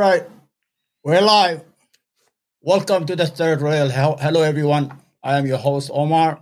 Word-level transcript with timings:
Right, 0.00 0.22
we're 1.02 1.20
live. 1.20 1.64
Welcome 2.60 3.06
to 3.06 3.16
the 3.16 3.26
third 3.26 3.60
rail. 3.60 3.88
Hello, 3.90 4.42
everyone. 4.42 4.96
I 5.24 5.38
am 5.38 5.44
your 5.44 5.58
host, 5.58 5.90
Omar. 5.92 6.40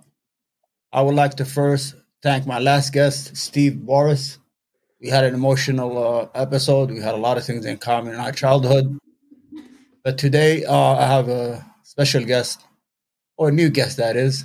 I 0.92 1.00
would 1.00 1.14
like 1.14 1.36
to 1.36 1.46
first 1.46 1.94
thank 2.22 2.46
my 2.46 2.58
last 2.58 2.92
guest, 2.92 3.34
Steve 3.34 3.80
Boris. 3.86 4.36
We 5.00 5.08
had 5.08 5.24
an 5.24 5.32
emotional 5.32 5.96
uh, 5.96 6.28
episode. 6.38 6.90
We 6.90 7.00
had 7.00 7.14
a 7.14 7.16
lot 7.16 7.38
of 7.38 7.46
things 7.46 7.64
in 7.64 7.78
common 7.78 8.12
in 8.12 8.20
our 8.20 8.30
childhood. 8.30 8.98
But 10.04 10.18
today, 10.18 10.66
uh, 10.66 10.76
I 10.76 11.06
have 11.06 11.30
a 11.30 11.64
special 11.82 12.26
guest, 12.26 12.62
or 13.38 13.48
a 13.48 13.52
new 13.52 13.70
guest, 13.70 13.96
that 13.96 14.16
is. 14.16 14.44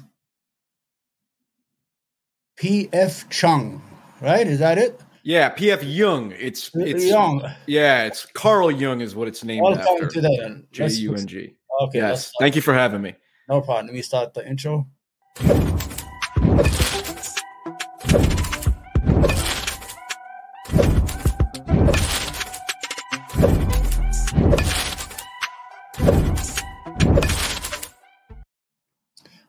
P.F. 2.55 3.28
Chung, 3.30 3.82
right? 4.21 4.48
Is 4.48 4.59
that 4.59 4.78
it? 4.78 4.98
Yeah, 5.24 5.50
P.F. 5.50 5.84
Jung. 5.84 6.34
It's 6.38 6.72
it's 6.74 7.06
Young. 7.06 7.44
Yeah, 7.68 8.06
it's 8.06 8.26
Carl 8.26 8.71
Jung 8.71 9.02
is 9.02 9.16
what 9.16 9.28
it's 9.28 9.44
named 9.44 9.62
Welcome 9.62 9.82
after. 9.82 10.08
to 10.08 10.21
that. 10.21 10.66
J 10.71 10.88
U 10.88 11.16
N 11.16 11.28
G. 11.28 11.56
Okay. 11.82 12.00
Yes. 12.00 12.32
Thank 12.39 12.56
you 12.56 12.62
for 12.62 12.74
having 12.74 13.02
me. 13.02 13.16
No 13.48 13.62
problem. 13.62 13.88
Let 13.88 13.96
me 13.96 14.02
start 14.02 14.34
the 14.34 14.48
intro. 14.48 14.88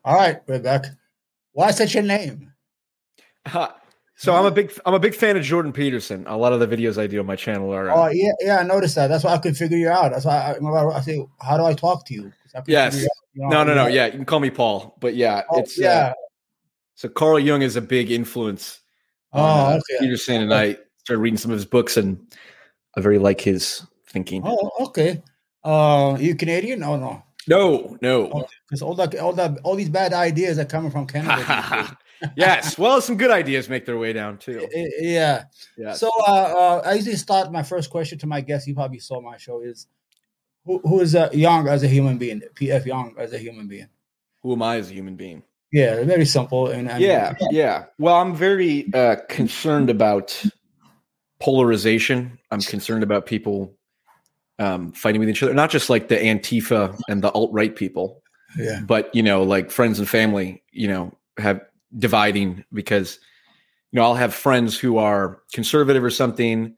All 0.05 0.17
right, 0.17 0.41
we're 0.47 0.59
back. 0.59 0.87
Why 1.53 1.71
such 1.71 1.95
a 1.95 2.03
name? 2.03 2.53
So 4.23 4.35
I'm 4.35 4.47
a 4.47 4.51
big 4.51 4.73
I'm 4.87 4.95
a 4.95 4.99
big 5.01 5.15
fan 5.15 5.37
of 5.37 5.43
Jordan 5.43 5.73
Peterson. 5.73 6.25
A 6.27 6.37
lot 6.37 6.53
of 6.53 6.61
the 6.61 6.67
videos 6.67 6.97
I 7.01 7.07
do 7.07 7.19
on 7.21 7.27
my 7.27 7.37
channel 7.37 7.73
are. 7.75 7.91
uh, 7.91 7.95
Oh 7.97 8.09
yeah, 8.09 8.33
yeah, 8.41 8.59
I 8.59 8.63
noticed 8.63 8.95
that. 8.95 9.09
That's 9.09 9.25
why 9.25 9.35
I 9.35 9.39
could 9.39 9.57
figure 9.57 9.77
you 9.77 9.89
out. 9.89 10.13
That's 10.13 10.25
why 10.25 10.37
I, 10.37 10.55
remember 10.55 10.93
I 10.93 11.01
say, 11.01 11.25
how 11.41 11.57
do 11.57 11.65
I 11.65 11.75
talk 11.75 12.07
to 12.07 12.15
you? 12.15 12.33
I 12.55 12.63
Yes. 12.67 13.01
you 13.03 13.09
know, 13.35 13.49
no, 13.49 13.65
no, 13.65 13.75
no. 13.75 13.87
Yeah, 13.87 14.07
you 14.07 14.13
can 14.13 14.25
call 14.25 14.41
me 14.41 14.51
Paul. 14.51 14.97
But 15.01 15.15
yeah, 15.15 15.43
Oh, 15.51 15.59
it's 15.61 15.79
uh, 15.79 15.83
yeah. 15.83 16.13
so 16.95 17.09
Carl 17.09 17.39
Jung 17.41 17.63
is 17.63 17.77
a 17.77 17.81
big 17.81 18.11
influence. 18.11 18.81
Oh, 19.33 19.43
on, 19.43 19.73
uh, 19.73 19.77
okay. 19.77 19.99
Peterson 20.01 20.43
and 20.43 20.53
I 20.55 20.77
started 20.99 21.21
reading 21.23 21.39
some 21.39 21.51
of 21.51 21.57
his 21.57 21.65
books, 21.65 21.97
and 21.97 22.19
I 22.97 23.01
very 23.01 23.19
like 23.19 23.41
his 23.41 23.87
thinking. 24.09 24.43
Oh, 24.45 24.71
okay. 24.81 25.23
Uh, 25.65 26.17
you 26.21 26.35
Canadian? 26.35 26.83
Oh 26.83 26.97
no, 26.97 27.23
No, 27.49 27.97
no. 28.03 28.47
because 28.69 28.83
all 28.83 28.95
that, 28.97 29.15
all 29.19 29.33
that, 29.33 29.59
all 29.65 29.75
these 29.77 29.89
bad 29.89 30.13
ideas 30.13 30.59
are 30.59 30.65
coming 30.67 30.91
from 30.91 31.07
Canada. 31.07 31.97
yes. 32.37 32.79
Well, 32.79 33.01
some 33.01 33.17
good 33.17 33.31
ideas 33.31 33.69
make 33.69 33.87
their 33.87 33.99
way 33.99 34.13
down 34.13 34.39
too. 34.39 34.69
Yeah. 34.99 35.45
Yeah. 35.77 35.95
So 35.95 36.11
uh, 36.27 36.33
uh, 36.33 36.83
I 36.85 36.95
usually 36.95 37.17
start 37.17 37.53
my 37.53 37.63
first 37.63 37.91
question 37.91 38.19
to 38.19 38.27
my 38.27 38.41
guest. 38.41 38.67
You 38.67 38.75
probably 38.75 38.99
saw 38.99 39.21
my 39.21 39.37
show 39.37 39.61
is 39.61 39.87
who, 40.65 40.79
who 40.81 41.01
is 41.01 41.15
uh, 41.15 41.29
Young 41.33 41.69
as 41.69 41.83
a 41.83 41.89
human 41.89 42.19
being? 42.19 42.43
PF 42.55 42.87
Young 42.87 43.15
as 43.19 43.33
a 43.33 43.39
human 43.39 43.69
being. 43.69 43.89
Who 44.43 44.53
am 44.53 44.63
I 44.63 44.77
as 44.77 44.91
a 44.91 44.95
human 44.95 45.17
being? 45.17 45.43
Yeah, 45.73 46.05
very 46.05 46.27
simple. 46.27 46.69
And, 46.69 46.91
and 46.91 47.03
yeah, 47.03 47.35
yeah. 47.51 47.87
Well, 47.99 48.17
I'm 48.17 48.35
very 48.35 48.93
uh, 48.93 49.17
concerned 49.29 49.89
about 49.89 50.45
polarization. 51.41 52.39
I'm 52.51 52.61
concerned 52.61 53.03
about 53.03 53.25
people 53.25 53.75
um, 54.59 54.93
fighting 54.93 55.21
with 55.21 55.31
each 55.31 55.43
other, 55.43 55.55
not 55.55 55.71
just 55.71 55.89
like 55.89 56.09
the 56.09 56.17
Antifa 56.17 56.99
and 57.09 57.23
the 57.23 57.31
alt 57.33 57.51
right 57.53 57.75
people, 57.75 58.23
yeah, 58.57 58.81
but 58.85 59.15
you 59.15 59.23
know, 59.23 59.43
like 59.43 59.71
friends 59.71 59.99
and 59.99 60.07
family. 60.07 60.63
You 60.73 60.89
know, 60.89 61.13
have 61.39 61.63
dividing 61.99 62.65
because 62.73 63.19
you 63.91 63.99
know 63.99 64.05
I'll 64.05 64.15
have 64.15 64.35
friends 64.35 64.79
who 64.79 64.99
are 64.99 65.43
conservative 65.53 66.03
or 66.03 66.11
something, 66.11 66.75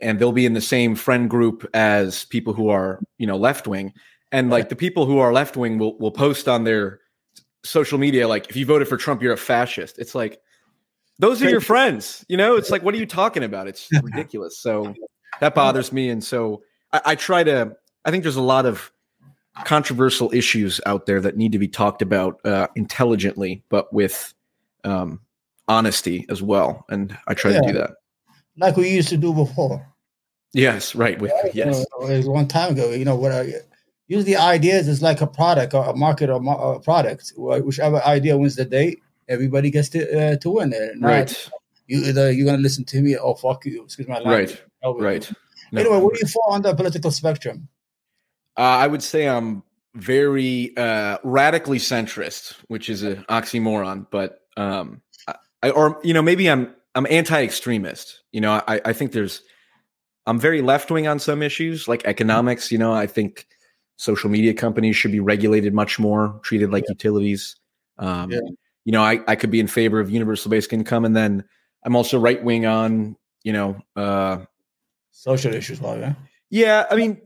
and 0.00 0.18
they'll 0.18 0.32
be 0.32 0.46
in 0.46 0.54
the 0.54 0.60
same 0.60 0.94
friend 0.94 1.28
group 1.28 1.68
as 1.74 2.24
people 2.26 2.52
who 2.52 2.68
are 2.68 3.00
you 3.18 3.26
know 3.26 3.36
left 3.36 3.66
wing, 3.66 3.92
and 4.32 4.50
like 4.50 4.68
the 4.68 4.76
people 4.76 5.06
who 5.06 5.18
are 5.18 5.32
left 5.32 5.56
wing 5.56 5.78
will 5.78 5.98
will 5.98 6.12
post 6.12 6.48
on 6.48 6.64
their 6.64 7.00
social 7.64 7.98
media 7.98 8.28
like 8.28 8.48
if 8.50 8.56
you 8.56 8.66
voted 8.66 8.88
for 8.88 8.96
Trump, 8.96 9.22
you're 9.22 9.32
a 9.32 9.38
fascist. 9.38 9.98
It's 9.98 10.14
like 10.14 10.40
those 11.18 11.42
are 11.42 11.48
your 11.48 11.60
friends, 11.60 12.24
you 12.28 12.36
know. 12.36 12.56
It's 12.56 12.70
like 12.70 12.82
what 12.82 12.94
are 12.94 12.98
you 12.98 13.06
talking 13.06 13.42
about? 13.42 13.66
It's 13.66 13.88
ridiculous. 14.02 14.58
So 14.58 14.94
that 15.40 15.54
bothers 15.54 15.92
me, 15.92 16.08
and 16.10 16.22
so 16.22 16.62
I, 16.92 17.00
I 17.06 17.14
try 17.14 17.44
to. 17.44 17.76
I 18.04 18.10
think 18.10 18.22
there's 18.22 18.36
a 18.36 18.42
lot 18.42 18.66
of 18.66 18.92
controversial 19.64 20.32
issues 20.34 20.80
out 20.84 21.06
there 21.06 21.20
that 21.20 21.36
need 21.36 21.52
to 21.52 21.58
be 21.58 21.68
talked 21.68 22.02
about 22.02 22.44
uh, 22.44 22.66
intelligently, 22.74 23.62
but 23.68 23.92
with 23.92 24.33
um, 24.84 25.20
honesty 25.68 26.26
as 26.28 26.42
well. 26.42 26.84
And 26.88 27.16
I 27.26 27.34
try 27.34 27.52
to 27.52 27.60
do 27.66 27.72
that. 27.72 27.90
like 28.56 28.76
we 28.76 28.88
used 28.90 29.08
to 29.08 29.16
do 29.16 29.32
before. 29.34 29.86
Yes, 30.52 30.94
right. 30.94 31.20
With 31.20 31.32
yes, 31.52 31.80
Uh, 31.80 32.06
was 32.06 32.26
one 32.26 32.46
time 32.46 32.72
ago. 32.72 32.90
You 32.90 33.04
know 33.04 33.16
what? 33.16 33.32
I, 33.32 33.54
use 34.06 34.24
the 34.24 34.36
ideas 34.36 34.86
is 34.86 35.02
like 35.02 35.20
a 35.20 35.26
product 35.26 35.74
or 35.74 35.84
a 35.84 35.96
market 35.96 36.30
or 36.30 36.40
a 36.76 36.80
product. 36.80 37.32
Whichever 37.36 38.02
idea 38.04 38.36
wins 38.36 38.56
the 38.56 38.64
day, 38.64 38.96
everybody 39.28 39.70
gets 39.70 39.88
to 39.90 40.32
uh, 40.32 40.36
to 40.36 40.50
win 40.50 40.72
it. 40.72 40.98
Not 40.98 41.08
right, 41.08 41.50
You 41.86 42.04
either 42.04 42.30
you're 42.30 42.46
gonna 42.46 42.58
listen 42.62 42.84
to 42.84 43.02
me 43.02 43.16
or 43.16 43.36
fuck 43.36 43.64
you. 43.66 43.84
Excuse 43.84 44.08
my 44.08 44.20
language. 44.20 44.62
right, 44.84 45.00
right. 45.00 45.32
No. 45.72 45.80
Anyway, 45.80 45.98
where 45.98 46.14
do 46.14 46.20
you 46.20 46.28
fall 46.28 46.50
on 46.50 46.62
the 46.62 46.74
political 46.74 47.10
spectrum? 47.10 47.68
Uh, 48.56 48.60
I 48.62 48.86
would 48.86 49.02
say 49.02 49.28
I'm 49.28 49.64
very 49.94 50.76
uh, 50.76 51.18
radically 51.24 51.78
centrist, 51.78 52.54
which 52.68 52.88
is 52.88 53.02
an 53.02 53.24
oxymoron, 53.28 54.06
but 54.10 54.43
um, 54.56 55.02
I, 55.62 55.70
or 55.70 56.00
you 56.04 56.14
know 56.14 56.22
maybe 56.22 56.50
I'm 56.50 56.74
I'm 56.94 57.06
anti-extremist. 57.08 58.22
You 58.32 58.40
know, 58.40 58.62
I, 58.66 58.80
I 58.84 58.92
think 58.92 59.12
there's 59.12 59.42
I'm 60.26 60.38
very 60.38 60.62
left 60.62 60.90
wing 60.90 61.06
on 61.06 61.18
some 61.18 61.42
issues 61.42 61.88
like 61.88 62.04
economics. 62.04 62.70
You 62.70 62.78
know, 62.78 62.92
I 62.92 63.06
think 63.06 63.46
social 63.96 64.30
media 64.30 64.54
companies 64.54 64.96
should 64.96 65.12
be 65.12 65.20
regulated 65.20 65.74
much 65.74 65.98
more, 65.98 66.40
treated 66.42 66.70
like 66.70 66.84
utilities. 66.88 67.56
Um, 67.98 68.30
Yeah. 68.30 68.40
You 68.86 68.92
know, 68.92 69.02
I, 69.02 69.20
I 69.26 69.34
could 69.36 69.50
be 69.50 69.60
in 69.60 69.66
favor 69.66 69.98
of 69.98 70.10
universal 70.10 70.50
basic 70.50 70.74
income, 70.74 71.06
and 71.06 71.16
then 71.16 71.44
I'm 71.84 71.96
also 71.96 72.18
right 72.18 72.42
wing 72.42 72.66
on 72.66 73.16
you 73.42 73.52
know 73.54 73.80
uh, 73.96 74.44
Social 75.16 75.54
issues, 75.54 75.80
well, 75.80 75.96
yeah. 75.96 76.14
yeah, 76.50 76.86
I 76.90 76.96
mean, 76.96 77.18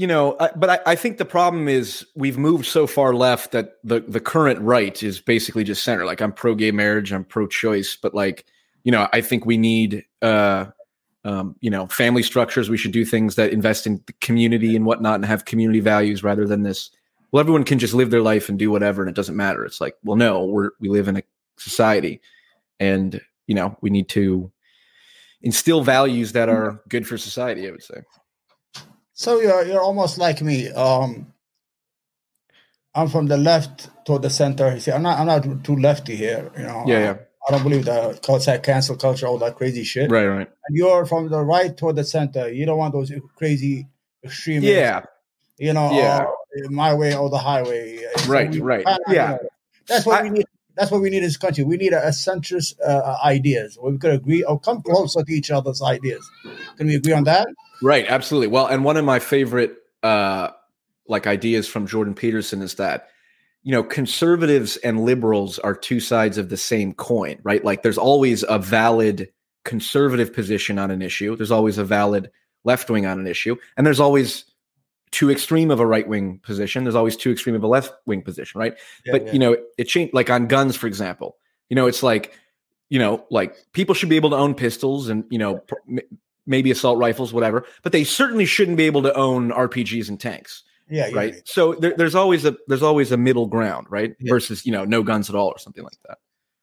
you 0.00 0.06
know, 0.06 0.34
I, 0.40 0.48
but 0.56 0.70
I, 0.70 0.92
I 0.92 0.96
think 0.96 1.18
the 1.18 1.26
problem 1.26 1.68
is 1.68 2.06
we've 2.14 2.38
moved 2.38 2.64
so 2.64 2.86
far 2.86 3.12
left 3.12 3.52
that 3.52 3.74
the 3.84 4.00
the 4.00 4.18
current 4.18 4.58
right 4.62 5.02
is 5.02 5.20
basically 5.20 5.62
just 5.62 5.84
center. 5.84 6.06
Like 6.06 6.22
I'm 6.22 6.32
pro 6.32 6.54
gay 6.54 6.70
marriage, 6.70 7.12
I'm 7.12 7.22
pro 7.22 7.46
choice, 7.46 7.98
but 8.00 8.14
like 8.14 8.46
you 8.82 8.92
know, 8.92 9.08
I 9.12 9.20
think 9.20 9.44
we 9.44 9.58
need 9.58 10.06
uh, 10.22 10.68
um, 11.26 11.54
you 11.60 11.68
know 11.68 11.86
family 11.88 12.22
structures. 12.22 12.70
We 12.70 12.78
should 12.78 12.92
do 12.92 13.04
things 13.04 13.34
that 13.34 13.52
invest 13.52 13.86
in 13.86 14.02
the 14.06 14.14
community 14.22 14.74
and 14.74 14.86
whatnot, 14.86 15.16
and 15.16 15.26
have 15.26 15.44
community 15.44 15.80
values 15.80 16.24
rather 16.24 16.46
than 16.46 16.62
this. 16.62 16.88
Well, 17.30 17.40
everyone 17.40 17.64
can 17.64 17.78
just 17.78 17.92
live 17.92 18.10
their 18.10 18.22
life 18.22 18.48
and 18.48 18.58
do 18.58 18.70
whatever, 18.70 19.02
and 19.02 19.10
it 19.10 19.16
doesn't 19.16 19.36
matter. 19.36 19.66
It's 19.66 19.82
like, 19.82 19.96
well, 20.02 20.16
no, 20.16 20.46
we're 20.46 20.70
we 20.80 20.88
live 20.88 21.08
in 21.08 21.18
a 21.18 21.22
society, 21.58 22.22
and 22.78 23.20
you 23.46 23.54
know, 23.54 23.76
we 23.82 23.90
need 23.90 24.08
to 24.10 24.50
instill 25.42 25.82
values 25.82 26.32
that 26.32 26.48
are 26.48 26.80
good 26.88 27.06
for 27.06 27.18
society. 27.18 27.68
I 27.68 27.70
would 27.70 27.82
say. 27.82 28.00
So 29.20 29.38
you're 29.38 29.66
you're 29.66 29.82
almost 29.82 30.16
like 30.16 30.40
me. 30.40 30.70
Um, 30.70 31.34
I'm 32.94 33.06
from 33.08 33.26
the 33.26 33.36
left 33.36 33.90
toward 34.06 34.22
the 34.22 34.30
center. 34.30 34.72
You 34.72 34.80
see, 34.80 34.92
I'm 34.92 35.02
not 35.02 35.18
I'm 35.18 35.26
not 35.26 35.62
too 35.62 35.76
lefty 35.76 36.16
here. 36.16 36.50
You 36.56 36.62
know. 36.62 36.84
Yeah, 36.86 36.96
I, 36.96 37.00
yeah. 37.02 37.16
I 37.46 37.50
don't 37.52 37.62
believe 37.62 37.84
the 37.84 38.18
culture, 38.24 38.56
cancel 38.58 38.96
culture, 38.96 39.26
all 39.26 39.36
that 39.44 39.56
crazy 39.56 39.84
shit. 39.84 40.10
Right, 40.10 40.26
right. 40.26 40.48
And 40.66 40.74
you're 40.74 41.04
from 41.04 41.28
the 41.28 41.42
right 41.42 41.76
toward 41.76 41.96
the 41.96 42.04
center. 42.04 42.50
You 42.50 42.64
don't 42.64 42.78
want 42.78 42.94
those 42.94 43.12
crazy 43.36 43.88
extremists. 44.24 44.70
Yeah, 44.70 45.02
You 45.58 45.74
know. 45.74 45.92
Yeah. 45.92 46.24
uh, 46.64 46.70
my 46.70 46.94
way 46.94 47.14
or 47.14 47.28
the 47.28 47.38
highway. 47.38 47.98
So 48.16 48.30
Right, 48.32 48.50
we 48.50 48.60
right. 48.60 48.86
kinda, 48.86 49.00
you 49.08 49.14
Yeah. 49.16 49.26
know, 49.32 49.38
that's 49.86 50.06
what 50.06 50.20
I- 50.20 50.22
we 50.22 50.30
need. 50.30 50.46
That's 50.80 50.90
what 50.90 51.02
we 51.02 51.10
need 51.10 51.18
in 51.18 51.24
this 51.24 51.36
country. 51.36 51.62
We 51.62 51.76
need 51.76 51.92
a, 51.92 52.02
a 52.06 52.10
centrist 52.10 52.74
uh, 52.84 53.18
ideas 53.22 53.76
where 53.78 53.92
we 53.92 53.98
could 53.98 54.12
agree 54.12 54.42
or 54.42 54.58
come 54.58 54.80
closer 54.80 55.22
to 55.22 55.32
each 55.32 55.50
other's 55.50 55.82
ideas. 55.82 56.26
Can 56.78 56.86
we 56.86 56.94
agree 56.94 57.12
on 57.12 57.24
that? 57.24 57.48
right, 57.82 58.06
absolutely. 58.08 58.46
Well, 58.48 58.66
and 58.66 58.82
one 58.82 58.96
of 58.96 59.04
my 59.04 59.18
favorite 59.18 59.76
uh 60.02 60.48
like 61.06 61.26
ideas 61.26 61.68
from 61.68 61.86
Jordan 61.86 62.14
Peterson 62.14 62.62
is 62.62 62.74
that 62.76 63.08
you 63.62 63.72
know, 63.72 63.82
conservatives 63.82 64.78
and 64.78 65.04
liberals 65.04 65.58
are 65.58 65.74
two 65.74 66.00
sides 66.00 66.38
of 66.38 66.48
the 66.48 66.56
same 66.56 66.94
coin, 66.94 67.38
right? 67.42 67.62
Like 67.62 67.82
there's 67.82 67.98
always 67.98 68.42
a 68.48 68.58
valid 68.58 69.30
conservative 69.64 70.32
position 70.32 70.78
on 70.78 70.90
an 70.90 71.02
issue. 71.02 71.36
There's 71.36 71.50
always 71.50 71.76
a 71.76 71.84
valid 71.84 72.30
left 72.64 72.88
wing 72.88 73.04
on 73.04 73.20
an 73.20 73.26
issue, 73.26 73.56
and 73.76 73.86
there's 73.86 74.00
always 74.00 74.46
too 75.12 75.30
extreme 75.30 75.70
of 75.70 75.80
a 75.80 75.86
right 75.86 76.06
wing 76.06 76.38
position. 76.42 76.84
There's 76.84 76.94
always 76.94 77.16
too 77.16 77.32
extreme 77.32 77.56
of 77.56 77.64
a 77.64 77.66
left 77.66 77.92
wing 78.06 78.22
position, 78.22 78.58
right? 78.58 78.76
Yeah, 79.04 79.12
but 79.12 79.26
yeah. 79.26 79.32
you 79.32 79.38
know 79.38 79.56
it 79.78 79.84
changed 79.84 80.14
like 80.14 80.30
on 80.30 80.46
guns 80.46 80.76
for 80.76 80.86
example 80.86 81.36
you 81.70 81.76
know 81.76 81.86
it's 81.86 82.02
like 82.02 82.38
you 82.90 82.98
know 82.98 83.24
like 83.30 83.56
people 83.72 83.94
should 83.94 84.10
be 84.10 84.16
able 84.16 84.30
to 84.30 84.36
own 84.36 84.54
pistols 84.54 85.08
and 85.08 85.24
you 85.30 85.38
know 85.38 85.62
m- 85.88 86.00
maybe 86.46 86.70
assault 86.70 86.98
rifles 86.98 87.32
whatever 87.32 87.64
but 87.82 87.92
they 87.92 88.04
certainly 88.04 88.44
shouldn't 88.44 88.76
be 88.76 88.84
able 88.84 89.02
to 89.02 89.14
own 89.14 89.50
rpgs 89.50 90.10
and 90.10 90.20
tanks 90.20 90.64
yeah, 90.90 91.06
yeah, 91.06 91.16
right 91.16 91.34
so 91.44 91.74
there, 91.74 91.94
there's 91.96 92.16
always 92.16 92.44
a 92.44 92.56
there's 92.66 92.82
always 92.82 93.12
a 93.12 93.16
middle 93.16 93.46
ground 93.46 93.86
right 93.88 94.14
versus 94.20 94.66
you 94.66 94.72
know 94.72 94.84
no 94.84 95.02
guns 95.02 95.30
at 95.30 95.36
all 95.36 95.48
or 95.48 95.58
something 95.58 95.84
like 95.84 95.96
that 96.06 96.18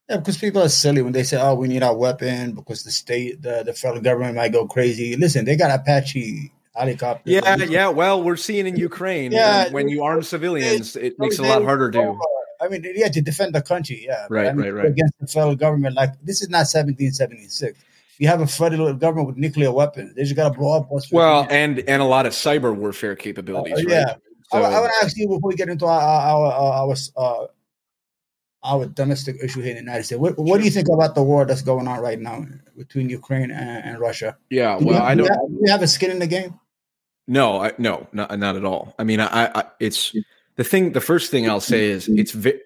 Yeah, 0.10 0.18
because 0.18 0.38
people 0.38 0.62
are 0.62 0.70
silly 0.70 1.02
when 1.02 1.12
they 1.12 1.24
say, 1.24 1.36
"Oh, 1.36 1.56
we 1.56 1.68
need 1.68 1.84
our 1.84 1.94
weapon 1.94 2.56
because 2.56 2.84
the 2.84 2.92
state, 2.92 3.42
the, 3.42 3.64
the 3.66 3.74
federal 3.74 4.02
government 4.02 4.38
might 4.38 4.54
go 4.54 4.66
crazy." 4.66 5.18
Listen, 5.18 5.44
they 5.44 5.58
got 5.58 5.70
Apache 5.70 6.50
helicopters. 6.78 7.34
Yeah, 7.34 7.56
yeah. 7.56 7.88
Well, 7.90 8.22
we're 8.24 8.36
seeing 8.38 8.68
in 8.68 8.76
Ukraine. 8.78 9.32
Yeah, 9.32 9.70
when, 9.72 9.90
you 9.90 10.04
arm 10.04 10.24
civilians, 10.24 10.96
it 10.96 11.18
they- 11.18 11.26
makes 11.26 11.40
it 11.40 11.46
a 11.46 11.48
lot 11.48 11.64
harder 11.64 11.92
to. 11.92 12.18
I 12.60 12.68
mean, 12.70 12.84
yeah, 12.96 13.08
to 13.10 13.22
defend 13.22 13.54
the 13.54 13.62
country, 13.62 14.04
yeah. 14.08 14.26
But 14.30 14.36
Right, 14.36 14.48
I 14.48 14.54
mean, 14.54 14.66
right, 14.66 14.74
right. 14.74 14.86
Against 14.88 15.14
the 15.20 15.28
federal 15.28 15.56
government, 15.56 15.96
like 15.96 16.14
this 16.24 16.42
is 16.42 16.50
not 16.50 16.66
1776. 16.66 17.80
You 18.18 18.28
have 18.30 18.42
a 18.42 18.48
federal 18.48 18.92
government 18.96 19.28
with 19.28 19.38
nuclear 19.38 19.72
weapons. 19.72 20.16
They 20.16 20.24
just 20.24 20.36
got 20.36 20.52
to 20.54 20.58
blow 20.58 20.76
up 20.78 20.88
what's 20.90 21.12
Well, 21.12 21.46
and 21.52 21.80
and 21.88 22.02
a 22.02 22.06
lot 22.06 22.26
of 22.26 22.34
cyber 22.34 22.76
warfare 22.76 23.16
capabilities. 23.16 23.74
Uh, 23.74 23.78
right? 23.78 23.88
yeah. 23.90 24.16
I, 24.52 24.62
So- 24.62 24.64
I 24.64 24.80
want 24.80 24.92
to 25.00 25.06
ask 25.06 25.16
you 25.18 25.28
before 25.28 25.50
we 25.50 25.56
get 25.56 25.70
into 25.70 25.86
our 25.86 26.02
our 26.02 26.52
our, 26.52 26.74
our, 26.90 26.96
uh, 27.16 27.46
our 28.64 28.86
domestic 28.88 29.36
issue 29.44 29.62
here 29.62 29.70
in 29.70 29.76
the 29.78 29.82
United 29.84 30.04
States. 30.06 30.20
What, 30.20 30.38
what 30.40 30.58
do 30.58 30.64
you 30.66 30.72
think 30.72 30.88
about 30.92 31.14
the 31.16 31.22
war 31.24 31.46
that's 31.46 31.62
going 31.62 31.88
on 31.88 32.00
right 32.02 32.20
now 32.20 32.44
between 32.76 33.08
Ukraine 33.10 33.52
and, 33.52 33.86
and 33.86 34.00
Russia? 34.00 34.36
yeah. 34.50 34.78
Do 34.80 34.86
you- 34.86 34.92
Well, 34.92 35.04
I 35.04 35.14
do 35.14 35.22
you 35.22 35.28
don't. 35.28 35.38
have, 35.38 35.50
do 35.50 35.58
you 35.64 35.72
have 35.72 35.84
a 35.84 35.88
skin 35.88 36.10
in 36.12 36.20
the 36.20 36.28
game? 36.28 36.60
No, 37.28 37.62
I, 37.62 37.74
no, 37.78 38.08
not, 38.14 38.38
not 38.40 38.56
at 38.56 38.64
all. 38.64 38.96
I 38.98 39.04
mean, 39.04 39.20
I, 39.20 39.52
I, 39.54 39.64
it's 39.80 40.16
the 40.56 40.64
thing. 40.64 40.94
The 40.94 41.02
first 41.02 41.30
thing 41.30 41.50
I'll 41.50 41.60
say 41.60 41.86
is 41.86 42.06
mm-hmm. 42.06 42.20
it's 42.20 42.32
vi- 42.32 42.60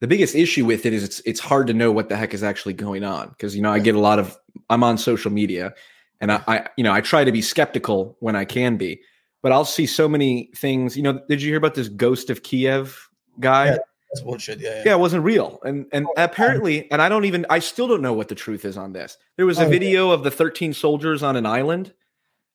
the 0.00 0.08
biggest 0.08 0.34
issue 0.34 0.64
with 0.64 0.84
it 0.84 0.92
is 0.92 1.04
it's 1.04 1.20
it's 1.24 1.38
hard 1.38 1.68
to 1.68 1.74
know 1.74 1.92
what 1.92 2.08
the 2.08 2.16
heck 2.16 2.34
is 2.34 2.42
actually 2.42 2.74
going 2.74 3.04
on 3.04 3.28
because 3.28 3.54
you 3.54 3.62
know 3.62 3.70
I 3.70 3.78
get 3.78 3.94
a 3.94 4.00
lot 4.00 4.18
of 4.18 4.36
I'm 4.68 4.82
on 4.82 4.98
social 4.98 5.30
media 5.30 5.72
and 6.20 6.32
I, 6.32 6.42
I 6.48 6.68
you 6.76 6.82
know 6.82 6.92
I 6.92 7.00
try 7.00 7.22
to 7.22 7.30
be 7.30 7.40
skeptical 7.40 8.16
when 8.18 8.34
I 8.34 8.44
can 8.44 8.76
be, 8.76 9.00
but 9.40 9.52
I'll 9.52 9.64
see 9.64 9.86
so 9.86 10.08
many 10.08 10.50
things. 10.56 10.96
You 10.96 11.04
know, 11.04 11.20
did 11.28 11.40
you 11.40 11.50
hear 11.50 11.58
about 11.58 11.74
this 11.74 11.88
Ghost 11.88 12.28
of 12.30 12.42
Kiev 12.42 13.08
guy? 13.38 13.66
Yeah. 13.66 13.78
That's 14.12 14.24
bullshit. 14.24 14.60
Yeah, 14.60 14.70
yeah. 14.70 14.82
yeah, 14.86 14.92
it 14.94 14.98
wasn't 14.98 15.24
real. 15.24 15.60
And 15.62 15.86
and 15.92 16.06
Oh, 16.06 16.12
apparently, 16.16 16.90
and 16.90 17.00
I 17.00 17.08
don't 17.08 17.24
even 17.24 17.46
I 17.48 17.60
still 17.60 17.86
don't 17.86 18.02
know 18.02 18.12
what 18.12 18.28
the 18.28 18.34
truth 18.34 18.64
is 18.64 18.76
on 18.76 18.92
this. 18.92 19.16
There 19.36 19.46
was 19.46 19.58
a 19.58 19.62
Oh, 19.62 19.64
yeah. 19.64 19.70
video 19.70 20.10
of 20.10 20.24
the 20.24 20.30
13 20.30 20.74
soldiers 20.74 21.22
on 21.22 21.36
an 21.36 21.46
island 21.46 21.94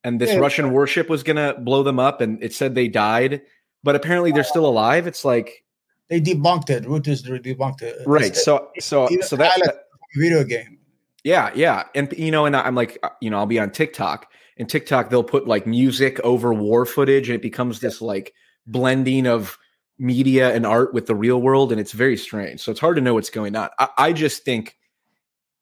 and 0.04 0.20
this 0.22 0.32
Yeah. 0.32 0.38
Russian 0.40 0.72
warship 0.72 1.10
was 1.10 1.24
going 1.24 1.36
to 1.38 1.60
blow 1.60 1.84
them 1.84 2.00
up 2.00 2.22
and 2.22 2.42
it 2.44 2.54
said 2.54 2.76
they 2.76 2.88
died, 2.88 3.42
but 3.84 3.96
apparently 3.96 4.32
they're 4.32 4.44
still 4.44 4.66
alive. 4.66 5.08
It's 5.08 5.24
like 5.26 5.64
They 6.10 6.22
debunked 6.22 6.70
it. 6.70 6.84
Reuters 6.86 7.24
debunked 7.26 7.82
it. 7.82 7.98
right. 8.06 8.36
So 8.36 8.70
so 8.80 9.08
so 9.22 9.36
that, 9.36 9.60
that- 9.64 9.84
video 10.16 10.44
game. 10.44 10.78
yeah, 11.24 11.52
yeah. 11.54 11.84
And 11.94 12.14
you 12.18 12.32
know 12.32 12.46
and 12.46 12.56
I'm 12.56 12.76
like 12.76 12.98
uh, 13.04 13.10
you 13.22 13.30
know, 13.30 13.38
I'll 13.38 13.46
be 13.46 13.60
on 13.60 13.72
TikTok 13.72 14.28
and 14.58 14.70
TikTok 14.70 15.10
they'll 15.10 15.24
put 15.24 15.48
like 15.48 15.68
music 15.68 16.20
over 16.24 16.54
war 16.54 16.86
footage 16.86 17.30
and 17.30 17.36
it 17.36 17.42
becomes 17.42 17.80
this 17.82 18.02
like 18.02 18.34
blending 18.66 19.28
of 19.28 19.58
media 20.00 20.54
and 20.54 20.66
art 20.66 20.94
with 20.94 21.08
the 21.08 21.16
real 21.16 21.42
world 21.42 21.72
and 21.72 21.82
it's 21.82 21.92
very 21.92 22.16
strange 22.16 22.60
so 22.62 22.70
it's 22.72 22.80
hard 22.80 22.96
to 22.96 23.02
know 23.02 23.16
what's 23.16 23.32
going 23.32 23.56
on 23.56 23.68
i, 23.80 23.88
I 23.98 24.14
just 24.14 24.46
think 24.46 24.77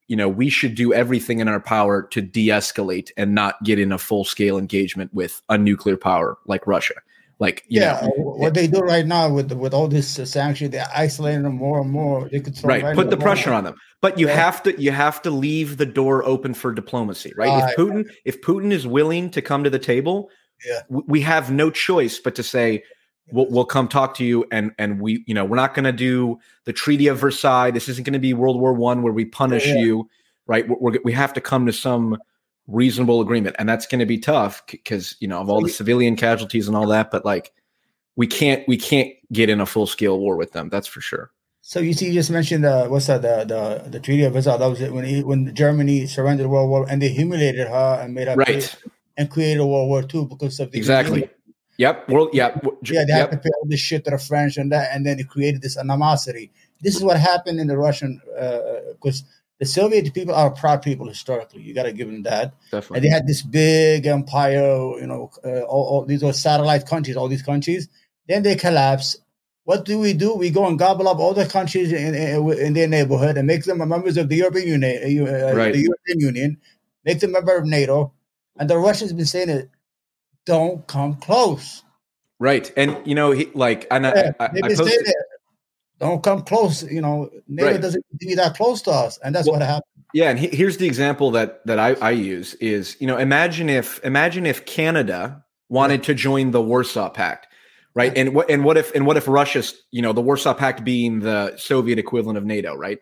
you 0.07 0.15
know 0.15 0.29
we 0.29 0.49
should 0.49 0.75
do 0.75 0.93
everything 0.93 1.39
in 1.39 1.47
our 1.47 1.59
power 1.59 2.03
to 2.03 2.21
de-escalate 2.21 3.11
and 3.17 3.33
not 3.33 3.61
get 3.63 3.79
in 3.79 3.91
a 3.91 3.97
full-scale 3.97 4.57
engagement 4.57 5.13
with 5.13 5.41
a 5.49 5.57
nuclear 5.57 5.97
power 5.97 6.37
like 6.45 6.65
russia 6.67 6.93
like 7.39 7.63
you 7.67 7.81
Yeah, 7.81 7.99
know 8.01 8.11
what 8.15 8.53
they 8.53 8.65
do 8.67 8.79
right 8.79 9.05
now 9.05 9.29
with 9.29 9.51
with 9.51 9.73
all 9.73 9.89
this 9.89 10.17
uh, 10.17 10.25
sanction, 10.25 10.71
they're 10.71 10.87
isolating 10.95 11.43
them 11.43 11.55
more 11.57 11.81
and 11.81 11.91
more. 11.91 12.29
They 12.29 12.39
could 12.39 12.57
right 12.63 12.81
right 12.81 12.95
put 12.95 13.09
the 13.09 13.17
more- 13.17 13.23
pressure 13.27 13.51
on 13.53 13.63
them 13.65 13.75
but 14.01 14.17
you 14.19 14.27
Yeah. 14.27 14.35
have 14.35 14.63
to 14.63 14.81
you 14.81 14.91
have 14.91 15.21
to 15.23 15.31
leave 15.31 15.75
the 15.77 15.85
door 15.85 16.23
open 16.23 16.53
for 16.53 16.71
diplomacy 16.73 17.33
right 17.35 17.49
Right. 17.49 17.69
if 17.71 17.77
putin 17.77 18.09
if 18.25 18.41
putin 18.41 18.71
is 18.71 18.87
willing 18.87 19.29
to 19.31 19.41
come 19.41 19.63
to 19.65 19.69
the 19.69 19.79
table 19.79 20.29
Yeah. 20.65 20.81
we 20.89 21.19
have 21.21 21.51
no 21.51 21.69
choice 21.71 22.19
but 22.19 22.35
to 22.35 22.43
say 22.43 22.83
we'll, 23.31 23.49
we'll 23.49 23.65
come 23.65 23.87
talk 23.87 24.15
to 24.15 24.25
you 24.25 24.45
and 24.51 24.71
and 24.77 25.01
we 25.01 25.23
you 25.27 25.33
know 25.33 25.45
we're 25.45 25.55
not 25.55 25.73
going 25.73 25.85
to 25.85 25.91
do 25.91 26.39
the 26.65 26.73
treaty 26.73 27.07
of 27.07 27.19
versailles. 27.19 27.71
This 27.71 27.89
isn't 27.89 28.03
going 28.03 28.13
to 28.13 28.19
be 28.19 28.33
world 28.33 28.59
war 28.59 28.73
one 28.73 29.01
where 29.01 29.13
we 29.13 29.25
punish 29.25 29.65
Yeah. 29.65 29.77
you 29.77 30.09
right? 30.47 30.67
We're, 30.67 30.77
we're, 30.77 30.99
we 31.03 31.11
have 31.13 31.33
to 31.33 31.41
come 31.41 31.65
to 31.65 31.73
some 31.73 32.17
reasonable 32.67 33.21
agreement 33.21 33.55
and 33.59 33.69
that's 33.69 33.85
going 33.85 33.99
to 33.99 34.05
be 34.05 34.17
tough 34.17 34.63
because 34.67 35.15
you 35.19 35.27
know 35.27 35.39
of 35.39 35.49
all 35.49 35.61
the 35.61 35.69
civilian 35.69 36.15
casualties 36.15 36.67
and 36.67 36.75
all 36.75 36.87
that 36.87 37.11
but 37.11 37.23
like 37.23 37.53
we 38.15 38.25
can't 38.25 38.67
we 38.67 38.75
can't 38.75 39.13
get 39.31 39.51
in 39.51 39.61
a 39.61 39.67
full 39.67 39.85
scale 39.85 40.19
war 40.19 40.35
with 40.35 40.51
them 40.51 40.69
that's 40.69 40.87
for 40.87 41.01
sure. 41.01 41.31
So 41.67 41.79
you 41.79 41.93
see, 41.93 42.09
you 42.09 42.13
just 42.13 42.29
mentioned 42.29 42.63
the 42.63 42.85
what's 42.85 43.07
that 43.07 43.23
the 43.23 43.43
the, 43.43 43.89
the 43.89 43.99
Treaty 43.99 44.23
of 44.23 44.33
Versailles. 44.33 44.57
That 44.57 44.67
was 44.67 44.81
it. 44.81 44.93
When 44.93 45.03
he, 45.03 45.23
when 45.23 45.55
Germany 45.55 46.05
surrendered 46.05 46.45
World 46.45 46.69
War 46.69 46.85
and 46.87 47.01
they 47.01 47.09
humiliated 47.09 47.67
her 47.67 47.99
and 48.03 48.13
made 48.13 48.27
her 48.27 48.35
right. 48.35 48.75
and 49.17 49.31
created 49.31 49.63
World 49.63 49.89
War 49.89 50.01
II 50.01 50.25
because 50.25 50.59
of 50.59 50.71
the 50.71 50.77
exactly 50.77 51.27
yep 51.77 52.07
world 52.09 52.29
yep 52.33 52.63
Yeah, 52.83 53.03
they 53.05 53.13
had 53.13 53.19
yep 53.19 53.31
to 53.31 53.37
pay 53.37 53.49
all 53.59 53.67
this 53.67 53.79
shit 53.79 54.05
to 54.05 54.11
the 54.11 54.17
French 54.17 54.57
and 54.57 54.71
that, 54.71 54.89
and 54.93 55.05
then 55.05 55.19
it 55.19 55.27
created 55.29 55.61
this 55.61 55.77
animosity. 55.77 56.51
This 56.81 56.95
is 56.95 57.03
what 57.03 57.19
happened 57.19 57.59
in 57.59 57.67
the 57.67 57.77
Russian 57.77 58.21
because 58.93 59.23
the 59.59 59.65
Soviet 59.65 60.13
people 60.13 60.35
are 60.35 60.51
proud 60.51 60.81
people 60.81 61.07
historically. 61.07 61.61
You 61.61 61.73
got 61.73 61.83
to 61.83 61.93
give 61.93 62.07
them 62.07 62.23
that. 62.23 62.53
definitely 62.71 62.97
And 62.97 63.05
they 63.05 63.09
had 63.09 63.25
this 63.25 63.41
big 63.41 64.05
empire, 64.05 64.99
you 64.99 65.07
know, 65.07 65.31
uh, 65.45 65.61
all, 65.61 65.85
all 65.87 66.05
these 66.05 66.23
are 66.23 66.33
satellite 66.33 66.85
countries, 66.85 67.15
all 67.15 67.29
these 67.29 67.41
countries. 67.41 67.87
Then 68.27 68.43
they 68.43 68.55
collapse. 68.55 69.17
What 69.63 69.85
do 69.85 69.97
we 69.97 70.13
do? 70.13 70.35
We 70.35 70.49
go 70.51 70.67
and 70.67 70.77
gobble 70.77 71.07
up 71.07 71.19
all 71.19 71.33
the 71.33 71.45
countries 71.45 71.91
in, 71.91 72.13
in, 72.13 72.51
in 72.59 72.73
their 72.73 72.87
neighborhood 72.87 73.37
and 73.37 73.47
make 73.47 73.63
them 73.63 73.77
members 73.87 74.17
of 74.17 74.29
the 74.29 74.35
European 74.35 74.67
Union, 74.67 75.27
uh, 75.27 75.55
Right. 75.55 75.73
the 75.73 75.81
European 75.81 76.19
Union, 76.19 76.57
make 77.03 77.19
them 77.19 77.31
member 77.31 77.55
of 77.55 77.65
NATO. 77.65 78.13
And 78.57 78.69
the 78.69 78.77
Russians 78.77 79.13
been 79.13 79.25
saying 79.25 79.49
it, 79.49 79.69
don't 80.45 80.85
come 80.87 81.15
close. 81.15 81.83
right 82.39 82.71
and 82.77 82.97
you 83.05 83.15
know 83.15 83.31
he 83.31 83.45
like 83.53 83.87
and 83.91 84.05
Yeah, 84.05 84.31
I, 84.39 84.45
I, 84.45 84.49
I 84.63 84.75
posted. 84.75 85.05
Don't 85.99 86.21
come 86.23 86.41
close. 86.43 86.83
You 86.83 86.99
know, 87.01 87.29
NATO 87.47 87.71
Right. 87.71 87.81
doesn't 87.81 88.03
be 88.19 88.35
that 88.35 88.55
close 88.57 88.81
to 88.83 88.91
us, 88.91 89.17
and 89.23 89.33
that's 89.33 89.47
Well, 89.47 89.59
what 89.59 89.65
happened. 89.65 90.03
Yeah, 90.13 90.29
and 90.29 90.37
he, 90.39 90.47
here's 90.47 90.77
the 90.77 90.85
example 90.87 91.31
that 91.31 91.65
that 91.65 91.79
I, 91.79 91.93
I 92.01 92.11
use 92.11 92.53
is 92.55 92.97
you 92.99 93.07
know 93.07 93.17
imagine 93.17 93.69
if 93.69 94.03
imagine 94.03 94.45
if 94.45 94.65
Canada 94.65 95.43
wanted 95.69 96.03
to 96.03 96.13
join 96.13 96.51
the 96.51 96.61
Warsaw 96.61 97.09
Pact, 97.09 97.47
right? 97.93 98.15
And 98.17 98.35
what 98.35 98.49
and 98.49 98.65
what 98.65 98.77
if 98.77 98.93
and 98.93 99.05
what 99.05 99.15
if 99.17 99.27
Russia's 99.27 99.81
you 99.91 100.01
know, 100.01 100.11
the 100.13 100.21
Warsaw 100.21 100.53
Pact 100.53 100.83
being 100.83 101.21
the 101.21 101.55
Soviet 101.57 101.97
equivalent 101.97 102.37
of 102.37 102.43
NATO, 102.45 102.75
right? 102.75 102.99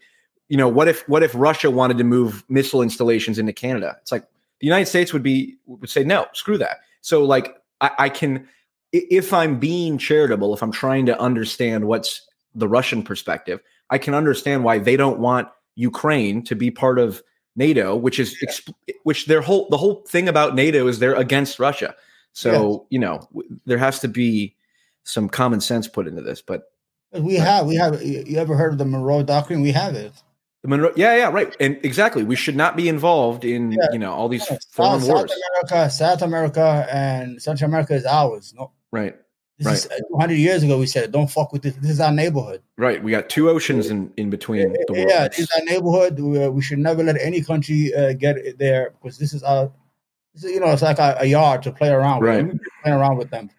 You 0.50 0.58
know, 0.58 0.70
what 0.70 0.88
if 0.88 1.08
what 1.10 1.24
if 1.24 1.32
Russia 1.34 1.72
wanted 1.72 1.98
to 1.98 2.04
move 2.04 2.44
missile 2.48 2.84
installations 2.84 3.40
into 3.40 3.54
Canada? 3.54 3.98
It's 4.02 4.12
like 4.12 4.24
the 4.60 4.68
United 4.68 4.86
States 4.86 5.14
would 5.14 5.24
be 5.24 5.58
would 5.66 5.90
say 5.90 6.04
no, 6.04 6.28
screw 6.34 6.60
that. 6.60 6.78
So 7.04 7.24
like 7.24 7.56
I, 7.82 7.92
I 8.00 8.10
can 8.10 8.48
if 8.94 9.34
I'm 9.34 9.60
being 9.60 9.98
charitable, 9.98 10.54
if 10.54 10.64
I'm 10.64 10.72
trying 10.72 11.06
to 11.08 11.20
understand 11.20 11.86
what's 11.86 12.26
the 12.56 12.68
Russian 12.68 13.04
perspective, 13.04 13.60
I 13.90 13.98
can 13.98 14.14
understand 14.14 14.64
why 14.64 14.78
they 14.80 14.96
don't 14.96 15.20
want 15.20 15.50
Ukraine 15.76 16.44
to 16.44 16.56
be 16.56 16.72
part 16.72 16.98
of 16.98 17.22
NATO, 17.56 17.96
which 17.96 18.20
is 18.20 18.36
exp- 18.44 18.74
which 19.04 19.26
their 19.26 19.42
whole 19.42 19.68
the 19.70 19.78
whole 19.78 20.06
thing 20.08 20.28
about 20.30 20.56
NATO 20.56 20.88
is 20.88 21.00
they're 21.00 21.16
against 21.16 21.60
Russia. 21.60 21.94
So 22.32 22.88
you 22.90 23.00
know 23.00 23.28
w- 23.34 23.60
there 23.66 23.78
has 23.78 24.00
to 24.00 24.08
be 24.08 24.56
some 25.04 25.28
common 25.28 25.60
sense 25.60 25.88
put 25.88 26.08
into 26.08 26.22
this. 26.22 26.42
But 26.42 26.64
We 27.12 27.36
have, 27.36 27.68
we 27.68 27.76
have. 27.76 28.02
You 28.02 28.24
you 28.26 28.38
ever 28.38 28.56
heard 28.56 28.72
of 28.72 28.78
the 28.78 28.86
Monroe 28.86 29.24
Doctrine? 29.24 29.62
We 29.62 29.72
have 29.72 29.94
it. 29.96 30.14
Monroe, 30.66 30.94
yeah, 30.96 31.18
yeah, 31.18 31.30
right, 31.30 31.56
and 31.60 31.78
exactly, 31.84 32.24
we 32.24 32.36
should 32.38 32.56
not 32.56 32.78
be 32.78 32.88
involved 32.88 33.44
in 33.44 33.72
Yeah. 33.74 33.88
you 33.92 34.00
know 34.00 34.14
all 34.14 34.30
these 34.30 34.48
South, 34.48 34.60
foreign 34.72 35.02
South 35.02 35.10
wars. 35.10 35.34
America, 35.68 35.90
South 35.90 36.22
America, 36.22 36.88
and 36.92 37.42
Central 37.42 37.70
America 37.70 37.94
is 37.94 38.06
ours. 38.06 38.54
No, 38.58 38.72
Right, 38.92 39.16
this 39.60 39.86
is 39.86 39.92
200 40.12 40.36
years 40.36 40.64
ago. 40.64 40.80
We 40.80 40.86
said, 40.88 41.12
"Don't 41.12 41.30
fuck 41.30 41.52
with 41.52 41.64
this. 41.64 41.76
This 41.76 41.92
is 41.92 42.00
our 42.00 42.12
neighborhood." 42.14 42.62
right. 42.78 43.04
We 43.04 43.12
got 43.12 43.28
two 43.30 43.50
oceans 43.50 43.90
in 43.90 44.12
in 44.16 44.30
between 44.30 44.72
the 44.88 44.94
world. 44.94 45.08
yeah, 45.10 45.28
this 45.28 45.40
is 45.40 45.50
our 45.58 45.66
neighborhood. 45.66 46.18
We, 46.20 46.48
we 46.48 46.62
should 46.62 46.80
never 46.80 47.04
let 47.04 47.20
any 47.20 47.42
country 47.42 47.94
uh, 47.94 48.14
get 48.14 48.38
it 48.38 48.58
there 48.58 48.92
because 48.92 49.18
this 49.18 49.34
is 49.34 49.44
our. 49.44 49.70
This 50.34 50.46
is, 50.46 50.52
you 50.52 50.60
know, 50.62 50.72
it's 50.72 50.82
like 50.82 50.98
a, 51.00 51.18
a 51.20 51.26
yard 51.26 51.62
to 51.64 51.72
play 51.72 51.90
around 51.90 52.22
with. 52.22 52.30
Right. 52.30 52.44
We 52.54 52.60
play 52.84 52.92
around 52.94 53.18
with 53.18 53.30
them, 53.30 53.50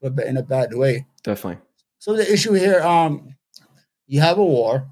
but 0.00 0.18
in 0.24 0.36
a 0.36 0.42
bad 0.42 0.72
way. 0.72 1.04
Definitely. 1.24 1.60
So 1.98 2.14
the 2.16 2.32
issue 2.32 2.52
here, 2.54 2.80
um, 2.82 3.34
you 4.06 4.20
have 4.20 4.38
a 4.38 4.44
war. 4.44 4.86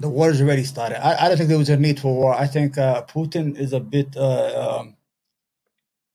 The 0.00 0.08
war 0.08 0.28
has 0.28 0.40
already 0.40 0.64
started. 0.64 1.04
I, 1.04 1.24
I 1.24 1.28
don't 1.28 1.36
think 1.36 1.48
there 1.48 1.58
was 1.58 1.68
a 1.70 1.76
need 1.76 1.98
for 2.00 2.14
war. 2.14 2.32
I 2.34 2.46
think 2.46 2.78
uh, 2.78 3.02
Putin 3.04 3.56
is 3.58 3.72
a 3.72 3.80
bit. 3.80 4.16
Uh, 4.16 4.78
um, 4.80 4.96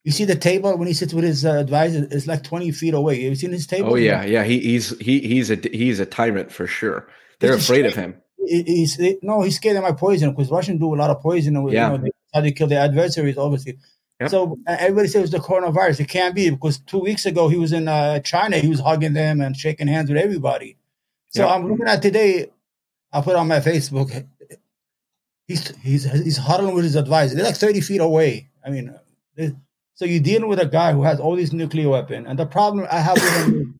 you 0.04 0.12
see 0.12 0.26
the 0.26 0.36
table 0.36 0.78
when 0.78 0.88
he 0.88 0.94
sits 0.94 1.14
with 1.14 1.24
his 1.24 1.46
uh, 1.46 1.54
advisor, 1.54 2.08
it's 2.12 2.28
like 2.28 2.44
twenty 2.44 2.72
feet 2.72 2.94
away. 2.94 3.16
Have 3.24 3.32
you 3.32 3.36
seen 3.36 3.52
his 3.52 3.68
table? 3.68 3.92
Oh 3.94 3.96
yeah, 3.96 4.24
yeah. 4.24 4.44
He, 4.44 4.60
he's 4.60 4.98
he 5.00 5.20
he's 5.22 5.50
a 5.52 5.56
he's 5.56 6.00
a 6.00 6.06
tyrant 6.06 6.52
for 6.52 6.68
sure. 6.68 7.08
They're 7.40 7.54
afraid 7.56 7.86
of 7.86 7.96
him. 7.96 8.16
He- 8.46 8.64
he's 8.64 8.96
he- 8.96 9.20
no, 9.22 9.42
he's 9.42 9.56
scared 9.58 9.78
of 9.78 9.84
my 9.84 9.94
poison 9.94 10.32
because 10.32 10.50
Russians 10.52 10.80
do 10.80 10.94
a 10.94 10.98
lot 10.98 11.10
of 11.10 11.22
poison. 11.22 11.56
and, 11.56 11.72
Yeah. 11.72 11.92
You 11.92 11.98
know, 11.98 12.04
they 12.04 12.12
try 12.34 12.42
to 12.42 12.52
kill 12.52 12.68
their 12.68 12.82
adversaries, 12.84 13.38
obviously. 13.38 13.78
Yep. 14.20 14.30
So 14.30 14.58
uh, 14.68 14.76
everybody 14.80 15.08
says 15.08 15.16
it 15.16 15.22
was 15.22 15.32
the 15.32 15.40
coronavirus. 15.40 16.02
It 16.02 16.10
can't 16.10 16.36
be 16.36 16.50
because 16.50 16.80
two 16.80 17.00
weeks 17.00 17.26
ago 17.26 17.48
he 17.48 17.58
was 17.58 17.72
in 17.74 17.88
uh, 17.88 18.20
China. 18.20 18.58
He 18.58 18.68
was 18.68 18.80
hugging 18.80 19.14
them 19.14 19.42
and 19.42 19.56
shaking 19.56 19.88
hands 19.88 20.10
with 20.10 20.18
everybody. 20.22 20.78
So 21.30 21.44
Yep. 21.46 21.52
I'm 21.56 21.68
looking 21.70 21.88
at 21.88 22.02
today. 22.02 22.50
I 23.14 23.22
put 23.22 23.36
on 23.36 23.48
my 23.48 23.60
Facebook. 23.60 24.26
He's 25.48 25.76
he's 25.78 26.04
he's 26.12 26.38
huddling 26.38 26.74
with 26.74 26.84
his 26.84 26.96
advisor. 26.96 27.36
They're 27.36 27.46
like 27.46 27.56
30 27.56 27.82
feet 27.82 28.02
away. 28.02 28.50
I 28.66 28.70
mean, 28.70 28.94
they- 29.36 29.54
so 29.96 30.06
you're 30.06 30.20
dealing 30.24 30.50
with 30.50 30.60
a 30.60 30.66
guy 30.66 30.92
who 30.92 31.04
has 31.04 31.20
all 31.20 31.36
these 31.36 31.54
nuclear 31.54 31.88
weapons, 31.88 32.26
and 32.28 32.40
the 32.40 32.48
problem 32.48 32.88
I 32.92 32.98
have 33.00 33.14
with 33.16 33.46
him, 33.46 33.80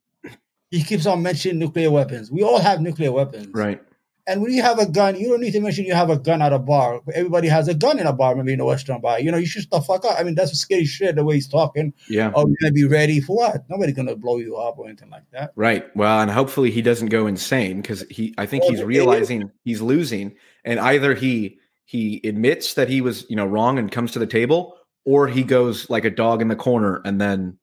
he 0.70 0.84
keeps 0.84 1.08
on 1.08 1.24
mentioning 1.24 1.58
nuclear 1.58 1.90
weapons. 1.90 2.32
We 2.32 2.44
all 2.44 2.60
have 2.60 2.82
nuclear 2.82 3.12
weapons, 3.12 3.48
Right. 3.52 3.82
And 4.26 4.42
when 4.42 4.54
you 4.54 4.62
have 4.62 4.80
a 4.80 4.86
gun, 4.86 5.18
you 5.18 5.28
don't 5.28 5.42
need 5.42 5.52
to 5.52 5.60
mention 5.60 5.84
you 5.84 5.94
have 5.94 6.10
a 6.10 6.18
gun 6.18 6.42
at 6.42 6.54
a 6.54 6.60
bar. 6.60 7.02
Everybody 7.14 7.50
has 7.50 7.68
a 7.68 7.74
gun 7.74 8.00
in 8.00 8.08
a 8.08 8.14
bar, 8.14 8.36
maybe 8.36 8.54
in 8.54 8.62
a 8.62 8.66
Western 8.66 9.02
bar. 9.02 9.20
You 9.20 9.32
know, 9.32 9.38
you 9.38 9.46
should 9.46 9.70
the 9.70 9.82
fuck 9.82 10.06
up. 10.06 10.18
I 10.18 10.24
mean, 10.24 10.36
that's 10.36 10.54
a 10.54 10.56
scary 10.56 10.86
shit 10.86 11.16
the 11.16 11.26
way 11.26 11.36
he's 11.36 11.48
talking. 11.48 11.94
Yeah. 12.08 12.32
Oh, 12.34 12.48
you're 12.48 12.56
gonna 12.62 12.72
be 12.72 12.88
ready 12.88 13.20
for 13.20 13.36
what? 13.36 13.66
Nobody's 13.70 13.96
gonna 13.96 14.16
blow 14.16 14.38
you 14.38 14.56
up 14.56 14.80
or 14.80 14.88
anything 14.88 15.10
like 15.10 15.30
that. 15.32 15.52
Right. 15.56 15.94
Well, 15.96 16.22
and 16.22 16.32
hopefully 16.32 16.72
he 16.72 16.82
doesn't 16.82 17.10
go 17.10 17.28
insane 17.28 17.82
because 17.82 18.06
he. 18.10 18.34
I 18.38 18.46
think 18.46 18.64
Well, 18.64 18.72
he's 18.72 18.84
realizing 18.84 19.52
he's 19.66 19.82
losing, 19.82 20.36
and 20.64 20.80
either 20.80 21.16
he 21.16 21.60
he 21.84 22.22
admits 22.24 22.76
that 22.76 22.88
he 22.88 23.02
was 23.02 23.26
you 23.30 23.36
know 23.36 23.46
wrong 23.46 23.78
and 23.78 23.92
comes 23.92 24.14
to 24.14 24.20
the 24.20 24.28
table, 24.28 24.78
or 25.04 25.28
he 25.28 25.44
goes 25.44 25.90
like 25.90 26.06
a 26.06 26.10
dog 26.10 26.42
in 26.42 26.48
the 26.48 26.56
corner 26.56 27.02
and 27.04 27.20
then 27.20 27.58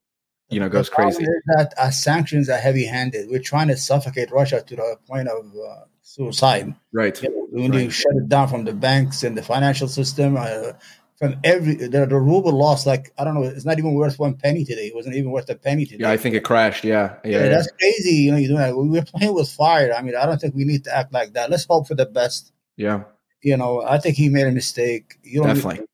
you 0.50 0.60
know 0.60 0.68
goes 0.68 0.90
crazy. 0.90 1.24
that 1.56 1.72
our 1.78 1.92
sanctions 1.92 2.50
are 2.50 2.58
heavy-handed. 2.58 3.30
We're 3.30 3.40
trying 3.40 3.68
to 3.68 3.78
suffocate 3.78 4.30
Russia 4.30 4.62
to 4.66 4.76
the 4.76 4.96
point 5.08 5.28
of 5.28 5.46
uh, 5.46 5.84
suicide. 6.14 6.74
Right. 6.92 7.20
You 7.22 7.28
know, 7.30 7.62
when 7.62 7.72
you 7.72 7.90
shut 7.90 8.14
it 8.16 8.28
down 8.28 8.48
from 8.48 8.64
the 8.64 8.72
banks 8.72 9.22
and 9.22 9.36
the 9.36 9.42
financial 9.42 9.88
system, 9.88 10.36
uh, 10.36 10.72
from 11.16 11.36
every 11.44 11.74
the, 11.74 12.06
the 12.06 12.16
ruble 12.18 12.52
lost 12.52 12.86
like 12.86 13.12
I 13.18 13.24
don't 13.24 13.34
know, 13.34 13.42
it's 13.42 13.64
not 13.64 13.78
even 13.78 13.94
worth 13.94 14.18
one 14.18 14.34
penny 14.34 14.64
today. 14.64 14.86
It 14.86 14.94
wasn't 14.94 15.16
even 15.16 15.30
worth 15.30 15.48
a 15.50 15.54
penny 15.54 15.84
today. 15.84 16.02
Yeah, 16.04 16.10
I 16.10 16.16
think 16.16 16.34
it 16.34 16.44
crashed. 16.44 16.82
Yeah. 16.82 17.16
Yeah. 17.24 17.30
Yeah, 17.30 17.42
yeah. 17.44 17.48
that's 17.50 17.70
crazy. 17.78 18.14
You 18.24 18.32
know, 18.32 18.38
you're 18.38 18.48
doing 18.48 18.60
that. 18.60 18.76
We're 18.76 19.04
playing 19.04 19.34
with 19.34 19.50
fire. 19.50 19.92
I 19.96 20.02
mean, 20.02 20.16
I 20.16 20.26
don't 20.26 20.40
think 20.40 20.54
we 20.54 20.64
need 20.64 20.84
to 20.84 20.96
act 20.96 21.12
like 21.12 21.34
that. 21.34 21.50
Let's 21.50 21.66
hope 21.66 21.86
for 21.86 21.94
the 21.94 22.06
best. 22.06 22.52
yeah. 22.76 23.04
You 23.42 23.56
know, 23.56 23.80
I 23.82 23.96
think 23.96 24.16
he 24.16 24.28
made 24.28 24.46
a 24.46 24.50
mistake. 24.52 25.16
You 25.22 25.42
Definitely. 25.42 25.86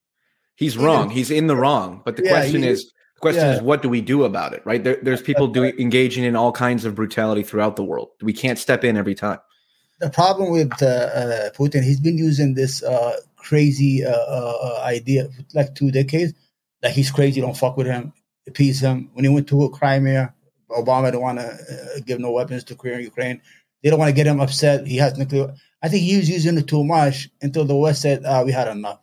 He's 0.57 0.77
wrong. 0.77 1.11
He's 1.11 1.31
in 1.31 1.47
the 1.47 1.55
wrong. 1.55 2.03
But 2.05 2.17
the 2.17 2.25
Yeah, 2.25 2.31
question 2.31 2.63
he- 2.65 2.69
is, 2.69 2.87
the 3.15 3.21
question 3.21 3.45
yeah. 3.47 3.55
is, 3.57 3.63
what 3.63 3.83
do 3.83 3.89
we 3.89 4.01
do 4.01 4.25
about 4.25 4.53
it? 4.53 4.63
Right? 4.67 4.83
There, 4.83 4.99
there's 5.01 5.23
people 5.23 5.47
doing 5.47 5.73
engaging 5.79 6.25
in 6.25 6.35
all 6.35 6.51
kinds 6.51 6.85
of 6.85 6.97
brutality 6.97 7.45
throughout 7.45 7.77
the 7.77 7.85
world. 7.85 8.09
We 8.21 8.33
can't 8.33 8.59
step 8.59 8.83
in 8.83 8.97
every 8.97 9.15
time. 9.15 9.39
The 10.01 10.11
problem 10.11 10.51
with 10.51 10.71
uh, 10.83 10.87
uh, 10.87 11.51
Putin, 11.51 11.83
he's 11.83 12.01
been 12.01 12.19
using 12.19 12.55
this 12.55 12.83
uh, 12.83 13.17
crazy 13.37 14.05
uh, 14.05 14.11
uh, 14.11 14.83
idea 14.85 15.29
for 15.29 15.45
like 15.55 15.75
two 15.75 15.91
decades 15.91 16.33
that 16.83 16.93
he's 16.93 17.11
crazy. 17.11 17.41
Don't 17.41 17.57
fuck 17.57 17.77
with 17.77 17.87
him, 17.87 18.13
appease 18.47 18.81
him. 18.81 19.11
When 19.15 19.25
he 19.25 19.29
went 19.29 19.49
to 19.49 19.69
Crimea, 19.71 20.35
Obama 20.71 21.13
don't 21.13 21.23
want 21.23 21.39
to 21.39 21.47
uh, 21.47 22.01
give 22.05 22.21
no 22.21 22.31
weapons 22.33 22.65
to 22.65 22.75
Korea 22.75 22.97
and 22.97 23.05
Ukraine. 23.05 23.41
They 23.83 23.91
don't 23.91 23.99
want 23.99 24.09
to 24.09 24.15
get 24.15 24.27
him 24.27 24.41
upset. 24.41 24.87
He 24.87 24.97
has 24.97 25.17
nuclear. 25.17 25.55
I 25.83 25.89
think 25.89 26.03
he 26.03 26.17
was 26.17 26.29
using 26.29 26.59
it 26.59 26.67
too 26.67 26.85
much 26.85 27.29
until 27.41 27.65
the 27.65 27.77
West 27.77 28.03
said 28.03 28.25
uh, 28.25 28.43
we 28.45 28.53
had 28.53 28.69
enough. 28.69 29.01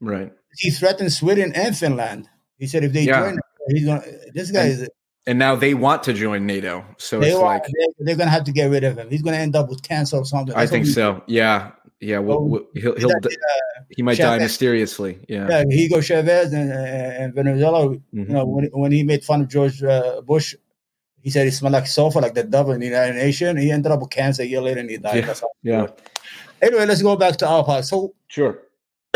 Right. 0.00 0.32
He 0.56 0.70
threatened 0.70 1.12
Sweden 1.12 1.52
and 1.54 1.76
Finland. 1.76 2.28
He 2.58 2.66
said 2.66 2.84
if 2.84 2.92
they 2.92 3.02
Yeah. 3.04 3.20
join, 3.20 3.38
he's 3.68 3.84
gonna. 3.84 4.02
This 4.32 4.50
guy 4.50 4.66
is. 4.66 4.88
And 5.26 5.38
now 5.38 5.54
they 5.54 5.74
want 5.74 6.02
to 6.04 6.12
join 6.12 6.46
NATO. 6.46 6.84
So 6.96 7.20
They 7.20 7.28
it's 7.30 7.38
want, 7.38 7.46
like, 7.46 7.64
they, 7.64 8.04
they're 8.04 8.16
gonna 8.16 8.30
have 8.30 8.44
to 8.44 8.52
get 8.52 8.70
rid 8.70 8.84
of 8.84 8.96
him. 8.98 9.10
He's 9.10 9.22
gonna 9.22 9.36
end 9.36 9.54
up 9.54 9.68
with 9.68 9.82
cancer 9.82 10.16
or 10.16 10.24
something. 10.24 10.54
I 10.56 10.66
think 10.66 10.86
so. 10.86 11.22
Yeah. 11.26 11.72
Yeah. 12.00 12.18
We'll, 12.20 12.42
we'll, 12.42 12.66
he'll, 12.74 12.96
he'll, 12.96 13.08
That, 13.10 13.26
uh, 13.26 13.82
he 13.90 14.02
might 14.02 14.16
die 14.18 14.38
mysteriously. 14.38 15.18
Yeah. 15.28 15.46
Yeah, 15.48 15.64
Hugo 15.68 16.00
Chavez 16.00 16.52
and, 16.54 16.72
and 16.72 17.34
Venezuela. 17.34 17.92
You 17.92 18.02
Mhm. 18.14 18.28
know, 18.28 18.44
when, 18.46 18.64
when 18.72 18.92
he 18.92 19.02
made 19.02 19.22
fun 19.22 19.42
of 19.42 19.48
George 19.48 19.82
uh, 19.82 20.22
Bush, 20.22 20.54
he 21.22 21.28
said 21.28 21.44
he 21.44 21.50
smelled 21.50 21.74
like 21.74 21.86
sulfur, 21.86 22.20
like 22.22 22.32
the 22.34 22.44
devil 22.44 22.72
in 22.72 22.80
the 22.80 22.86
United 22.86 23.16
Nations. 23.16 23.60
He 23.60 23.70
ended 23.70 23.92
up 23.92 24.00
with 24.00 24.08
cancer 24.10 24.42
a 24.42 24.46
year 24.46 24.62
later 24.62 24.80
and 24.80 24.88
he 24.88 24.96
died. 24.96 25.16
Yeah, 25.16 25.26
That's 25.26 25.44
Yeah. 25.62 25.86
Anyway, 26.62 26.86
let's 26.86 27.02
go 27.02 27.14
back 27.16 27.36
to 27.36 27.46
our 27.46 27.62
part. 27.62 27.84
So, 27.84 28.14
Sure. 28.28 28.62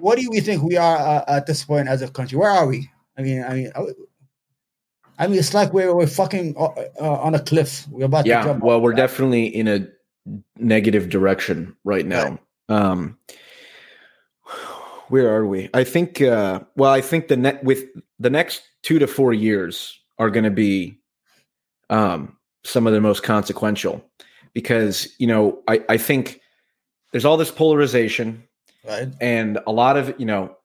what 0.00 0.18
do 0.18 0.28
we 0.30 0.40
think 0.40 0.62
we 0.62 0.76
are 0.76 0.96
uh, 0.96 1.24
at 1.28 1.46
this 1.46 1.64
point 1.64 1.88
as 1.88 2.02
a 2.02 2.08
country? 2.08 2.36
Where 2.38 2.50
are 2.50 2.66
we? 2.66 2.90
I 3.16 3.22
mean, 3.22 3.44
I 3.44 3.54
mean, 3.54 3.72
I- 5.20 5.28
mean, 5.28 5.38
it's 5.38 5.54
like 5.54 5.72
we're 5.72 5.94
we're 5.94 6.06
fucking 6.06 6.54
uh, 6.56 6.70
uh, 7.00 7.20
on 7.20 7.34
a 7.34 7.40
cliff. 7.40 7.86
We're 7.90 8.06
about 8.06 8.22
to 8.24 8.30
Yeah. 8.30 8.44
jump. 8.44 8.64
Well, 8.64 8.80
we're 8.80 8.94
that. 8.94 9.08
definitely 9.08 9.46
in 9.46 9.68
a 9.68 9.86
negative 10.56 11.08
direction 11.08 11.76
right 11.84 12.06
now. 12.06 12.38
Um, 12.68 13.18
where 15.08 15.34
are 15.34 15.46
we? 15.46 15.68
I 15.74 15.84
think. 15.84 16.20
Uh, 16.20 16.60
well, 16.76 16.90
I 16.90 17.00
think 17.00 17.28
the 17.28 17.36
net 17.36 17.62
with 17.64 17.84
the 18.18 18.30
next 18.30 18.62
two 18.82 18.98
to 18.98 19.06
four 19.06 19.32
years 19.32 19.98
are 20.18 20.30
going 20.30 20.44
to 20.44 20.50
be 20.50 20.98
um, 21.90 22.36
some 22.64 22.86
of 22.86 22.92
the 22.92 23.00
most 23.00 23.22
consequential 23.22 24.04
because 24.54 25.08
you 25.18 25.26
know 25.26 25.62
I, 25.68 25.82
I 25.88 25.96
think 25.96 26.40
there's 27.12 27.24
all 27.24 27.36
this 27.36 27.50
polarization 27.50 28.44
right. 28.86 29.08
and 29.20 29.58
a 29.66 29.72
lot 29.72 29.96
of 29.96 30.14
you 30.18 30.26
know 30.26 30.56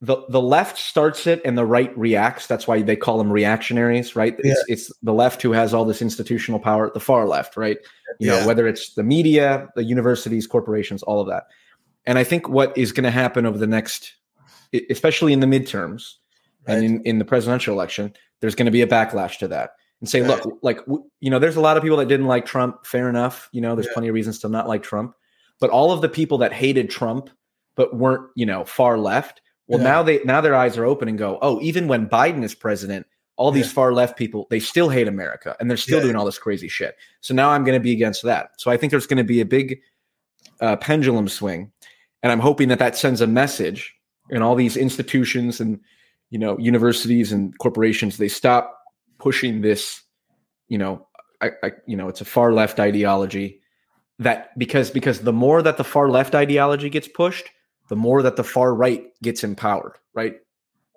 the 0.00 0.16
the 0.28 0.40
left 0.40 0.78
starts 0.78 1.26
it 1.26 1.40
and 1.44 1.58
the 1.58 1.66
right 1.66 1.96
reacts. 1.98 2.46
That's 2.46 2.68
why 2.68 2.82
they 2.82 2.94
call 2.96 3.18
them 3.18 3.32
reactionaries 3.32 4.14
right? 4.14 4.36
It's, 4.38 4.64
it's 4.68 4.92
the 5.02 5.12
left 5.12 5.42
who 5.42 5.52
has 5.52 5.74
all 5.74 5.84
this 5.84 6.00
institutional 6.00 6.60
power 6.60 6.90
the 6.94 7.00
far 7.00 7.26
left 7.26 7.56
right? 7.56 7.78
You 8.20 8.30
Yeah. 8.30 8.40
know 8.40 8.46
whether 8.46 8.66
it's 8.68 8.94
the 8.94 9.02
media 9.02 9.68
the 9.74 9.82
universities 9.84 10.46
corporations 10.46 11.02
all 11.02 11.20
of 11.20 11.26
that. 11.28 11.44
And 12.06 12.16
i 12.18 12.24
think 12.24 12.48
what 12.48 12.76
is 12.78 12.92
going 12.92 13.04
to 13.04 13.10
happen 13.10 13.44
over 13.44 13.58
the 13.58 13.66
next 13.66 14.14
especially 14.90 15.32
in 15.32 15.40
the 15.40 15.46
midterms 15.46 16.14
and 16.66 16.84
in, 16.84 17.02
in 17.04 17.18
the 17.18 17.24
presidential 17.24 17.74
election 17.74 18.12
there's 18.40 18.54
going 18.54 18.66
to 18.66 18.70
be 18.72 18.82
a 18.82 18.86
backlash 18.86 19.38
to 19.38 19.48
that 19.48 19.70
and 20.00 20.08
say 20.08 20.20
Right. 20.20 20.44
look 20.44 20.58
like 20.62 20.78
w- 20.86 21.04
you 21.20 21.30
know 21.30 21.38
there's 21.40 21.56
a 21.56 21.60
lot 21.60 21.76
of 21.76 21.82
people 21.82 21.96
that 21.98 22.06
didn't 22.08 22.26
like 22.26 22.46
trump 22.46 22.86
fair 22.86 23.08
enough 23.08 23.48
you 23.52 23.60
know 23.60 23.74
there's 23.74 23.86
Yeah. 23.88 23.94
plenty 23.94 24.08
of 24.08 24.14
reasons 24.14 24.38
to 24.40 24.48
not 24.48 24.68
like 24.68 24.82
trump. 24.82 25.14
But 25.60 25.70
all 25.70 25.90
of 25.90 26.02
the 26.02 26.08
people 26.08 26.38
that 26.38 26.52
hated 26.52 26.88
trump 26.88 27.30
but 27.74 27.96
weren't 27.96 28.30
you 28.36 28.46
know 28.46 28.64
far 28.64 28.96
left 28.98 29.40
well 29.68 29.78
Yeah. 29.80 29.84
now 29.84 30.02
they 30.02 30.20
now 30.24 30.40
their 30.40 30.54
eyes 30.54 30.76
are 30.76 30.84
open 30.84 31.08
and 31.08 31.18
go 31.18 31.38
oh 31.42 31.60
even 31.60 31.88
when 31.88 32.08
biden 32.08 32.42
is 32.42 32.54
president 32.54 33.06
all 33.36 33.52
these 33.52 33.66
Yeah. 33.66 33.72
far 33.72 33.92
left 33.92 34.16
people 34.18 34.46
they 34.50 34.60
still 34.60 34.88
hate 34.88 35.06
america 35.08 35.54
and 35.60 35.70
they're 35.70 35.76
still 35.76 35.98
Yeah. 35.98 36.04
doing 36.04 36.16
all 36.16 36.24
this 36.24 36.38
crazy 36.38 36.68
shit 36.68 36.96
so 37.20 37.34
now 37.34 37.50
i'm 37.50 37.64
going 37.64 37.78
to 37.78 37.82
be 37.82 37.92
against 37.92 38.22
that 38.24 38.50
so 38.56 38.70
i 38.70 38.76
think 38.76 38.90
there's 38.90 39.06
going 39.06 39.18
to 39.18 39.24
be 39.24 39.40
a 39.40 39.46
big 39.46 39.80
uh, 40.60 40.76
pendulum 40.76 41.28
swing 41.28 41.70
and 42.22 42.32
i'm 42.32 42.40
hoping 42.40 42.68
that 42.68 42.78
that 42.80 42.96
sends 42.96 43.20
a 43.20 43.26
message 43.26 43.94
in 44.30 44.42
all 44.42 44.54
these 44.56 44.76
institutions 44.76 45.60
and 45.60 45.78
you 46.30 46.38
know 46.38 46.58
universities 46.58 47.32
and 47.32 47.56
corporations 47.58 48.16
they 48.16 48.28
stop 48.28 48.74
pushing 49.18 49.60
this 49.62 50.02
you 50.68 50.76
know 50.78 51.06
I, 51.40 51.50
I 51.62 51.72
you 51.86 51.96
know 51.96 52.08
it's 52.08 52.20
a 52.20 52.24
far 52.24 52.52
left 52.52 52.80
ideology 52.80 53.60
that 54.18 54.56
because 54.58 54.90
because 54.90 55.20
the 55.20 55.32
more 55.32 55.62
that 55.62 55.76
the 55.76 55.84
far 55.84 56.08
left 56.10 56.34
ideology 56.34 56.90
gets 56.90 57.06
pushed 57.06 57.48
the 57.88 57.96
more 57.96 58.22
that 58.22 58.36
the 58.36 58.44
far 58.44 58.74
right 58.74 59.06
gets 59.22 59.44
empowered 59.44 59.96
right? 60.14 60.36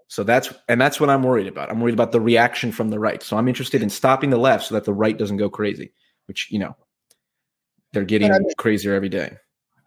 So 0.08 0.24
that's 0.24 0.54
and 0.68 0.80
that's 0.82 1.00
what 1.00 1.10
i'm 1.10 1.24
worried 1.24 1.48
about. 1.48 1.70
I'm 1.72 1.80
worried 1.80 1.94
about 1.94 2.12
the 2.12 2.20
reaction 2.22 2.72
from 2.72 2.90
the 2.90 3.00
right. 3.00 3.22
So 3.24 3.38
i'm 3.38 3.48
interested 3.48 3.82
in 3.82 3.90
stopping 3.90 4.30
the 4.30 4.38
left 4.38 4.66
so 4.66 4.76
that 4.76 4.84
the 4.86 4.94
right 4.94 5.18
doesn't 5.18 5.38
go 5.38 5.50
crazy 5.50 5.94
which 6.28 6.50
you 6.52 6.60
know 6.60 6.76
they're 7.94 8.04
getting 8.06 8.32
I 8.32 8.40
mean- 8.40 8.50
crazier 8.58 8.94
every 8.94 9.10
day. 9.10 9.38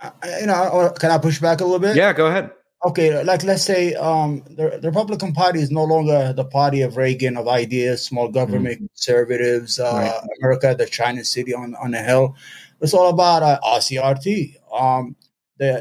I- 0.01 0.41
you 0.41 0.47
know, 0.47 0.93
can 0.99 1.11
I 1.11 1.19
push 1.19 1.41
back 1.41 1.61
a 1.61 1.65
little 1.65 1.79
bit? 1.79 1.97
yeah 1.97 2.13
go 2.13 2.27
ahead. 2.27 2.51
Okay, 2.85 3.23
like 3.25 3.43
let's 3.45 3.63
say 3.63 3.95
um, 3.95 4.43
the, 4.51 4.79
the 4.83 4.89
Republican 4.89 5.33
Party 5.33 5.61
is 5.61 5.71
no 5.71 5.85
longer 5.85 6.35
the 6.35 6.45
party 6.45 6.83
of 6.83 6.99
Reagan 6.99 7.39
of 7.39 7.49
ideas, 7.49 8.05
small 8.05 8.29
government, 8.29 8.77
conservatives, 8.77 9.81
uh, 9.81 9.85
Right. 9.85 10.29
America, 10.39 10.75
the 10.77 10.85
China 10.85 11.25
city 11.25 11.55
on 11.55 11.75
on 11.77 11.93
the 11.93 12.03
hill. 12.03 12.37
It's 12.83 12.93
all 12.93 13.09
about 13.09 13.43
uh, 13.43 13.59
RCRT, 13.65 14.57
um, 14.79 15.17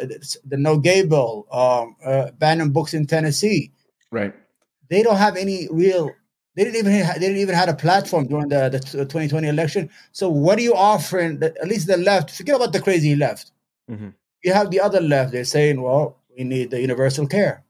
the 0.09 0.37
the 0.51 0.57
no 0.57 0.77
gay 0.77 1.01
bill, 1.05 1.45
um, 1.51 1.95
uh, 2.05 2.31
banning 2.39 2.71
books 2.71 2.93
in 2.93 3.05
Tennessee. 3.05 3.71
right 4.11 4.33
They 4.89 5.01
don't 5.03 5.17
have 5.17 5.35
any 5.37 5.67
real. 5.71 6.11
They 6.55 6.63
didn't 6.65 6.79
even 6.83 6.93
ha- 7.05 7.13
they 7.13 7.27
didn't 7.27 7.37
even 7.47 7.55
have 7.55 7.69
a 7.69 7.73
platform 7.73 8.27
during 8.27 8.49
the, 8.49 8.69
the 8.69 8.79
2020 8.79 9.47
election. 9.47 9.89
So 10.11 10.29
what 10.29 10.57
are 10.59 10.61
you 10.61 10.75
offering? 10.75 11.39
The, 11.39 11.47
at 11.61 11.67
least 11.67 11.87
the 11.87 11.97
left. 11.97 12.29
Forget 12.31 12.55
about 12.57 12.73
the 12.73 12.81
crazy 12.81 13.15
left 13.15 13.51
Mhm. 13.89 14.13
you 14.43 14.53
have 14.53 14.69
the 14.71 14.79
other 14.79 15.01
left. 15.01 15.31
They're 15.31 15.45
saying, 15.57 15.81
well, 15.81 16.17
we 16.37 16.43
need 16.43 16.69
the 16.71 16.79
universal 16.79 17.25
care, 17.27 17.63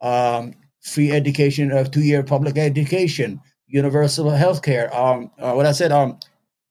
um, 0.00 0.54
free 0.80 1.10
education, 1.12 1.72
of 1.72 1.90
two-year 1.90 2.22
public 2.22 2.56
education, 2.58 3.40
universal 3.66 4.30
health 4.30 4.60
care. 4.62 4.94
Um, 4.94 5.30
uh, 5.38 5.52
what 5.54 5.66
I 5.66 5.72
said, 5.72 5.92
um, 5.92 6.18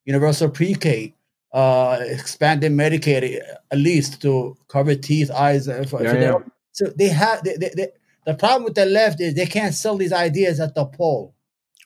universal 0.04 0.48
pre-K, 0.50 1.14
uh, 1.52 1.98
expanded 2.00 2.72
Medicaid 2.72 3.40
at 3.70 3.78
least 3.78 4.22
to 4.22 4.56
cover 4.68 4.94
teeth, 4.94 5.30
eyes. 5.30 5.68
Uh, 5.68 5.84
for, 5.88 6.02
Yeah, 6.02 6.10
for 6.10 6.18
yeah. 6.18 6.32
them. 6.32 6.52
So 6.72 6.86
they 6.96 7.08
have 7.08 7.42
they, 7.44 7.56
they, 7.56 7.70
they, 7.74 7.88
the 8.26 8.34
problem 8.34 8.64
with 8.64 8.74
the 8.74 8.86
left 8.86 9.20
is 9.20 9.34
they 9.34 9.46
can't 9.46 9.74
sell 9.74 9.96
these 9.96 10.12
ideas 10.12 10.60
at 10.60 10.74
the 10.74 10.84
poll, 10.84 11.34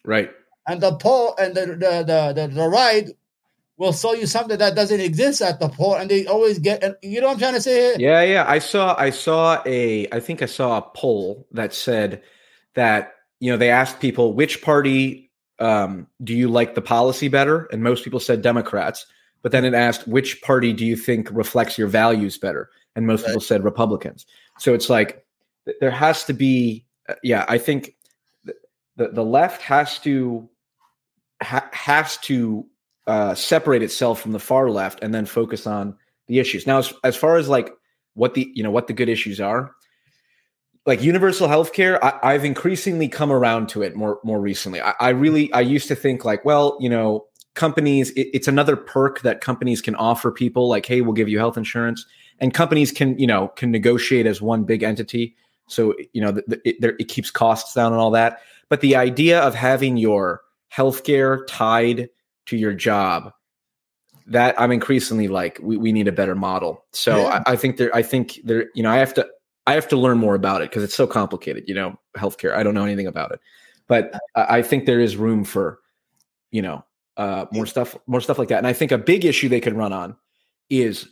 right 0.05 0.31
and 0.67 0.81
the 0.81 0.95
poll 0.97 1.35
and 1.39 1.55
the 1.55 1.67
the 1.67 2.05
the, 2.07 2.33
the, 2.35 2.49
the 2.55 2.69
right 2.69 3.11
will 3.77 3.93
sell 3.95 4.15
you 4.15 4.27
something 4.27 4.59
that 4.59 4.77
doesn't 4.77 5.01
exist 5.01 5.41
at 5.41 5.59
the 5.59 5.69
poll, 5.69 5.95
and 5.95 6.11
they 6.11 6.27
always 6.27 6.59
get. 6.59 6.83
And 6.85 6.97
you 7.03 7.21
know 7.21 7.29
what 7.29 7.35
I'm 7.35 7.39
trying 7.39 7.55
to 7.55 7.61
say? 7.63 7.75
Here? 7.75 7.97
Yeah, 7.99 8.23
yeah. 8.23 8.45
I 8.47 8.59
saw 8.59 8.95
I 8.99 9.11
saw 9.11 9.63
a 9.67 10.07
I 10.13 10.21
think 10.21 10.43
I 10.43 10.47
saw 10.47 10.79
a 10.79 10.83
poll 10.83 11.49
that 11.53 11.73
said 11.73 12.23
that, 12.75 13.15
you 13.41 13.51
know, 13.51 13.57
they 13.57 13.71
asked 13.71 14.01
people 14.01 14.35
which 14.35 14.63
party 14.63 15.31
um, 15.59 16.07
do 16.23 16.35
you 16.35 16.49
like 16.49 16.75
the 16.75 16.83
policy 16.83 17.29
better? 17.29 17.69
And 17.73 17.83
most 17.83 18.05
people 18.05 18.21
said 18.21 18.43
Democrats. 18.43 19.07
But 19.43 19.53
then 19.53 19.65
it 19.65 19.75
asked 19.75 20.07
which 20.07 20.43
party 20.43 20.73
do 20.73 20.85
you 20.85 20.97
think 20.97 21.29
reflects 21.31 21.79
your 21.79 21.89
values 21.89 22.37
better? 22.39 22.71
And 22.95 23.07
most 23.07 23.23
Right. 23.23 23.29
people 23.29 23.41
said 23.41 23.65
Republicans. 23.65 24.27
So 24.59 24.75
it's 24.75 24.91
like 24.91 25.25
there 25.81 25.91
has 25.91 26.25
to 26.25 26.33
be 26.33 26.85
uh, 27.09 27.15
yeah, 27.23 27.45
I 27.49 27.59
think 27.59 27.95
the 28.97 29.09
the 29.09 29.25
left 29.25 29.63
has 29.63 29.99
to 30.01 30.49
ha- 31.43 31.69
has 31.73 32.17
to 32.19 32.67
uh, 33.07 33.35
separate 33.35 33.83
itself 33.83 34.21
from 34.21 34.33
the 34.33 34.39
far 34.39 34.71
left 34.71 35.03
and 35.03 35.15
then 35.15 35.27
focus 35.27 35.67
on 35.67 35.97
the 36.29 36.39
issues. 36.39 36.67
Now, 36.67 36.79
as, 36.79 36.93
as 37.03 37.17
far 37.17 37.37
as 37.37 37.49
like 37.49 37.71
what 38.15 38.35
the 38.35 38.51
you 38.55 38.63
know 38.63 38.71
what 38.71 38.87
the 38.87 38.93
good 38.93 39.09
issues 39.09 39.41
are, 39.41 39.75
like 40.87 41.03
universal 41.03 41.49
healthcare, 41.49 41.99
I, 42.03 42.19
I've 42.23 42.45
increasingly 42.45 43.09
come 43.09 43.33
around 43.33 43.69
to 43.71 43.83
it 43.83 43.97
more 43.97 44.21
more 44.23 44.41
recently. 44.41 44.81
I, 44.81 44.95
I 45.01 45.09
really 45.11 45.53
I 45.53 45.61
used 45.61 45.89
to 45.89 45.95
think 45.97 46.25
like, 46.25 46.45
well, 46.45 46.77
you 46.81 46.89
know, 46.89 47.27
companies 47.61 48.11
it, 48.13 48.29
it's 48.33 48.49
another 48.49 48.75
perk 48.75 49.21
that 49.21 49.43
companies 49.43 49.83
can 49.83 49.95
offer 49.97 50.33
people 50.33 50.67
like, 50.67 50.87
hey, 50.87 51.03
we'll 51.03 51.13
give 51.13 51.29
you 51.29 51.39
health 51.39 51.59
insurance, 51.59 52.07
and 52.41 52.55
companies 52.55 52.91
can 52.91 53.17
you 53.19 53.27
know 53.27 53.49
can 53.49 53.71
negotiate 53.71 54.27
as 54.27 54.41
one 54.41 54.65
big 54.65 54.83
entity. 54.83 55.37
So 55.69 55.95
you 56.15 56.23
know 56.23 56.33
the, 56.33 56.43
the, 56.49 56.69
it, 56.69 56.81
there, 56.81 56.97
it 56.99 57.09
keeps 57.09 57.31
costs 57.31 57.75
down 57.75 57.93
and 57.93 58.01
all 58.01 58.11
that. 58.13 58.41
But 58.71 58.81
the 58.81 58.97
idea 58.97 59.41
of 59.41 59.55
having 59.55 59.99
your 59.99 60.41
healthcare 60.75 61.47
tied 61.47 62.09
to 62.47 62.57
your 62.57 62.73
job 62.73 63.33
that 64.27 64.55
i'm 64.61 64.71
increasingly 64.71 65.27
like 65.27 65.59
we, 65.61 65.77
we 65.77 65.91
need 65.91 66.07
a 66.07 66.13
better 66.13 66.37
model 66.37 66.85
so 66.93 67.23
yeah. 67.23 67.43
I, 67.47 67.53
I, 67.53 67.57
think 67.57 67.77
there 67.77 67.95
i 67.95 68.03
think 68.03 68.39
there 68.45 68.67
you 68.75 68.83
know 68.83 68.91
i 68.91 68.97
have 68.97 69.13
to 69.15 69.27
i 69.67 69.73
have 69.73 69.89
to 69.89 69.97
learn 69.97 70.19
more 70.19 70.37
about 70.37 70.63
it 70.63 70.71
because 70.71 70.85
it's 70.85 70.95
so 70.95 71.07
complicated 71.07 71.65
you 71.67 71.75
know 71.75 71.99
healthcare 72.17 72.55
i 72.55 72.63
don't 72.63 72.75
know 72.75 72.85
anything 72.85 73.09
about 73.09 73.33
it 73.33 73.41
but 73.89 74.15
I, 74.37 74.59
I 74.59 74.63
think 74.63 74.87
there 74.87 75.01
is 75.01 75.17
room 75.17 75.43
for 75.43 75.81
you 76.53 76.63
know 76.63 76.85
uh, 77.21 77.47
more 77.53 77.67
stuff 77.67 77.97
more 78.07 78.21
stuff 78.21 78.39
like 78.39 78.49
that 78.49 78.59
and 78.59 78.67
i 78.67 78.73
think 78.73 78.91
a 78.93 78.99
big 78.99 79.25
issue 79.25 79.49
they 79.49 79.61
could 79.61 79.77
run 79.77 79.93
on 79.93 80.17
is 80.69 81.09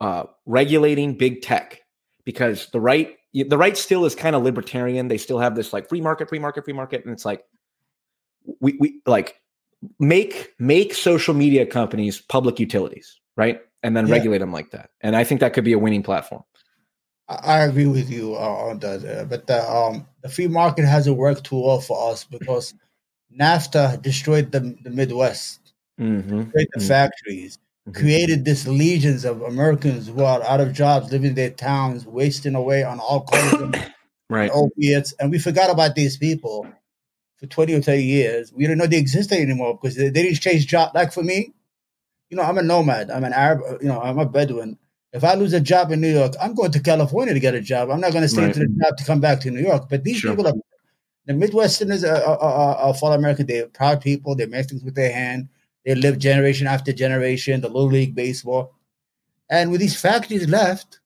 uh, 0.00 0.24
regulating 0.46 1.16
big 1.16 1.42
tech 1.42 1.80
because 2.24 2.68
the 2.72 2.80
right 2.80 3.16
the 3.34 3.58
right 3.58 3.76
still 3.76 4.04
is 4.04 4.14
kind 4.14 4.34
of 4.34 4.42
libertarian 4.42 5.08
they 5.08 5.18
still 5.18 5.38
have 5.38 5.54
this 5.54 5.72
like 5.72 5.88
free 5.88 6.00
market 6.00 6.28
free 6.28 6.38
market 6.38 6.64
free 6.64 6.72
market 6.72 7.04
and 7.04 7.12
it's 7.12 7.24
like 7.24 7.44
we, 8.60 8.76
we 8.78 9.00
like 9.06 9.36
make 9.98 10.54
make 10.58 10.94
social 10.94 11.34
media 11.34 11.66
companies 11.66 12.20
public 12.20 12.58
utilities, 12.60 13.20
right? 13.36 13.60
And 13.82 13.96
then 13.96 14.06
yeah. 14.06 14.14
regulate 14.14 14.38
them 14.38 14.52
like 14.52 14.70
that. 14.70 14.90
And 15.00 15.16
I 15.16 15.24
think 15.24 15.40
that 15.40 15.52
could 15.52 15.64
be 15.64 15.72
a 15.72 15.78
winning 15.78 16.02
platform. 16.02 16.42
I 17.28 17.60
agree 17.60 17.86
with 17.86 18.10
you 18.10 18.34
uh, 18.34 18.38
on 18.38 18.80
that, 18.80 19.04
uh, 19.04 19.24
but 19.24 19.46
the, 19.46 19.62
um, 19.70 20.06
the 20.22 20.28
free 20.28 20.48
market 20.48 20.84
hasn't 20.84 21.16
worked 21.16 21.44
too 21.44 21.60
well 21.60 21.80
for 21.80 22.10
us 22.10 22.24
because 22.24 22.74
NAFTA 23.38 24.02
destroyed 24.02 24.52
the, 24.52 24.76
the 24.82 24.90
Midwest, 24.90 25.72
mm-hmm. 26.00 26.42
destroyed 26.42 26.66
the 26.72 26.80
mm-hmm. 26.80 26.88
factories, 26.88 27.58
mm-hmm. 27.88 27.98
created 27.98 28.44
this 28.44 28.66
legions 28.66 29.24
of 29.24 29.42
Americans 29.42 30.08
who 30.08 30.22
are 30.22 30.42
out 30.42 30.60
of 30.60 30.72
jobs, 30.72 31.10
living 31.12 31.30
in 31.30 31.34
their 31.34 31.50
towns, 31.50 32.06
wasting 32.06 32.54
away 32.54 32.84
on 32.84 33.00
alcohol, 33.00 33.72
right. 34.30 34.50
opiates, 34.52 35.12
and 35.18 35.30
we 35.30 35.38
forgot 35.38 35.70
about 35.70 35.94
these 35.94 36.16
people 36.16 36.66
for 37.38 37.46
20 37.46 37.74
or 37.74 37.82
30 37.82 38.02
years. 38.02 38.52
We 38.52 38.66
don't 38.66 38.78
know 38.78 38.86
they 38.86 38.98
existed 38.98 39.38
anymore 39.38 39.74
because 39.74 39.96
they, 39.96 40.10
they 40.10 40.22
didn't 40.22 40.40
change 40.40 40.66
job. 40.66 40.92
Like 40.94 41.12
for 41.12 41.22
me, 41.22 41.52
you 42.30 42.36
know, 42.36 42.44
I'm 42.44 42.56
a 42.56 42.62
nomad. 42.62 43.10
I'm 43.10 43.24
an 43.24 43.32
Arab, 43.32 43.82
you 43.82 43.88
know, 43.88 44.00
I'm 44.00 44.18
a 44.18 44.26
Bedouin. 44.26 44.78
If 45.12 45.24
I 45.24 45.34
lose 45.34 45.52
a 45.52 45.60
job 45.60 45.92
in 45.92 46.00
New 46.00 46.12
York, 46.12 46.32
I'm 46.40 46.54
going 46.54 46.72
to 46.72 46.80
California 46.80 47.34
to 47.34 47.40
get 47.40 47.54
a 47.54 47.60
job. 47.60 47.90
I'm 47.90 48.00
not 48.00 48.12
going 48.12 48.22
to 48.22 48.28
stay 48.28 48.46
right. 48.46 48.54
to 48.54 48.60
the 48.60 48.66
job 48.66 48.96
to 48.96 49.04
come 49.04 49.20
back 49.20 49.40
to 49.40 49.50
New 49.50 49.60
York. 49.60 49.88
But 49.90 50.04
these 50.04 50.16
sure. 50.16 50.30
people 50.30 50.46
are, 50.46 50.54
the 51.26 51.32
Midwesterners 51.32 52.08
are, 52.08 52.22
are, 52.22 52.38
are, 52.38 52.94
are 53.02 53.14
American. 53.14 53.46
They're 53.46 53.66
proud 53.66 54.00
people. 54.00 54.34
They 54.34 54.46
make 54.46 54.66
things 54.66 54.82
with 54.82 54.94
their 54.94 55.12
hand. 55.12 55.48
They 55.84 55.94
live 55.94 56.18
generation 56.18 56.66
after 56.66 56.92
generation, 56.92 57.60
the 57.60 57.68
Little 57.68 57.90
League 57.90 58.14
Baseball. 58.14 58.74
And 59.48 59.70
with 59.70 59.80
these 59.80 60.00
factories 60.00 60.48
left, 60.48 61.00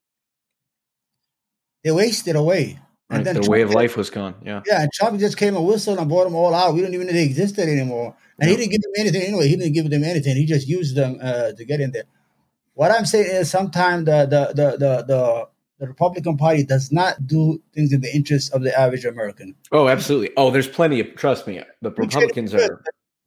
they 1.83 1.91
wasted 1.91 2.37
away. 2.37 2.79
And 3.09 3.25
then 3.25 3.41
the 3.41 3.49
way 3.49 3.63
of 3.63 3.71
life 3.71 3.97
was 3.97 4.11
gone. 4.11 4.35
Yeah. 4.45 4.63
Yeah. 4.67 4.83
And 4.83 4.93
Trump 4.93 5.21
just 5.21 5.37
came 5.37 5.57
and 5.57 5.65
whistled 5.65 5.99
and 5.99 6.09
bought 6.09 6.25
them 6.25 6.35
all 6.35 6.55
out. 6.55 6.75
We 6.75 6.83
don't 6.83 6.93
even 6.93 7.07
know 7.07 7.13
they 7.13 7.25
existed 7.25 7.69
anymore. 7.69 8.17
And 8.39 8.51
he 8.51 8.57
didn't 8.57 8.73
give 8.73 8.83
them 8.83 8.93
anything 8.99 9.23
anyway. 9.23 9.49
He 9.49 9.57
didn't 9.57 9.73
give 9.73 9.89
them 9.89 10.05
anything. 10.05 10.37
He 10.37 10.45
just 10.45 10.67
used 10.67 10.97
them 10.97 11.19
uh, 11.23 11.53
to 11.53 11.65
get 11.65 11.81
in 11.81 11.93
there. 11.93 12.05
What 12.75 12.91
I'm 12.91 13.07
saying 13.07 13.31
is 13.31 13.51
sometimes 13.51 14.05
the, 14.05 14.27
the, 14.27 14.53
the, 14.55 14.71
the, 14.77 15.05
the, 15.05 15.49
the 15.79 15.87
Republican 15.87 16.37
Party 16.37 16.65
does 16.65 16.91
not 16.91 17.27
do 17.27 17.61
things 17.75 17.93
in 17.93 18.01
the 18.01 18.15
interest 18.15 18.53
of 18.53 18.63
the 18.63 18.79
average 18.79 19.05
American. 19.05 19.55
Oh, 19.73 19.89
absolutely. 19.89 20.31
Oh, 20.37 20.51
there's 20.51 20.69
plenty 20.69 21.01
of, 21.01 21.15
trust 21.17 21.47
me, 21.47 21.63
the 21.83 21.91
Republicans 21.91 22.55
are. 22.55 22.83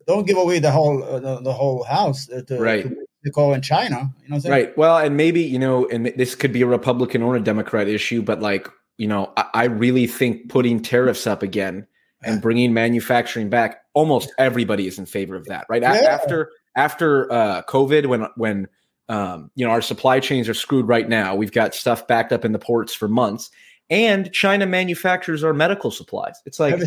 Don't 0.07 0.25
give 0.25 0.37
away 0.37 0.57
the 0.57 0.71
whole 0.71 1.03
uh, 1.03 1.19
the, 1.19 1.41
the, 1.41 1.53
whole 1.53 1.83
house 1.83 2.25
to, 2.25 2.43
right. 2.59 2.83
to, 2.83 3.31
go 3.31 3.53
in 3.53 3.61
China. 3.61 4.11
You 4.23 4.29
know 4.29 4.49
Right. 4.49 4.75
Well, 4.75 4.97
and 4.97 5.15
maybe, 5.15 5.41
you 5.41 5.59
know, 5.59 5.87
and 5.89 6.07
this 6.17 6.33
could 6.33 6.51
be 6.51 6.63
a 6.63 6.65
Republican 6.65 7.21
or 7.21 7.35
a 7.35 7.39
Democrat 7.39 7.87
issue, 7.87 8.23
but 8.23 8.39
like 8.39 8.67
you 8.97 9.07
know, 9.07 9.31
I, 9.37 9.45
I 9.53 9.63
really 9.65 10.07
think 10.07 10.49
putting 10.49 10.81
tariffs 10.81 11.25
up 11.25 11.41
again 11.41 11.87
and 12.21 12.41
bringing 12.41 12.73
manufacturing 12.73 13.49
back, 13.49 13.81
almost 13.93 14.31
everybody 14.37 14.87
is 14.87 14.99
in 14.99 15.05
favor 15.05 15.35
of 15.35 15.45
that, 15.45 15.65
right? 15.69 15.81
Yeah. 15.81 15.93
After 15.93 16.51
after 16.75 17.31
uh, 17.31 17.61
COVID, 17.63 18.07
when 18.07 18.27
when 18.35 18.67
um, 19.09 19.51
you 19.55 19.65
know 19.65 19.71
our 19.71 19.81
supply 19.81 20.19
chains 20.19 20.47
are 20.47 20.53
screwed 20.53 20.87
right 20.87 21.07
now, 21.07 21.35
we've 21.35 21.51
got 21.51 21.75
stuff 21.75 22.07
backed 22.07 22.31
up 22.31 22.45
in 22.45 22.51
the 22.51 22.59
ports 22.59 22.93
for 22.93 23.07
months, 23.07 23.51
and 23.89 24.31
China 24.31 24.65
manufactures 24.65 25.43
our 25.43 25.53
medical 25.53 25.91
supplies. 25.91 26.39
It's 26.45 26.59
like, 26.59 26.79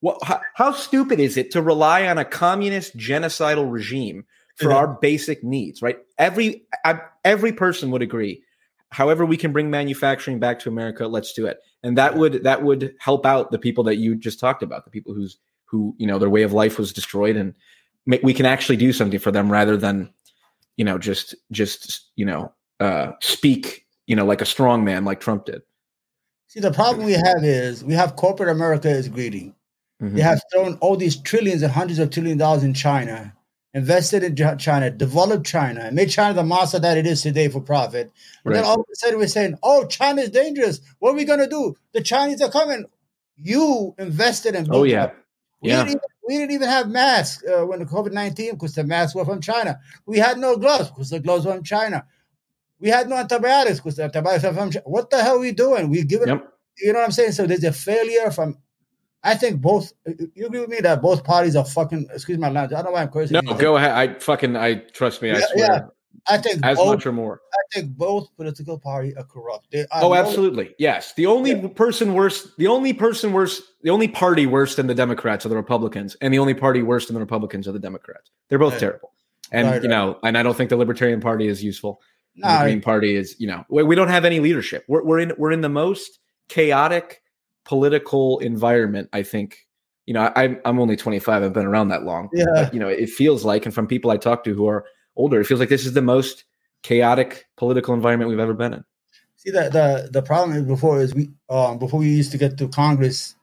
what? 0.00 0.18
How, 0.22 0.40
how 0.54 0.72
stupid 0.72 1.18
is 1.18 1.36
it 1.36 1.50
to 1.52 1.62
rely 1.62 2.06
on 2.06 2.18
a 2.18 2.24
communist 2.24 2.96
genocidal 2.96 3.70
regime 3.70 4.24
for 4.56 4.70
yeah. 4.70 4.76
our 4.76 4.88
basic 4.88 5.42
needs? 5.42 5.82
Right? 5.82 5.98
Every 6.18 6.66
I, 6.84 7.00
every 7.24 7.52
person 7.52 7.90
would 7.90 8.02
agree 8.02 8.42
however 8.94 9.26
we 9.26 9.36
can 9.36 9.52
bring 9.52 9.70
manufacturing 9.70 10.38
back 10.38 10.60
to 10.60 10.68
America, 10.68 11.08
let's 11.08 11.32
do 11.32 11.46
it. 11.46 11.58
And 11.82 11.98
that 11.98 12.16
would 12.16 12.44
that 12.44 12.62
would 12.62 12.94
help 13.00 13.26
out 13.26 13.50
the 13.50 13.58
people 13.58 13.82
that 13.84 13.96
you 13.96 14.14
just 14.14 14.38
talked 14.38 14.62
about, 14.62 14.84
the 14.84 14.90
people 14.90 15.12
who's 15.12 15.38
who 15.64 15.94
you 15.98 16.06
know 16.06 16.18
their 16.18 16.30
way 16.30 16.42
of 16.42 16.52
life 16.52 16.78
was 16.78 16.92
destroyed, 16.92 17.36
and 17.36 17.54
we 18.22 18.32
can 18.32 18.46
actually 18.46 18.76
do 18.76 18.92
something 18.92 19.18
for 19.18 19.32
them 19.32 19.50
rather 19.50 19.76
than 19.76 20.10
you 20.76 20.84
know 20.84 20.98
just 20.98 21.34
just 21.50 22.10
you 22.16 22.24
know 22.24 22.52
uh, 22.80 23.12
speak 23.20 23.86
you 24.06 24.16
know 24.16 24.24
like 24.24 24.40
a 24.40 24.46
strong 24.46 24.84
man 24.84 25.04
like 25.04 25.20
Trump 25.20 25.46
did. 25.46 25.62
See, 26.48 26.60
the 26.60 26.72
problem 26.72 27.06
we 27.06 27.12
have 27.14 27.42
is 27.42 27.82
we 27.82 27.94
have 27.94 28.16
corporate 28.16 28.48
America 28.48 28.88
is 28.88 29.08
greedy. 29.08 29.54
Mm-hmm. 30.00 30.16
They 30.16 30.22
have 30.22 30.40
thrown 30.52 30.74
all 30.80 30.96
these 30.96 31.16
trillions 31.16 31.62
and 31.62 31.72
hundreds 31.72 31.98
of 31.98 32.10
trillion 32.10 32.38
dollars 32.38 32.62
in 32.62 32.74
China 32.74 33.34
invested 33.74 34.22
in 34.22 34.58
China, 34.58 34.90
developed 34.90 35.44
China, 35.44 35.90
made 35.92 36.08
China 36.08 36.32
the 36.32 36.44
monster 36.44 36.78
that 36.78 36.96
it 36.96 37.06
is 37.06 37.22
today 37.22 37.48
for 37.48 37.60
profit. 37.60 38.12
And 38.44 38.54
right. 38.54 38.54
then 38.54 38.64
all 38.64 38.80
of 38.80 38.86
a 38.90 38.94
sudden 38.94 39.18
we're 39.18 39.26
saying, 39.26 39.58
oh, 39.62 39.84
China 39.86 40.22
is 40.22 40.30
dangerous. 40.30 40.80
What 41.00 41.10
are 41.10 41.16
we 41.16 41.24
going 41.24 41.40
to 41.40 41.48
do? 41.48 41.74
The 41.92 42.00
Chinese 42.00 42.40
are 42.40 42.50
coming. 42.50 42.86
You 43.36 43.94
invested 43.98 44.54
in. 44.54 44.68
Oh, 44.70 44.84
yeah. 44.84 45.10
We, 45.60 45.70
yeah. 45.70 45.78
Didn't 45.78 45.88
even, 45.90 46.00
we 46.26 46.38
didn't 46.38 46.52
even 46.52 46.68
have 46.68 46.88
masks 46.88 47.44
uh, 47.44 47.64
when 47.64 47.78
the 47.80 47.84
COVID 47.84 48.12
19 48.12 48.52
because 48.52 48.74
the 48.74 48.84
masks 48.84 49.14
were 49.14 49.24
from 49.24 49.40
China. 49.40 49.78
We 50.06 50.18
had 50.18 50.38
no 50.38 50.56
gloves 50.56 50.90
because 50.90 51.10
the 51.10 51.20
gloves 51.20 51.44
were 51.46 51.54
from 51.54 51.64
China. 51.64 52.06
We 52.80 52.88
had 52.88 53.08
no 53.08 53.16
antibiotics 53.16 53.78
because 53.78 53.96
the 53.96 54.04
antibiotics 54.04 54.44
were 54.44 54.52
from 54.52 54.70
China. 54.70 54.84
What 54.86 55.10
the 55.10 55.22
hell 55.22 55.36
are 55.36 55.40
we 55.40 55.52
doing? 55.52 55.90
We 55.90 56.02
give 56.04 56.22
it, 56.22 56.28
yep. 56.28 56.46
you 56.78 56.92
know 56.92 56.98
what 57.00 57.06
I'm 57.06 57.12
saying? 57.12 57.32
So 57.32 57.46
there's 57.46 57.64
a 57.64 57.72
failure 57.72 58.30
from 58.30 58.58
I 59.24 59.34
think 59.34 59.60
both. 59.62 59.90
You 60.34 60.46
agree 60.46 60.60
with 60.60 60.68
me 60.68 60.80
that 60.80 61.00
both 61.00 61.24
parties 61.24 61.56
are 61.56 61.64
fucking. 61.64 62.08
Excuse 62.12 62.36
my 62.38 62.50
language. 62.50 62.74
I 62.74 62.82
don't 62.82 62.86
know 62.86 62.90
why 62.92 63.02
I'm 63.02 63.08
cursing. 63.08 63.40
No, 63.42 63.54
go 63.54 63.76
ahead. 63.76 63.92
I 63.92 64.14
fucking. 64.18 64.54
I 64.54 64.74
trust 64.74 65.22
me. 65.22 65.30
I 65.30 65.40
swear. 65.40 65.56
Yeah. 65.56 65.80
I 66.26 66.38
think 66.38 66.64
as 66.64 66.78
both, 66.78 66.86
much 66.86 67.06
or 67.06 67.12
more. 67.12 67.40
I 67.52 67.62
think 67.74 67.96
both 67.96 68.34
political 68.36 68.78
parties 68.78 69.14
are 69.16 69.24
corrupt. 69.24 69.70
They, 69.70 69.86
oh, 69.92 70.14
absolutely. 70.14 70.74
Yes. 70.78 71.12
The 71.14 71.26
only 71.26 71.52
yeah. 71.52 71.68
person 71.68 72.14
worse. 72.14 72.48
The 72.56 72.66
only 72.66 72.92
person 72.92 73.32
worse. 73.32 73.62
The 73.82 73.90
only 73.90 74.08
party 74.08 74.46
worse 74.46 74.76
than 74.76 74.86
the 74.86 74.94
Democrats 74.94 75.44
are 75.44 75.50
the 75.50 75.56
Republicans, 75.56 76.16
and 76.20 76.32
the 76.32 76.38
only 76.38 76.54
party 76.54 76.82
worse 76.82 77.06
than 77.06 77.14
the 77.14 77.20
Republicans 77.20 77.68
are 77.68 77.72
the 77.72 77.78
Democrats. 77.78 78.30
They're 78.48 78.58
both 78.58 78.78
terrible. 78.78 79.12
And 79.52 79.68
right, 79.68 79.82
you 79.82 79.88
know, 79.88 80.18
and 80.22 80.38
I 80.38 80.42
don't 80.42 80.56
think 80.56 80.70
the 80.70 80.76
Libertarian 80.76 81.20
Party 81.20 81.46
is 81.46 81.62
useful. 81.62 82.00
No, 82.36 82.48
the 82.48 82.64
Green 82.64 82.80
Party 82.80 83.14
is. 83.14 83.36
You 83.38 83.48
know, 83.48 83.64
we, 83.68 83.82
we 83.82 83.94
don't 83.94 84.08
have 84.08 84.24
any 84.24 84.40
leadership. 84.40 84.84
We're, 84.88 85.04
we're 85.04 85.18
in. 85.18 85.32
We're 85.36 85.52
in 85.52 85.60
the 85.60 85.68
most 85.68 86.18
chaotic 86.48 87.22
political 87.64 88.38
environment, 88.40 89.08
I 89.12 89.22
think, 89.22 89.66
you 90.06 90.14
know, 90.14 90.32
I, 90.36 90.58
I'm 90.64 90.78
only 90.78 90.96
25. 90.96 91.42
I've 91.42 91.52
been 91.52 91.66
around 91.66 91.88
that 91.88 92.04
long. 92.04 92.28
Yeah. 92.32 92.44
But, 92.54 92.74
you 92.74 92.80
know, 92.80 92.88
it 92.88 93.08
feels 93.08 93.44
like, 93.44 93.64
and 93.64 93.74
from 93.74 93.86
people 93.86 94.10
I 94.10 94.16
talk 94.16 94.44
to 94.44 94.54
who 94.54 94.66
are 94.68 94.84
older, 95.16 95.40
it 95.40 95.44
feels 95.44 95.60
like 95.60 95.68
this 95.68 95.86
is 95.86 95.92
the 95.92 96.02
most 96.02 96.44
chaotic 96.82 97.46
political 97.56 97.94
environment 97.94 98.28
we've 98.28 98.38
ever 98.38 98.54
been 98.54 98.74
in. 98.74 98.84
See, 99.36 99.50
the 99.50 99.68
the, 99.70 100.08
the 100.10 100.22
problem 100.22 100.56
is 100.56 100.64
before 100.64 101.00
is 101.00 101.14
we 101.14 101.30
um, 101.48 101.78
before 101.78 102.00
we 102.00 102.08
used 102.08 102.32
to 102.32 102.38
get 102.38 102.56
to 102.58 102.68
Congress, 102.68 103.34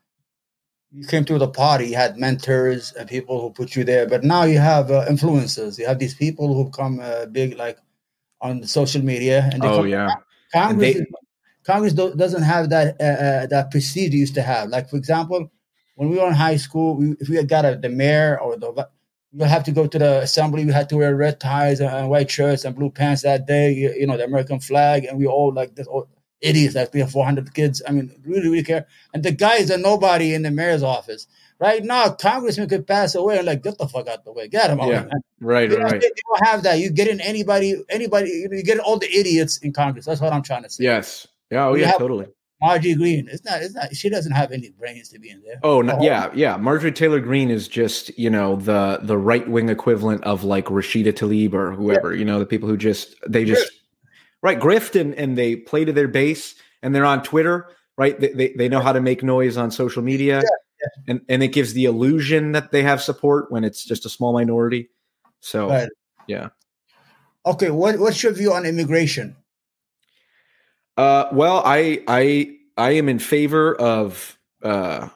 you 0.91 1.05
came 1.05 1.25
through 1.25 1.39
the 1.39 1.47
party, 1.47 1.89
you 1.89 1.95
had 1.95 2.17
mentors 2.17 2.93
and 2.93 3.07
people 3.07 3.41
who 3.41 3.51
put 3.51 3.75
you 3.75 3.83
there. 3.83 4.07
But 4.07 4.23
now 4.23 4.43
you 4.43 4.59
have 4.59 4.91
uh, 4.91 5.05
influencers. 5.07 5.77
You 5.77 5.85
have 5.85 5.99
these 5.99 6.15
people 6.15 6.53
who 6.53 6.69
come 6.71 6.99
uh, 7.01 7.27
big, 7.27 7.57
like 7.57 7.77
on 8.41 8.63
social 8.63 9.03
media. 9.03 9.49
And 9.53 9.63
oh 9.63 9.83
yeah, 9.83 10.09
Congress. 10.53 10.95
They, 10.95 11.05
Congress 11.63 11.93
do, 11.93 12.13
doesn't 12.15 12.41
have 12.41 12.69
that 12.71 12.99
uh, 12.99 13.03
uh, 13.03 13.45
that 13.47 13.71
prestige 13.71 14.13
used 14.13 14.33
to 14.35 14.41
have. 14.41 14.69
Like 14.69 14.89
for 14.89 14.97
example, 14.97 15.51
when 15.95 16.09
we 16.09 16.17
were 16.17 16.27
in 16.27 16.33
high 16.33 16.57
school, 16.57 16.95
we, 16.95 17.15
if 17.19 17.29
we 17.29 17.35
had 17.35 17.47
got 17.47 17.65
a, 17.65 17.75
the 17.75 17.89
mayor 17.89 18.39
or 18.39 18.57
the 18.57 18.87
we 19.33 19.45
have 19.47 19.63
to 19.65 19.71
go 19.71 19.87
to 19.87 19.99
the 19.99 20.21
assembly. 20.21 20.65
We 20.65 20.73
had 20.73 20.89
to 20.89 20.97
wear 20.97 21.15
red 21.15 21.39
ties 21.39 21.79
and, 21.79 22.09
white 22.09 22.29
shirts 22.29 22.65
and 22.65 22.75
blue 22.75 22.89
pants 22.89 23.21
that 23.23 23.47
day. 23.47 23.71
You, 23.71 23.93
you, 23.93 24.07
know 24.07 24.17
the 24.17 24.25
American 24.25 24.59
flag, 24.59 25.05
and 25.05 25.17
we 25.17 25.25
all 25.25 25.53
like 25.53 25.75
this. 25.75 25.87
All, 25.87 26.07
idiots 26.41 26.75
like 26.75 26.91
they 26.91 26.99
have 26.99 27.11
400 27.11 27.53
kids. 27.53 27.81
I 27.87 27.91
mean, 27.91 28.11
really, 28.25 28.49
really 28.49 28.63
care. 28.63 28.87
And 29.13 29.23
the 29.23 29.31
guys 29.31 29.61
is 29.65 29.69
a 29.69 29.77
nobody 29.77 30.33
in 30.33 30.41
the 30.41 30.51
mayor's 30.51 30.83
office. 30.83 31.27
Right 31.59 31.83
now, 31.83 32.09
congressman 32.09 32.67
could 32.67 32.87
pass 32.87 33.13
away 33.13 33.37
and 33.37 33.45
like 33.45 33.61
get 33.61 33.77
the 33.77 33.87
fuck 33.87 34.07
out 34.07 34.25
the 34.25 34.33
way, 34.33 34.47
get 34.47 34.71
him 34.71 34.79
out. 34.79 34.89
Yeah, 34.89 35.05
right, 35.39 35.69
You, 35.69 35.77
know, 35.77 35.83
right. 35.83 36.01
they 36.01 36.09
don't 36.09 36.47
have 36.47 36.63
that. 36.63 36.79
You 36.79 36.89
get 36.89 37.07
in 37.07 37.21
anybody, 37.21 37.79
anybody. 37.87 38.31
You, 38.31 38.49
know, 38.49 38.57
you 38.57 38.63
get 38.63 38.79
all 38.79 38.97
the 38.97 39.07
idiots 39.15 39.57
in 39.59 39.71
Congress. 39.71 40.05
That's 40.05 40.19
what 40.19 40.33
I'm 40.33 40.41
trying 40.41 40.63
to 40.63 40.69
say. 40.71 40.85
Yes. 40.85 41.27
Yeah. 41.51 41.67
Oh, 41.67 41.73
We 41.73 41.81
yeah. 41.81 41.87
have- 41.91 41.99
Totally. 41.99 42.25
Margie 42.61 42.95
Greene. 42.95 43.27
It's 43.31 43.43
not. 43.43 43.61
It's 43.61 43.73
not. 43.73 43.95
She 43.95 44.09
doesn't 44.09 44.33
have 44.33 44.51
any 44.51 44.69
brains 44.69 45.09
to 45.09 45.19
be 45.19 45.29
in 45.29 45.41
there. 45.41 45.59
Oh, 45.63 45.81
no, 45.81 45.99
yeah, 46.01 46.29
yeah. 46.33 46.57
Marjorie 46.57 46.91
Taylor 46.91 47.19
Greene 47.19 47.49
is 47.49 47.67
just 47.67 48.17
you 48.17 48.29
know 48.29 48.55
the 48.57 48.99
the 49.01 49.17
right 49.17 49.47
wing 49.49 49.69
equivalent 49.69 50.23
of 50.23 50.43
like 50.43 50.65
Rashida 50.65 51.13
Tlaib 51.13 51.53
or 51.53 51.71
whoever. 51.71 52.15
You 52.15 52.25
know 52.25 52.39
the 52.39 52.45
people 52.45 52.69
who 52.69 52.77
just 52.77 53.15
they 53.27 53.45
just 53.45 53.71
right 54.41 54.59
grift 54.59 54.99
and 54.99 55.15
and 55.15 55.37
they 55.37 55.55
play 55.55 55.85
to 55.85 55.91
their 55.91 56.07
base 56.07 56.55
and 56.81 56.93
they're 56.93 57.05
on 57.05 57.23
Twitter. 57.23 57.67
Right, 57.97 58.19
they 58.19 58.29
they, 58.29 58.53
they 58.53 58.69
know 58.69 58.79
how 58.79 58.93
to 58.93 59.01
make 59.01 59.21
noise 59.21 59.57
on 59.57 59.69
social 59.71 60.01
media, 60.01 60.41
and 61.07 61.21
and 61.27 61.43
it 61.43 61.49
gives 61.49 61.73
the 61.73 61.85
illusion 61.85 62.51
that 62.53 62.71
they 62.71 62.83
have 62.83 63.01
support 63.01 63.51
when 63.51 63.63
it's 63.63 63.83
just 63.83 64.05
a 64.05 64.09
small 64.09 64.33
minority. 64.33 64.89
So 65.41 65.67
Right. 65.69 65.89
yeah. 66.27 66.49
Okay. 67.45 67.71
What 67.71 67.99
What's 67.99 68.21
your 68.23 68.33
view 68.33 68.53
on 68.53 68.65
immigration? 68.65 69.35
Uh, 71.01 71.27
well, 71.31 71.63
I 71.65 72.03
I 72.07 72.55
I 72.77 72.91
am 72.91 73.09
in 73.09 73.17
favor 73.17 73.75
of 73.75 74.37
uh, 74.61 75.09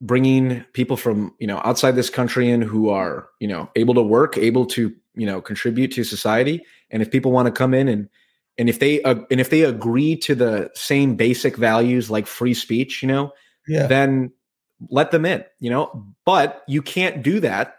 bringing 0.00 0.64
people 0.74 0.96
from 0.96 1.34
you 1.40 1.46
know 1.48 1.60
outside 1.64 1.96
this 1.96 2.08
country 2.08 2.48
in 2.48 2.62
who 2.62 2.88
are 2.88 3.28
you 3.40 3.48
know 3.48 3.68
able 3.74 3.94
to 3.94 4.02
work, 4.02 4.38
able 4.38 4.64
to 4.66 4.94
you 5.16 5.26
know 5.26 5.40
contribute 5.40 5.90
to 5.92 6.04
society, 6.04 6.64
and 6.90 7.02
if 7.02 7.10
people 7.10 7.32
want 7.32 7.46
to 7.46 7.52
come 7.52 7.74
in 7.74 7.88
and 7.88 8.08
and 8.58 8.68
if 8.68 8.78
they 8.78 9.02
uh, 9.02 9.16
and 9.28 9.40
if 9.40 9.50
they 9.50 9.62
agree 9.62 10.14
to 10.18 10.36
the 10.36 10.70
same 10.74 11.16
basic 11.16 11.56
values 11.56 12.10
like 12.10 12.28
free 12.28 12.54
speech, 12.54 13.02
you 13.02 13.08
know, 13.08 13.32
Yeah. 13.66 13.88
then 13.88 14.30
let 14.88 15.10
them 15.10 15.24
in. 15.26 15.44
You 15.58 15.70
know, 15.70 16.06
but 16.24 16.62
you 16.68 16.80
can't 16.80 17.24
do 17.24 17.40
that. 17.40 17.78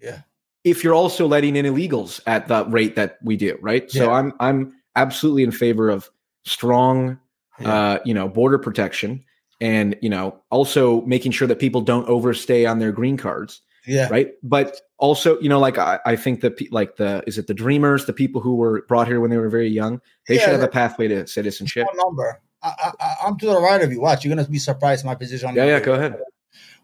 Yeah. 0.00 0.20
If 0.64 0.82
you're 0.82 0.94
also 0.94 1.26
letting 1.28 1.56
in 1.56 1.66
illegals 1.66 2.20
at 2.26 2.48
the 2.48 2.64
rate 2.64 2.96
that 2.96 3.18
we 3.22 3.36
do, 3.36 3.58
right? 3.60 3.90
So 3.90 4.10
I'm 4.10 4.32
I'm 4.40 4.72
absolutely 4.96 5.42
in 5.42 5.50
favor 5.50 5.90
of 5.90 6.08
strong 6.44 7.18
Yeah. 7.60 7.74
uh, 7.74 7.98
you 8.04 8.14
know, 8.14 8.28
border 8.28 8.58
protection 8.58 9.24
and, 9.60 9.96
you 10.02 10.08
know, 10.10 10.40
also 10.50 11.02
making 11.02 11.32
sure 11.32 11.46
that 11.48 11.58
people 11.58 11.80
don't 11.80 12.08
overstay 12.08 12.66
on 12.66 12.80
their 12.80 12.90
green 12.90 13.16
cards, 13.16 13.62
yeah. 13.86 14.08
right? 14.08 14.32
But 14.42 14.80
also, 14.98 15.38
you 15.40 15.48
know, 15.48 15.60
like 15.60 15.78
I, 15.78 16.00
I 16.04 16.16
think 16.16 16.40
that 16.40 16.56
pe- 16.56 16.68
like 16.70 16.96
the 16.96 17.22
is 17.26 17.38
it 17.38 17.46
the 17.46 17.54
dreamers, 17.54 18.06
the 18.06 18.12
people 18.12 18.40
who 18.40 18.56
were 18.56 18.84
brought 18.88 19.06
here 19.06 19.20
when 19.20 19.30
they 19.30 19.36
were 19.38 19.48
very 19.48 19.68
young, 19.68 20.00
they 20.26 20.34
Yeah, 20.34 20.40
should 20.40 20.52
have 20.52 20.62
a 20.62 20.68
pathway 20.68 21.08
to 21.08 21.26
citizenship. 21.26 21.86
Number. 21.94 22.40
I, 22.62 22.92
I, 22.98 23.14
I'm 23.26 23.38
to 23.38 23.46
the 23.46 23.60
right 23.60 23.82
of 23.82 23.92
you. 23.92 24.00
Watch, 24.00 24.24
you're 24.24 24.34
gonna 24.34 24.48
be 24.48 24.58
surprised 24.58 25.04
my 25.04 25.14
position. 25.14 25.50
on 25.50 25.54
Yeah, 25.54 25.66
yeah, 25.66 25.80
go 25.80 25.94
ahead. 25.94 26.16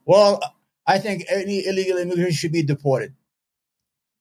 Well, 0.04 0.40
I 0.86 0.98
think 0.98 1.24
any 1.30 1.66
illegal 1.66 1.98
immigrant 1.98 2.34
should 2.34 2.52
be 2.52 2.62
deported. 2.62 3.14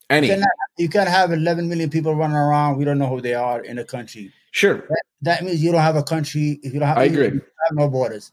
Any. 0.10 0.28
You 0.28 0.34
cannot, 0.34 0.49
you 0.78 0.89
can't 0.89 1.10
have 1.10 1.32
11 1.32 1.69
million 1.69 1.89
people 1.89 2.15
running 2.15 2.38
around. 2.38 2.78
We 2.78 2.86
don't 2.86 2.97
know 2.97 3.08
who 3.10 3.21
they 3.21 3.36
are 3.36 3.62
in 3.62 3.78
a 3.78 3.84
country. 3.84 4.34
Sure. 4.52 4.88
That 5.22 5.44
means 5.44 5.64
you 5.64 5.72
don't 5.72 5.82
have 5.82 5.96
a 5.96 6.04
country. 6.04 6.60
If 6.64 6.74
you 6.74 6.80
don't 6.80 6.88
have, 6.88 6.98
I 6.98 7.04
agree. 7.06 7.26
have 7.30 7.42
no 7.74 7.90
borders. 7.90 8.32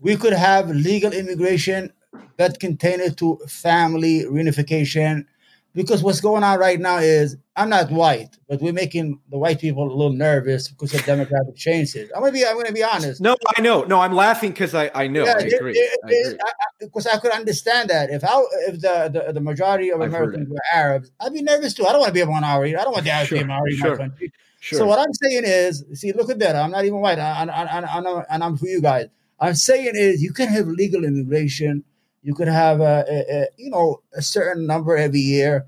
We 0.00 0.16
could 0.16 0.32
have 0.32 0.68
legal 0.70 1.12
immigration 1.12 1.92
that 2.36 2.58
contain 2.58 3.14
to 3.14 3.38
family 3.48 4.24
reunification. 4.24 5.26
Because 5.74 6.02
what's 6.02 6.20
going 6.20 6.42
on 6.44 6.58
right 6.58 6.78
now 6.78 6.98
is 6.98 7.38
I'm 7.56 7.70
not 7.70 7.90
white, 7.90 8.36
but 8.46 8.60
we're 8.60 8.74
making 8.74 9.18
the 9.30 9.38
white 9.38 9.58
people 9.58 9.84
a 9.84 9.88
little 9.88 10.12
nervous 10.12 10.68
because 10.68 10.92
of 10.92 11.00
demographic 11.02 11.56
changes. 11.56 12.10
I'm 12.14 12.20
gonna 12.20 12.32
be 12.32 12.44
I'm 12.44 12.56
gonna 12.56 12.72
be 12.72 12.82
honest. 12.82 13.22
No, 13.22 13.36
I 13.56 13.62
know. 13.62 13.84
No, 13.84 13.98
I'm 14.00 14.12
laughing 14.14 14.50
because 14.50 14.74
I, 14.74 14.90
I 14.94 15.06
know. 15.06 15.24
I 15.24 15.38
it- 15.40 15.52
agree. 15.54 15.72
it- 15.72 15.98
I 16.04 16.44
I- 16.44 16.48
I- 16.50 16.54
because 16.84 17.06
I 17.06 17.16
could 17.18 17.30
understand 17.32 17.88
that 17.88 18.10
if 18.10 18.22
I, 18.22 18.44
if 18.68 18.80
the, 18.82 19.08
the, 19.26 19.32
the 19.32 19.40
majority 19.40 19.88
of 19.90 20.02
I've 20.02 20.08
Americans 20.08 20.50
were 20.50 20.58
Arabs, 20.74 21.10
I'd 21.20 21.32
be 21.32 21.40
nervous 21.40 21.72
too. 21.72 21.86
I 21.86 21.92
don't 21.92 22.00
want 22.00 22.08
to 22.08 22.14
be 22.14 22.20
a 22.20 22.26
minority. 22.26 22.76
I 22.76 22.82
don't 22.84 22.92
want 22.92 23.04
the 23.04 23.10
Arabs 23.12 23.28
to 23.30 23.34
be 23.36 23.38
a 23.38 23.40
Sure, 23.42 23.48
minority 23.48 23.74
in 23.76 23.80
sure. 23.80 23.90
my 23.92 23.96
country. 23.96 24.32
Sure. 24.62 24.78
So 24.78 24.86
what 24.86 25.00
I'm 25.00 25.12
saying 25.14 25.42
is, 25.44 25.84
see, 25.94 26.12
look 26.12 26.30
at 26.30 26.38
that. 26.38 26.54
I'm 26.54 26.70
not 26.70 26.84
even 26.84 27.00
white. 27.00 27.18
I, 27.18 27.42
I, 27.42 27.64
I, 27.64 27.96
I 27.96 28.00
know, 28.00 28.24
and 28.30 28.44
I'm 28.44 28.56
for 28.56 28.66
you 28.66 28.80
guys. 28.80 29.08
I'm 29.40 29.56
saying 29.56 29.94
is, 29.96 30.22
you 30.22 30.32
can 30.32 30.46
have 30.50 30.68
legal 30.68 31.02
immigration. 31.04 31.82
You 32.22 32.32
could 32.32 32.46
have 32.46 32.80
a, 32.80 33.04
a, 33.10 33.42
a 33.42 33.46
you 33.56 33.70
know 33.70 34.02
a 34.14 34.22
certain 34.22 34.64
number 34.68 34.96
every 34.96 35.18
year, 35.18 35.66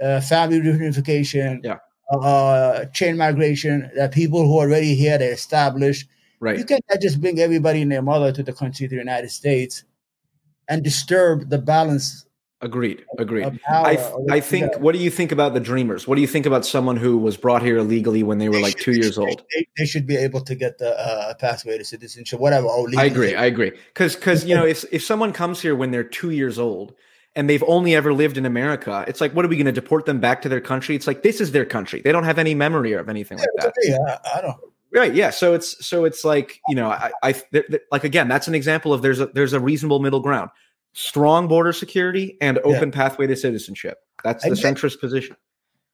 uh, 0.00 0.20
family 0.20 0.60
reunification, 0.60 1.64
Yeah. 1.64 1.78
uh, 2.12 2.84
chain 2.94 3.16
migration. 3.16 3.90
That 3.96 4.12
people 4.12 4.46
who 4.46 4.58
are 4.58 4.68
already 4.68 4.94
here, 4.94 5.18
they 5.18 5.30
established. 5.30 6.06
You 6.40 6.46
right. 6.46 6.68
can't 6.68 6.84
just 7.02 7.20
bring 7.20 7.40
everybody 7.40 7.82
and 7.82 7.90
their 7.90 8.00
mother 8.00 8.30
to 8.30 8.44
the 8.44 8.52
country, 8.52 8.86
the 8.86 8.94
United 8.94 9.30
States, 9.30 9.82
and 10.68 10.84
disturb 10.84 11.50
the 11.50 11.58
balance 11.58 12.26
Agreed. 12.62 13.04
Agreed. 13.18 13.58
I, 13.68 14.12
I 14.30 14.40
think. 14.40 14.76
What 14.78 14.92
do 14.92 14.98
you 14.98 15.10
think 15.10 15.32
about 15.32 15.54
the 15.54 15.60
dreamers? 15.60 16.06
What 16.06 16.16
do 16.16 16.20
you 16.20 16.26
think 16.26 16.44
about 16.44 16.66
someone 16.66 16.98
who 16.98 17.16
was 17.16 17.38
brought 17.38 17.62
here 17.62 17.78
illegally 17.78 18.22
when 18.22 18.36
they 18.36 18.50
were 18.50 18.58
like 18.60 18.76
two 18.76 18.92
years 18.92 19.16
old? 19.16 19.42
They, 19.54 19.66
they 19.78 19.86
should 19.86 20.06
be 20.06 20.16
able 20.16 20.42
to 20.42 20.54
get 20.54 20.76
the 20.76 20.90
uh, 20.98 21.34
pathway 21.34 21.78
to 21.78 21.84
citizenship, 21.84 22.38
whatever. 22.38 22.66
Or 22.66 22.86
I 22.98 23.04
agree. 23.04 23.34
I 23.34 23.46
agree. 23.46 23.70
Because 23.70 24.14
because 24.14 24.44
you 24.44 24.54
know 24.54 24.66
if 24.66 24.84
if 24.92 25.02
someone 25.02 25.32
comes 25.32 25.62
here 25.62 25.74
when 25.74 25.90
they're 25.90 26.04
two 26.04 26.30
years 26.30 26.58
old 26.58 26.94
and 27.34 27.48
they've 27.48 27.64
only 27.66 27.94
ever 27.94 28.12
lived 28.12 28.36
in 28.36 28.44
America, 28.44 29.06
it's 29.08 29.22
like 29.22 29.32
what 29.34 29.46
are 29.46 29.48
we 29.48 29.56
going 29.56 29.64
to 29.66 29.72
deport 29.72 30.04
them 30.04 30.20
back 30.20 30.42
to 30.42 30.50
their 30.50 30.60
country? 30.60 30.94
It's 30.94 31.06
like 31.06 31.22
this 31.22 31.40
is 31.40 31.52
their 31.52 31.64
country. 31.64 32.02
They 32.02 32.12
don't 32.12 32.24
have 32.24 32.38
any 32.38 32.54
memory 32.54 32.92
of 32.92 33.08
anything 33.08 33.38
like 33.38 33.48
that. 33.56 33.72
Yeah, 33.82 33.96
I, 34.06 34.38
I 34.38 34.40
don't. 34.42 34.56
Right. 34.92 35.14
Yeah. 35.14 35.30
So 35.30 35.54
it's 35.54 35.86
so 35.86 36.04
it's 36.04 36.24
like 36.24 36.60
you 36.68 36.74
know 36.74 36.90
I, 36.90 37.12
I 37.22 37.32
th- 37.32 37.66
th- 37.68 37.82
like 37.92 38.04
again 38.04 38.28
that's 38.28 38.48
an 38.48 38.54
example 38.54 38.92
of 38.92 39.02
there's 39.02 39.20
a 39.20 39.26
there's 39.26 39.52
a 39.52 39.60
reasonable 39.60 40.00
middle 40.00 40.20
ground, 40.20 40.50
strong 40.92 41.48
border 41.48 41.72
security 41.72 42.36
and 42.40 42.58
open 42.58 42.90
pathway 42.90 43.26
to 43.26 43.36
citizenship. 43.36 43.98
That's 44.24 44.44
the 44.44 44.50
centrist 44.50 45.00
position. 45.00 45.36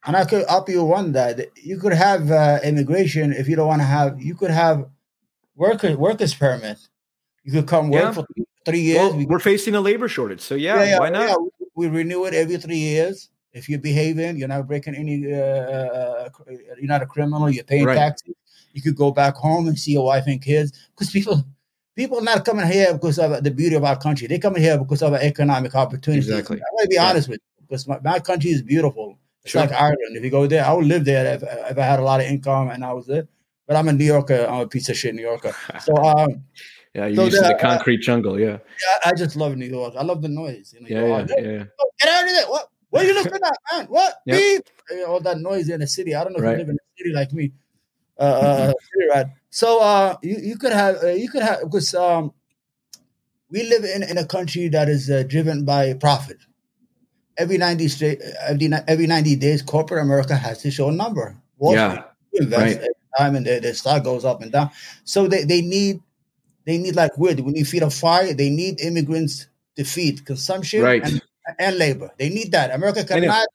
And 0.05 0.15
I 0.15 0.25
could 0.25 0.45
up 0.47 0.69
you 0.69 0.83
one 0.83 1.11
that 1.13 1.47
you 1.61 1.77
could 1.79 1.93
have 1.93 2.31
uh, 2.31 2.59
immigration 2.63 3.33
if 3.33 3.47
you 3.47 3.55
don't 3.55 3.67
want 3.67 3.81
to 3.81 3.85
have. 3.85 4.21
You 4.21 4.35
could 4.35 4.51
have 4.51 4.87
worker 5.55 5.97
workers 5.97 6.33
permit. 6.33 6.77
You 7.43 7.51
could 7.51 7.67
come 7.67 7.89
work 7.89 8.01
Yeah. 8.03 8.11
for 8.11 8.25
three, 8.33 8.45
three 8.65 8.79
years. 8.81 9.13
Well, 9.13 9.25
we're 9.27 9.39
facing 9.39 9.75
a 9.75 9.81
labor 9.81 10.07
shortage, 10.07 10.41
so 10.41 10.55
yeah, 10.55 10.99
why 10.99 11.09
not? 11.09 11.37
we 11.75 11.87
renew 11.87 12.25
it 12.25 12.33
every 12.33 12.57
three 12.57 12.77
years. 12.77 13.29
If 13.53 13.69
you're 13.69 13.79
behaving, 13.79 14.37
you're 14.37 14.47
not 14.47 14.67
breaking 14.67 14.95
any. 14.95 15.33
Uh, 15.33 15.37
uh, 15.39 16.29
you're 16.77 16.87
not 16.87 17.01
a 17.01 17.05
criminal. 17.05 17.49
You're 17.49 17.63
paying 17.63 17.85
Right. 17.85 17.95
taxes. 17.95 18.35
You 18.73 18.81
could 18.81 18.95
go 18.95 19.11
back 19.11 19.35
home 19.35 19.67
and 19.67 19.77
see 19.77 19.93
your 19.93 20.05
wife 20.05 20.25
and 20.27 20.41
kids. 20.41 20.71
Because 20.91 21.11
people, 21.11 21.43
people 21.97 22.19
are 22.19 22.23
not 22.31 22.45
coming 22.45 22.67
here 22.67 22.93
because 22.93 23.19
of 23.19 23.43
the 23.43 23.51
beauty 23.51 23.75
of 23.75 23.83
our 23.83 23.97
country. 23.97 24.27
They're 24.27 24.39
coming 24.47 24.61
here 24.61 24.77
because 24.77 25.01
of 25.01 25.11
our 25.13 25.19
economic 25.19 25.75
opportunities. 25.75 26.29
Exactly. 26.29 26.57
I 26.59 26.69
want 26.71 26.83
to 26.85 26.89
be 26.89 26.95
Yeah. 26.95 27.09
honest 27.09 27.27
with 27.27 27.41
you 27.43 27.63
because 27.67 27.87
my, 27.87 27.99
my 28.01 28.19
country 28.19 28.51
is 28.51 28.61
beautiful. 28.61 29.17
It's 29.43 29.51
Sure. 29.51 29.61
like 29.61 29.71
Ireland. 29.73 30.15
If 30.15 30.23
you 30.23 30.29
go 30.29 30.45
there, 30.47 30.63
I 30.63 30.71
would 30.73 30.85
live 30.85 31.03
there 31.03 31.25
if, 31.35 31.43
if 31.43 31.77
I 31.77 31.81
had 31.91 31.99
a 31.99 32.03
lot 32.03 32.21
of 32.21 32.27
income 32.27 32.69
and 32.69 32.85
I 32.85 32.93
was 32.93 33.07
there. 33.07 33.27
But 33.65 33.75
I'm 33.75 33.87
a 33.89 33.93
New 33.93 34.05
Yorker. 34.05 34.45
I'm 34.49 34.61
a 34.61 34.67
piece 34.67 34.87
of 34.89 34.95
shit 34.95 35.13
New 35.15 35.23
Yorker. 35.23 35.53
So 35.83 35.95
um, 36.11 36.43
yeah, 36.93 37.07
you're 37.07 37.15
so 37.15 37.23
used 37.25 37.37
to 37.37 37.43
the, 37.43 37.55
uh, 37.55 37.59
concrete 37.59 38.01
jungle. 38.01 38.39
Yeah. 38.39 38.59
I, 39.03 39.09
I 39.09 39.13
just 39.13 39.35
love 39.35 39.57
New 39.57 39.65
York. 39.65 39.95
I 39.97 40.03
love 40.03 40.21
the 40.21 40.29
noise. 40.29 40.73
You 40.73 40.81
know, 40.81 40.87
Yeah. 40.89 41.05
Yeah. 41.07 41.15
out 41.17 41.29
Yeah. 41.29 41.63
"Oh, 41.81 41.89
get 41.99 42.09
out 42.09 42.23
of 42.23 42.29
there. 42.29 42.47
What? 42.47 42.69
What 42.89 43.03
are 43.03 43.07
you 43.07 43.15
looking 43.15 43.33
at, 43.33 43.57
man? 43.73 43.85
What? 43.87 44.13
Yep. 44.25 44.37
Beep. 44.37 44.63
All 45.07 45.19
that 45.19 45.39
noise 45.39 45.67
in 45.67 45.79
the 45.81 45.87
city. 45.87 46.15
I 46.15 46.23
don't 46.23 46.31
know 46.33 46.37
if 46.39 46.43
Right. 46.45 46.51
you 46.53 46.57
live 46.59 46.69
in 46.69 46.75
a 46.75 46.97
city 46.97 47.11
like 47.13 47.33
me. 47.33 47.51
Uh, 48.19 48.23
uh 48.23 48.67
city 48.93 49.07
rat. 49.13 49.27
So 49.57 49.79
uh, 49.81 50.17
you, 50.21 50.37
you 50.49 50.55
could 50.55 50.71
have 50.71 51.03
uh, 51.03 51.07
you 51.07 51.29
could 51.31 51.41
have 51.41 51.61
because 51.63 51.95
um, 51.95 52.31
we 53.49 53.63
live 53.63 53.85
in, 53.85 54.03
in 54.03 54.19
a 54.19 54.25
country 54.25 54.67
that 54.69 54.87
is 54.87 55.09
uh, 55.09 55.23
driven 55.23 55.65
by 55.65 55.95
profit. 55.95 56.37
Every 57.39 57.57
ninety 57.57 57.87
straight, 57.87 58.21
every, 58.47 58.69
every 58.87 59.07
ninety 59.07 59.35
days, 59.35 59.63
corporate 59.63 60.03
America 60.03 60.35
has 60.35 60.61
to 60.61 60.69
show 60.69 60.89
a 60.89 60.91
number. 60.91 61.35
Wall 61.57 61.73
Yeah. 61.73 62.03
Street 62.27 62.43
invest 62.43 62.77
Right. 62.81 62.87
time, 63.17 63.35
and 63.35 63.47
their, 63.47 63.59
their 63.59 63.73
stock 63.73 64.03
goes 64.03 64.25
up 64.25 64.43
and 64.43 64.51
down. 64.51 64.69
So 65.05 65.27
they, 65.27 65.43
they 65.43 65.61
need 65.63 66.01
they 66.65 66.77
need 66.77 66.95
like 66.95 67.17
wood. 67.17 67.39
When 67.39 67.55
you 67.55 67.65
feed 67.65 67.81
a 67.81 67.89
fire, 67.89 68.35
they 68.35 68.51
need 68.51 68.79
immigrants 68.79 69.47
to 69.75 69.83
feed 69.83 70.23
consumption 70.23 70.83
Right. 70.83 71.01
and, 71.03 71.19
and 71.57 71.79
labor. 71.79 72.11
They 72.19 72.29
need 72.29 72.51
that. 72.51 72.69
America 72.69 73.03
cannot 73.03 73.47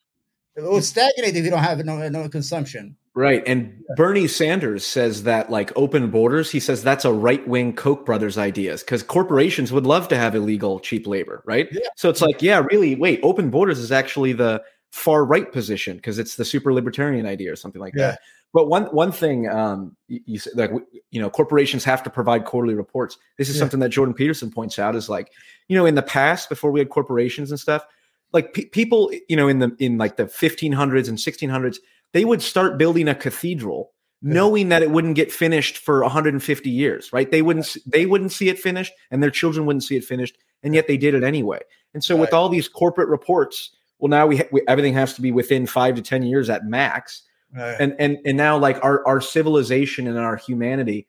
it 0.57 0.63
will 0.63 0.83
stagnate 0.83 1.37
if 1.37 1.45
you 1.45 1.51
don't 1.51 1.63
have 1.63 1.79
no, 1.85 2.09
no 2.09 2.29
consumption. 2.29 2.97
Right. 3.15 3.43
And 3.47 3.83
Bernie 3.97 4.27
Sanders 4.27 4.87
says 4.87 5.25
that 5.25 5.51
like 5.51 5.71
open 5.77 6.11
borders, 6.11 6.51
he 6.51 6.59
says 6.59 6.83
that's 6.83 7.05
a 7.05 7.13
right 7.13 7.47
wing 7.47 7.75
Koch 7.75 8.07
brothers 8.07 8.39
ideas 8.39 8.83
because 8.83 9.03
corporations 9.03 9.71
would 9.71 9.87
love 9.87 10.09
to 10.09 10.17
have 10.17 10.35
illegal 10.35 10.81
cheap 10.81 11.07
labor, 11.07 11.43
right? 11.45 11.69
Yeah. 11.73 11.81
So 11.97 12.09
it's 12.09 12.23
like, 12.23 12.41
yeah, 12.41 12.65
really, 12.71 12.95
wait, 12.95 13.21
open 13.23 13.51
borders 13.51 13.79
is 13.79 13.93
actually 13.93 14.33
the 14.33 14.63
far 14.93 15.25
right 15.27 15.53
position 15.53 15.97
because 15.97 16.19
it's 16.19 16.37
the 16.37 16.45
super 16.45 16.73
libertarian 16.73 17.27
idea 17.27 17.53
or 17.53 17.57
something 17.57 17.81
like 17.83 17.93
Yeah. 17.95 18.13
that. 18.13 18.21
But 18.55 18.69
one 18.69 18.85
one 18.87 19.13
thing 19.13 19.47
um, 19.49 19.95
you, 20.09 20.21
you 20.25 20.39
said, 20.39 20.55
like 20.57 20.71
you 21.11 21.21
know, 21.21 21.29
corporations 21.29 21.85
have 21.85 22.03
to 22.05 22.11
provide 22.11 22.47
quarterly 22.47 22.75
reports. 22.75 23.19
This 23.37 23.51
is 23.51 23.57
Yeah. 23.57 23.61
something 23.61 23.81
that 23.81 23.91
Jordan 23.91 24.15
Peterson 24.15 24.51
points 24.51 24.79
out 24.79 24.95
is 24.97 25.11
like, 25.11 25.31
you 25.69 25.77
know, 25.77 25.85
in 25.85 25.97
the 25.97 26.03
past 26.03 26.49
before 26.49 26.71
we 26.71 26.81
had 26.81 26.89
corporations 26.89 27.51
and 27.51 27.61
stuff, 27.61 27.85
like 28.33 28.55
pe- 28.55 28.67
people, 28.67 29.13
you 29.29 29.37
know, 29.37 29.49
in 29.49 29.59
the 29.59 29.75
in 29.79 29.99
like 29.99 30.17
the 30.17 30.25
1500s 30.25 31.09
and 31.09 31.19
1600s, 31.19 31.77
they 32.13 32.25
would 32.25 32.43
start 32.43 32.79
building 32.79 33.09
a 33.09 33.15
cathedral 33.15 33.93
knowing 34.23 34.69
that 34.69 34.83
it 34.83 34.91
wouldn't 34.91 35.17
get 35.17 35.33
finished 35.33 35.79
for 35.79 36.03
150 36.03 36.71
years, 36.71 37.13
right? 37.13 37.31
They 37.31 37.43
wouldn't 37.43 37.77
they 37.87 38.07
wouldn't 38.07 38.33
see 38.33 38.49
it 38.49 38.59
finished 38.59 38.93
and 39.11 39.23
their 39.23 39.31
children 39.31 39.67
wouldn't 39.67 39.85
see 39.85 39.97
it 39.97 40.05
finished 40.05 40.39
and 40.63 40.75
yet 40.75 40.87
they 40.87 40.97
did 40.97 41.15
it 41.15 41.25
anyway. 41.25 41.61
And 41.93 42.05
so 42.05 42.15
right. 42.15 42.21
with 42.21 42.33
all 42.33 42.49
these 42.49 42.69
corporate 42.69 43.09
reports, 43.09 43.71
well 43.99 44.09
now 44.09 44.27
we, 44.27 44.43
we, 44.53 44.63
everything 44.69 44.95
has 44.95 45.15
to 45.15 45.23
be 45.23 45.33
within 45.33 45.67
5 45.67 45.97
to 45.97 46.03
10 46.03 46.23
years 46.23 46.49
at 46.49 46.65
max. 46.65 47.23
Right. 47.55 47.77
And 47.79 47.95
and 47.99 48.19
and 48.25 48.37
now 48.37 48.57
like 48.57 48.83
our 48.83 49.05
our 49.07 49.21
civilization 49.21 50.07
and 50.07 50.19
our 50.19 50.37
humanity 50.37 51.09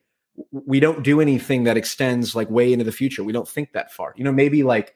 we 0.51 0.79
don't 0.79 1.03
do 1.03 1.21
anything 1.21 1.63
that 1.65 1.77
extends 1.77 2.35
like 2.35 2.49
way 2.49 2.73
into 2.73 2.83
the 2.83 2.91
future. 2.91 3.23
We 3.23 3.33
don't 3.33 3.47
think 3.47 3.73
that 3.73 3.93
far. 3.93 4.13
You 4.17 4.23
know, 4.23 4.31
maybe 4.31 4.63
like 4.63 4.95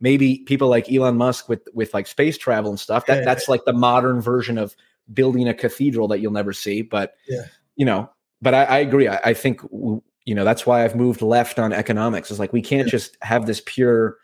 maybe 0.00 0.38
people 0.46 0.68
like 0.68 0.90
Elon 0.90 1.16
Musk 1.16 1.48
with 1.48 1.68
with 1.74 1.92
like 1.92 2.06
space 2.06 2.38
travel 2.38 2.70
and 2.70 2.80
stuff. 2.80 3.06
That 3.06 3.24
that's 3.24 3.48
like 3.48 3.64
the 3.64 3.72
modern 3.72 4.20
version 4.20 4.58
of 4.58 4.74
building 5.12 5.48
a 5.48 5.54
cathedral 5.54 6.08
that 6.08 6.20
you'll 6.20 6.32
never 6.32 6.52
see. 6.52 6.82
But 6.82 7.14
yeah 7.28 7.42
you 7.78 7.86
know, 7.86 8.10
but 8.42 8.52
I, 8.52 8.64
I 8.64 8.78
agree. 8.78 9.08
I, 9.08 9.18
I, 9.24 9.34
think 9.34 9.62
you 9.72 10.34
know 10.34 10.44
that's 10.44 10.66
why 10.66 10.84
I've 10.84 10.96
moved 10.96 11.22
left 11.22 11.58
on 11.58 11.72
economics. 11.72 12.30
It's 12.30 12.40
like 12.40 12.52
we 12.52 12.60
can't 12.60 12.88
just 12.88 13.16
have 13.22 13.46
this 13.46 13.62
pure 13.64 14.18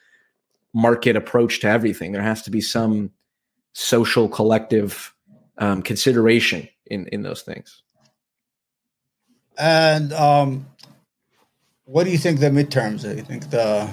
market 0.74 1.16
approach 1.16 1.60
to 1.60 1.68
everything. 1.68 2.12
There 2.12 2.20
has 2.20 2.42
to 2.42 2.50
be 2.50 2.60
some 2.60 3.12
social 3.72 4.28
collective 4.28 5.14
um, 5.56 5.82
consideration 5.82 6.68
in 6.86 7.06
in 7.08 7.22
those 7.22 7.42
things. 7.42 7.82
And 9.56 10.12
um, 10.12 10.66
what 11.84 12.04
do 12.04 12.10
you 12.10 12.18
think 12.18 12.40
the 12.40 12.50
midterms? 12.50 13.02
Do 13.02 13.14
you 13.14 13.22
think 13.22 13.50
the 13.50 13.88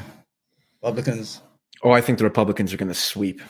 Republicans? 0.82 1.39
Oh, 1.84 1.91
I 1.91 2.01
think 2.01 2.17
the 2.17 2.23
Republicans 2.23 2.73
are 2.73 2.77
going 2.77 2.88
to 2.88 2.95
sweep. 2.95 3.41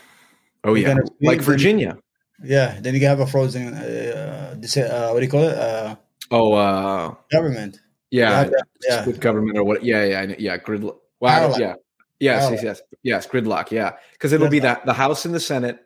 Oh 0.65 0.73
yeah, 0.73 0.97
like 1.21 1.39
Virginia. 1.39 1.97
Yeah, 2.43 2.80
then 2.80 2.95
you 2.95 3.06
have 3.06 3.19
a 3.19 3.27
frozen. 3.27 3.73
Uh, 3.73 4.56
uh, 4.56 5.10
what 5.10 5.19
do 5.19 5.25
you 5.25 5.32
call 5.32 5.43
it? 5.43 5.58
Uh, 5.58 5.95
oh, 6.32 6.54
uh, 6.54 7.15
government. 7.32 7.80
Yeah, 8.10 8.49
yeah, 8.88 9.06
with 9.06 9.19
government 9.19 9.58
or 9.58 9.63
what? 9.63 9.84
Yeah, 9.84 10.04
yeah, 10.04 10.36
yeah. 10.38 10.58
Gridlock. 10.58 10.97
Wow. 11.19 11.56
Yeah. 11.58 11.75
Yes, 12.19 12.51
yes, 12.51 12.63
yes, 12.63 12.82
yes. 13.04 13.27
Gridlock. 13.27 13.71
Yeah, 13.71 13.93
because 14.13 14.34
it'll 14.34 14.49
be 14.49 14.60
that 14.60 14.86
the 14.86 14.93
House 14.93 15.25
and 15.25 15.34
the 15.34 15.39
Senate. 15.39 15.80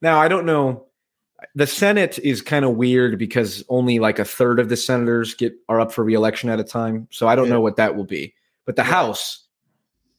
Now 0.00 0.20
I 0.20 0.28
don't 0.28 0.46
know. 0.46 0.86
The 1.54 1.66
Senate 1.66 2.18
is 2.20 2.40
kind 2.40 2.64
of 2.64 2.76
weird 2.76 3.18
because 3.18 3.64
only 3.68 3.98
like 3.98 4.18
a 4.18 4.24
third 4.24 4.60
of 4.60 4.68
the 4.68 4.76
senators 4.76 5.34
get 5.34 5.54
are 5.68 5.80
up 5.80 5.92
for 5.92 6.04
reelection 6.04 6.50
at 6.50 6.60
a 6.60 6.64
time. 6.64 7.08
So 7.10 7.26
I 7.26 7.34
don't 7.34 7.46
yeah. 7.46 7.54
know 7.54 7.60
what 7.60 7.76
that 7.76 7.96
will 7.96 8.04
be. 8.04 8.34
But 8.64 8.76
the 8.76 8.82
yeah. 8.82 8.90
House, 8.90 9.41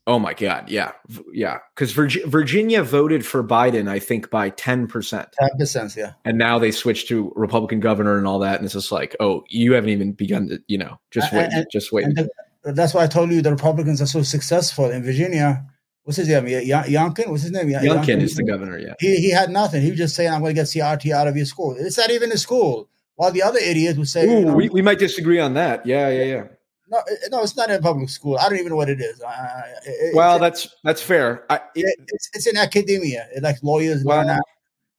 Oh 0.06 0.20
my 0.20 0.34
God. 0.34 0.70
Yeah. 0.70 0.92
Yeah. 1.32 1.60
Because 1.74 1.94
Virginia 1.94 2.84
voted 2.84 3.26
for 3.26 3.42
Biden, 3.42 3.88
I 3.88 4.00
think, 4.00 4.30
by 4.30 4.50
10%. 4.50 4.88
10%. 4.89 5.96
Yeah. 5.96 6.13
And 6.26 6.38
now 6.38 6.60
they 6.60 6.72
switched 6.72 7.08
to 7.08 7.32
Republican 7.36 7.80
governor 7.80 8.18
and 8.18 8.28
all 8.28 8.39
that. 8.39 8.58
And 8.58 8.66
it's 8.66 8.74
just 8.74 8.92
like, 8.92 9.16
oh, 9.22 9.44
you 9.48 9.74
haven't 9.74 9.92
even 9.92 10.12
begun 10.12 10.50
to, 10.50 10.60
you 10.68 10.78
know, 10.78 11.00
just 11.12 11.32
wait. 11.32 11.50
And, 11.54 11.66
just 11.72 11.94
wait. 11.94 12.06
The, 12.16 12.30
that's 12.74 12.94
why 12.94 13.04
I 13.04 13.08
told 13.08 13.32
you 13.32 13.42
the 13.42 13.52
Republicans 13.52 14.02
are 14.02 14.06
so 14.06 14.24
successful 14.24 14.89
in 14.92 15.04
Virginia. 15.04 15.66
What's 16.04 16.18
his 16.18 16.28
name? 16.28 16.46
Youngkin? 16.46 17.30
What's 17.30 17.44
his 17.44 17.52
name? 17.52 17.70
Youngkin, 17.70 18.04
Youngkin 18.04 18.22
is 18.22 18.36
the 18.36 18.44
governor. 18.44 18.78
Yeah. 18.78 18.96
He, 19.00 19.16
he 19.18 19.32
had 19.32 19.52
nothing. 19.52 19.82
He 19.82 19.89
was 19.89 19.98
just 19.98 20.16
saying, 20.16 20.34
I'm 20.34 20.42
going 20.42 20.54
to 20.54 20.62
get 20.62 20.66
CRT 20.68 21.13
out 21.13 21.30
of 21.30 21.38
your 21.38 21.46
school. 21.46 21.78
It's 21.80 21.98
not 21.98 22.12
even 22.12 22.30
a 22.34 22.38
school. 22.38 22.89
While 23.16 23.32
the 23.32 23.44
other 23.44 23.60
idiots 23.60 23.98
would 23.98 24.10
say, 24.10 24.26
Ooh, 24.26 24.39
you 24.39 24.46
know, 24.46 24.54
we, 24.54 24.68
we 24.68 24.82
might 24.82 25.00
disagree 25.00 25.39
on 25.39 25.54
that. 25.54 25.86
Yeah. 25.86 26.10
Yeah. 26.10 26.24
Yeah. 26.24 26.44
No, 26.93 27.01
no, 27.32 27.41
it's 27.41 27.58
not 27.58 27.71
in 27.71 27.82
public 27.82 28.08
school. 28.10 28.38
I 28.38 28.47
don't 28.47 28.60
even 28.60 28.69
know 28.69 28.75
what 28.75 28.89
it 28.89 29.01
is. 29.01 29.19
Uh, 29.19 29.62
it, 29.84 30.15
well, 30.15 30.38
that's 30.38 30.75
that's 30.84 31.01
fair. 31.01 31.43
I, 31.49 31.56
it, 31.73 31.99
it's 32.08 32.29
it's 32.34 32.45
in 32.45 32.56
academia, 32.56 33.27
it, 33.36 33.41
like 33.41 33.58
lawyers 33.63 34.03
well, 34.06 34.23
learn. 34.23 34.39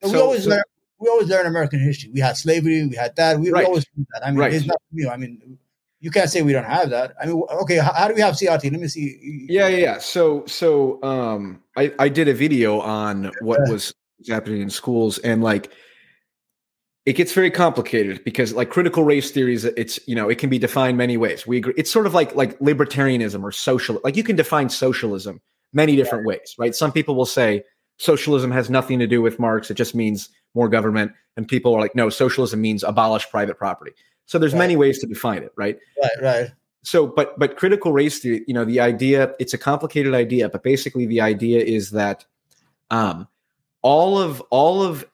So, 0.03 0.11
we 0.11 0.19
always 0.19 0.43
so, 0.43 0.49
learn. 0.49 0.63
We 0.99 1.07
always 1.07 1.29
learn 1.29 1.45
American 1.45 1.79
history. 1.79 2.11
We 2.13 2.19
had 2.19 2.35
slavery. 2.35 2.85
We 2.85 2.97
had 2.97 3.15
that. 3.15 3.39
We, 3.39 3.49
right. 3.49 3.61
we 3.61 3.65
always 3.67 3.85
do 3.85 4.05
that. 4.13 4.25
I 4.25 4.31
mean, 4.31 4.39
right. 4.41 4.53
it's 4.53 4.65
not 4.65 4.75
new. 4.91 5.09
I 5.09 5.15
mean, 5.15 5.57
you 6.01 6.11
can't 6.11 6.29
say 6.29 6.41
we 6.41 6.51
don't 6.51 6.65
have 6.65 6.89
that. 6.89 7.15
I 7.21 7.27
mean, 7.27 7.41
okay, 7.61 7.77
how, 7.77 7.93
how, 7.93 8.09
do 8.09 8.13
we 8.13 8.21
have 8.21 8.33
CRT? 8.33 8.71
Let 8.71 8.81
me 8.81 8.87
see. 8.89 9.45
Yeah, 9.47 9.69
yeah, 9.69 9.77
yeah. 9.77 9.97
So, 9.99 10.45
so 10.47 11.01
um, 11.01 11.63
I 11.77 11.93
I 11.97 12.09
did 12.09 12.27
a 12.27 12.33
video 12.33 12.81
on 12.81 13.31
what 13.39 13.61
was 13.69 13.93
happening 14.27 14.61
in 14.61 14.69
schools 14.69 15.17
and 15.19 15.41
like 15.41 15.71
it 17.05 17.13
gets 17.13 17.33
very 17.33 17.51
complicated 17.51 18.23
because 18.23 18.53
like 18.53 18.69
critical 18.69 19.03
race 19.03 19.29
theories 19.29 19.63
it's 19.63 19.99
you 20.07 20.15
know 20.15 20.27
it 20.27 20.37
can 20.37 20.49
be 20.49 20.57
defined 20.57 20.97
many 20.97 21.17
ways. 21.17 21.45
We 21.45 21.57
agree 21.57 21.73
it's 21.77 21.91
sort 21.91 22.07
of 22.07 22.13
like 22.13 22.35
like 22.35 22.57
libertarianism 22.59 23.43
or 23.43 23.51
social 23.51 24.01
like 24.03 24.15
you 24.15 24.23
can 24.23 24.35
define 24.35 24.69
socialism 24.69 25.41
many 25.71 25.95
different 25.95 26.25
ways 26.25 26.55
right? 26.57 26.75
Some 26.75 26.91
people 26.91 27.15
will 27.15 27.25
say 27.25 27.63
socialism 27.97 28.51
has 28.51 28.69
nothing 28.69 28.99
to 28.99 29.07
do 29.07 29.21
with 29.21 29.39
marx 29.39 29.69
it 29.69 29.75
just 29.75 29.95
means 29.95 30.29
more 30.53 30.67
government 30.67 31.11
and 31.37 31.47
people 31.47 31.75
are 31.75 31.79
like 31.79 31.95
no 31.95 32.09
socialism 32.09 32.59
means 32.61 32.83
abolish 32.83 33.29
private 33.29 33.57
property. 33.57 33.91
So 34.25 34.39
there's 34.39 34.53
right. 34.53 34.59
many 34.59 34.75
ways 34.75 34.99
to 34.99 35.07
define 35.07 35.43
it 35.43 35.51
right? 35.55 35.77
Right 36.01 36.21
right. 36.21 36.51
So 36.83 37.05
but 37.05 37.37
but 37.37 37.55
critical 37.55 37.93
race 37.93 38.19
theory 38.19 38.43
you 38.47 38.53
know 38.53 38.65
the 38.65 38.79
idea 38.79 39.35
it's 39.39 39.53
a 39.53 39.59
complicated 39.59 40.15
idea 40.15 40.49
but 40.49 40.63
basically 40.63 41.05
the 41.05 41.21
idea 41.21 41.61
is 41.61 41.91
that 41.91 42.25
um 42.89 43.27
all 43.83 44.17
of 44.17 44.41
all 44.49 44.81
of 44.81 45.05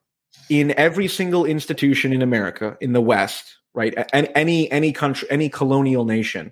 in 0.51 0.77
every 0.77 1.07
single 1.07 1.45
institution 1.45 2.11
in 2.11 2.21
America, 2.21 2.77
in 2.81 2.91
the 2.91 2.99
West, 2.99 3.57
right, 3.73 3.93
and 4.11 4.29
any 4.35 4.69
any 4.69 4.91
country, 4.91 5.25
any 5.31 5.47
colonial 5.47 6.03
nation, 6.03 6.51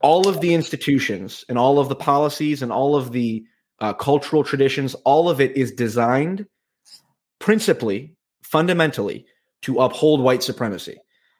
all 0.00 0.26
of 0.26 0.40
the 0.40 0.54
institutions 0.54 1.44
and 1.50 1.58
all 1.58 1.78
of 1.78 1.90
the 1.90 1.94
policies 1.94 2.62
and 2.62 2.72
all 2.72 2.96
of 2.96 3.12
the 3.12 3.44
uh, 3.80 3.92
cultural 3.92 4.42
traditions, 4.42 4.94
all 5.04 5.28
of 5.28 5.42
it 5.42 5.54
is 5.58 5.70
designed 5.72 6.46
principally, 7.38 8.16
fundamentally, 8.42 9.26
to 9.60 9.80
uphold 9.80 10.22
white 10.22 10.42
supremacy. 10.42 10.96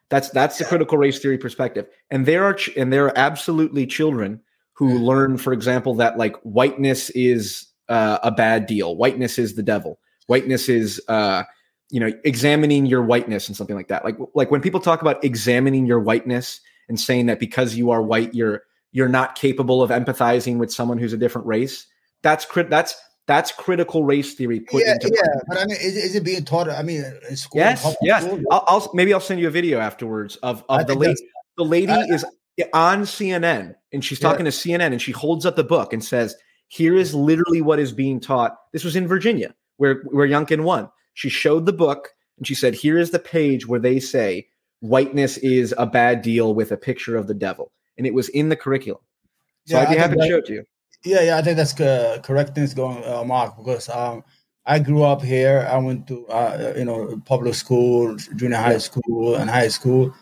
That's 0.09 0.29
that's 0.29 0.59
the 0.59 0.65
critical 0.65 0.99
race 0.99 1.17
theory 1.17 1.39
perspective. 1.39 1.87
And 2.11 2.27
there 2.27 2.43
are 2.43 2.53
ch- 2.53 2.77
and 2.77 2.93
there 2.93 3.05
are 3.05 3.17
absolutely 3.17 3.87
children 3.87 4.41
who 4.73 4.99
learn, 4.99 5.37
for 5.37 5.53
example, 5.53 5.95
that 5.95 6.19
like 6.19 6.35
whiteness 6.43 7.09
is 7.09 7.65
uh, 7.89 8.19
a 8.21 8.29
bad 8.29 8.67
deal, 8.67 8.95
whiteness 8.95 9.39
is 9.39 9.55
the 9.55 9.63
devil 9.63 9.97
whiteness 10.27 10.69
is 10.69 11.01
uh 11.07 11.43
you 11.89 11.99
know 11.99 12.11
examining 12.23 12.85
your 12.85 13.03
whiteness 13.03 13.47
and 13.47 13.57
something 13.57 13.75
like 13.75 13.89
that. 13.89 14.03
Like 14.05 14.17
like 14.33 14.51
when 14.51 14.61
people 14.61 14.79
talk 14.79 15.01
about 15.01 15.23
examining 15.23 15.85
your 15.85 15.99
whiteness 15.99 16.61
and 16.89 16.99
saying 16.99 17.27
that 17.27 17.39
because 17.39 17.75
you 17.75 17.91
are 17.91 18.01
white 18.01 18.33
you're 18.33 18.63
you're 18.91 19.09
not 19.09 19.35
capable 19.35 19.81
of 19.81 19.89
empathizing 19.89 20.57
with 20.57 20.71
someone 20.71 20.97
who's 20.97 21.13
a 21.13 21.17
different 21.17 21.47
race 21.47 21.87
that's 22.21 22.45
crit 22.45 22.69
that's 22.69 22.95
that's 23.27 23.51
critical 23.51 24.03
race 24.03 24.33
theory 24.33 24.59
put 24.59 24.83
yeah, 24.85 24.93
into 24.93 25.09
yeah 25.13 25.41
but 25.47 25.57
i 25.57 25.65
mean 25.65 25.77
is, 25.77 25.95
is, 25.95 26.15
it 26.15 26.23
being 26.23 26.43
taught 26.43 26.69
i 26.69 26.81
mean 26.81 27.03
in 27.29 27.35
school 27.37 27.61
yes 27.61 27.95
yes. 28.01 28.25
school? 28.25 28.41
I'll, 28.51 28.63
I'll, 28.67 28.91
maybe 28.93 29.13
i'll 29.13 29.19
send 29.19 29.39
you 29.39 29.47
a 29.47 29.51
video 29.51 29.79
afterwards 29.79 30.35
of 30.37 30.63
of 30.67 30.85
the 30.87 30.95
lady 30.95 31.21
the 31.57 31.63
lady 31.63 31.91
I, 31.91 32.01
is 32.01 32.25
on 32.73 33.03
cnn 33.03 33.75
and 33.93 34.03
she's 34.03 34.19
talking 34.19 34.45
yeah. 34.45 34.51
to 34.51 34.57
cnn 34.57 34.91
and 34.91 35.01
she 35.01 35.13
holds 35.13 35.45
up 35.45 35.55
the 35.55 35.63
book 35.63 35.93
and 35.93 36.03
says 36.03 36.35
here 36.67 36.95
is 36.95 37.13
literally 37.13 37.61
what 37.61 37.79
is 37.79 37.91
being 37.91 38.21
taught. 38.21 38.55
This 38.71 38.85
was 38.85 38.95
in 38.95 39.05
virginia 39.05 39.53
where 39.81 39.95
where 40.11 40.27
Youngkin 40.27 40.61
won. 40.63 40.89
She 41.15 41.29
showed 41.29 41.65
the 41.65 41.73
book 41.73 42.09
and 42.37 42.45
she 42.45 42.53
said, 42.53 42.75
"Here 42.75 42.99
is 42.99 43.09
the 43.09 43.19
page 43.19 43.67
where 43.67 43.79
they 43.79 43.99
say 43.99 44.47
whiteness 44.79 45.37
is 45.37 45.73
a 45.77 45.87
bad 45.87 46.21
deal 46.21 46.53
with 46.53 46.71
a 46.71 46.77
picture 46.77 47.17
of 47.17 47.25
the 47.25 47.33
devil," 47.33 47.71
and 47.97 48.05
it 48.05 48.13
was 48.13 48.29
in 48.29 48.49
the 48.49 48.55
curriculum. 48.55 49.01
So 49.65 49.75
yeah, 49.75 49.81
I'd 49.81 49.89
be 49.89 49.97
happy 49.97 50.15
to 50.17 50.27
show 50.27 50.37
it 50.37 50.45
to 50.45 50.53
you. 50.53 50.63
Yeah, 51.03 51.21
yeah, 51.21 51.37
I 51.37 51.41
think 51.41 51.57
that's 51.57 51.79
uh, 51.81 52.19
correct 52.21 52.53
things 52.53 52.75
going, 52.75 53.03
uh, 53.03 53.23
Mark, 53.23 53.57
because 53.57 53.89
um, 53.89 54.23
I 54.67 54.77
grew 54.77 55.01
up 55.01 55.23
here. 55.23 55.67
I 55.67 55.77
went 55.79 56.07
to 56.09 56.27
uh, 56.27 56.73
you 56.77 56.85
know 56.85 57.19
public 57.25 57.55
school, 57.55 58.15
junior 58.35 58.57
high 58.57 58.77
school, 58.77 59.35
and 59.35 59.49
high 59.49 59.69
school. 59.69 60.13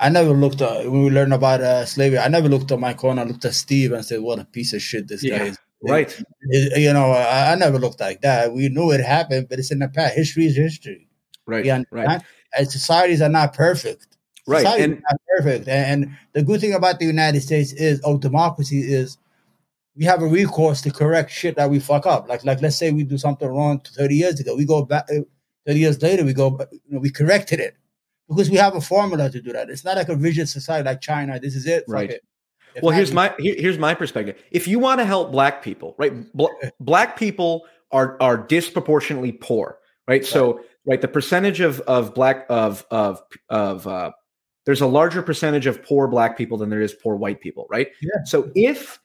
I 0.00 0.08
never 0.08 0.30
looked 0.30 0.60
at 0.60 0.90
when 0.90 1.04
we 1.04 1.10
learned 1.10 1.34
about 1.34 1.60
uh, 1.60 1.86
slavery. 1.86 2.18
I 2.18 2.26
never 2.26 2.48
looked 2.48 2.72
at 2.72 2.80
my 2.80 2.94
corner. 2.94 3.22
I 3.22 3.26
looked 3.26 3.44
at 3.44 3.54
Steve 3.54 3.92
and 3.92 4.04
said, 4.04 4.22
"What 4.22 4.40
a 4.40 4.44
piece 4.44 4.72
of 4.72 4.82
shit 4.82 5.06
this 5.06 5.22
yeah. 5.22 5.38
guy 5.38 5.44
is." 5.54 5.58
Right. 5.90 6.24
It, 6.42 6.80
you 6.80 6.92
know, 6.92 7.12
I, 7.12 7.52
I, 7.52 7.54
never 7.56 7.78
looked 7.78 8.00
like 8.00 8.20
that. 8.22 8.52
We 8.52 8.68
knew 8.68 8.90
it 8.90 9.00
happened, 9.00 9.48
but 9.48 9.58
it's 9.58 9.70
in 9.70 9.78
the 9.78 9.88
past. 9.88 10.14
History 10.14 10.46
is 10.46 10.56
history. 10.56 11.08
Right. 11.46 11.64
Yeah. 11.64 11.82
Right. 11.90 12.22
And 12.56 12.70
societies 12.70 13.20
are 13.20 13.28
not 13.28 13.54
perfect. 13.54 14.16
Right. 14.46 14.60
Societies 14.60 14.84
and 14.84 15.02
not 15.10 15.20
perfect. 15.36 15.68
And, 15.68 16.04
and 16.04 16.16
the 16.32 16.42
good 16.42 16.60
thing 16.60 16.74
about 16.74 16.98
the 16.98 17.06
United 17.06 17.40
States 17.40 17.72
is, 17.72 18.00
oh, 18.04 18.18
democracy 18.18 18.80
is 18.80 19.18
we 19.96 20.04
have 20.04 20.22
a 20.22 20.26
recourse 20.26 20.80
to 20.82 20.90
correct 20.90 21.30
shit 21.30 21.56
that 21.56 21.70
we 21.70 21.80
fuck 21.80 22.06
up. 22.06 22.28
Like, 22.28 22.44
like 22.44 22.60
let's 22.62 22.76
say 22.76 22.90
we 22.90 23.04
do 23.04 23.18
something 23.18 23.48
wrong 23.48 23.80
30 23.80 24.14
years 24.14 24.40
ago. 24.40 24.56
We 24.56 24.64
go 24.64 24.84
back 24.84 25.06
uh, 25.10 25.20
30 25.66 25.78
years 25.78 26.02
later, 26.02 26.24
we 26.24 26.34
go, 26.34 26.58
you 26.72 26.80
know, 26.88 27.00
we 27.00 27.10
corrected 27.10 27.60
it 27.60 27.76
because 28.28 28.50
we 28.50 28.56
have 28.56 28.74
a 28.74 28.80
formula 28.80 29.30
to 29.30 29.40
do 29.40 29.52
that. 29.52 29.70
It's 29.70 29.84
not 29.84 29.96
like 29.96 30.08
a 30.08 30.16
rigid 30.16 30.48
society 30.48 30.84
like 30.84 31.00
China. 31.00 31.38
This 31.40 31.54
is 31.54 31.66
it. 31.66 31.84
Right. 31.88 32.10
It 32.10 32.24
well, 32.82 32.94
here's 32.94 33.12
my 33.12 33.34
here, 33.38 33.54
here's 33.58 33.78
my 33.78 33.94
perspective. 33.94 34.42
If 34.50 34.68
you 34.68 34.78
want 34.78 35.00
to 35.00 35.04
help 35.04 35.32
black 35.32 35.62
people, 35.62 35.94
right? 35.98 36.12
black 36.80 37.18
people 37.18 37.66
are 37.92 38.16
are 38.20 38.36
disproportionately 38.36 39.32
poor, 39.32 39.78
right? 40.08 40.14
right? 40.14 40.24
So, 40.24 40.60
right, 40.86 41.00
the 41.00 41.08
percentage 41.08 41.60
of 41.60 41.80
of 41.82 42.14
black 42.14 42.46
of 42.48 42.84
of 42.90 43.22
of 43.48 43.86
uh, 43.86 44.12
there's 44.66 44.80
a 44.80 44.86
larger 44.86 45.22
percentage 45.22 45.66
of 45.66 45.82
poor 45.82 46.08
black 46.08 46.36
people 46.36 46.58
than 46.58 46.70
there 46.70 46.80
is 46.80 46.94
poor 46.94 47.16
white 47.16 47.40
people, 47.40 47.66
right? 47.70 47.88
Yeah. 48.00 48.24
So 48.24 48.50
if 48.54 49.00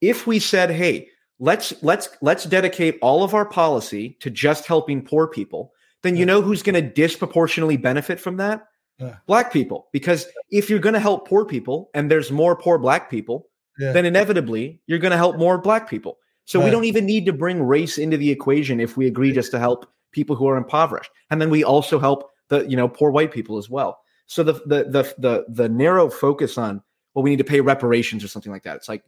if 0.00 0.26
we 0.26 0.38
said, 0.38 0.70
hey, 0.70 1.08
let's 1.38 1.74
let's 1.82 2.08
let's 2.22 2.44
dedicate 2.44 2.98
all 3.02 3.22
of 3.22 3.34
our 3.34 3.44
policy 3.44 4.16
to 4.20 4.30
just 4.30 4.66
helping 4.66 5.02
poor 5.02 5.26
people, 5.26 5.72
then 6.02 6.16
you 6.16 6.26
know 6.26 6.42
who's 6.42 6.62
going 6.62 6.74
to 6.74 6.82
disproportionately 6.82 7.76
benefit 7.76 8.20
from 8.20 8.36
that? 8.38 8.66
Yeah. 8.98 9.16
black 9.26 9.52
people 9.52 9.88
because 9.92 10.26
if 10.50 10.70
you're 10.70 10.78
going 10.78 10.92
to 10.94 11.00
help 11.00 11.26
poor 11.26 11.44
people 11.44 11.90
and 11.94 12.10
there's 12.10 12.30
more 12.30 12.54
poor 12.54 12.78
black 12.78 13.10
people 13.10 13.48
Yeah. 13.78 13.92
then 13.92 14.04
inevitably 14.04 14.80
you're 14.86 14.98
going 15.00 15.10
to 15.12 15.16
help 15.16 15.38
more 15.38 15.58
black 15.58 15.88
people. 15.88 16.18
So 16.44 16.62
we 16.62 16.70
don't 16.70 16.84
even 16.84 17.06
need 17.06 17.24
to 17.26 17.32
bring 17.32 17.62
race 17.62 17.98
into 17.98 18.16
the 18.16 18.30
equation 18.30 18.80
if 18.80 18.96
we 18.96 19.06
agree 19.06 19.32
just 19.32 19.50
to 19.52 19.58
help 19.58 19.86
people 20.10 20.36
who 20.36 20.46
are 20.46 20.56
impoverished. 20.56 21.10
And 21.30 21.40
then 21.40 21.50
we 21.50 21.64
also 21.64 21.98
help 21.98 22.30
the 22.48 22.66
you 22.68 22.76
know 22.76 22.88
poor 22.88 23.10
white 23.10 23.32
people 23.32 23.58
as 23.58 23.70
well. 23.70 24.00
So 24.26 24.42
the 24.42 24.54
the 24.66 24.84
the 24.84 25.14
the, 25.18 25.44
the 25.48 25.68
narrow 25.68 26.10
focus 26.10 26.58
on 26.58 26.82
well 27.14 27.22
we 27.22 27.30
need 27.30 27.38
to 27.38 27.44
pay 27.44 27.60
reparations 27.60 28.22
or 28.24 28.28
something 28.28 28.52
like 28.52 28.64
that. 28.64 28.76
It's 28.76 28.88
like 28.88 29.02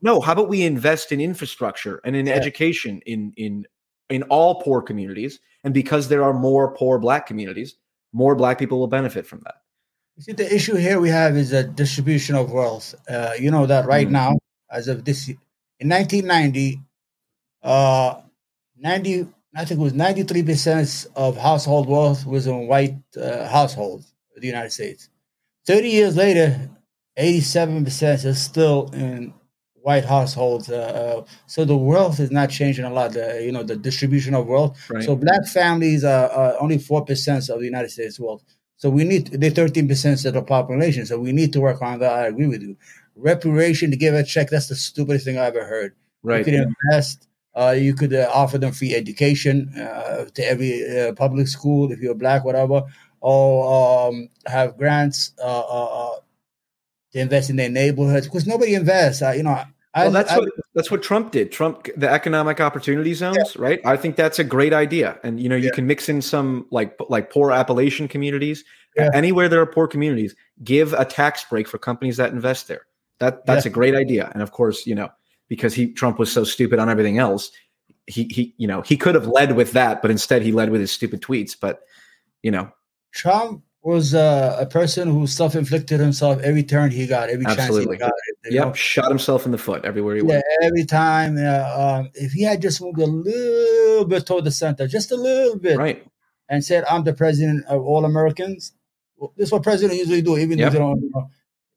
no 0.00 0.20
how 0.20 0.32
about 0.32 0.48
we 0.48 0.62
invest 0.62 1.12
in 1.12 1.20
infrastructure 1.20 2.00
and 2.04 2.16
in 2.16 2.26
education 2.28 3.00
in 3.04 3.32
in 3.36 3.66
in 4.08 4.22
all 4.24 4.62
poor 4.62 4.80
communities? 4.80 5.40
And 5.64 5.74
because 5.74 6.08
there 6.08 6.22
are 6.22 6.32
more 6.32 6.74
poor 6.74 6.98
black 6.98 7.26
communities 7.26 7.74
more 8.22 8.34
black 8.40 8.56
people 8.62 8.78
will 8.80 8.92
benefit 8.98 9.24
from 9.30 9.40
that 9.46 9.56
You 10.16 10.22
see, 10.26 10.34
the 10.42 10.48
issue 10.58 10.76
here 10.86 10.98
we 11.06 11.10
have 11.20 11.32
is 11.44 11.50
a 11.60 11.62
distribution 11.82 12.34
of 12.40 12.46
wealth. 12.58 12.88
Uh, 13.14 13.32
you 13.44 13.50
know 13.54 13.66
that 13.72 13.82
right 13.94 14.08
Mhm. 14.08 14.20
now, 14.22 14.30
as 14.78 14.84
of 14.92 14.98
this, 15.08 15.18
in 15.82 15.88
1990, 15.96 16.68
uh, 17.72 18.10
90, 18.78 19.14
I 19.60 19.64
think 19.66 19.78
it 19.80 19.86
was 19.88 19.94
93 20.06 20.42
percent 20.50 20.88
of 21.24 21.30
household 21.48 21.86
wealth 21.94 22.20
was 22.34 22.44
in 22.46 22.66
white 22.72 22.96
uh, 23.26 23.46
households 23.58 24.04
in 24.34 24.40
the 24.42 24.50
United 24.54 24.72
States. 24.78 25.02
30 25.66 25.90
years 25.98 26.14
later, 26.24 26.46
87 27.16 27.84
percent 27.84 28.24
is 28.24 28.38
still 28.50 28.78
in 29.04 29.32
white 29.86 30.04
households. 30.04 30.68
Uh, 30.68 30.76
uh, 31.00 31.24
so 31.46 31.64
the 31.64 31.76
wealth 31.76 32.18
is 32.18 32.32
not 32.32 32.50
changing 32.50 32.84
a 32.84 32.92
lot. 32.92 33.12
The, 33.12 33.40
you 33.46 33.52
know, 33.52 33.62
the 33.62 33.76
distribution 33.76 34.34
of 34.34 34.48
wealth. 34.48 34.76
right 34.90 35.04
So 35.04 35.14
black 35.14 35.46
families 35.46 36.02
are, 36.02 36.28
are 36.28 36.60
only 36.60 36.78
four 36.78 37.04
percent 37.04 37.48
of 37.48 37.60
the 37.60 37.66
United 37.66 37.90
States 37.90 38.18
wealth. 38.18 38.42
So 38.78 38.90
we 38.90 39.04
need 39.04 39.28
they're 39.28 39.50
thirteen 39.50 39.86
percent 39.86 40.24
of 40.24 40.34
the 40.34 40.42
population. 40.42 41.06
So 41.06 41.20
we 41.20 41.30
need 41.30 41.52
to 41.52 41.60
work 41.60 41.80
on 41.82 42.00
that. 42.00 42.12
I 42.12 42.26
agree 42.26 42.48
with 42.48 42.62
you. 42.62 42.76
Reparation 43.14 43.92
to 43.92 43.96
give 43.96 44.12
a 44.12 44.24
check. 44.24 44.50
That's 44.50 44.68
the 44.68 44.74
stupidest 44.74 45.24
thing 45.24 45.38
I 45.38 45.46
ever 45.46 45.64
heard. 45.64 45.94
right 46.24 46.38
You 46.38 46.44
could 46.44 46.54
invest. 46.54 47.28
Uh, 47.54 47.70
you 47.70 47.94
could 47.94 48.12
uh, 48.12 48.28
offer 48.34 48.58
them 48.58 48.72
free 48.72 48.92
education 48.92 49.72
uh, 49.78 50.26
to 50.34 50.42
every 50.44 50.72
uh, 50.98 51.12
public 51.12 51.46
school 51.48 51.92
if 51.92 52.00
you're 52.00 52.14
black, 52.14 52.44
whatever, 52.44 52.82
or 53.20 54.08
um, 54.08 54.28
have 54.46 54.76
grants 54.76 55.32
uh, 55.38 55.66
uh, 55.78 55.88
uh, 56.00 56.16
to 57.12 57.20
invest 57.20 57.48
in 57.50 57.56
their 57.56 57.70
neighborhoods 57.70 58.26
because 58.26 58.46
nobody 58.46 58.74
invests. 58.74 59.22
Uh, 59.22 59.30
you 59.30 59.44
know, 59.44 59.62
well, 60.04 60.10
that's 60.12 60.32
I- 60.32 60.38
what 60.38 60.48
that's 60.74 60.90
what 60.90 61.02
Trump 61.02 61.32
did. 61.32 61.52
Trump, 61.52 61.88
the 61.96 62.10
economic 62.10 62.60
opportunity 62.60 63.14
zones, 63.14 63.56
right? 63.56 63.80
I 63.84 63.96
think 63.96 64.16
that's 64.16 64.38
a 64.38 64.44
great 64.44 64.72
idea, 64.72 65.18
and 65.22 65.40
you 65.40 65.48
know, 65.48 65.56
you 65.56 65.66
Yeah. 65.66 65.74
can 65.74 65.86
mix 65.86 66.08
in 66.08 66.20
some 66.22 66.66
like 66.70 66.96
like 67.08 67.30
poor 67.30 67.50
Appalachian 67.52 68.08
communities, 68.08 68.64
Yeah. 68.96 69.10
anywhere 69.14 69.48
there 69.48 69.60
are 69.60 69.66
poor 69.66 69.86
communities. 69.88 70.34
Give 70.64 70.92
a 70.92 71.04
tax 71.04 71.44
break 71.44 71.66
for 71.68 71.78
companies 71.78 72.16
that 72.18 72.32
invest 72.32 72.68
there. 72.68 72.86
That 73.18 73.46
that's 73.46 73.64
a 73.66 73.70
great 73.70 73.94
idea, 73.94 74.30
and 74.34 74.42
of 74.42 74.52
course, 74.52 74.86
you 74.86 74.94
know, 74.94 75.08
because 75.48 75.72
he 75.74 75.92
Trump 75.92 76.18
was 76.18 76.30
so 76.30 76.44
stupid 76.44 76.78
on 76.78 76.90
everything 76.90 77.18
else, 77.18 77.50
he 78.06 78.24
he 78.24 78.54
you 78.58 78.66
know 78.68 78.82
he 78.82 78.96
could 78.96 79.14
have 79.14 79.26
led 79.26 79.56
with 79.56 79.72
that, 79.72 80.02
but 80.02 80.10
instead 80.10 80.42
he 80.42 80.52
led 80.52 80.70
with 80.70 80.80
his 80.82 80.92
stupid 80.92 81.22
tweets. 81.22 81.56
But 81.58 81.80
you 82.42 82.50
know, 82.50 82.70
Trump 83.12 83.62
was 83.86 84.14
uh, 84.14 84.56
a 84.58 84.66
person 84.66 85.08
who 85.08 85.28
self-inflicted 85.28 86.00
himself 86.00 86.40
every 86.42 86.64
turn 86.64 86.90
he 86.90 87.06
got, 87.06 87.28
every 87.30 87.46
Absolutely. 87.46 87.96
chance 87.98 87.98
he 87.98 87.98
got. 87.98 88.12
you 88.50 88.56
yep, 88.58 88.66
know? 88.66 88.72
shot 88.72 89.08
himself 89.08 89.46
in 89.46 89.52
the 89.52 89.58
foot 89.58 89.84
everywhere 89.84 90.16
he 90.16 90.22
Yeah, 90.22 90.26
went. 90.28 90.44
every 90.64 90.84
time. 90.84 91.36
Uh, 91.38 92.00
um, 92.00 92.10
if 92.14 92.32
he 92.32 92.42
had 92.42 92.60
just 92.60 92.82
moved 92.82 92.98
a 92.98 93.06
little 93.06 94.04
bit 94.04 94.26
toward 94.26 94.42
the 94.44 94.50
center, 94.50 94.88
just 94.88 95.12
a 95.12 95.16
little 95.16 95.56
bit, 95.56 95.76
Right. 95.78 96.04
and 96.48 96.64
said, 96.64 96.82
"I'm 96.90 97.04
the 97.04 97.14
president 97.14 97.64
of 97.66 97.80
all 97.82 98.04
Americans," 98.04 98.72
well, 99.18 99.32
this 99.36 99.46
is 99.48 99.52
what 99.52 99.62
presidents 99.62 99.96
usually 99.98 100.20
do, 100.22 100.36
even 100.36 100.58
Yep. 100.58 100.72
though 100.72 100.78
they 100.78 100.84
don't. 100.84 101.02
You 101.02 101.10
know. 101.14 101.30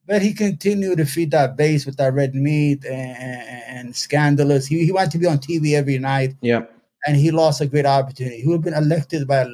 But 0.08 0.24
he 0.24 0.34
continued 0.34 0.98
to 0.98 1.06
feed 1.06 1.30
that 1.32 1.56
base 1.58 1.86
with 1.86 1.98
that 1.98 2.16
red 2.16 2.34
meat 2.34 2.84
and, 2.86 3.18
and, 3.28 3.64
and 3.78 3.96
scandalous. 3.96 4.66
He, 4.66 4.84
he 4.84 4.92
wanted 4.92 5.12
to 5.12 5.20
be 5.20 5.28
on 5.28 5.38
TV 5.38 5.76
every 5.76 6.00
night, 6.00 6.34
Yep. 6.42 6.74
and 7.06 7.16
he 7.16 7.30
lost 7.30 7.62
a 7.62 7.68
great 7.68 7.86
opportunity. 7.86 8.42
He 8.42 8.48
would 8.48 8.56
have 8.56 8.64
been 8.64 8.74
elected 8.86 9.28
by 9.28 9.42
a, 9.42 9.48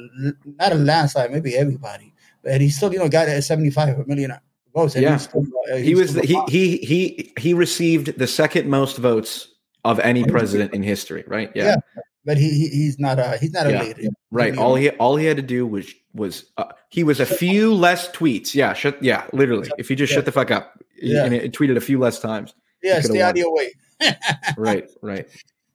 not 0.58 0.72
a 0.72 0.76
landslide, 0.76 1.30
maybe 1.30 1.54
everybody, 1.54 2.14
but 2.46 2.60
he 2.60 2.68
still, 2.70 2.92
you 2.92 2.98
know, 2.98 3.08
got 3.08 3.28
75 3.42 4.06
million 4.06 4.32
votes. 4.74 4.94
and 4.94 5.02
Yeah. 5.02 5.12
he's 5.12 5.22
still, 5.22 5.44
uh, 5.72 5.76
he 5.76 5.82
he's 5.84 5.98
was 5.98 6.14
the, 6.14 6.22
he 6.22 6.40
he 6.48 6.76
he 6.78 7.32
he 7.38 7.54
received 7.54 8.18
the 8.18 8.26
second 8.26 8.68
most 8.70 8.96
votes 8.98 9.48
of 9.84 9.98
any 10.00 10.24
president 10.24 10.72
in 10.74 10.82
history 10.82 11.24
right 11.26 11.50
yeah, 11.54 11.64
Yeah. 11.64 11.76
but 12.24 12.36
he, 12.38 12.48
he 12.50 12.68
he's 12.68 12.98
not 12.98 13.18
a 13.18 13.36
he's 13.38 13.52
not 13.52 13.66
a 13.66 13.70
Yeah. 13.72 13.82
leader. 13.82 14.08
right 14.30 14.54
He- 14.54 14.58
all 14.60 14.74
he 14.74 14.90
all 14.90 15.16
he 15.16 15.24
had 15.26 15.36
to 15.36 15.42
do 15.42 15.66
was 15.66 15.92
was 16.14 16.44
uh, 16.56 16.64
he 16.90 17.04
was 17.04 17.20
a 17.20 17.26
few 17.26 17.72
less 17.74 18.08
tweets 18.10 18.54
yeah 18.54 18.72
shut 18.74 19.00
yeah 19.02 19.26
literally 19.32 19.70
if 19.78 19.90
you 19.90 19.96
just 19.96 20.10
Yeah. 20.12 20.16
shut 20.18 20.24
the 20.24 20.32
fuck 20.32 20.50
up 20.50 20.82
Yeah. 21.00 21.24
and 21.24 21.34
it, 21.34 21.52
tweeted 21.52 21.76
a 21.76 21.80
few 21.80 21.98
less 21.98 22.18
times 22.20 22.54
Yeah, 22.82 23.00
stay 23.00 23.20
out 23.22 23.30
of 23.30 23.36
your 23.38 23.52
way. 23.54 23.72
right 24.56 24.88
right 25.02 25.26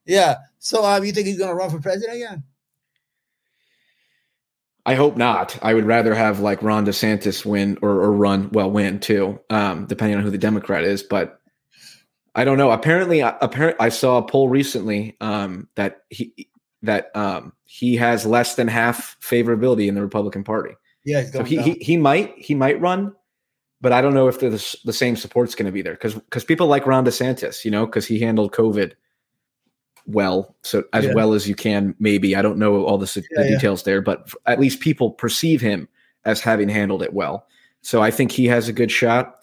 Yeah. 0.05 0.35
So 0.59 0.85
um, 0.85 1.03
you 1.05 1.11
think 1.11 1.27
he's 1.27 1.37
gonna 1.39 1.55
run 1.55 1.69
for 1.69 1.79
president 1.79 2.17
again? 2.17 2.43
I 4.85 4.95
hope 4.95 5.15
not. 5.15 5.57
I 5.61 5.73
would 5.73 5.85
rather 5.85 6.15
have 6.15 6.39
like 6.39 6.63
Ron 6.63 6.85
DeSantis 6.85 7.45
win 7.45 7.77
or, 7.81 7.91
or 7.91 8.11
run, 8.11 8.49
well, 8.51 8.71
win 8.71 8.99
too, 8.99 9.39
um, 9.49 9.85
depending 9.85 10.17
on 10.17 10.23
who 10.23 10.31
the 10.31 10.37
Democrat 10.37 10.83
is. 10.83 11.03
But 11.03 11.39
I 12.33 12.43
don't 12.45 12.57
know. 12.57 12.71
Apparently, 12.71 13.19
apparently, 13.19 13.79
I 13.79 13.89
saw 13.89 14.17
a 14.17 14.23
poll 14.23 14.49
recently 14.49 15.17
um, 15.21 15.67
that 15.75 16.03
he 16.09 16.49
that 16.81 17.15
um, 17.15 17.53
he 17.65 17.95
has 17.97 18.25
less 18.25 18.55
than 18.55 18.67
half 18.67 19.17
favorability 19.21 19.87
in 19.87 19.95
the 19.95 20.01
Republican 20.01 20.43
Party. 20.43 20.75
Yeah, 21.05 21.23
So 21.25 21.43
he, 21.43 21.57
down. 21.57 21.65
he 21.65 21.73
he 21.73 21.97
might 21.97 22.33
he 22.37 22.55
might 22.55 22.79
run, 22.79 23.13
but 23.81 23.91
I 23.91 24.01
don't 24.01 24.13
know 24.13 24.27
if 24.27 24.39
the 24.39 24.49
the 24.85 24.93
same 24.93 25.15
support's 25.15 25.55
going 25.55 25.65
to 25.67 25.71
be 25.71 25.81
there 25.81 25.93
because 25.93 26.15
because 26.15 26.43
people 26.43 26.67
like 26.67 26.87
Ron 26.87 27.05
DeSantis, 27.05 27.65
you 27.65 27.71
know, 27.71 27.85
because 27.85 28.07
he 28.07 28.19
handled 28.19 28.51
COVID 28.53 28.93
well, 30.05 30.55
so 30.63 30.83
as 30.93 31.05
Yeah. 31.05 31.13
well 31.13 31.33
as 31.33 31.47
you 31.47 31.55
can. 31.55 31.95
Maybe 31.99 32.35
I 32.35 32.41
don't 32.41 32.57
know 32.57 32.83
all 32.85 32.97
the, 32.97 33.11
Yeah, 33.15 33.43
the 33.43 33.49
yeah. 33.49 33.55
details 33.55 33.83
there, 33.83 34.01
but 34.01 34.33
at 34.45 34.59
least 34.59 34.79
people 34.79 35.11
perceive 35.11 35.61
him 35.61 35.87
as 36.25 36.41
having 36.41 36.69
handled 36.69 37.01
it 37.03 37.13
well. 37.13 37.45
So 37.81 38.01
I 38.01 38.11
think 38.11 38.31
he 38.31 38.45
has 38.47 38.67
a 38.67 38.73
good 38.73 38.91
shot. 38.91 39.37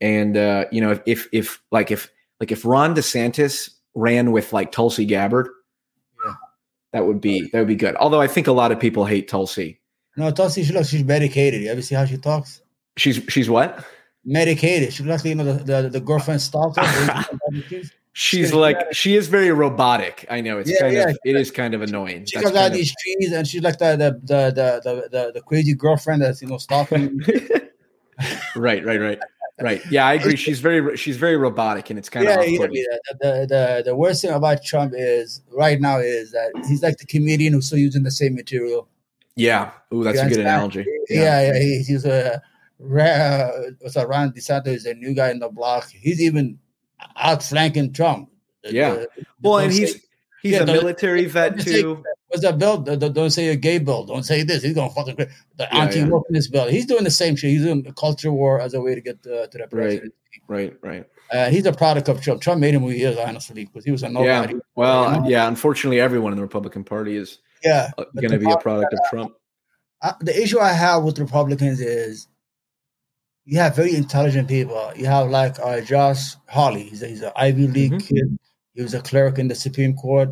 And 0.00 0.36
uh, 0.36 0.64
you 0.72 0.80
know, 0.80 0.90
if, 0.90 1.00
if 1.06 1.28
if 1.32 1.62
like 1.70 1.90
if 1.90 2.10
like 2.40 2.50
if 2.52 2.64
Ron 2.64 2.94
DeSantis 2.94 3.70
ran 3.94 4.32
with 4.32 4.52
like 4.52 4.72
Tulsi 4.72 5.04
Gabbard, 5.04 5.48
Yeah. 6.26 6.34
that 6.92 7.06
would 7.06 7.20
be 7.20 7.48
that 7.52 7.58
would 7.60 7.68
be 7.68 7.76
good. 7.76 7.94
Although 7.96 8.20
I 8.20 8.26
think 8.26 8.46
a 8.46 8.52
lot 8.52 8.72
of 8.72 8.80
people 8.80 9.04
hate 9.06 9.28
Tulsi. 9.28 9.80
no, 10.16 10.30
Tulsi, 10.30 10.64
she 10.64 10.72
looks 10.72 10.88
she's 10.88 11.04
medicated. 11.04 11.62
You 11.62 11.70
ever 11.70 11.82
see 11.82 11.94
how 11.94 12.04
she 12.06 12.16
talks? 12.18 12.60
She's 12.96 13.20
she's 13.28 13.48
what? 13.48 13.84
Medicated. 14.24 14.92
She 14.92 15.02
looks 15.04 15.24
like 15.24 15.30
you 15.30 15.34
know 15.36 15.44
the 15.44 15.64
the, 15.82 15.88
the 15.90 16.00
girlfriend 16.00 16.40
stalker. 16.42 16.82
She's 18.16 18.54
like 18.54 18.94
she 18.94 19.16
is 19.16 19.26
very 19.26 19.50
robotic. 19.50 20.24
I 20.30 20.40
know 20.40 20.58
it's 20.58 20.70
Yeah, 20.70 20.78
kind 20.82 20.94
yeah. 20.94 21.08
of 21.08 21.18
it 21.24 21.34
is 21.34 21.50
kind 21.50 21.74
of 21.74 21.82
annoying. 21.82 22.24
she 22.26 22.36
That's 22.36 22.46
comes 22.46 22.56
out 22.56 22.68
of 22.68 22.72
these 22.72 22.94
trees 23.02 23.32
and 23.32 23.46
she's 23.46 23.60
like 23.60 23.78
the 23.78 23.96
the 23.96 24.12
the 24.22 24.52
the 24.54 25.08
the, 25.10 25.32
the, 25.32 25.40
crazy 25.40 25.74
girlfriend 25.74 26.22
that's 26.22 26.40
you 26.40 26.46
know 26.46 26.58
stalking. 26.58 27.20
right, 28.56 28.84
right, 28.84 29.00
right, 29.00 29.18
right. 29.60 29.82
Yeah, 29.90 30.06
I 30.06 30.14
agree. 30.14 30.36
She's 30.36 30.60
very 30.60 30.96
she's 30.96 31.16
very 31.16 31.36
robotic, 31.36 31.90
and 31.90 31.98
it's 31.98 32.08
kind 32.08 32.26
yeah, 32.26 32.40
of 32.40 32.48
yeah, 32.48 32.58
yeah. 32.60 32.68
The, 32.70 33.16
the 33.20 33.46
the 33.48 33.82
the 33.86 33.96
worst 33.96 34.22
thing 34.22 34.30
about 34.30 34.62
Trump 34.62 34.92
is 34.96 35.42
right 35.50 35.80
now 35.80 35.98
is 35.98 36.30
that 36.30 36.52
he's 36.68 36.84
like 36.84 36.98
the 36.98 37.06
comedian 37.06 37.52
who's 37.52 37.66
still 37.66 37.80
using 37.80 38.04
the 38.04 38.12
same 38.12 38.36
material. 38.36 38.88
Yeah, 39.34 39.72
ooh, 39.92 40.04
that's 40.04 40.20
You 40.20 40.26
a 40.26 40.28
good 40.28 40.38
analogy. 40.38 40.86
Yeah, 41.08 41.52
yeah, 41.52 41.58
he, 41.58 41.82
he's 41.82 42.04
a 42.04 42.36
uh, 42.36 42.38
what's 43.80 43.94
that? 43.94 44.06
Ron 44.06 44.30
DeSantis 44.30 44.68
is 44.68 44.86
a 44.86 44.94
new 44.94 45.14
guy 45.14 45.30
in 45.30 45.40
the 45.40 45.48
block. 45.48 45.90
He's 45.90 46.20
even 46.20 46.60
outflanking 47.16 47.92
Trump. 47.92 48.30
Yeah. 48.64 48.94
the- 48.94 49.08
Well, 49.42 49.54
don't 49.58 49.64
and 49.64 49.72
say- 49.74 49.80
he's 49.80 49.94
he's 50.42 50.52
Yeah, 50.52 50.62
a 50.62 50.66
military 50.66 51.24
vet 51.26 51.60
too. 51.60 52.02
What's 52.28 52.42
that 52.42 52.58
bill? 52.58 52.78
The- 52.78 52.96
the- 52.96 53.10
Don't 53.10 53.30
say 53.30 53.48
a 53.48 53.56
gay 53.56 53.78
bill. 53.78 54.04
Don't 54.04 54.24
say 54.24 54.42
this. 54.42 54.62
He's 54.62 54.74
gonna 54.74 54.90
fucking 54.90 55.16
the 55.16 55.28
Yeah, 55.58 55.66
anti-wokeness 55.72 56.50
bill. 56.50 56.66
He's 56.68 56.86
doing 56.86 57.04
the 57.04 57.10
same 57.10 57.36
shit. 57.36 57.50
He's 57.50 57.62
doing 57.62 57.86
a 57.86 57.92
culture 57.92 58.32
war 58.32 58.60
as 58.60 58.74
a 58.74 58.80
way 58.80 58.94
to 58.94 59.00
get 59.00 59.18
uh, 59.26 59.46
to 59.46 59.50
the 59.52 59.58
Right. 59.60 59.70
president. 59.70 60.14
Right, 60.48 60.76
right. 60.82 61.04
Uh, 61.32 61.48
he's 61.50 61.64
a 61.66 61.72
product 61.72 62.08
of 62.08 62.20
Trump. 62.20 62.40
Trump 62.42 62.60
made 62.60 62.74
him 62.74 62.82
who 62.82 62.88
he 62.88 63.02
is, 63.02 63.16
honestly, 63.16 63.64
because 63.64 63.84
he 63.84 63.90
was 63.90 64.02
a 64.02 64.08
nobody. 64.08 64.54
Yeah. 64.54 64.60
Well, 64.74 65.14
You 65.14 65.20
know? 65.22 65.28
yeah. 65.28 65.48
Unfortunately, 65.48 66.00
everyone 66.00 66.32
in 66.32 66.36
the 66.36 66.42
Republican 66.42 66.84
Party 66.84 67.16
is 67.16 67.38
Yeah. 67.64 67.90
uh, 67.96 68.04
going 68.16 68.30
to 68.32 68.38
be 68.38 68.50
a 68.50 68.56
product 68.58 68.92
of 68.92 68.98
Trump. 69.10 69.32
I, 70.02 70.14
the 70.20 70.38
issue 70.42 70.58
I 70.58 70.72
have 70.72 71.02
with 71.04 71.18
Republicans 71.18 71.80
is 71.80 72.26
you 73.44 73.58
have 73.58 73.76
very 73.76 73.94
intelligent 73.94 74.48
people. 74.48 74.90
You 74.96 75.06
have 75.06 75.28
like 75.30 75.58
uh, 75.60 75.80
Josh 75.80 76.34
Hawley. 76.48 76.84
He's 76.84 77.02
a, 77.02 77.08
he's 77.08 77.22
an 77.22 77.32
Ivy 77.36 77.66
League 77.68 77.92
Mhm. 77.92 78.06
kid. 78.08 78.38
He 78.74 78.82
was 78.82 78.94
a 78.94 79.00
clerk 79.00 79.38
in 79.38 79.48
the 79.48 79.54
Supreme 79.54 79.94
Court. 79.94 80.30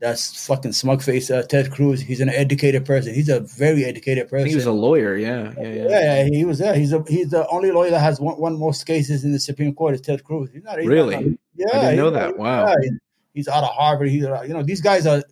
That's 0.00 0.46
fucking 0.46 0.72
smug 0.72 1.02
face. 1.02 1.30
Uh, 1.30 1.42
Ted 1.42 1.70
Cruz. 1.70 2.00
He's 2.02 2.20
an 2.20 2.28
educated 2.28 2.84
person. 2.84 3.14
He's 3.14 3.30
a 3.30 3.40
very 3.40 3.84
educated 3.84 4.28
person. 4.28 4.48
He 4.48 4.54
was 4.54 4.66
a 4.66 4.72
lawyer. 4.72 5.16
Yeah, 5.16 5.52
yeah, 5.56 5.62
yeah. 5.68 5.88
yeah, 5.88 6.24
yeah, 6.24 6.28
he 6.30 6.44
was 6.44 6.58
there. 6.58 6.74
He's 6.74 6.92
a, 6.92 7.02
he's 7.08 7.30
the 7.30 7.48
only 7.48 7.72
lawyer 7.72 7.90
that 7.90 8.00
has 8.00 8.20
one, 8.20 8.38
won 8.38 8.58
most 8.58 8.84
cases 8.86 9.24
in 9.24 9.32
the 9.32 9.38
Supreme 9.40 9.72
Court 9.74 9.94
is 9.94 10.00
Ted 10.02 10.22
Cruz. 10.22 10.50
He's 10.52 10.62
not 10.64 10.78
he's 10.78 10.88
Really? 10.88 11.16
Not, 11.16 11.38
yeah, 11.56 11.66
I 11.72 11.80
didn't 11.80 11.96
know 11.96 12.10
that. 12.10 12.36
Wow. 12.36 12.66
yeah, 12.68 12.74
he- 12.82 12.90
he's 13.32 13.48
out 13.48 13.64
of 13.64 13.70
Harvard. 13.70 14.08
He's 14.10 14.24
uh, 14.24 14.42
you 14.46 14.52
know 14.52 14.62
these 14.62 14.82
guys 14.82 15.06
are 15.06 15.22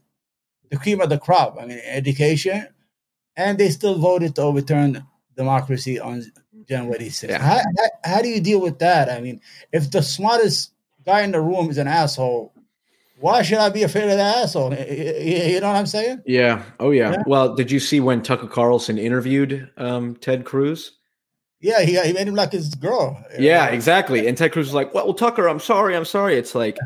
the 0.71 0.79
cream 0.79 1.01
of 1.03 1.11
the 1.11 1.19
crop. 1.19 1.59
I 1.61 1.67
mean, 1.67 1.81
education, 1.85 2.67
and 3.37 3.59
they 3.59 3.69
still 3.69 3.99
voted 3.99 4.37
to 4.37 4.43
overturn 4.43 5.05
democracy 5.37 6.01
on 6.01 6.25
January 6.69 7.07
6th. 7.07 7.29
Yeah. 7.29 7.39
How, 7.39 7.59
how, 7.59 8.15
how 8.15 8.23
do 8.23 8.29
you 8.29 8.41
deal 8.41 8.61
with 8.61 8.79
that? 8.79 9.09
I 9.09 9.21
mean, 9.21 9.41
if 9.73 9.91
the 9.91 10.03
smartest 10.03 10.73
guy 11.05 11.23
in 11.23 11.33
the 11.33 11.41
room 11.41 11.71
is 11.71 11.79
an 11.79 11.89
asshole, 11.89 12.53
why 13.19 13.43
should 13.43 13.59
I 13.59 13.69
be 13.69 13.83
afraid 13.85 14.05
of 14.05 14.17
the 14.17 14.23
asshole? 14.23 14.75
You 14.75 15.61
know 15.61 15.69
what 15.69 15.77
I'm 15.77 15.87
saying? 15.87 16.23
Yeah. 16.27 16.63
Oh 16.81 16.91
yeah. 16.91 17.13
Yeah. 17.13 17.23
Well, 17.27 17.55
did 17.55 17.71
you 17.71 17.79
see 17.79 18.01
when 18.01 18.23
Tucker 18.23 18.49
Carlson 18.49 18.99
interviewed 18.99 19.71
um, 19.77 20.17
Ted 20.17 20.45
Cruz? 20.45 20.99
Yeah, 21.61 21.83
he, 21.83 22.01
he 22.01 22.13
made 22.13 22.27
him 22.27 22.35
like 22.35 22.51
his 22.51 22.75
girl. 22.75 23.25
Yeah, 23.39 23.67
exactly. 23.69 24.27
And 24.27 24.37
Ted 24.37 24.51
Cruz 24.51 24.67
was 24.67 24.75
like, 24.75 24.93
"Well, 24.93 25.05
well 25.05 25.15
Tucker, 25.15 25.47
I'm 25.47 25.61
sorry, 25.61 25.95
I'm 25.95 26.05
sorry." 26.05 26.35
It's 26.35 26.57
like, 26.57 26.77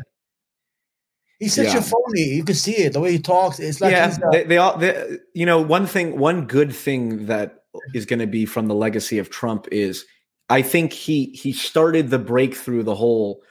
He's 1.39 1.53
such 1.53 1.67
Yeah. 1.67 1.77
a 1.77 1.81
phony. 1.81 2.21
You 2.21 2.43
can 2.43 2.55
see 2.55 2.77
it 2.77 2.93
the 2.93 2.99
way 2.99 3.11
he 3.11 3.19
talks. 3.19 3.59
It's 3.59 3.79
like 3.79 3.91
yeah, 3.91 4.15
they, 4.31 4.43
they 4.43 4.57
all, 4.57 4.77
they, 4.77 5.17
you 5.33 5.45
know, 5.45 5.61
one 5.61 5.85
thing, 5.85 6.17
one 6.17 6.47
good 6.47 6.73
thing 6.73 7.27
that 7.27 7.63
is 7.93 8.05
going 8.05 8.19
to 8.19 8.27
be 8.27 8.45
from 8.45 8.67
the 8.67 8.75
legacy 8.75 9.17
of 9.19 9.29
Trump 9.29 9.67
is, 9.71 10.05
I 10.49 10.61
think 10.61 10.93
he 10.93 11.25
he 11.27 11.51
started 11.51 12.09
the 12.09 12.19
breakthrough. 12.19 12.83
The 12.83 12.95
whole, 12.95 13.41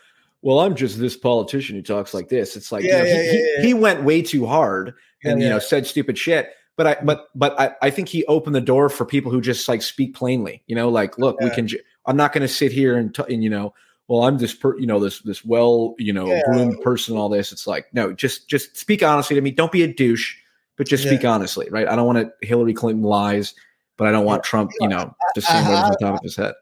well, 0.43 0.61
I'm 0.61 0.74
just 0.74 0.99
this 0.99 1.16
politician 1.16 1.77
who 1.77 1.83
talks 1.83 2.14
like 2.14 2.29
this. 2.29 2.57
It's 2.57 2.72
like, 2.72 2.85
you 2.85 2.91
Yeah, 2.91 2.99
know, 2.99 3.05
he- 3.05 3.11
yeah, 3.12 3.22
he, 3.33 3.55
yeah. 3.57 3.62
he 3.62 3.74
went 3.74 4.05
way 4.05 4.22
too 4.22 4.47
hard 4.47 4.95
and 5.24 5.43
you 5.43 5.49
know 5.49 5.59
said 5.59 5.87
stupid 5.87 6.16
shit. 6.16 6.51
But 6.77 6.87
I, 6.87 6.95
mm-hmm. 6.97 7.07
but 7.07 7.29
but 7.35 7.59
I, 7.61 7.70
I 7.83 7.91
think 7.91 8.09
he 8.09 8.24
opened 8.27 8.55
the 8.55 8.61
door 8.61 8.89
for 8.89 9.07
people 9.07 9.33
who 9.33 9.41
just 9.41 9.66
like 9.68 9.81
speak 9.83 10.14
plainly. 10.14 10.62
You 10.66 10.77
know, 10.77 10.89
like, 10.89 11.18
look, 11.18 11.41
we 11.41 11.51
can. 11.51 11.66
ju- 11.66 11.81
I'm 12.05 12.16
not 12.16 12.33
going 12.33 12.43
to 12.43 12.49
sit 12.49 12.70
here 12.70 12.97
and, 12.99 13.14
t- 13.14 13.24
and 13.33 13.43
you 13.43 13.51
know, 13.51 13.74
well, 14.09 14.24
I'm 14.24 14.39
this, 14.39 14.55
per, 14.55 14.79
you 14.79 14.87
know, 14.87 15.01
this 15.01 15.20
this 15.20 15.45
well, 15.45 15.95
you 15.99 16.12
know, 16.12 16.41
groomed 16.47 16.81
person. 16.83 17.16
All 17.16 17.29
this. 17.29 17.51
It's 17.51 17.66
like, 17.66 17.87
no, 17.95 18.12
just 18.12 18.49
just 18.49 18.77
speak 18.77 19.03
honestly 19.03 19.35
to 19.35 19.41
me. 19.41 19.51
Don't 19.51 19.72
be 19.72 19.83
a 19.85 19.93
douche, 19.93 20.37
but 20.77 20.87
just 20.87 21.03
speak 21.03 21.24
honestly, 21.24 21.66
right? 21.70 21.89
I 21.89 21.97
don't 21.97 22.07
want 22.07 22.18
to 22.18 22.47
Hillary 22.47 22.74
Clinton 22.74 23.03
lies, 23.05 23.55
but 23.97 24.09
I 24.09 24.12
don't 24.12 24.24
want 24.24 24.42
Trump, 24.44 24.70
you 24.80 24.88
know, 24.88 25.14
just 25.34 25.49
saying 25.49 25.66
words 25.66 25.78
on 25.80 25.90
the 25.90 25.97
top 26.01 26.14
of 26.14 26.20
his 26.22 26.36
head. 26.36 26.55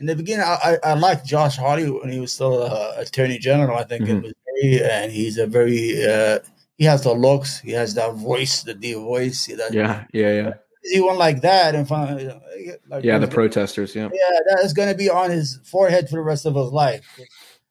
in 0.00 0.06
the 0.06 0.14
beginning, 0.14 0.44
I, 0.46 0.76
I, 0.84 0.94
liked 0.94 1.26
Josh 1.26 1.56
Hawley 1.56 1.90
when 1.90 2.10
he 2.12 2.20
was 2.20 2.32
still 2.32 2.62
uh, 2.62 2.92
Attorney 2.98 3.38
General. 3.38 3.76
I 3.78 3.82
think 3.84 4.04
Mhm. 4.04 4.18
it 4.18 4.22
was 4.22 4.32
very, 4.62 4.82
and 4.84 5.10
he's 5.10 5.38
a 5.38 5.46
very, 5.46 6.06
uh, 6.06 6.38
he 6.76 6.84
has 6.84 7.02
the 7.02 7.12
looks, 7.12 7.58
he 7.58 7.72
has 7.72 7.94
that 7.94 8.14
voice, 8.14 8.62
the 8.62 8.74
deep 8.74 8.98
voice. 8.98 9.46
That, 9.46 9.72
Yeah, 9.72 10.04
yeah, 10.12 10.32
yeah, 10.32 10.52
He 10.84 11.00
went 11.00 11.18
like 11.18 11.40
that 11.40 11.74
in 11.74 11.84
front 11.84 12.20
of, 12.20 12.42
like, 12.88 13.02
yeah. 13.02 13.18
The 13.18 13.26
protesters. 13.26 13.96
Yeah, 13.96 14.08
yeah, 14.12 14.38
that 14.50 14.60
is 14.64 14.72
going 14.72 14.88
to 14.88 14.94
be 14.94 15.10
on 15.10 15.30
his 15.30 15.58
forehead 15.64 16.08
for 16.08 16.16
the 16.16 16.22
rest 16.22 16.46
of 16.46 16.54
his 16.54 16.70
life. 16.70 17.04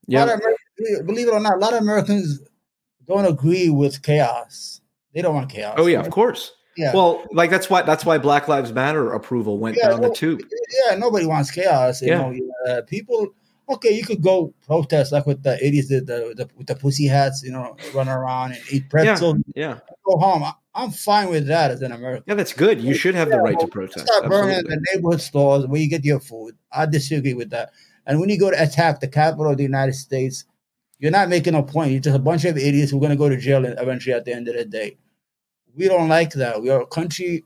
Yeah. 0.08 0.38
believe 1.06 1.28
it 1.28 1.34
or 1.34 1.40
not, 1.40 1.56
a 1.56 1.60
lot 1.60 1.74
of 1.74 1.82
Americans 1.82 2.42
don't 3.06 3.26
agree 3.26 3.70
with 3.70 4.02
chaos. 4.02 4.82
They 5.14 5.22
don't 5.22 5.34
want 5.34 5.50
chaos. 5.50 5.76
Oh 5.78 5.88
yeah, 5.88 6.02
of 6.02 6.10
course. 6.10 6.52
Yeah. 6.78 6.92
Well, 6.94 7.26
like 7.32 7.50
that's 7.50 7.70
why 7.70 7.82
that's 7.82 8.06
why 8.06 8.18
Black 8.18 8.48
Lives 8.48 8.72
Matter 8.72 9.12
approval 9.14 9.58
went 9.60 9.78
Yeah, 9.78 9.90
down 9.90 10.02
the 10.02 10.10
tube. 10.10 10.42
yeah, 10.88 10.96
nobody 10.96 11.26
wants 11.26 11.52
chaos. 11.52 12.02
You 12.02 12.10
Yeah. 12.10 12.18
know, 12.18 12.36
uh, 12.68 12.82
people. 12.84 13.28
Okay, 13.70 13.92
you 13.92 14.06
could 14.06 14.22
go 14.22 14.54
protest 14.66 15.12
like 15.12 15.26
with 15.26 15.44
the 15.44 15.58
idiots, 15.66 15.90
the, 15.90 16.00
the, 16.00 16.34
the 16.38 16.50
with 16.56 16.68
the 16.68 16.76
pussy 16.76 17.06
hats, 17.06 17.44
you 17.44 17.52
know, 17.52 17.76
run 17.94 18.08
around 18.08 18.54
and 18.54 18.62
eat 18.72 18.90
pretzels, 18.90 19.36
Yeah, 19.56 19.80
go 20.06 20.18
home. 20.18 20.44
I, 20.44 20.54
I'm 20.74 20.92
fine 20.92 21.30
with 21.30 21.48
that 21.48 21.72
as 21.72 21.82
an 21.82 21.92
American. 21.92 22.24
yeah, 22.28 22.36
that's 22.36 22.54
good. 22.54 22.80
You 22.80 22.94
should 22.94 23.14
have 23.16 23.30
the 23.30 23.36
Yeah, 23.36 23.42
right 23.42 23.60
to 23.60 23.68
protest. 23.68 24.08
Stop 24.08 24.30
burning 24.30 24.52
Absolutely. 24.56 24.76
the 24.76 24.86
neighborhood 24.94 25.20
stores 25.22 25.68
where 25.68 25.82
you 25.82 25.90
get 25.90 26.06
your 26.06 26.22
food. 26.22 26.56
I 26.72 26.86
disagree 26.86 27.34
with 27.34 27.50
that. 27.50 27.72
And 28.06 28.22
when 28.22 28.30
you 28.30 28.40
go 28.40 28.50
to 28.50 28.64
attack 28.64 29.02
the 29.02 29.08
capital 29.10 29.52
of 29.52 29.58
the 29.58 29.64
United 29.64 29.96
States, 29.96 30.46
you're 31.00 31.12
not 31.12 31.28
making 31.28 31.54
a 31.56 31.62
point. 31.62 31.92
You're 31.92 32.00
just 32.00 32.16
a 32.16 32.20
bunch 32.20 32.46
of 32.46 32.58
idiots 32.58 32.92
who 32.92 32.98
are 32.98 33.02
going 33.02 33.10
to 33.12 33.18
go 33.18 33.28
to 33.28 33.36
jail 33.38 33.66
eventually 33.66 34.14
at 34.14 34.24
the 34.24 34.34
end 34.34 34.48
of 34.48 34.56
the 34.56 34.64
day. 34.64 34.98
We 35.78 35.88
don't 35.88 36.10
like 36.10 36.32
that. 36.34 36.62
We 36.62 36.70
are 36.72 36.82
a 36.82 36.88
country. 36.88 37.44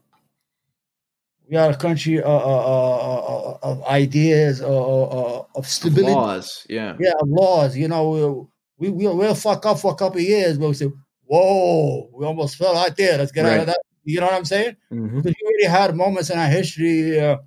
We 1.50 1.58
are 1.58 1.72
a 1.72 1.76
country 1.76 2.24
uh, 2.24 2.30
uh, 2.30 2.32
uh, 2.32 3.52
uh, 3.52 3.58
of 3.62 3.84
ideas, 3.84 4.62
uh, 4.62 4.68
uh, 4.68 5.44
of 5.54 5.68
stability, 5.68 6.14
Laws. 6.14 6.66
Yeah. 6.70 6.96
yeah, 6.98 7.12
laws. 7.26 7.76
You 7.76 7.90
know, 7.90 8.48
we 8.78 8.90
we 8.90 8.96
we'll, 9.06 9.18
we'll 9.18 9.36
fuck 9.36 9.66
up 9.66 9.80
for 9.80 9.92
a 9.92 9.96
couple 9.96 10.20
of 10.22 10.24
years, 10.26 10.58
but 10.58 10.70
we 10.70 10.74
say, 10.76 10.90
"Whoa, 11.26 12.10
we 12.14 12.26
almost 12.26 12.56
fell 12.56 12.78
out 12.78 12.96
there. 12.96 13.18
Let's 13.18 13.34
get 13.34 13.46
out 13.46 13.60
of 13.60 13.66
that." 13.66 13.82
You 14.06 14.22
know 14.22 14.28
what 14.28 14.36
I'm 14.36 14.46
saying? 14.46 14.78
Mhm. 14.92 15.18
because 15.18 15.36
you 15.40 15.48
already 15.48 15.66
had 15.66 15.96
moments 15.96 16.30
in 16.30 16.40
our 16.40 16.48
history, 16.48 17.20
uh, 17.20 17.38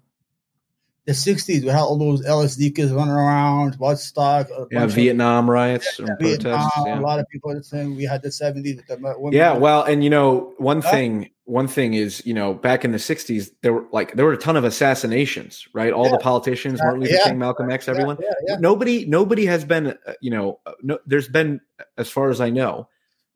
the 1.07 1.13
'60s, 1.13 1.63
we 1.63 1.69
had 1.69 1.81
all 1.81 1.99
those 1.99 2.25
LSD 2.27 2.75
kids 2.75 2.91
running 2.93 3.13
around, 3.15 3.77
Woodstock, 3.79 4.49
a 4.51 4.67
Yeah, 4.71 4.81
bunch 4.81 4.91
of- 4.91 4.97
Vietnam 4.97 5.51
riots 5.51 5.99
and 5.99 6.09
Vietnam, 6.19 6.55
protests. 6.61 6.77
a 6.79 6.89
Yeah. 6.89 7.01
lot 7.01 7.19
of 7.21 7.29
people 7.29 7.51
are 7.53 7.63
saying 7.63 7.95
we 7.97 8.05
had 8.05 8.23
the 8.23 8.31
'70s 8.31 8.77
with 8.77 8.87
the. 8.87 9.31
Yeah, 9.37 9.53
well, 9.57 9.83
and 9.83 10.03
you 10.03 10.11
know, 10.11 10.55
one 10.59 10.81
Huh? 10.81 10.91
thing, 10.91 11.31
one 11.45 11.69
thing 11.69 11.93
is, 11.93 12.25
you 12.25 12.33
know, 12.33 12.55
back 12.55 12.85
in 12.87 12.93
the 12.93 12.99
'60s, 12.99 13.51
there 13.63 13.75
were 13.75 13.85
like 13.93 14.15
there 14.15 14.25
were 14.25 14.33
a 14.33 14.39
ton 14.39 14.57
of 14.57 14.65
assassinations, 14.65 15.67
right? 15.75 15.93
All 15.93 16.07
Yeah. 16.07 16.13
the 16.13 16.19
politicians, 16.19 16.81
Martin 16.83 17.01
Luther 17.03 17.15
Yeah. 17.17 17.25
King, 17.25 17.39
Malcolm 17.39 17.71
X, 17.71 17.87
everyone. 17.89 18.17
yeah, 18.21 18.31
yeah. 18.49 18.57
Nobody, 18.61 19.05
nobody 19.05 19.45
has 19.47 19.65
been, 19.65 19.89
uh, 20.07 20.13
you 20.23 20.31
know, 20.31 20.59
uh, 20.65 20.73
no, 20.83 20.99
there's 21.07 21.29
been, 21.29 21.61
as 21.99 22.09
far 22.09 22.31
as 22.31 22.41
I 22.41 22.49
know, 22.49 22.89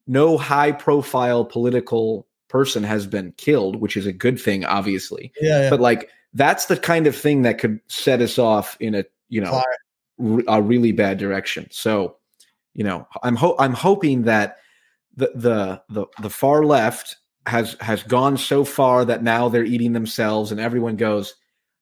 no 0.06 0.38
high-profile 0.38 1.44
political 1.44 2.26
person 2.48 2.82
has 2.82 3.06
been 3.06 3.32
killed, 3.36 3.76
which 3.76 3.94
is 3.94 4.06
a 4.06 4.12
good 4.12 4.40
thing, 4.40 4.64
obviously. 4.64 5.30
yeah, 5.42 5.64
yeah. 5.64 5.70
But 5.70 5.80
like, 5.80 6.08
that's 6.38 6.66
the 6.66 6.76
kind 6.76 7.06
of 7.06 7.16
thing 7.16 7.42
that 7.42 7.58
could 7.58 7.80
set 7.88 8.20
us 8.22 8.38
off 8.38 8.76
in 8.80 8.94
a, 8.94 9.04
you 9.28 9.40
know, 9.40 9.60
re- 10.18 10.44
a 10.46 10.62
really 10.62 10.92
bad 10.92 11.18
direction. 11.18 11.66
So, 11.70 12.16
you 12.74 12.84
know, 12.84 13.06
I'm 13.22 13.36
ho- 13.36 13.56
I'm 13.58 13.72
hoping 13.74 14.22
that 14.22 14.58
the 15.16 15.32
the 15.34 15.82
the 15.88 16.06
the 16.22 16.30
far 16.30 16.64
left 16.64 17.16
has 17.46 17.76
has 17.80 18.02
gone 18.04 18.36
so 18.36 18.64
far 18.64 19.04
that 19.04 19.22
now 19.22 19.48
they're 19.48 19.64
eating 19.64 19.92
themselves, 19.92 20.52
and 20.52 20.60
everyone 20.60 20.96
goes, 20.96 21.34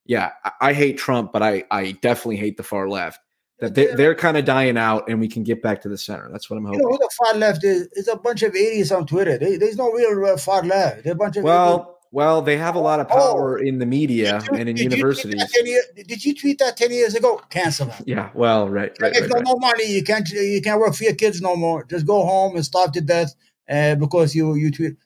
"Yeah, 0.07 0.31
I, 0.45 0.53
I 0.61 0.73
hate 0.73 0.97
Trump, 0.97 1.33
but 1.33 1.43
I 1.43 1.65
I 1.71 1.93
definitely 2.01 2.37
hate 2.37 2.57
the 2.57 2.63
far 2.63 2.89
left." 2.89 3.21
That 3.59 3.75
they, 3.75 3.87
they're 3.87 4.15
kind 4.15 4.37
of 4.37 4.45
dying 4.45 4.77
out, 4.79 5.09
and 5.09 5.19
we 5.21 5.29
can 5.29 5.43
get 5.43 5.63
back 5.63 5.81
to 5.83 5.89
the 5.89 5.97
center. 5.99 6.29
That's 6.31 6.49
what 6.51 6.57
I'm 6.59 6.65
You 6.65 6.73
hoping. 6.73 6.89
know 6.89 6.97
the 6.99 7.11
far 7.25 7.35
left 7.35 7.65
is? 7.65 7.89
It's 7.93 8.09
a 8.09 8.17
bunch 8.17 8.43
of 8.43 8.55
idiots 8.55 8.93
on 8.93 9.07
Twitter. 9.07 9.39
They, 9.39 9.57
there's 9.57 9.77
no 9.79 9.91
real 9.93 10.37
far 10.37 10.63
left. 10.63 11.05
They're 11.05 11.15
a 11.15 11.17
bunch 11.17 11.37
of 11.37 11.45
idiots. 11.45 11.96
Well, 12.13 12.41
they 12.43 12.57
have 12.57 12.75
a 12.77 12.79
lot 12.79 13.01
of 13.01 13.09
power 13.09 13.59
in 13.59 13.79
the 13.79 13.87
media 13.87 14.41
you- 14.51 14.59
and 14.59 14.69
in 14.69 14.77
did 14.77 14.79
you 14.79 14.91
universities. 14.91 15.35
that 15.41 15.51
10 15.97 16.05
did 16.07 16.25
you 16.25 16.35
tweet 16.35 16.59
that 16.61 16.77
10 16.77 16.91
years 16.93 17.15
ago? 17.15 17.41
Cancel 17.51 17.87
that. 17.87 18.03
Yeah, 18.07 18.31
well, 18.35 18.69
right, 18.69 18.93
You 18.99 19.05
right, 19.07 19.13
right, 19.21 19.29
no 19.29 19.35
right. 19.37 19.45
more 19.45 19.59
money. 19.59 19.87
You 19.91 20.03
can't 20.03 20.29
you 20.31 20.61
can't 20.63 20.81
work 20.81 20.95
for 20.95 21.05
your 21.05 21.15
kids 21.15 21.41
no 21.41 21.57
more. 21.57 21.85
Just 21.85 22.07
go 22.07 22.25
home 22.25 22.57
and 22.57 22.65
starve 22.65 22.93
to 22.93 23.01
death 23.01 23.35
uh, 23.69 23.95
because 23.97 24.35
you 24.35 24.55
you 24.55 24.71
tweet. 24.71 24.97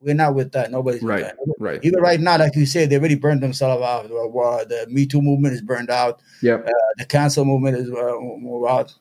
We're 0.00 0.14
not 0.14 0.36
with 0.36 0.52
that. 0.52 0.70
Nobody's 0.70 1.02
Right, 1.02 1.24
that. 1.24 1.36
right. 1.58 1.80
Even 1.82 1.98
right 2.00 2.20
now, 2.20 2.38
like 2.38 2.54
you 2.54 2.66
said, 2.66 2.88
they 2.88 2.98
already 2.98 3.16
burned 3.16 3.42
themselves 3.42 3.82
out. 3.82 4.04
Uh, 4.06 4.28
well, 4.28 4.64
The 4.64 4.86
Me 4.88 5.06
Too 5.06 5.20
movement 5.20 5.54
is 5.54 5.60
burned 5.62 5.90
out. 5.90 6.22
Yep, 6.40 6.68
The 6.98 7.04
cancel 7.04 7.44
movement 7.44 7.78
is 7.78 7.90
uh, 7.90 8.66
out. 8.68 8.94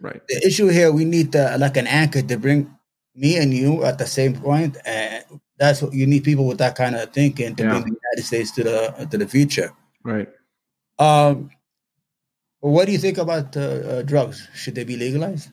right. 0.00 0.20
The 0.28 0.46
issue 0.46 0.68
here, 0.68 0.92
we 0.92 1.06
need 1.06 1.34
uh, 1.34 1.56
like 1.58 1.78
an 1.78 1.86
anchor 1.86 2.20
to 2.20 2.36
bring 2.36 2.74
me 3.14 3.38
and 3.38 3.54
you 3.54 3.84
at 3.84 3.96
the 3.96 4.06
same 4.06 4.34
point, 4.34 4.76
and 4.84 5.24
that's 5.58 5.80
what 5.82 5.92
you 5.92 6.06
need 6.06 6.24
people 6.24 6.46
with 6.46 6.58
that 6.58 6.74
kind 6.76 6.94
of 6.96 7.12
thinking 7.12 7.54
to 7.56 7.62
Yeah. 7.62 7.70
bring 7.70 7.82
the 7.84 8.00
United 8.10 8.26
States 8.26 8.50
to 8.52 8.64
the 8.64 9.08
to 9.10 9.18
the 9.18 9.28
future. 9.28 9.72
Right. 10.02 10.28
Um, 10.98 11.50
what 12.60 12.86
do 12.86 12.92
you 12.92 12.98
think 12.98 13.18
about 13.18 13.56
uh, 13.56 13.60
uh, 13.60 14.02
drugs? 14.02 14.48
Should 14.54 14.74
they 14.74 14.84
be 14.84 14.96
legalized? 14.96 15.50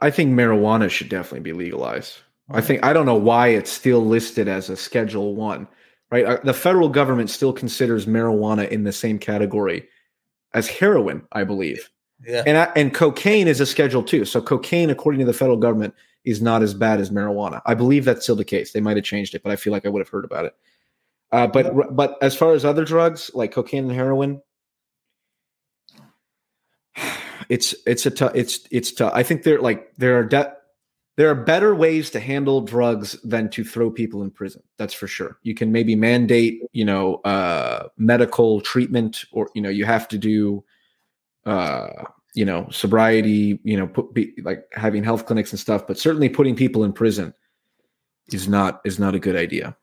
I 0.00 0.10
think 0.10 0.32
marijuana 0.32 0.90
should 0.90 1.08
definitely 1.08 1.40
be 1.40 1.52
legalized. 1.52 2.14
I 2.50 2.60
think 2.60 2.84
I 2.84 2.92
don't 2.92 3.06
know 3.06 3.14
why 3.14 3.48
it's 3.48 3.70
still 3.70 4.04
listed 4.04 4.48
as 4.48 4.68
a 4.68 4.76
Schedule 4.76 5.34
One, 5.34 5.68
right? 6.10 6.24
Uh, 6.26 6.38
The 6.44 6.52
federal 6.52 6.88
government 6.88 7.30
still 7.30 7.52
considers 7.52 8.04
marijuana 8.06 8.68
in 8.68 8.84
the 8.84 8.92
same 8.92 9.18
category 9.18 9.88
as 10.52 10.68
heroin, 10.68 11.22
I 11.32 11.44
believe, 11.44 11.88
Yeah. 12.26 12.42
and 12.46 12.58
I, 12.58 12.64
and 12.76 12.92
cocaine 12.92 13.48
is 13.48 13.60
a 13.60 13.66
Schedule 13.66 14.02
Two. 14.02 14.24
So 14.24 14.42
cocaine, 14.42 14.90
according 14.90 15.20
to 15.20 15.26
the 15.26 15.32
federal 15.32 15.56
government, 15.56 15.94
is 16.24 16.40
not 16.40 16.62
as 16.62 16.74
bad 16.74 17.00
as 17.00 17.10
marijuana. 17.10 17.60
I 17.66 17.74
believe 17.74 18.04
that's 18.04 18.22
still 18.22 18.36
the 18.36 18.44
case. 18.44 18.72
They 18.72 18.80
might 18.80 18.96
have 18.96 19.04
changed 19.04 19.34
it, 19.34 19.42
but 19.42 19.52
I 19.52 19.56
feel 19.56 19.72
like 19.72 19.86
I 19.86 19.88
would 19.88 20.00
have 20.00 20.08
heard 20.08 20.24
about 20.24 20.44
it. 20.44 20.54
Uh, 21.30 21.46
but 21.46 21.94
but 21.96 22.18
as 22.22 22.36
far 22.36 22.52
as 22.52 22.64
other 22.64 22.84
drugs 22.84 23.30
like 23.34 23.52
cocaine 23.52 23.84
and 23.84 23.92
heroin, 23.92 24.42
it's 27.48 27.74
it's 27.86 28.06
a 28.06 28.10
tough 28.10 28.32
it's 28.34 28.60
it's 28.70 28.92
tough. 28.92 29.12
I 29.14 29.22
think 29.22 29.42
there 29.42 29.60
like 29.60 29.94
there 29.96 30.18
are 30.18 30.24
de- 30.24 30.52
there 31.16 31.28
are 31.30 31.34
better 31.34 31.74
ways 31.74 32.10
to 32.10 32.20
handle 32.20 32.62
drugs 32.62 33.20
than 33.22 33.50
to 33.50 33.64
throw 33.64 33.90
people 33.90 34.22
in 34.22 34.30
prison. 34.30 34.62
That's 34.78 34.94
for 34.94 35.06
sure. 35.06 35.38
You 35.42 35.54
can 35.54 35.70
maybe 35.70 35.94
mandate, 35.94 36.62
you 36.72 36.84
know, 36.84 37.16
uh, 37.16 37.88
medical 37.98 38.60
treatment, 38.60 39.24
or 39.32 39.50
you 39.54 39.60
know, 39.60 39.68
you 39.68 39.84
have 39.84 40.08
to 40.08 40.18
do, 40.18 40.64
uh, 41.44 42.04
you 42.34 42.44
know, 42.44 42.68
sobriety. 42.70 43.60
You 43.64 43.76
know, 43.78 43.86
put 43.86 44.14
be, 44.14 44.34
like 44.42 44.66
having 44.72 45.04
health 45.04 45.26
clinics 45.26 45.50
and 45.52 45.60
stuff. 45.60 45.86
But 45.86 45.98
certainly, 45.98 46.28
putting 46.28 46.56
people 46.56 46.84
in 46.84 46.92
prison 46.92 47.34
is 48.32 48.48
not 48.48 48.80
is 48.84 48.98
not 48.98 49.14
a 49.14 49.18
good 49.18 49.36
idea. 49.36 49.76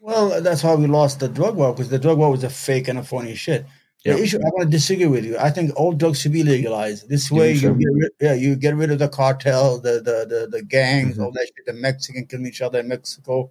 Well, 0.00 0.42
that's 0.42 0.60
how 0.60 0.76
we 0.76 0.86
lost 0.86 1.20
the 1.20 1.28
drug 1.28 1.56
war 1.56 1.72
because 1.72 1.88
the 1.88 1.98
drug 1.98 2.18
war 2.18 2.30
was 2.30 2.44
a 2.44 2.50
fake 2.50 2.88
and 2.88 2.98
a 2.98 3.02
phony 3.02 3.34
shit. 3.34 3.64
The 4.04 4.22
issue, 4.22 4.36
I 4.36 4.50
want 4.50 4.64
to 4.64 4.70
disagree 4.70 5.06
with 5.06 5.24
you. 5.24 5.38
I 5.38 5.48
think 5.48 5.74
all 5.76 5.92
drugs 5.94 6.20
should 6.20 6.32
be 6.32 6.42
legalized. 6.42 7.08
This 7.08 7.30
way, 7.30 7.52
you 7.52 7.58
so? 7.58 7.72
get 7.72 7.88
rid, 7.90 8.12
yeah, 8.20 8.34
you 8.34 8.54
get 8.54 8.74
rid 8.74 8.90
of 8.90 8.98
the 8.98 9.08
cartel, 9.08 9.80
the 9.80 9.92
the 9.92 10.26
the, 10.28 10.48
the 10.50 10.62
gangs, 10.62 11.16
Mhm. 11.16 11.24
all 11.24 11.32
that 11.32 11.46
shit. 11.46 11.64
The 11.64 11.72
Mexican 11.72 12.26
killing 12.26 12.44
each 12.46 12.60
other 12.60 12.80
in 12.80 12.88
Mexico. 12.88 13.50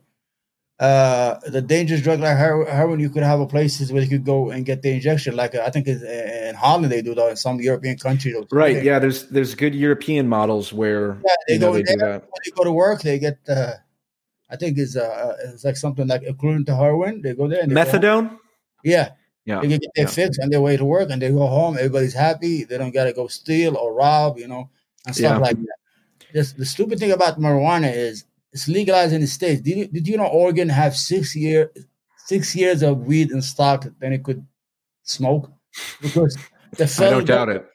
Uh, 0.84 1.40
the 1.48 1.62
dangerous 1.62 2.02
drug 2.02 2.20
like 2.20 2.36
heroin, 2.36 3.00
you 3.00 3.10
could 3.10 3.24
have 3.24 3.40
a 3.40 3.48
places 3.48 3.92
where 3.92 4.02
you 4.02 4.10
could 4.10 4.26
go 4.26 4.50
and 4.52 4.66
get 4.66 4.82
the 4.82 4.92
injection. 4.92 5.34
Like 5.34 5.56
I 5.56 5.70
think 5.70 5.88
in 5.88 6.56
Holland 6.56 6.92
they 6.92 7.02
do 7.02 7.16
that. 7.16 7.30
In 7.30 7.36
some 7.38 7.62
European 7.62 7.98
countries, 7.98 8.36
right? 8.52 8.84
Yeah, 8.84 9.00
there's 9.00 9.30
there's 9.30 9.56
good 9.56 9.74
European 9.74 10.28
models 10.28 10.74
where 10.74 11.22
yeah, 11.26 11.36
they 11.48 11.58
go 11.58 11.68
know, 11.68 11.74
they 11.74 11.84
there, 11.84 12.20
When 12.20 12.42
they 12.44 12.52
go 12.52 12.64
to 12.66 12.72
work, 12.72 13.02
they 13.02 13.18
get. 13.18 13.40
Uh, 13.48 13.74
I 14.50 14.58
think 14.58 14.78
it's 14.78 14.98
uh, 14.98 15.38
it's 15.46 15.64
like 15.64 15.78
something 15.78 16.06
like 16.06 16.24
equivalent 16.24 16.68
to 16.68 16.76
heroin. 16.76 17.22
They 17.22 17.34
go 17.34 17.48
there. 17.48 17.64
And 17.64 17.72
Methadone. 17.72 18.38
Yeah. 18.84 19.12
Yeah. 19.46 19.62
They 19.62 19.68
get 19.70 19.82
their 19.96 20.06
yeah. 20.06 20.12
fix 20.12 20.38
on 20.44 20.50
their 20.50 20.62
way 20.62 20.78
to 20.78 20.86
work 20.86 21.10
and 21.10 21.22
they 21.22 21.32
go 21.32 21.48
home. 21.48 21.76
Everybody's 21.76 22.14
happy. 22.14 22.66
They 22.66 22.78
don't 22.78 22.94
got 22.94 23.06
to 23.06 23.14
go 23.14 23.28
steal 23.28 23.76
or 23.76 23.94
rob, 23.94 24.38
you 24.38 24.48
know, 24.48 24.70
and 25.06 25.16
stuff 25.16 25.38
yeah. 25.38 25.38
like 25.38 25.58
that. 25.58 25.78
Just, 26.34 26.58
the 26.58 26.66
stupid 26.66 27.00
thing 27.00 27.12
about 27.12 27.40
marijuana 27.40 27.92
is 27.94 28.26
it's 28.54 28.68
legalized 28.68 29.14
in 29.14 29.22
the 29.22 29.28
states. 29.28 29.62
Did 29.62 29.78
you, 29.78 29.88
did 29.88 30.08
you 30.08 30.18
know 30.18 30.28
Oregon 30.28 30.70
have 30.70 30.96
six 30.96 31.36
year 31.36 31.72
six 32.26 32.56
years 32.56 32.82
of 32.82 33.02
weed 33.02 33.32
in 33.32 33.42
stock 33.42 33.86
then 34.00 34.14
it 34.14 34.24
could 34.24 34.46
smoke 35.04 35.52
because 36.02 36.38
the 36.78 36.86
I 37.06 37.10
don't 37.10 37.26
doubt 37.26 37.50
it. 37.50 37.66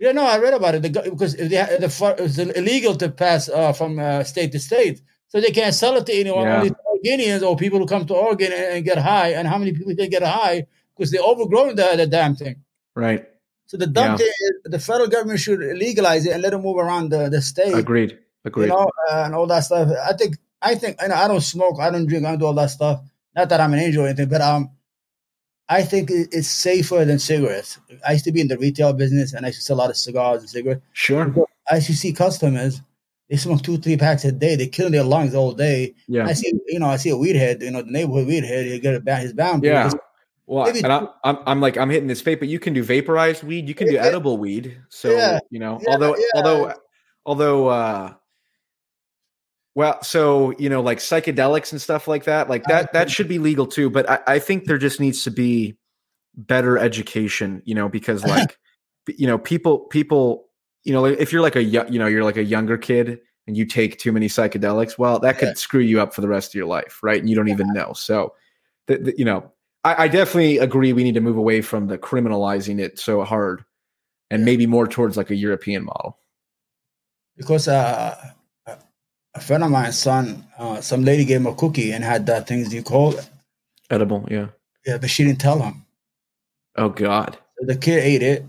Yeah, 0.00 0.12
no, 0.12 0.24
I 0.24 0.38
read 0.38 0.54
about 0.54 0.76
it. 0.76 0.82
The, 0.82 1.10
because 1.10 1.34
if 1.34 1.50
they, 1.50 1.56
the, 1.56 2.14
it's 2.18 2.38
illegal 2.38 2.94
to 2.96 3.10
pass 3.10 3.48
uh, 3.48 3.72
from 3.72 3.98
uh, 3.98 4.22
state 4.22 4.52
to 4.52 4.60
state, 4.60 5.02
so 5.28 5.40
they 5.40 5.50
can't 5.50 5.74
sell 5.74 5.96
it 5.96 6.06
to 6.06 6.12
anyone. 6.12 6.44
Yeah. 6.44 6.58
Only 6.58 6.70
Oregonians 6.70 7.42
or 7.42 7.56
people 7.56 7.78
who 7.78 7.86
come 7.86 8.06
to 8.06 8.14
Oregon 8.14 8.52
and, 8.52 8.76
and, 8.76 8.84
get 8.84 8.98
high. 8.98 9.32
And 9.32 9.46
how 9.46 9.58
many 9.58 9.72
people 9.72 9.94
can 9.94 10.08
get 10.08 10.22
high 10.22 10.66
because 10.96 11.10
they 11.10 11.18
overgrown 11.18 11.76
the, 11.76 11.94
the 11.96 12.06
damn 12.06 12.34
thing. 12.34 12.62
Right. 12.94 13.26
So 13.66 13.76
the 13.76 13.86
dumb 13.86 14.12
yeah. 14.12 14.16
thing 14.16 14.26
is 14.40 14.52
the 14.64 14.78
federal 14.78 15.08
government 15.08 15.40
should 15.40 15.60
legalize 15.60 16.26
it 16.26 16.32
and 16.32 16.42
let 16.42 16.54
it 16.54 16.58
move 16.58 16.78
around 16.78 17.10
the, 17.10 17.28
the 17.28 17.42
state. 17.42 17.74
Agreed. 17.74 18.18
Agreed. 18.44 18.66
You 18.66 18.72
know, 18.72 18.90
uh, 19.10 19.24
and 19.24 19.34
all 19.34 19.46
that 19.46 19.60
stuff. 19.60 19.90
I 20.04 20.12
think 20.14 20.36
I 20.62 20.74
think 20.74 21.02
I, 21.02 21.08
know, 21.08 21.14
I 21.14 21.28
don't 21.28 21.40
smoke, 21.40 21.78
I 21.80 21.90
don't 21.90 22.06
drink, 22.06 22.24
I 22.24 22.30
don't 22.30 22.38
do 22.40 22.46
all 22.46 22.54
that 22.54 22.70
stuff. 22.70 23.00
Not 23.36 23.48
that 23.50 23.60
I'm 23.60 23.72
an 23.72 23.80
angel 23.80 24.04
or 24.04 24.08
anything, 24.08 24.28
but 24.28 24.40
um, 24.40 24.70
I 25.68 25.82
think 25.82 26.10
it's 26.10 26.48
safer 26.48 27.04
than 27.04 27.18
cigarettes. 27.18 27.78
I 28.06 28.12
used 28.12 28.24
to 28.24 28.32
be 28.32 28.40
in 28.40 28.48
the 28.48 28.58
retail 28.58 28.92
business 28.92 29.32
and 29.32 29.44
I 29.44 29.50
used 29.50 29.60
to 29.60 29.64
sell 29.64 29.76
a 29.76 29.78
lot 29.78 29.90
of 29.90 29.96
cigars 29.96 30.40
and 30.40 30.50
cigarettes. 30.50 30.82
Sure. 30.92 31.34
I 31.70 31.76
used 31.76 31.88
to 31.88 31.94
see 31.94 32.12
customers 32.12 32.80
they 33.28 33.36
smoke 33.36 33.62
two, 33.62 33.76
three 33.76 33.96
packs 33.96 34.24
a 34.24 34.32
day. 34.32 34.56
They 34.56 34.68
kill 34.68 34.90
their 34.90 35.04
lungs 35.04 35.34
all 35.34 35.52
day. 35.52 35.94
Yeah. 36.06 36.26
I 36.26 36.32
see, 36.32 36.52
you 36.66 36.78
know, 36.78 36.86
I 36.86 36.96
see 36.96 37.10
a 37.10 37.16
weed 37.16 37.36
head, 37.36 37.62
you 37.62 37.70
know, 37.70 37.82
the 37.82 37.90
neighborhood 37.90 38.26
weed 38.26 38.44
head, 38.44 38.64
he 38.66 38.78
get 38.78 38.94
a 38.94 39.00
bad, 39.00 39.22
his 39.22 39.34
bound. 39.34 39.62
Yeah. 39.62 39.90
Well, 40.46 40.64
Maybe 40.64 40.82
and 40.82 40.90
I, 40.90 41.06
I'm, 41.24 41.38
I'm 41.44 41.60
like, 41.60 41.76
I'm 41.76 41.90
hitting 41.90 42.08
this 42.08 42.22
vape, 42.22 42.38
but 42.38 42.48
you 42.48 42.58
can 42.58 42.72
do 42.72 42.82
vaporized 42.82 43.42
weed. 43.42 43.68
You 43.68 43.74
can 43.74 43.88
do 43.88 43.98
edible 43.98 44.38
weed. 44.38 44.78
So, 44.88 45.10
yeah. 45.10 45.38
you 45.50 45.58
know, 45.58 45.78
yeah, 45.82 45.92
although, 45.92 46.16
although, 46.34 46.74
although, 47.26 47.68
uh, 47.68 48.14
well, 49.78 50.02
so, 50.02 50.50
you 50.58 50.68
know, 50.68 50.80
like 50.80 50.98
psychedelics 50.98 51.70
and 51.70 51.80
stuff 51.80 52.08
like 52.08 52.24
that, 52.24 52.50
like 52.50 52.64
that, 52.64 52.92
that 52.94 53.12
should 53.12 53.28
be 53.28 53.38
legal 53.38 53.64
too. 53.64 53.88
But 53.88 54.10
I, 54.10 54.18
I 54.26 54.38
think 54.40 54.64
there 54.64 54.76
just 54.76 54.98
needs 54.98 55.22
to 55.22 55.30
be 55.30 55.76
better 56.34 56.76
education, 56.76 57.62
you 57.64 57.76
know, 57.76 57.88
because 57.88 58.24
like, 58.26 58.58
you 59.06 59.28
know, 59.28 59.38
people, 59.38 59.78
people, 59.78 60.48
you 60.82 60.92
know, 60.92 61.04
if 61.04 61.32
you're 61.32 61.42
like 61.42 61.54
a 61.54 61.62
you 61.62 61.96
know 61.96 62.06
you're 62.06 62.24
like 62.24 62.36
a 62.36 62.42
younger 62.42 62.76
kid 62.76 63.20
and 63.46 63.56
you 63.56 63.64
take 63.64 64.00
too 64.00 64.10
many 64.10 64.26
psychedelics, 64.26 64.98
well, 64.98 65.20
that 65.20 65.38
could 65.38 65.50
yeah. 65.50 65.54
screw 65.54 65.78
you 65.78 66.00
up 66.00 66.12
for 66.12 66.22
the 66.22 66.28
rest 66.28 66.50
of 66.50 66.54
your 66.56 66.66
life, 66.66 66.98
right? 67.00 67.20
And 67.20 67.30
you 67.30 67.36
don't 67.36 67.46
yeah. 67.46 67.54
even 67.54 67.72
know. 67.72 67.92
So, 67.92 68.34
the, 68.88 68.98
the, 68.98 69.14
you 69.16 69.24
know, 69.24 69.52
I, 69.84 70.06
I, 70.06 70.08
definitely 70.08 70.58
agree. 70.58 70.92
We 70.92 71.04
need 71.04 71.14
to 71.14 71.20
move 71.20 71.36
away 71.36 71.60
from 71.60 71.86
the 71.86 71.98
criminalizing 71.98 72.80
it 72.80 72.98
so 72.98 73.22
hard, 73.22 73.64
and 74.28 74.40
yeah. 74.40 74.44
maybe 74.46 74.66
more 74.66 74.88
towards 74.88 75.16
like 75.16 75.30
a 75.30 75.36
European 75.36 75.84
model. 75.84 76.18
Because 77.36 77.68
uh, 77.68 78.16
a 79.38 79.44
friend 79.44 79.64
of 79.64 79.70
mine's 79.70 79.98
son, 79.98 80.46
uh, 80.58 80.80
some 80.80 81.04
lady 81.04 81.24
gave 81.24 81.40
him 81.40 81.46
a 81.46 81.54
cookie 81.54 81.92
and 81.92 82.04
had 82.04 82.26
that 82.26 82.46
things 82.46 82.72
you 82.72 82.82
call 82.82 83.16
it 83.16 83.28
edible, 83.90 84.26
yeah, 84.30 84.48
yeah, 84.86 84.98
but 84.98 85.10
she 85.10 85.24
didn't 85.24 85.40
tell 85.40 85.60
him. 85.60 85.86
Oh 86.76 86.90
God! 86.90 87.38
So 87.58 87.66
the 87.66 87.76
kid 87.76 88.04
ate 88.04 88.22
it 88.22 88.44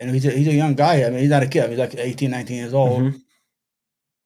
and 0.00 0.10
he's 0.10 0.26
a, 0.26 0.30
he's 0.30 0.48
a 0.48 0.52
young 0.52 0.74
guy. 0.74 1.04
I 1.04 1.10
mean, 1.10 1.20
he's 1.20 1.30
not 1.30 1.42
a 1.42 1.46
kid. 1.46 1.70
He's 1.70 1.78
like 1.78 1.94
18, 1.96 2.30
19 2.30 2.56
years 2.56 2.74
old. 2.74 3.02
Mm-hmm. 3.02 3.16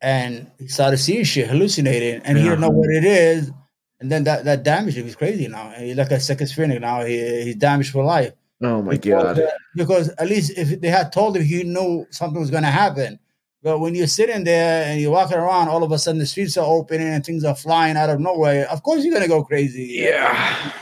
And 0.01 0.51
he 0.59 0.68
started 0.68 0.99
seeing 0.99 1.24
shit, 1.24 1.49
hallucinating, 1.49 2.22
and 2.24 2.36
yeah. 2.36 2.42
he 2.42 2.49
didn't 2.49 2.61
know 2.61 2.70
what 2.70 2.90
it 2.90 3.05
is. 3.05 3.51
And 4.01 4.12
then 4.12 4.24
that, 4.24 4.44
that 4.44 4.62
damaged 4.62 4.96
him. 4.96 5.05
He's 5.05 5.16
crazy 5.16 5.49
now. 5.49 5.70
He's 5.70 5.96
like 5.96 6.12
a 6.12 6.20
second 6.20 6.46
schizophrenic 6.46 6.80
now. 6.80 7.05
He, 7.05 7.18
he's 7.42 7.57
damaged 7.57 7.90
for 7.90 8.05
life. 8.05 8.32
Oh 8.62 8.82
my 8.82 8.92
because, 8.92 9.36
god! 9.36 9.38
Uh, 9.40 9.51
because 9.74 10.09
at 10.11 10.28
least 10.28 10.57
if 10.57 10.80
they 10.80 10.88
had 10.88 11.12
told 11.12 11.36
him, 11.36 11.44
he 11.44 11.62
knew 11.64 12.07
something 12.11 12.40
was 12.40 12.51
going 12.51 12.64
to 12.64 12.70
happen. 12.70 13.18
But 13.62 13.80
when 13.80 13.94
you're 13.94 14.06
sitting 14.06 14.44
there 14.44 14.84
and 14.84 15.00
you're 15.00 15.11
walking 15.11 15.36
around, 15.36 15.68
all 15.68 15.82
of 15.82 15.90
a 15.90 15.98
sudden 15.98 16.20
the 16.20 16.26
streets 16.26 16.56
are 16.56 16.64
opening 16.64 17.09
and 17.09 17.24
things 17.24 17.44
are 17.44 17.56
flying 17.56 17.96
out 17.96 18.11
of 18.11 18.20
nowhere. 18.20 18.68
Of 18.70 18.82
course, 18.82 19.02
you're 19.02 19.12
going 19.12 19.24
to 19.24 19.28
go 19.28 19.42
crazy. 19.42 19.88
Yeah, 19.94 20.72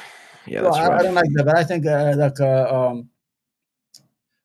yeah. 0.47 0.61
So 0.61 0.69
I, 0.69 0.89
right. 0.89 1.01
I, 1.01 1.03
don't 1.03 1.15
like 1.15 1.31
that, 1.35 1.45
but 1.47 1.57
I 1.57 1.65
think 1.65 1.87
uh, 1.87 2.15
like 2.17 2.39
uh, 2.39 2.89
um, 2.91 3.09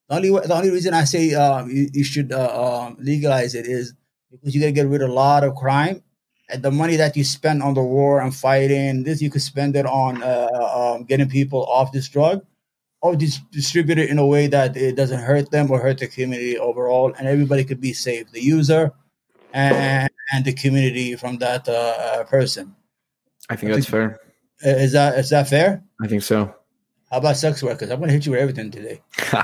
the 0.08 0.16
only 0.16 0.30
the 0.30 0.56
only 0.56 0.70
reason 0.70 0.94
I 0.94 1.04
say 1.04 1.34
uh, 1.34 1.66
you, 1.66 1.90
you, 1.92 2.04
should 2.06 2.32
uh, 2.32 2.86
um, 2.86 2.98
legalize 3.00 3.54
it 3.54 3.66
is 3.66 3.94
because 4.32 4.56
you're 4.56 4.62
gonna 4.62 4.72
get 4.72 4.88
rid 4.88 5.02
of 5.02 5.10
a 5.10 5.14
lot 5.14 5.44
of 5.44 5.56
crime, 5.56 6.02
and 6.50 6.64
the 6.64 6.72
money 6.72 6.96
that 6.96 7.18
you 7.18 7.26
spend 7.26 7.62
on 7.62 7.74
the 7.74 7.84
war 7.84 8.22
and 8.22 8.34
fighting 8.34 9.04
this 9.04 9.22
you 9.22 9.30
could 9.30 9.42
spend 9.42 9.76
it 9.76 9.86
on 9.86 10.24
uh, 10.24 10.96
um, 10.96 11.04
getting 11.04 11.30
people 11.30 11.66
off 11.66 11.92
this 11.92 12.08
drug, 12.08 12.46
or 13.02 13.16
dis- 13.16 13.42
distribute 13.52 13.98
it 13.98 14.10
in 14.10 14.20
a 14.20 14.26
way 14.26 14.48
that 14.48 14.78
it 14.78 14.96
doesn't 14.96 15.20
hurt 15.20 15.52
them 15.52 15.72
or 15.72 15.80
hurt 15.80 15.98
the 15.98 16.08
community 16.08 16.58
overall, 16.58 17.14
and 17.18 17.28
everybody 17.28 17.64
could 17.64 17.82
be 17.82 17.94
safe, 17.94 18.32
the 18.32 18.42
user 18.42 18.94
and 19.54 20.10
and 20.34 20.46
the 20.46 20.54
community 20.54 21.16
from 21.16 21.38
that 21.40 21.68
uh, 21.68 21.72
uh, 21.72 22.24
person. 22.26 22.76
I 23.50 23.56
think 23.56 23.74
that's 23.74 23.90
fair. 23.90 24.20
Is 24.62 24.94
that 24.94 25.18
is 25.18 25.30
that 25.30 25.50
fair? 25.50 25.84
I 26.02 26.08
think 26.08 26.24
so. 26.24 26.56
How 27.12 27.18
about 27.18 27.36
sex 27.36 27.62
workers? 27.62 27.90
I'm 27.92 27.98
going 27.98 28.08
to 28.08 28.14
hit 28.14 28.26
you 28.26 28.32
with 28.32 28.40
everything 28.40 28.72
today. 28.72 29.02
uh, 29.34 29.44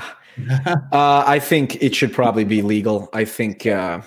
I 1.26 1.38
think 1.38 1.82
it 1.82 1.94
should 1.94 2.14
probably 2.14 2.44
be 2.44 2.62
legal. 2.62 3.10
I 3.12 3.26
think, 3.26 3.66
uh, 3.66 4.00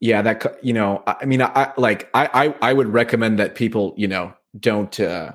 yeah, 0.00 0.22
that 0.22 0.58
you 0.62 0.72
know, 0.72 1.02
I 1.06 1.26
mean, 1.26 1.42
I 1.42 1.72
like, 1.76 2.08
I, 2.14 2.46
I, 2.46 2.70
I 2.70 2.72
would 2.72 2.88
recommend 2.88 3.38
that 3.38 3.54
people, 3.54 3.92
you 3.98 4.08
know, 4.08 4.32
don't 4.58 4.98
uh, 4.98 5.32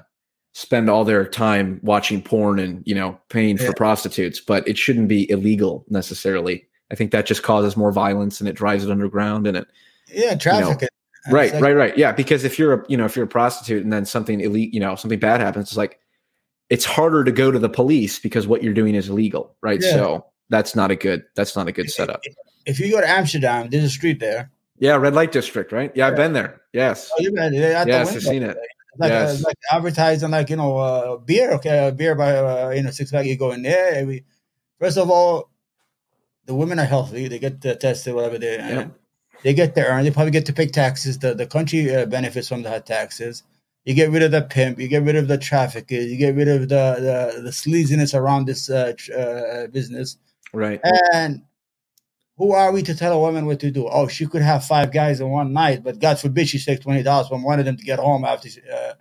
spend 0.53 0.89
all 0.89 1.05
their 1.05 1.25
time 1.25 1.79
watching 1.83 2.21
porn 2.21 2.59
and 2.59 2.83
you 2.85 2.95
know 2.95 3.19
paying 3.29 3.57
yeah. 3.57 3.67
for 3.67 3.73
prostitutes, 3.73 4.39
but 4.39 4.67
it 4.67 4.77
shouldn't 4.77 5.07
be 5.07 5.29
illegal 5.29 5.85
necessarily. 5.89 6.65
I 6.91 6.95
think 6.95 7.11
that 7.11 7.25
just 7.25 7.43
causes 7.43 7.77
more 7.77 7.91
violence 7.91 8.39
and 8.39 8.49
it 8.49 8.55
drives 8.55 8.83
it 8.83 8.91
underground 8.91 9.47
and 9.47 9.57
it. 9.57 9.67
Yeah, 10.07 10.35
traffic. 10.35 10.81
You 10.81 10.87
know, 11.27 11.37
right, 11.37 11.53
right, 11.61 11.75
right. 11.75 11.97
Yeah, 11.97 12.11
because 12.11 12.43
if 12.43 12.57
you're 12.57 12.73
a 12.73 12.85
you 12.89 12.97
know 12.97 13.05
if 13.05 13.15
you're 13.15 13.25
a 13.25 13.29
prostitute 13.29 13.83
and 13.83 13.93
then 13.93 14.05
something 14.05 14.41
elite, 14.41 14.73
you 14.73 14.79
know, 14.79 14.95
something 14.95 15.19
bad 15.19 15.41
happens, 15.41 15.69
it's 15.69 15.77
like 15.77 15.99
it's 16.69 16.85
harder 16.85 17.23
to 17.23 17.31
go 17.31 17.51
to 17.51 17.59
the 17.59 17.69
police 17.69 18.19
because 18.19 18.47
what 18.47 18.63
you're 18.63 18.73
doing 18.73 18.95
is 18.95 19.09
illegal, 19.09 19.55
right? 19.61 19.79
Yeah. 19.81 19.91
So 19.91 20.25
that's 20.49 20.75
not 20.75 20.91
a 20.91 20.95
good 20.95 21.23
that's 21.35 21.55
not 21.55 21.67
a 21.67 21.71
good 21.71 21.91
setup. 21.91 22.21
If 22.65 22.79
you 22.79 22.91
go 22.91 23.01
to 23.01 23.09
Amsterdam, 23.09 23.69
there's 23.69 23.83
a 23.83 23.89
street 23.89 24.19
there. 24.19 24.51
Yeah, 24.79 24.95
red 24.95 25.13
light 25.13 25.31
district, 25.31 25.71
right? 25.71 25.91
Yeah, 25.93 26.05
yeah. 26.05 26.11
I've 26.11 26.15
been 26.15 26.33
there. 26.33 26.61
Yes. 26.73 27.09
Oh, 27.11 27.21
you've 27.21 27.35
been 27.35 27.53
there. 27.53 27.85
Yes, 27.87 28.15
I've 28.15 28.23
seen 28.23 28.43
it. 28.43 28.57
Like, 28.99 29.11
yes. 29.11 29.39
uh, 29.39 29.47
like 29.47 29.57
advertising, 29.71 30.29
like 30.31 30.49
you 30.49 30.57
know, 30.57 30.77
uh, 30.77 31.17
beer. 31.17 31.53
Okay, 31.53 31.87
uh, 31.87 31.91
beer 31.91 32.15
by 32.15 32.35
uh, 32.35 32.69
you 32.75 32.83
know 32.83 32.91
six 32.91 33.11
pack. 33.11 33.25
You 33.25 33.37
go 33.37 33.51
in 33.51 33.61
there. 33.61 33.93
Every, 33.95 34.25
first 34.77 34.97
of 34.97 35.09
all, 35.09 35.49
the 36.45 36.53
women 36.53 36.79
are 36.79 36.85
healthy. 36.85 37.29
They 37.29 37.39
get 37.39 37.61
tested, 37.61 38.13
whatever 38.13 38.37
they. 38.37 38.57
Yeah. 38.57 38.87
They 39.41 39.53
get 39.53 39.73
to 39.75 39.87
earn. 39.87 40.03
They 40.03 40.11
probably 40.11 40.31
get 40.31 40.45
to 40.47 40.53
pay 40.53 40.67
taxes. 40.67 41.17
The 41.17 41.33
the 41.33 41.47
country 41.47 41.95
uh, 41.95 42.05
benefits 42.07 42.49
from 42.49 42.63
the 42.63 42.79
taxes. 42.81 43.43
You 43.85 43.93
get 43.93 44.11
rid 44.11 44.21
of 44.21 44.31
the 44.31 44.41
pimp. 44.41 44.79
You 44.79 44.89
get 44.89 45.03
rid 45.03 45.15
of 45.15 45.29
the 45.29 45.37
trafficker. 45.37 45.95
You 45.95 46.17
get 46.17 46.35
rid 46.35 46.49
of 46.49 46.67
the 46.67 46.75
the, 46.99 47.41
the 47.43 47.49
sleaziness 47.51 48.13
around 48.13 48.47
this 48.47 48.69
uh, 48.69 48.93
uh, 49.17 49.67
business. 49.67 50.17
Right. 50.53 50.81
And 51.13 51.41
who 52.39 52.53
are 52.53 52.71
we 52.71 52.81
to 52.83 52.95
tell 52.95 53.11
a 53.11 53.19
woman 53.19 53.45
what 53.45 53.59
to 53.59 53.69
do? 53.69 53.87
Oh, 53.87 54.07
she 54.07 54.25
could 54.25 54.41
have 54.41 54.65
five 54.65 54.93
guys 54.93 55.19
in 55.19 55.29
one 55.29 55.51
night, 55.51 55.83
but 55.83 55.99
God 55.99 56.17
forbid 56.17 56.47
she 56.47 56.57
takes 56.57 56.79
twenty 56.79 57.03
dollars 57.03 57.27
from 57.27 57.43
one 57.43 57.59
of 57.59 57.65
them 57.65 57.75
to 57.75 57.83
get 57.83 57.99
home 57.99 58.23
after 58.23 58.49
she, 58.49 58.61
uh, 58.61 58.93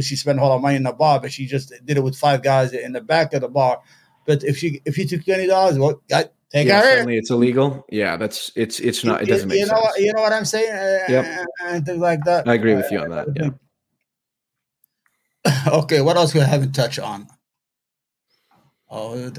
she 0.00 0.16
spent 0.16 0.40
all 0.40 0.52
her 0.52 0.58
money 0.58 0.76
in 0.76 0.82
the 0.82 0.92
bar, 0.92 1.20
but 1.20 1.32
she 1.32 1.46
just 1.46 1.72
did 1.84 1.96
it 1.96 2.02
with 2.02 2.16
five 2.16 2.42
guys 2.42 2.72
in 2.72 2.92
the 2.92 3.00
back 3.00 3.32
of 3.34 3.40
the 3.40 3.48
bar. 3.48 3.80
But 4.26 4.42
if 4.42 4.58
she 4.58 4.82
if 4.84 4.98
you 4.98 5.06
took 5.06 5.24
twenty 5.24 5.46
dollars, 5.46 5.78
well, 5.78 6.02
God, 6.10 6.30
take 6.50 6.66
yeah, 6.66 6.80
her. 6.82 6.90
Suddenly 6.90 7.18
it's 7.18 7.30
illegal. 7.30 7.86
Yeah, 7.88 8.16
that's 8.16 8.50
it's 8.56 8.80
it's 8.80 9.04
not. 9.04 9.22
It 9.22 9.26
doesn't 9.26 9.48
make 9.48 9.60
you 9.60 9.66
know, 9.66 9.80
sense. 9.80 9.98
You 9.98 10.12
know 10.14 10.22
what 10.22 10.32
I'm 10.32 10.44
saying? 10.44 10.72
Uh, 10.72 11.04
yep. 11.08 11.46
And 11.64 11.86
things 11.86 12.00
like 12.00 12.24
that. 12.24 12.48
I 12.48 12.54
agree 12.54 12.74
with 12.74 12.90
you 12.90 12.98
on 12.98 13.10
that. 13.10 13.28
Yeah. 15.44 15.68
okay, 15.72 16.00
what 16.00 16.16
else 16.16 16.34
we 16.34 16.40
haven't 16.40 16.72
touched 16.72 16.98
on? 16.98 17.28
Oh, 18.90 19.30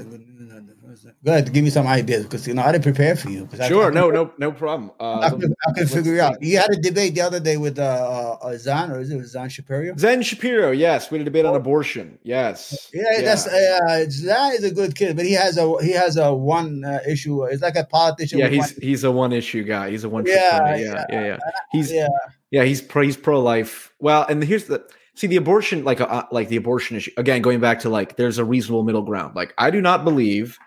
go 1.24 1.32
ahead, 1.32 1.52
give 1.52 1.64
me 1.64 1.70
some 1.70 1.86
ideas 1.86 2.24
because 2.24 2.46
you 2.46 2.54
know 2.54 2.62
I 2.62 2.72
didn't 2.72 2.84
prepare 2.84 3.16
for 3.16 3.30
you. 3.30 3.48
Sure, 3.66 3.84
I, 3.84 3.88
I 3.88 3.90
no, 3.90 4.10
no, 4.10 4.32
no 4.38 4.52
problem. 4.52 4.90
Uh, 5.00 5.20
I 5.20 5.30
can, 5.30 5.54
I 5.66 5.72
can 5.72 5.86
figure 5.86 6.14
it 6.14 6.20
out. 6.20 6.42
You 6.42 6.58
had 6.58 6.70
a 6.70 6.76
debate 6.76 7.14
the 7.14 7.22
other 7.22 7.40
day 7.40 7.56
with 7.56 7.78
uh, 7.78 8.36
uh, 8.42 8.56
Zan, 8.56 8.90
or 8.90 9.00
is 9.00 9.10
it 9.10 9.24
Zan 9.26 9.48
Shapiro? 9.48 9.96
Zen 9.96 10.22
Shapiro, 10.22 10.70
yes, 10.70 11.10
we 11.10 11.18
had 11.18 11.22
a 11.22 11.24
debate 11.24 11.46
on 11.46 11.54
abortion. 11.54 12.18
Yes, 12.22 12.90
yeah, 12.92 13.02
yeah. 13.12 13.22
that's 13.22 13.46
uh, 13.46 14.04
Zan 14.10 14.52
is 14.52 14.64
a 14.64 14.70
good 14.70 14.94
kid, 14.94 15.16
but 15.16 15.24
he 15.24 15.32
has 15.32 15.56
a 15.56 15.82
he 15.82 15.92
has 15.92 16.16
a 16.16 16.32
one 16.32 16.84
uh, 16.84 17.00
issue. 17.08 17.44
It's 17.44 17.62
like 17.62 17.76
a 17.76 17.84
politician. 17.84 18.38
Yeah, 18.38 18.48
he's 18.48 18.72
one. 18.72 18.82
he's 18.82 19.04
a 19.04 19.10
one 19.10 19.32
issue 19.32 19.64
guy. 19.64 19.90
He's 19.90 20.04
a 20.04 20.08
one. 20.08 20.26
Yeah, 20.26 20.76
yeah, 20.76 20.76
yeah, 20.76 21.04
yeah, 21.10 21.24
yeah. 21.24 21.38
He's 21.72 21.90
yeah 21.90 22.08
Yeah, 22.50 22.64
he's 22.64 22.82
pro, 22.82 23.02
he's 23.02 23.16
pro 23.16 23.40
life. 23.40 23.92
Well, 23.98 24.26
and 24.28 24.42
here's 24.44 24.64
the 24.66 24.86
see 25.14 25.26
the 25.26 25.36
abortion 25.36 25.84
like 25.84 26.00
uh, 26.00 26.24
like 26.30 26.48
the 26.48 26.56
abortion 26.56 26.96
issue 26.96 27.12
again 27.16 27.40
going 27.40 27.60
back 27.60 27.80
to 27.80 27.88
like 27.88 28.16
there's 28.16 28.38
a 28.38 28.44
reasonable 28.44 28.84
middle 28.84 29.02
ground. 29.02 29.34
Like 29.34 29.54
I 29.58 29.70
do 29.70 29.80
not 29.80 30.04
believe 30.04 30.58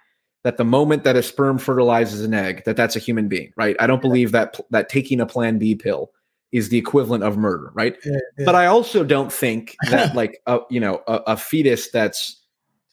that 0.43 0.57
the 0.57 0.63
moment 0.65 1.03
that 1.03 1.15
a 1.15 1.23
sperm 1.23 1.57
fertilizes 1.57 2.21
an 2.21 2.33
egg 2.33 2.63
that 2.65 2.75
that's 2.77 2.95
a 2.95 2.99
human 2.99 3.27
being, 3.27 3.51
right? 3.57 3.75
I 3.79 3.87
don't 3.87 4.01
believe 4.01 4.31
that 4.31 4.59
that 4.71 4.89
taking 4.89 5.19
a 5.19 5.25
plan 5.25 5.57
B 5.57 5.75
pill 5.75 6.11
is 6.51 6.69
the 6.69 6.77
equivalent 6.77 7.23
of 7.23 7.37
murder, 7.37 7.71
right? 7.73 7.97
Yeah, 8.05 8.17
yeah. 8.37 8.45
But 8.45 8.55
I 8.55 8.67
also 8.67 9.03
don't 9.03 9.33
think 9.33 9.75
that 9.89 10.15
like 10.15 10.39
a 10.45 10.59
you 10.69 10.79
know 10.79 11.01
a, 11.07 11.15
a 11.27 11.37
fetus 11.37 11.89
that's 11.91 12.41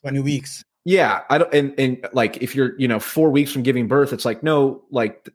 20 0.02 0.20
weeks. 0.20 0.64
yeah, 0.84 1.20
I 1.30 1.38
don't 1.38 1.54
and 1.54 1.74
and 1.78 2.06
like 2.12 2.38
if 2.42 2.54
you're 2.54 2.78
you 2.78 2.88
know 2.88 2.98
4 2.98 3.30
weeks 3.30 3.52
from 3.52 3.62
giving 3.62 3.86
birth 3.88 4.12
it's 4.12 4.24
like 4.24 4.42
no 4.42 4.82
like 4.90 5.28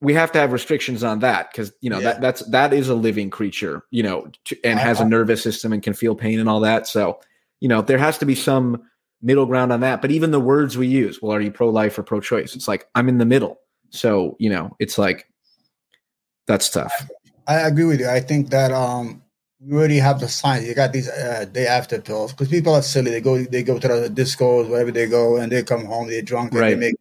we 0.00 0.12
have 0.14 0.30
to 0.32 0.38
have 0.38 0.52
restrictions 0.52 1.02
on 1.04 1.20
that 1.20 1.52
cuz 1.54 1.72
you 1.80 1.88
know 1.90 1.98
Yeah. 1.98 2.12
that 2.12 2.20
that's 2.20 2.40
that 2.50 2.72
is 2.72 2.88
a 2.88 2.94
living 2.94 3.30
creature, 3.30 3.82
you 3.90 4.02
know, 4.02 4.28
to, 4.46 4.56
and 4.64 4.78
I- 4.78 4.82
has 4.82 5.00
a 5.00 5.04
I- 5.04 5.08
nervous 5.08 5.42
system 5.42 5.72
and 5.72 5.82
can 5.82 5.92
feel 5.94 6.14
pain 6.14 6.38
and 6.40 6.48
all 6.48 6.60
that. 6.60 6.86
So, 6.86 7.18
you 7.60 7.68
know, 7.68 7.80
there 7.82 7.98
has 7.98 8.18
to 8.18 8.26
be 8.26 8.34
some 8.34 8.82
middle 9.22 9.46
ground 9.46 9.72
on 9.72 9.80
that. 9.80 10.00
But 10.02 10.10
even 10.10 10.30
the 10.30 10.40
words 10.40 10.76
we 10.76 10.86
use, 10.86 11.20
well, 11.20 11.32
are 11.32 11.40
you 11.40 11.50
pro 11.50 11.68
life 11.68 11.98
or 11.98 12.02
pro 12.02 12.20
choice? 12.20 12.54
It's 12.54 12.68
like 12.68 12.88
I'm 12.94 13.08
in 13.08 13.18
the 13.18 13.24
middle. 13.24 13.58
So, 13.90 14.36
you 14.38 14.50
know, 14.50 14.74
it's 14.78 14.98
like 14.98 15.26
that's 16.46 16.68
tough. 16.70 16.92
I 17.46 17.60
agree 17.60 17.84
with 17.84 18.00
you. 18.00 18.08
I 18.08 18.20
think 18.20 18.50
that 18.50 18.72
um 18.72 19.22
we 19.60 19.76
already 19.76 19.98
have 19.98 20.20
the 20.20 20.28
science. 20.28 20.66
You 20.66 20.74
got 20.74 20.92
these 20.92 21.08
uh, 21.08 21.46
day 21.50 21.66
after 21.66 22.00
pills 22.00 22.32
because 22.32 22.48
people 22.48 22.74
are 22.74 22.82
silly. 22.82 23.10
They 23.10 23.20
go 23.20 23.42
they 23.42 23.62
go 23.62 23.78
to 23.78 23.88
the 23.88 24.10
discos 24.10 24.68
wherever 24.68 24.90
they 24.92 25.06
go 25.06 25.36
and 25.36 25.50
they 25.50 25.62
come 25.62 25.86
home. 25.86 26.08
They're 26.08 26.22
drunk 26.22 26.52
and 26.52 26.60
Right. 26.60 26.70
they 26.70 26.76
make 26.76 26.94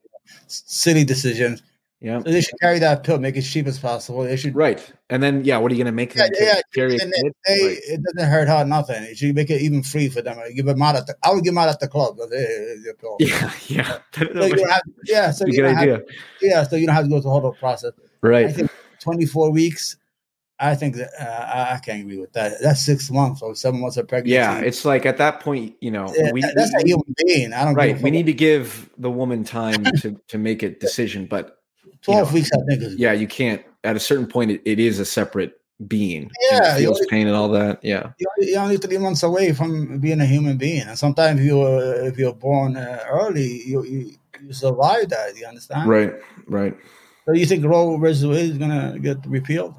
silly 0.47 1.03
decisions. 1.03 1.61
Yeah. 2.05 2.19
So 2.19 2.29
they 2.29 2.41
should 2.41 2.59
carry 2.61 2.77
that 2.77 3.03
pill, 3.03 3.17
make 3.17 3.35
it 3.35 3.41
cheap 3.41 3.65
as 3.65 3.79
possible. 3.79 4.21
They 4.21 4.35
should. 4.37 4.53
Right. 4.55 4.79
And 5.09 5.23
then 5.23 5.43
yeah, 5.43 5.57
what 5.57 5.71
are 5.71 5.75
you 5.75 5.83
going 5.83 5.91
to 5.91 5.95
make 5.95 6.13
Yeah, 6.13 6.25
them 6.25 6.33
yeah, 6.39 6.61
carry 6.71 6.99
kid? 6.99 7.11
they, 7.11 7.67
Like- 7.67 7.79
it 7.87 7.99
doesn't 8.03 8.29
hurt 8.31 8.47
her 8.47 8.63
nothing. 8.63 9.03
You 9.05 9.15
should 9.15 9.33
make 9.33 9.49
it 9.49 9.59
even 9.63 9.81
free 9.81 10.09
for 10.09 10.21
them. 10.21 10.37
Give 10.55 10.67
them 10.67 10.79
out 10.83 10.95
at 10.95 11.07
the. 11.07 11.15
I 11.23 11.33
would 11.33 11.43
give 11.43 11.53
them 11.55 11.57
out 11.57 11.69
at 11.69 11.79
the 11.79 11.87
club. 11.87 12.17
But, 12.19 12.29
hey, 12.29 12.75
your 12.83 12.93
pill. 12.93 13.17
Yeah, 13.19 13.51
yeah. 13.67 13.97
So 14.13 14.45
you 14.45 14.67
have, 14.67 14.81
yeah, 15.05 15.31
so 15.31 15.45
you 15.47 15.63
don't 15.63 15.75
have, 15.75 16.01
yeah, 16.43 16.63
so 16.63 16.75
you 16.75 16.85
don't 16.85 16.93
have 16.95 17.05
to 17.05 17.09
go 17.09 17.15
through 17.15 17.21
the 17.23 17.29
whole 17.41 17.53
process. 17.53 17.93
I 17.97 18.27
Right. 18.27 18.53
think 18.53 18.69
24 18.99 19.49
weeks. 19.51 19.97
I 20.59 20.75
think 20.75 20.97
that 20.97 21.09
uh, 21.19 21.23
I- 21.25 21.73
I 21.73 21.79
can't 21.79 22.01
agree 22.01 22.19
with 22.19 22.33
that. 22.33 22.61
That's 22.61 22.81
six 22.85 23.09
months 23.09 23.41
or 23.41 23.55
seven 23.55 23.81
months 23.81 23.97
of 23.97 24.07
pregnancy. 24.07 24.35
Yeah, 24.35 24.59
it's 24.59 24.85
like 24.85 25.07
at 25.07 25.17
that 25.17 25.39
point, 25.39 25.75
you 25.81 25.89
know, 25.89 26.13
Yeah, 26.15 26.31
we, 26.31 26.41
that's 26.41 26.71
we- 26.77 26.83
a 26.83 26.85
human 26.85 27.15
being. 27.25 27.51
I 27.51 27.65
don't 27.65 27.73
right. 27.73 27.99
We 27.99 28.11
need 28.11 28.27
to 28.27 28.33
give 28.33 28.91
the 28.99 29.09
woman 29.09 29.43
time 29.43 29.83
to 30.01 30.21
to 30.27 30.37
make 30.37 30.61
a 30.61 30.69
decision, 30.85 31.25
but 31.25 31.57
12 32.05 32.27
know, 32.27 32.33
weeks. 32.33 32.49
I 32.53 32.61
think 32.67 32.81
is 32.81 32.95
yeah, 32.95 33.13
you 33.13 33.27
can't. 33.27 33.63
At 33.83 33.95
a 33.95 33.99
certain 33.99 34.25
point, 34.27 34.51
it, 34.51 34.61
it 34.65 34.79
is 34.79 34.99
a 34.99 35.05
separate 35.05 35.59
being. 35.87 36.31
Yeah, 36.51 36.75
it 36.75 36.79
feels 36.79 36.99
you- 36.99 37.07
pain 37.07 37.27
and 37.27 37.35
all 37.35 37.49
that. 37.49 37.79
Yeah, 37.83 38.11
You're, 38.39 38.59
only 38.59 38.77
three 38.77 38.97
months 38.97 39.23
away 39.23 39.53
from 39.53 39.99
being 39.99 40.21
a 40.21 40.25
human 40.25 40.57
being, 40.57 40.87
and 40.87 40.97
sometimes 40.97 41.41
you're 41.41 42.05
if 42.05 42.17
you're 42.17 42.33
born 42.33 42.77
uh, 42.77 43.03
early, 43.09 43.63
you, 43.63 43.83
you 43.83 44.11
you 44.41 44.53
survive 44.53 45.09
that. 45.09 45.35
You 45.37 45.45
understand? 45.47 45.89
right, 45.89 46.13
right. 46.47 46.75
So 47.25 47.33
you 47.33 47.45
think 47.45 47.65
Roe 47.65 47.97
versus 47.97 48.25
Wade 48.25 48.51
is 48.51 48.57
gonna 48.57 48.97
get 48.99 49.17
repealed? 49.25 49.75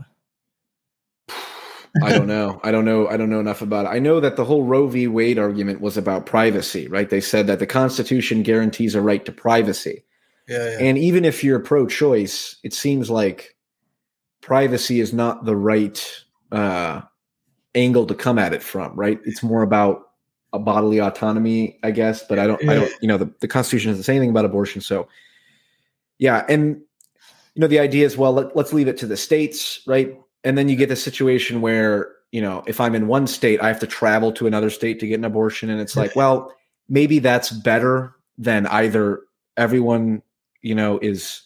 I 2.02 2.12
don't 2.12 2.26
know. 2.36 2.60
I 2.62 2.70
don't 2.72 2.84
know. 2.84 3.08
I 3.08 3.16
don't 3.16 3.30
know 3.30 3.40
enough 3.40 3.62
about 3.62 3.86
it. 3.86 3.88
I 3.88 3.98
know 3.98 4.20
that 4.20 4.36
the 4.36 4.44
whole 4.44 4.64
Roe 4.64 4.86
v. 4.88 5.06
Wade 5.06 5.38
argument 5.38 5.80
was 5.80 5.96
about 5.96 6.26
privacy, 6.26 6.88
right? 6.88 7.08
They 7.08 7.20
said 7.20 7.46
that 7.46 7.58
the 7.58 7.66
Constitution 7.66 8.42
guarantees 8.42 8.94
a 8.94 9.00
right 9.00 9.24
to 9.24 9.32
privacy. 9.32 10.04
Yeah, 10.48 10.70
yeah. 10.70 10.78
And 10.80 10.98
even 10.98 11.24
if 11.24 11.42
you're 11.42 11.58
pro 11.58 11.86
choice, 11.86 12.56
it 12.62 12.72
seems 12.72 13.10
like 13.10 13.56
privacy 14.40 15.00
is 15.00 15.12
not 15.12 15.44
the 15.44 15.56
right 15.56 16.24
uh, 16.52 17.00
angle 17.74 18.06
to 18.06 18.14
come 18.14 18.38
at 18.38 18.52
it 18.52 18.62
from, 18.62 18.94
right? 18.94 19.18
It's 19.24 19.42
more 19.42 19.62
about 19.62 20.02
a 20.52 20.58
bodily 20.58 21.00
autonomy, 21.00 21.78
I 21.82 21.90
guess. 21.90 22.22
But 22.22 22.38
I 22.38 22.46
don't, 22.46 22.68
I 22.68 22.74
don't, 22.74 22.92
you 23.00 23.08
know, 23.08 23.18
the, 23.18 23.32
the 23.40 23.48
Constitution 23.48 23.90
doesn't 23.90 24.04
say 24.04 24.14
anything 24.14 24.30
about 24.30 24.44
abortion. 24.44 24.80
So, 24.80 25.08
yeah. 26.18 26.46
And, 26.48 26.80
you 27.54 27.60
know, 27.60 27.66
the 27.66 27.80
idea 27.80 28.06
is, 28.06 28.16
well, 28.16 28.32
let, 28.32 28.54
let's 28.54 28.72
leave 28.72 28.88
it 28.88 28.96
to 28.98 29.06
the 29.06 29.16
states, 29.16 29.80
right? 29.86 30.16
And 30.44 30.56
then 30.56 30.68
you 30.68 30.76
get 30.76 30.88
the 30.88 30.96
situation 30.96 31.60
where, 31.60 32.12
you 32.30 32.40
know, 32.40 32.62
if 32.66 32.80
I'm 32.80 32.94
in 32.94 33.08
one 33.08 33.26
state, 33.26 33.60
I 33.60 33.68
have 33.68 33.80
to 33.80 33.86
travel 33.86 34.30
to 34.32 34.46
another 34.46 34.70
state 34.70 35.00
to 35.00 35.06
get 35.06 35.18
an 35.18 35.24
abortion. 35.24 35.70
And 35.70 35.80
it's 35.80 35.96
like, 35.96 36.14
well, 36.14 36.52
maybe 36.88 37.18
that's 37.18 37.50
better 37.50 38.14
than 38.38 38.66
either 38.68 39.22
everyone 39.56 40.22
you 40.62 40.74
know 40.74 40.98
is 41.00 41.42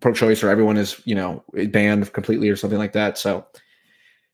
pro-choice 0.00 0.42
or 0.42 0.50
everyone 0.50 0.76
is 0.76 1.00
you 1.04 1.14
know 1.14 1.44
banned 1.70 2.12
completely 2.12 2.48
or 2.48 2.56
something 2.56 2.78
like 2.78 2.92
that. 2.92 3.18
So 3.18 3.46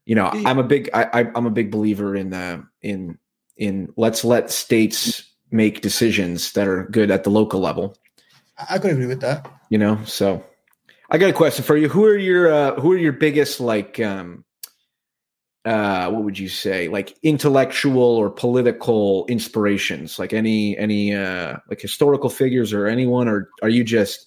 you 0.06 0.14
know 0.16 0.30
i'm 0.32 0.58
a 0.58 0.64
big 0.64 0.88
I, 0.94 1.30
i'm 1.34 1.46
a 1.46 1.50
big 1.50 1.70
believer 1.70 2.16
in 2.16 2.32
uh 2.32 2.62
in 2.82 3.18
in 3.56 3.92
let's 3.96 4.24
let 4.24 4.50
states 4.50 5.22
make 5.50 5.82
decisions 5.82 6.52
that 6.52 6.66
are 6.66 6.84
good 6.86 7.10
at 7.10 7.22
the 7.22 7.30
local 7.30 7.60
level. 7.60 7.96
I, 8.58 8.74
I 8.74 8.78
could 8.78 8.92
agree 8.92 9.06
with 9.06 9.20
that. 9.20 9.48
you 9.68 9.78
know 9.78 10.02
so 10.06 10.44
i 11.10 11.18
got 11.18 11.30
a 11.30 11.34
question 11.34 11.64
for 11.64 11.76
you. 11.76 11.88
Who 11.88 12.04
are 12.06 12.16
your 12.16 12.52
uh 12.52 12.80
who 12.80 12.92
are 12.92 12.98
your 12.98 13.12
biggest 13.12 13.60
like 13.60 14.00
um 14.00 14.44
uh 15.66 16.08
what 16.10 16.24
would 16.24 16.38
you 16.38 16.48
say 16.48 16.88
like 16.88 17.18
intellectual 17.22 18.02
or 18.02 18.30
political 18.30 19.26
inspirations 19.26 20.18
like 20.18 20.32
any 20.32 20.76
any 20.78 21.14
uh 21.14 21.56
like 21.68 21.78
historical 21.80 22.30
figures 22.30 22.72
or 22.72 22.86
anyone 22.86 23.28
or 23.28 23.50
are 23.62 23.68
you 23.68 23.84
just 23.84 24.26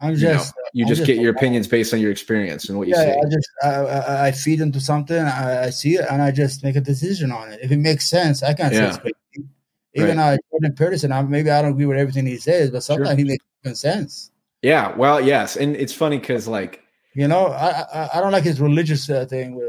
I'm 0.00 0.14
you 0.14 0.24
know, 0.24 0.32
just 0.32 0.54
you 0.72 0.86
just 0.86 1.00
just 1.00 1.06
get 1.06 1.18
your 1.18 1.30
opinions 1.36 1.68
based 1.68 1.92
on 1.92 2.00
your 2.00 2.10
experience 2.10 2.70
and 2.70 2.78
what 2.78 2.88
you 2.88 2.94
yeah. 2.96 3.12
see 3.12 3.20
I 3.20 3.30
just 3.30 3.50
I, 3.62 4.26
I, 4.28 4.32
feed 4.32 4.62
into 4.62 4.80
something. 4.80 5.18
I, 5.18 5.64
I 5.64 5.70
see 5.70 5.96
it 5.96 6.06
and 6.10 6.22
I 6.22 6.30
just 6.30 6.64
make 6.64 6.76
a 6.76 6.80
decision 6.80 7.30
on 7.30 7.52
it. 7.52 7.60
If 7.62 7.70
it 7.70 7.76
makes 7.76 8.08
sense, 8.08 8.42
I 8.42 8.54
can't 8.54 8.72
say 8.72 8.80
Yeah. 8.80 8.96
crazy. 8.96 9.48
Even 9.92 10.18
uh, 10.18 10.38
Jordan 10.50 10.72
Peterson, 10.74 11.12
I, 11.12 11.20
maybe 11.20 11.50
I 11.50 11.60
don't 11.60 11.72
agree 11.72 11.84
with 11.84 11.98
everything 11.98 12.24
he 12.24 12.38
says, 12.38 12.70
but 12.70 12.82
sometimes 12.82 13.10
Sure. 13.10 13.16
he 13.18 13.24
makes 13.64 13.80
sense. 13.80 14.30
yeah 14.62 14.96
well 14.96 15.20
yes 15.20 15.56
and 15.56 15.76
it's 15.76 15.92
funny 15.92 16.18
because 16.18 16.48
like 16.48 16.82
You 17.14 17.28
know, 17.28 17.48
I 17.48 17.84
I, 17.92 18.08
I 18.14 18.20
don't 18.22 18.32
like 18.32 18.44
his 18.44 18.58
religious 18.58 19.10
uh, 19.10 19.26
thing. 19.26 19.54
Where 19.54 19.68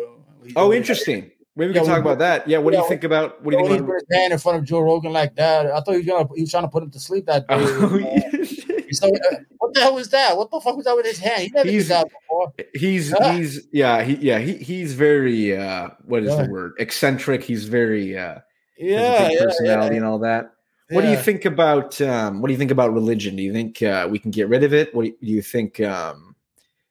oh 0.56 0.74
interesting 0.74 1.32
maybe 1.56 1.70
we 1.70 1.74
can 1.74 1.84
Yeah, 1.86 1.92
talk 1.92 2.00
about 2.02 2.20
that 2.20 2.48
yeah 2.48 2.58
what 2.58 2.72
do 2.72 2.78
you 2.80 2.88
think 2.88 3.04
about 3.04 3.44
what 3.44 3.52
do 3.52 3.58
you 3.58 3.64
he 3.64 3.70
think 3.74 3.82
put 3.86 3.90
about 3.92 4.02
his 4.10 4.18
hand 4.20 4.34
in 4.34 4.40
front 4.40 4.58
of 4.60 4.64
Joe 4.66 4.80
Rogan 4.82 5.12
like 5.14 5.36
that, 5.36 5.68
I 5.68 5.80
thought 5.82 5.92
he 5.92 5.98
was 5.98 6.06
gonna 6.08 6.28
he 6.36 6.42
was 6.42 6.52
trying 6.52 6.64
to 6.64 6.70
put 6.70 6.84
him 6.84 6.92
to 6.92 7.00
sleep 7.00 7.26
that 7.28 7.48
day. 7.48 7.56
Oh, 8.94 8.94
so, 8.94 9.08
uh, 9.32 9.36
what 9.60 9.74
the 9.74 9.80
hell 9.82 9.96
was 9.96 10.10
that? 10.10 10.36
What 10.36 10.52
the 10.52 10.60
fuck 10.60 10.76
was 10.76 10.84
that 10.86 10.96
with 10.98 11.06
his 11.06 11.18
hand? 11.20 11.44
He 11.44 11.50
never 11.50 11.70
He's- 11.70 11.84
did 11.88 11.92
that 11.92 12.08
before. 12.10 12.54
he's 12.74 13.14
Ah. 13.14 13.32
he's 13.32 13.68
yeah 13.72 14.04
he 14.04 14.16
yeah 14.16 14.40
he, 14.40 14.54
he's 14.58 14.94
very 14.96 15.56
uh 15.56 15.90
what 16.04 16.24
is 16.24 16.30
Yeah. 16.34 16.44
the 16.44 16.50
word 16.52 16.74
eccentric 16.80 17.44
he's 17.44 17.66
very 17.66 18.18
uh 18.18 18.40
Yeah, 18.78 19.30
personality 19.40 19.96
yeah. 19.96 20.02
and 20.02 20.06
all 20.06 20.20
that 20.20 20.52
What 20.90 21.04
do 21.04 21.10
you 21.10 21.16
think 21.18 21.46
about 21.46 22.02
um, 22.02 22.42
what 22.42 22.48
do 22.48 22.54
you 22.54 22.58
think 22.60 22.72
about 22.72 22.92
religion? 22.94 23.38
Do 23.38 23.44
you 23.44 23.54
think 23.54 23.82
uh, 23.82 24.08
we 24.12 24.20
can 24.20 24.30
get 24.32 24.50
rid 24.50 24.64
of 24.64 24.74
it? 24.74 24.94
What 24.94 25.04
do 25.04 25.08
you, 25.08 25.16
do 25.24 25.32
you 25.32 25.42
think? 25.42 25.80
Um, 25.80 26.31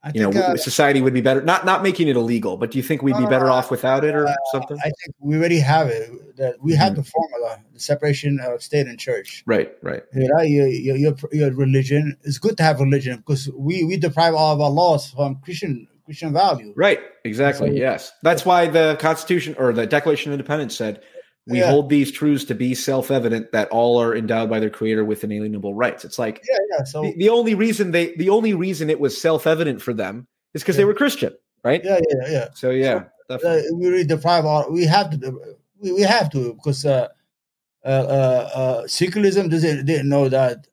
I 0.02 0.12
you 0.14 0.22
know, 0.22 0.30
uh, 0.40 0.56
society 0.56 1.02
would 1.02 1.12
be 1.12 1.20
better. 1.20 1.42
Not 1.42 1.66
not 1.66 1.82
making 1.82 2.08
it 2.08 2.16
illegal, 2.16 2.56
but 2.56 2.70
do 2.70 2.78
you 2.78 2.82
think 2.82 3.02
we'd 3.02 3.18
be 3.18 3.26
better 3.26 3.46
no, 3.46 3.52
off 3.52 3.70
without 3.70 4.02
it 4.02 4.14
or 4.14 4.26
uh, 4.26 4.34
something? 4.50 4.78
I 4.78 4.84
think 4.84 5.14
we 5.20 5.36
already 5.36 5.58
have 5.58 5.88
it. 5.88 6.36
That 6.38 6.56
we 6.62 6.74
have 6.74 6.94
Mhm. 6.94 6.96
the 6.96 7.02
formula, 7.04 7.58
the 7.74 7.80
separation 7.80 8.40
of 8.40 8.62
state 8.62 8.86
and 8.86 8.98
church. 8.98 9.42
right, 9.44 9.70
right, 9.82 10.02
You 10.14 10.26
know, 10.32 10.40
your, 10.42 10.68
your, 10.68 10.96
your, 10.96 11.14
your 11.32 11.52
religion. 11.52 12.16
It's 12.22 12.38
good 12.38 12.56
to 12.56 12.62
have 12.62 12.80
religion 12.80 13.18
because 13.18 13.50
we, 13.54 13.84
we 13.84 13.98
deprive 13.98 14.34
all 14.34 14.54
of 14.54 14.60
our 14.62 14.70
laws 14.70 15.10
from 15.10 15.36
Christian 15.44 15.86
Christian 16.06 16.32
values. 16.32 16.72
right. 16.76 17.00
Exactly. 17.24 17.68
So- 17.68 17.74
yes, 17.74 18.10
that's 18.22 18.46
why 18.46 18.66
the 18.68 18.96
Constitution 19.00 19.54
or 19.58 19.74
the 19.74 19.86
Declaration 19.86 20.32
of 20.32 20.40
Independence 20.40 20.74
said 20.74 21.02
we 21.50 21.58
Yeah. 21.58 21.70
hold 21.70 21.90
these 21.90 22.12
truths 22.12 22.44
to 22.44 22.54
be 22.54 22.74
self-evident 22.74 23.52
that 23.52 23.68
all 23.70 24.00
are 24.00 24.14
endowed 24.16 24.48
by 24.48 24.60
their 24.60 24.70
Creator 24.70 25.04
with 25.04 25.24
inalienable 25.24 25.74
rights. 25.74 26.04
It's 26.04 26.18
like 26.18 26.40
Yeah, 26.48 26.56
yeah. 26.78 26.84
So 26.84 27.02
the, 27.02 27.14
the 27.16 27.28
only 27.28 27.54
reason 27.54 27.90
they 27.90 28.14
the 28.16 28.30
only 28.30 28.54
reason 28.54 28.88
it 28.88 29.00
was 29.00 29.20
self-evident 29.20 29.82
for 29.82 29.92
them 29.92 30.26
is 30.54 30.62
because 30.62 30.76
they 30.76 30.84
were 30.84 30.94
Christian, 30.94 31.34
right? 31.64 31.82
yeah, 31.84 31.98
yeah, 32.08 32.28
yeah. 32.30 32.48
So 32.54 32.70
yeah, 32.70 33.04
uh, 33.28 33.36
definitely. 33.36 33.72
we 33.74 33.88
really 33.88 34.04
deprive 34.04 34.44
all. 34.46 34.70
We 34.70 34.84
have 34.84 35.10
to. 35.10 35.56
We, 35.80 35.92
we 35.92 36.02
have 36.02 36.30
to 36.30 36.54
because 36.54 36.84
uh, 36.84 37.08
uh, 37.84 37.88
uh, 37.88 38.50
uh, 38.54 38.86
secularism 38.86 39.48
doesn't 39.48 39.86
didn't 39.86 40.08
know 40.08 40.28
that 40.28 40.66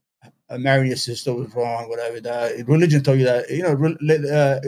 uh, 0.49 0.57
marrying 0.57 0.87
your 0.87 0.97
sister 0.97 1.33
was 1.33 1.53
wrong. 1.55 1.89
Whatever 1.89 2.19
that 2.21 2.67
religion 2.67 3.03
told 3.03 3.19
you 3.19 3.25
that 3.25 3.49
you 3.49 3.63
know 3.63 3.71
uh, 3.73 4.59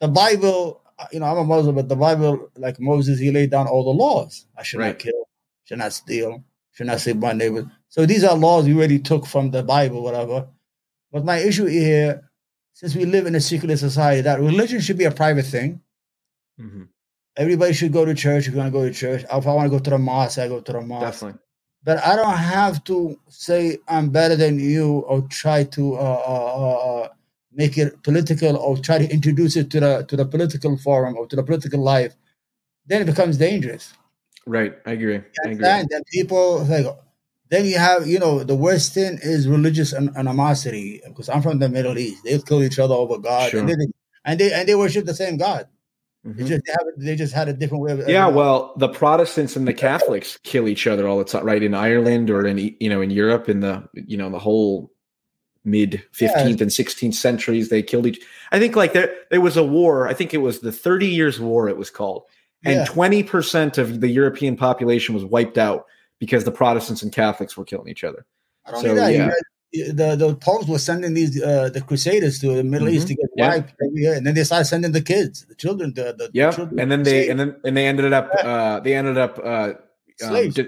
the 0.00 0.08
Bible. 0.08 0.80
You 1.12 1.20
know, 1.20 1.26
I'm 1.26 1.38
a 1.38 1.44
Muslim, 1.44 1.74
but 1.74 1.88
the 1.88 1.96
Bible, 1.96 2.50
like 2.56 2.78
Moses, 2.80 3.18
he 3.18 3.30
laid 3.30 3.50
down 3.50 3.66
all 3.66 3.84
the 3.84 3.90
laws. 3.90 4.46
I 4.56 4.62
should 4.62 4.78
Right. 4.80 4.88
not 4.88 4.98
kill, 4.98 5.28
should 5.64 5.78
not 5.78 5.92
steal, 5.92 6.44
should 6.72 6.86
not 6.86 7.00
sleep 7.00 7.16
my 7.16 7.32
neighbor. 7.32 7.70
So 7.88 8.06
these 8.06 8.24
are 8.24 8.36
laws 8.36 8.64
we 8.66 8.74
already 8.74 8.98
took 9.00 9.26
from 9.26 9.50
the 9.50 9.62
Bible, 9.62 10.02
whatever. 10.02 10.48
But 11.12 11.24
my 11.24 11.38
issue 11.38 11.66
here, 11.66 12.30
since 12.72 12.94
we 12.94 13.04
live 13.04 13.26
in 13.26 13.34
a 13.34 13.40
secular 13.40 13.76
society, 13.76 14.20
that 14.22 14.40
religion 14.40 14.80
should 14.80 14.98
be 14.98 15.04
a 15.04 15.10
private 15.10 15.46
thing. 15.46 15.80
Mhm. 16.60 16.88
Everybody 17.36 17.72
should 17.72 17.92
go 17.92 18.04
to 18.04 18.14
church 18.14 18.46
if 18.46 18.52
you 18.54 18.58
want 18.58 18.72
to 18.72 18.78
go 18.78 18.84
to 18.86 18.94
church. 18.94 19.24
If 19.24 19.46
I 19.46 19.52
want 19.54 19.66
to 19.66 19.70
go 19.70 19.80
to 19.80 19.90
the 19.90 19.98
mosque, 19.98 20.38
I 20.38 20.48
go 20.48 20.60
to 20.60 20.72
the 20.72 20.80
mosque. 20.80 21.04
Definitely. 21.06 21.40
But 21.82 21.98
I 21.98 22.16
don't 22.16 22.36
have 22.38 22.82
to 22.84 23.18
say 23.28 23.78
I'm 23.88 24.08
better 24.10 24.36
than 24.36 24.58
you 24.58 25.00
or 25.00 25.22
try 25.22 25.64
to 25.64 25.94
uh, 25.96 26.22
uh, 26.26 26.54
uh, 26.56 27.02
uh, 27.02 27.08
make 27.54 27.78
it 27.78 28.02
political 28.02 28.56
or 28.56 28.76
try 28.78 28.98
to 28.98 29.10
introduce 29.12 29.56
it 29.56 29.70
to 29.70 29.80
the 29.80 30.04
to 30.08 30.16
the 30.16 30.26
political 30.26 30.76
forum 30.76 31.16
or 31.16 31.26
to 31.26 31.36
the 31.36 31.42
political 31.42 31.80
life, 31.80 32.14
then 32.86 33.02
it 33.02 33.06
becomes 33.06 33.36
dangerous. 33.38 33.94
Right, 34.46 34.74
I 34.84 34.92
agree. 34.92 35.16
I 35.16 35.48
agree. 35.48 35.66
And 35.66 35.88
then 35.88 36.02
people 36.12 36.64
like 36.64 36.86
then 37.50 37.64
you 37.64 37.78
have 37.78 38.06
you 38.06 38.18
know 38.18 38.44
the 38.44 38.54
worst 38.54 38.94
thing 38.94 39.18
is 39.22 39.48
religious 39.48 39.94
animosity 39.94 41.00
because 41.06 41.28
I'm 41.28 41.42
from 41.42 41.58
the 41.58 41.68
Middle 41.68 41.96
East. 41.98 42.24
They 42.24 42.38
kill 42.38 42.62
each 42.62 42.78
other 42.78 42.94
over 42.94 43.18
God, 43.18 43.50
Sure. 43.50 43.60
and, 43.60 43.68
they, 43.68 43.86
and 44.24 44.40
they 44.40 44.52
and 44.52 44.68
they 44.68 44.74
worship 44.74 45.06
the 45.06 45.14
same 45.14 45.36
God. 45.36 45.68
Mhm. 46.26 46.36
They 46.36 46.44
just 46.44 46.62
they, 46.66 46.72
have, 46.72 46.86
they 46.96 47.16
just 47.16 47.34
had 47.34 47.48
a 47.48 47.52
different 47.52 47.84
way 47.84 47.92
of 47.92 48.08
Yeah, 48.08 48.28
well, 48.28 48.72
the 48.78 48.88
Protestants 48.88 49.56
and 49.56 49.68
the 49.68 49.74
Catholics 49.74 50.38
kill 50.42 50.68
each 50.68 50.86
other 50.86 51.06
all 51.06 51.18
the 51.18 51.24
time, 51.24 51.44
right? 51.44 51.62
In 51.62 51.74
Ireland 51.74 52.30
or 52.30 52.46
in 52.46 52.56
you 52.58 52.88
know 52.88 53.02
in 53.02 53.10
Europe 53.10 53.48
in 53.48 53.60
the 53.60 53.86
you 53.94 54.16
know 54.16 54.30
the 54.30 54.38
whole 54.38 54.90
mid 55.64 56.02
fifteenth 56.12 56.60
and 56.60 56.72
sixteenth 56.72 57.14
centuries, 57.14 57.68
they 57.68 57.82
killed 57.82 58.06
each. 58.06 58.20
I 58.52 58.58
think 58.58 58.76
like 58.76 58.92
there 58.92 59.14
there 59.30 59.40
was 59.40 59.56
a 59.56 59.64
war. 59.64 60.06
I 60.08 60.14
think 60.14 60.34
it 60.34 60.38
was 60.38 60.60
the 60.60 60.72
Thirty 60.72 61.06
Years' 61.08 61.40
War. 61.40 61.68
It 61.68 61.76
was 61.76 61.90
called, 61.90 62.24
and 62.64 62.76
Yeah. 62.76 62.84
twenty 62.84 63.22
percent 63.22 63.78
of 63.78 64.00
the 64.00 64.08
European 64.08 64.56
population 64.56 65.14
was 65.14 65.24
wiped 65.24 65.58
out 65.58 65.86
because 66.20 66.44
the 66.44 66.52
Protestants 66.52 67.02
and 67.02 67.12
Catholics 67.12 67.56
were 67.56 67.64
killing 67.64 67.88
each 67.88 68.04
other. 68.04 68.24
I 68.66 68.70
don't 68.72 68.82
so, 68.82 68.94
that. 68.94 69.12
Yeah. 69.12 69.30
the 69.92 70.14
the 70.16 70.36
popes 70.36 70.68
were 70.68 70.78
sending 70.78 71.14
these 71.14 71.42
uh, 71.42 71.68
the 71.70 71.80
crusaders 71.80 72.38
to 72.40 72.54
the 72.54 72.62
Middle 72.62 72.88
East 72.88 73.08
to 73.08 73.14
get 73.14 73.24
Mm-hmm. 73.24 73.38
Yeah. 73.40 73.48
wiped 73.48 73.74
every 73.84 74.00
year, 74.02 74.14
and 74.14 74.24
then 74.26 74.34
they 74.34 74.44
started 74.44 74.66
sending 74.66 74.92
the 74.92 75.02
kids, 75.02 75.44
the 75.46 75.56
children, 75.56 75.92
the, 75.94 76.14
the 76.16 76.30
Yeah, 76.32 76.52
children 76.52 76.78
and 76.78 76.92
then 76.92 77.02
they 77.02 77.28
and 77.28 77.40
then 77.40 77.56
and 77.64 77.76
they 77.76 77.86
ended 77.86 78.12
up 78.12 78.30
uh, 78.44 78.78
they 78.80 78.94
ended 78.94 79.18
up 79.18 79.38
uh, 79.42 79.72
um, 79.72 79.74
Slaves. 80.20 80.60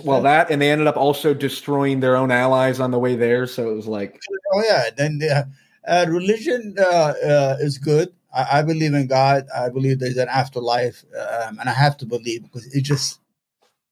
Well 0.00 0.22
that 0.22 0.50
and 0.50 0.60
they 0.60 0.70
ended 0.70 0.86
up 0.86 0.96
also 0.96 1.34
destroying 1.34 2.00
their 2.00 2.16
own 2.16 2.30
allies 2.30 2.80
on 2.80 2.90
the 2.90 2.98
way 2.98 3.16
there. 3.16 3.46
So 3.46 3.70
it 3.70 3.74
was 3.74 3.86
like 3.86 4.20
Oh 4.52 4.62
yeah, 4.66 4.90
then 4.96 5.18
the, 5.18 5.48
uh, 5.86 6.06
religion 6.08 6.76
uh, 6.78 7.14
uh, 7.24 7.56
is 7.60 7.78
good. 7.78 8.14
I, 8.34 8.58
I 8.58 8.62
believe 8.62 8.94
in 8.94 9.06
God. 9.06 9.46
I 9.54 9.68
believe 9.68 9.98
there's 9.98 10.16
an 10.16 10.28
afterlife, 10.28 11.04
um, 11.14 11.58
and 11.58 11.68
I 11.68 11.72
have 11.72 11.96
to 11.98 12.06
believe 12.06 12.42
because 12.42 12.66
it 12.74 12.82
just, 12.82 13.20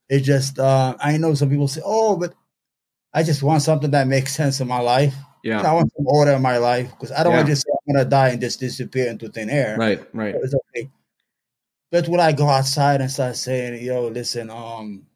it 0.09 0.21
just. 0.21 0.59
Uh, 0.59 0.97
I 1.01 1.17
know 1.17 1.35
some 1.35 1.51
people 1.51 1.69
say, 1.69 1.83
"Oh, 1.85 2.17
but 2.17 2.35
I 3.13 3.23
just 3.23 3.43
want 3.43 3.63
something 3.63 3.91
that 3.91 4.07
makes 4.07 4.35
sense 4.35 4.61
in 4.61 4.69
my 4.69 4.81
life. 4.81 5.15
yeah, 5.43 5.61
I 5.61 5.73
want 5.75 5.93
some 5.97 6.07
order 6.07 6.33
in 6.33 6.43
my 6.43 6.59
life 6.59 6.91
because 6.93 7.13
I 7.13 7.23
don't 7.23 7.35
want 7.35 7.47
to 7.47 7.53
just 7.53 7.67
say 7.67 7.73
I'm 7.73 7.95
gonna 7.95 8.09
die 8.09 8.31
and 8.31 8.41
just 8.41 8.61
disappear 8.61 9.11
into 9.11 9.29
thin 9.29 9.51
air. 9.51 9.77
right, 9.79 10.03
right. 10.15 10.35
It's 10.35 10.55
okay. 10.55 10.91
But 11.91 12.09
when 12.09 12.21
I 12.21 12.33
go 12.33 12.49
outside 12.49 13.03
and 13.03 13.11
start 13.11 13.37
saying, 13.37 13.85
"Yo, 13.85 14.09
listen, 14.09 14.49
um, 14.49 15.07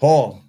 Paul, 0.00 0.42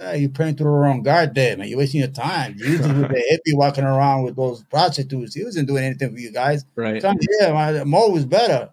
yeah, 0.00 0.14
you're 0.14 0.28
praying 0.30 0.56
to 0.56 0.64
the 0.64 0.68
wrong 0.68 1.02
God 1.02 1.34
there, 1.34 1.56
man. 1.56 1.68
You're 1.68 1.78
wasting 1.78 2.00
your 2.00 2.10
time. 2.10 2.54
Jesus 2.58 2.86
was 2.86 3.04
a 3.04 3.08
hippie 3.08 3.56
walking 3.56 3.84
around 3.84 4.24
with 4.24 4.36
those 4.36 4.62
prostitutes. 4.64 5.34
He 5.34 5.44
wasn't 5.44 5.68
doing 5.68 5.84
anything 5.84 6.12
for 6.12 6.18
you 6.18 6.32
guys. 6.32 6.64
Right. 6.74 7.00
Come 7.00 7.16
here, 7.40 7.54
man. 7.54 7.88
Mo 7.88 8.08
was 8.10 8.26
better. 8.26 8.70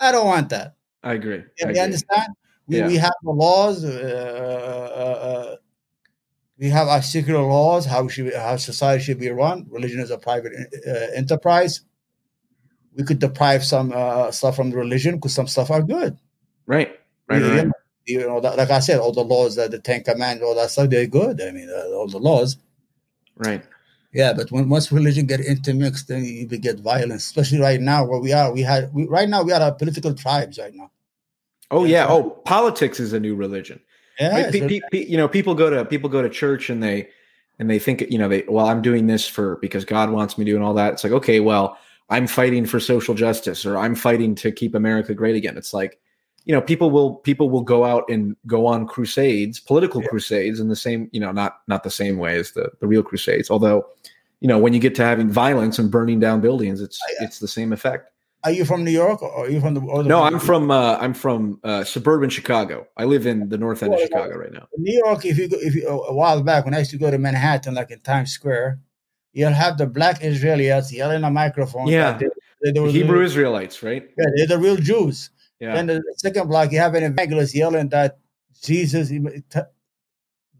I 0.00 0.12
don't 0.12 0.26
want 0.26 0.50
that. 0.50 0.74
I 1.02 1.14
agree. 1.14 1.36
I 1.36 1.38
You, 1.38 1.44
you 1.60 1.66
agree. 1.70 1.80
understand? 1.80 2.28
We, 2.66 2.78
Yeah. 2.78 2.86
we 2.88 2.96
have 2.96 3.14
the 3.22 3.30
laws. 3.30 3.84
Uh, 3.84 4.92
uh, 4.94 5.00
uh, 5.00 5.56
we 6.58 6.68
have 6.70 6.88
our 6.88 7.00
secular 7.02 7.40
laws. 7.40 7.86
How 7.86 8.02
we 8.02 8.10
should 8.10 8.34
how 8.34 8.56
society 8.56 9.04
should 9.04 9.20
be 9.20 9.30
run. 9.30 9.66
Religion 9.70 10.00
is 10.00 10.10
a 10.10 10.18
private 10.18 10.52
uh, 10.86 10.90
enterprise. 11.14 11.82
We 12.94 13.04
could 13.04 13.20
deprive 13.20 13.64
some 13.64 13.92
uh, 13.94 14.32
stuff 14.32 14.56
from 14.56 14.70
the 14.70 14.76
religion 14.76 15.14
because 15.14 15.32
some 15.34 15.46
stuff 15.46 15.70
are 15.70 15.82
good. 15.82 16.18
Right. 16.66 16.98
Right. 17.28 17.40
You 17.42 17.48
right. 17.48 17.68
You 18.08 18.20
know, 18.20 18.40
that- 18.40 18.56
like 18.56 18.70
I 18.70 18.80
said, 18.80 18.98
all 18.98 19.12
the 19.12 19.22
laws, 19.22 19.56
that 19.56 19.70
the 19.70 19.78
Ten 19.78 20.02
Commandments, 20.02 20.44
all 20.44 20.54
that 20.54 20.70
stuff, 20.70 20.90
they're 20.90 21.06
good. 21.06 21.40
I 21.40 21.50
mean, 21.50 21.68
uh, 21.70 21.94
all 21.96 22.08
the 22.08 22.18
laws. 22.18 22.56
Right. 23.36 23.62
Yeah, 24.12 24.32
but 24.32 24.50
when 24.50 24.68
once 24.68 24.90
religion 24.90 25.26
get 25.26 25.40
intermixed, 25.40 26.08
then 26.08 26.24
you 26.24 26.46
get 26.46 26.80
violence. 26.80 27.24
Especially 27.26 27.60
right 27.60 27.80
now, 27.80 28.04
where 28.06 28.18
we 28.18 28.32
are, 28.32 28.50
we 28.52 28.62
had 28.62 28.92
we, 28.94 29.06
right 29.06 29.28
now 29.28 29.42
we 29.42 29.52
are 29.52 29.60
a 29.60 29.72
political 29.72 30.14
tribes 30.14 30.58
right 30.58 30.74
now. 30.74 30.90
Oh 31.70 31.84
yeah. 31.84 32.06
Oh, 32.08 32.30
politics 32.44 32.98
is 32.98 33.12
a 33.12 33.20
new 33.20 33.36
religion. 33.36 33.80
Yeah, 34.18 34.50
pe- 34.50 34.80
pe- 34.90 35.06
you 35.06 35.16
know, 35.16 35.28
people 35.28 35.54
go 35.54 35.70
to 35.70 35.84
people 35.84 36.08
go 36.08 36.22
to 36.22 36.28
church 36.30 36.70
and 36.70 36.82
they 36.82 37.08
and 37.58 37.68
they 37.68 37.78
think 37.78 38.00
you 38.08 38.18
know 38.18 38.28
they 38.28 38.44
well 38.48 38.66
I'm 38.66 38.80
doing 38.82 39.06
this 39.06 39.28
for 39.28 39.56
because 39.56 39.84
God 39.84 40.10
wants 40.10 40.38
me 40.38 40.44
to 40.46 40.54
and 40.54 40.64
all 40.64 40.74
that. 40.74 40.94
It's 40.94 41.04
like 41.04 41.12
okay, 41.12 41.40
well 41.40 41.76
I'm 42.08 42.26
fighting 42.26 42.64
for 42.64 42.80
social 42.80 43.14
justice 43.14 43.66
or 43.66 43.76
I'm 43.76 43.94
fighting 43.94 44.34
to 44.36 44.50
keep 44.50 44.74
America 44.74 45.14
great 45.14 45.36
again. 45.36 45.58
It's 45.58 45.74
like 45.74 46.00
you 46.48 46.54
know 46.54 46.60
people 46.62 46.90
will 46.90 47.10
people 47.28 47.48
will 47.50 47.62
go 47.74 47.84
out 47.84 48.04
and 48.08 48.34
go 48.46 48.66
on 48.66 48.86
crusades, 48.86 49.60
political 49.60 50.00
Yeah. 50.02 50.08
crusades 50.08 50.58
in 50.58 50.68
the 50.68 50.76
same 50.86 51.08
you 51.12 51.20
know 51.20 51.30
not 51.30 51.60
not 51.68 51.82
the 51.84 51.90
same 52.02 52.16
way 52.18 52.36
as 52.42 52.52
the 52.52 52.70
the 52.80 52.86
real 52.88 53.02
crusades. 53.04 53.50
Although 53.50 53.86
you 54.40 54.48
know 54.48 54.58
when 54.58 54.72
you 54.74 54.80
get 54.80 54.94
to 54.96 55.04
having 55.04 55.28
violence 55.30 55.78
and 55.78 55.90
burning 55.90 56.18
down 56.18 56.40
buildings, 56.40 56.80
it's 56.80 56.98
I- 57.08 57.24
it's 57.24 57.38
the 57.38 57.48
same 57.58 57.72
effect. 57.78 58.04
are 58.46 58.52
you 58.58 58.64
from 58.64 58.80
New 58.88 58.96
York 59.04 59.18
or 59.24 59.30
are 59.40 59.50
you 59.54 59.60
from 59.64 59.74
the? 59.74 59.80
Or 59.92 60.02
the 60.02 60.08
No, 60.08 60.22
I'm 60.28 60.38
from 60.50 60.70
uh, 60.70 60.96
I'm 61.04 61.12
from 61.24 61.40
uh, 61.70 61.82
suburban 61.94 62.30
Chicago. 62.38 62.76
I 62.96 63.04
live 63.14 63.24
in 63.32 63.38
the 63.52 63.58
north 63.64 63.82
end 63.82 63.92
of 63.92 63.98
Well, 63.98 64.06
Chicago 64.08 64.34
right 64.44 64.54
now. 64.58 64.66
New 64.88 64.96
York. 65.04 65.20
If 65.32 65.36
you 65.40 65.46
go, 65.52 65.56
if 65.68 65.72
you 65.76 65.82
a 65.88 66.14
while 66.20 66.40
back 66.50 66.64
when 66.64 66.72
I 66.72 66.78
used 66.84 66.92
to 66.96 66.98
go 67.04 67.10
to 67.10 67.18
Manhattan, 67.28 67.74
like 67.80 67.90
in 67.96 68.00
Times 68.12 68.30
Square, 68.38 68.68
you'll 69.36 69.58
have 69.64 69.74
the 69.82 69.88
black 69.98 70.16
Israelis 70.30 70.86
yelling 71.00 71.24
a 71.24 71.32
microphone. 71.42 71.88
Yeah. 71.88 72.16
they, 72.20 72.28
they, 72.62 72.70
they 72.72 72.92
Hebrew 72.98 73.18
real- 73.18 73.26
Israelites, 73.30 73.76
right? 73.88 74.04
yeah, 74.18 74.28
they're 74.36 74.52
the 74.54 74.58
real 74.66 74.76
Jews. 74.90 75.30
Yeah. 75.60 75.74
Then 75.74 75.86
the 75.86 76.02
second 76.16 76.48
block, 76.48 76.72
you 76.72 76.78
have 76.78 76.94
an 76.94 77.04
evangelist 77.04 77.54
yelling 77.54 77.88
that 77.88 78.18
Jesus, 78.62 79.08
the 79.08 79.66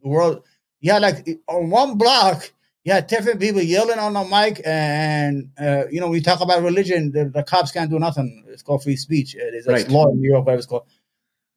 world. 0.03 0.45
Yeah, 0.81 0.99
like 0.99 1.27
on 1.49 1.71
one 1.71 1.99
block, 1.99 2.53
you 2.85 2.93
had 2.93 3.07
different 3.07 3.41
people 3.41 3.61
yelling 3.61 3.99
on 3.99 4.15
the 4.15 4.25
mic, 4.25 4.61
and 4.65 5.51
uh, 5.61 5.85
you 5.91 6.01
know 6.01 6.09
we 6.09 6.21
talk 6.21 6.41
about 6.41 6.63
religion. 6.63 7.13
The, 7.13 7.27
the 7.27 7.43
cops 7.43 7.73
can't 7.73 7.91
do 7.91 7.99
nothing. 7.99 8.45
It's 8.49 8.63
called 8.63 8.83
free 8.83 8.97
speech. 8.97 9.35
There's 9.35 9.67
a 9.67 9.73
Right. 9.73 9.89
law 9.89 10.09
in 10.11 10.21
New 10.21 10.31
York, 10.31 10.47
whatever 10.47 10.59
it's 10.59 10.67
called. 10.67 10.87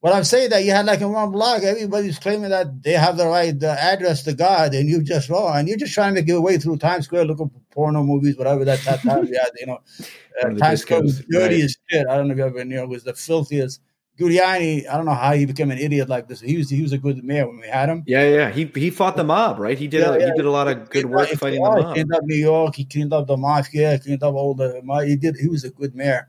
But 0.01 0.13
I'm 0.13 0.23
saying 0.23 0.49
that 0.49 0.63
you 0.63 0.71
had 0.71 0.87
like 0.87 1.01
in 1.01 1.11
one 1.11 1.31
blog, 1.31 1.63
everybody's 1.63 2.17
claiming 2.17 2.49
that 2.49 2.81
they 2.81 2.93
have 2.93 3.17
the 3.17 3.27
right 3.27 3.53
address 3.63 4.23
to 4.23 4.33
God, 4.33 4.73
and 4.73 4.89
you 4.89 5.03
just 5.03 5.29
wrong, 5.29 5.55
and 5.57 5.67
you're 5.67 5.77
just 5.77 5.93
trying 5.93 6.15
to 6.15 6.21
make 6.21 6.29
away 6.31 6.57
through 6.57 6.77
Times 6.77 7.05
Square 7.05 7.25
looking 7.25 7.49
for 7.49 7.61
porno 7.71 8.03
movies, 8.03 8.35
whatever 8.35 8.65
that 8.65 8.79
that 8.81 9.01
time 9.01 9.21
we 9.21 9.37
had, 9.37 9.49
you 9.59 9.67
know. 9.67 9.79
Uh, 9.99 10.03
One 10.41 10.51
of 10.53 10.57
the 10.57 10.61
Times 10.63 10.81
Square 10.81 11.03
was 11.03 11.19
dirty 11.29 11.55
right. 11.55 11.63
as 11.65 11.77
shit. 11.87 12.07
I 12.07 12.17
don't 12.17 12.27
know 12.27 12.31
if 12.33 12.37
you 12.39 12.45
ever 12.45 12.65
knew. 12.65 12.79
It 12.81 12.89
was 12.89 13.03
the 13.03 13.13
filthiest. 13.13 13.79
Giuliani, 14.19 14.87
I 14.87 14.97
don't 14.97 15.05
know 15.05 15.13
how 15.13 15.33
he 15.33 15.45
became 15.45 15.71
an 15.71 15.77
idiot 15.77 16.09
like 16.09 16.27
this. 16.27 16.41
He 16.41 16.57
was 16.57 16.69
he 16.69 16.81
was 16.81 16.91
a 16.93 16.97
good 16.97 17.23
mayor 17.23 17.47
when 17.47 17.59
we 17.59 17.67
had 17.67 17.87
him. 17.87 18.03
Yeah, 18.07 18.27
yeah. 18.27 18.49
He 18.49 18.65
he 18.75 18.89
fought 18.89 19.15
the 19.17 19.23
mob, 19.23 19.59
right? 19.59 19.77
He 19.77 19.87
did 19.87 20.01
Yeah, 20.01 20.13
a, 20.15 20.19
yeah. 20.19 20.25
he 20.27 20.31
did 20.33 20.45
a 20.45 20.51
lot 20.51 20.67
of 20.67 20.89
good 20.89 21.05
work 21.05 21.29
He 21.29 21.35
fighting 21.35 21.63
the 21.63 21.69
mob. 21.69 21.93
cleaned 21.93 22.13
up 22.13 22.23
New 22.23 22.35
York. 22.35 22.75
He 22.75 22.85
cleaned 22.85 23.13
up 23.13 23.27
the 23.27 23.37
mafia. 23.37 23.99
Cleaned 23.99 24.23
up 24.23 24.33
all 24.33 24.53
the. 24.55 24.81
He 25.05 25.15
did. 25.15 25.37
He 25.37 25.47
was 25.47 25.63
a 25.63 25.69
good 25.69 25.95
mayor. 25.95 26.27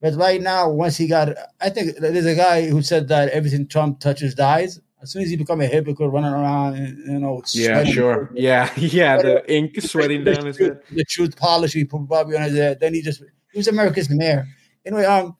But 0.00 0.14
right 0.14 0.40
now, 0.40 0.70
once 0.70 0.96
he 0.96 1.08
got, 1.08 1.30
I 1.60 1.70
think 1.70 1.96
there's 1.98 2.26
a 2.26 2.34
guy 2.36 2.68
who 2.68 2.82
said 2.82 3.08
that 3.08 3.30
everything 3.30 3.66
Trump 3.66 4.00
touches 4.00 4.34
dies. 4.34 4.80
As 5.02 5.12
soon 5.12 5.22
as 5.22 5.30
he 5.30 5.36
become 5.36 5.60
a 5.60 5.66
hypocrite, 5.66 6.10
running 6.10 6.32
around, 6.32 6.76
you 7.06 7.18
know, 7.20 7.42
Yeah, 7.52 7.84
sure. 7.84 8.30
Yeah, 8.34 8.70
yeah. 8.76 9.16
The 9.22 9.52
ink 9.52 9.80
sweating 9.80 10.24
the 10.24 10.34
down 10.34 10.46
his 10.46 10.58
head. 10.58 10.80
The 10.90 11.04
truth 11.04 11.36
policy 11.36 11.84
probably 11.84 12.36
on 12.36 12.42
his 12.42 12.56
head. 12.56 12.80
Then 12.80 12.94
he 12.94 13.02
just 13.02 13.22
he 13.52 13.58
was 13.58 13.68
America's 13.68 14.10
mayor. 14.10 14.46
Anyway, 14.84 15.04
um, 15.04 15.36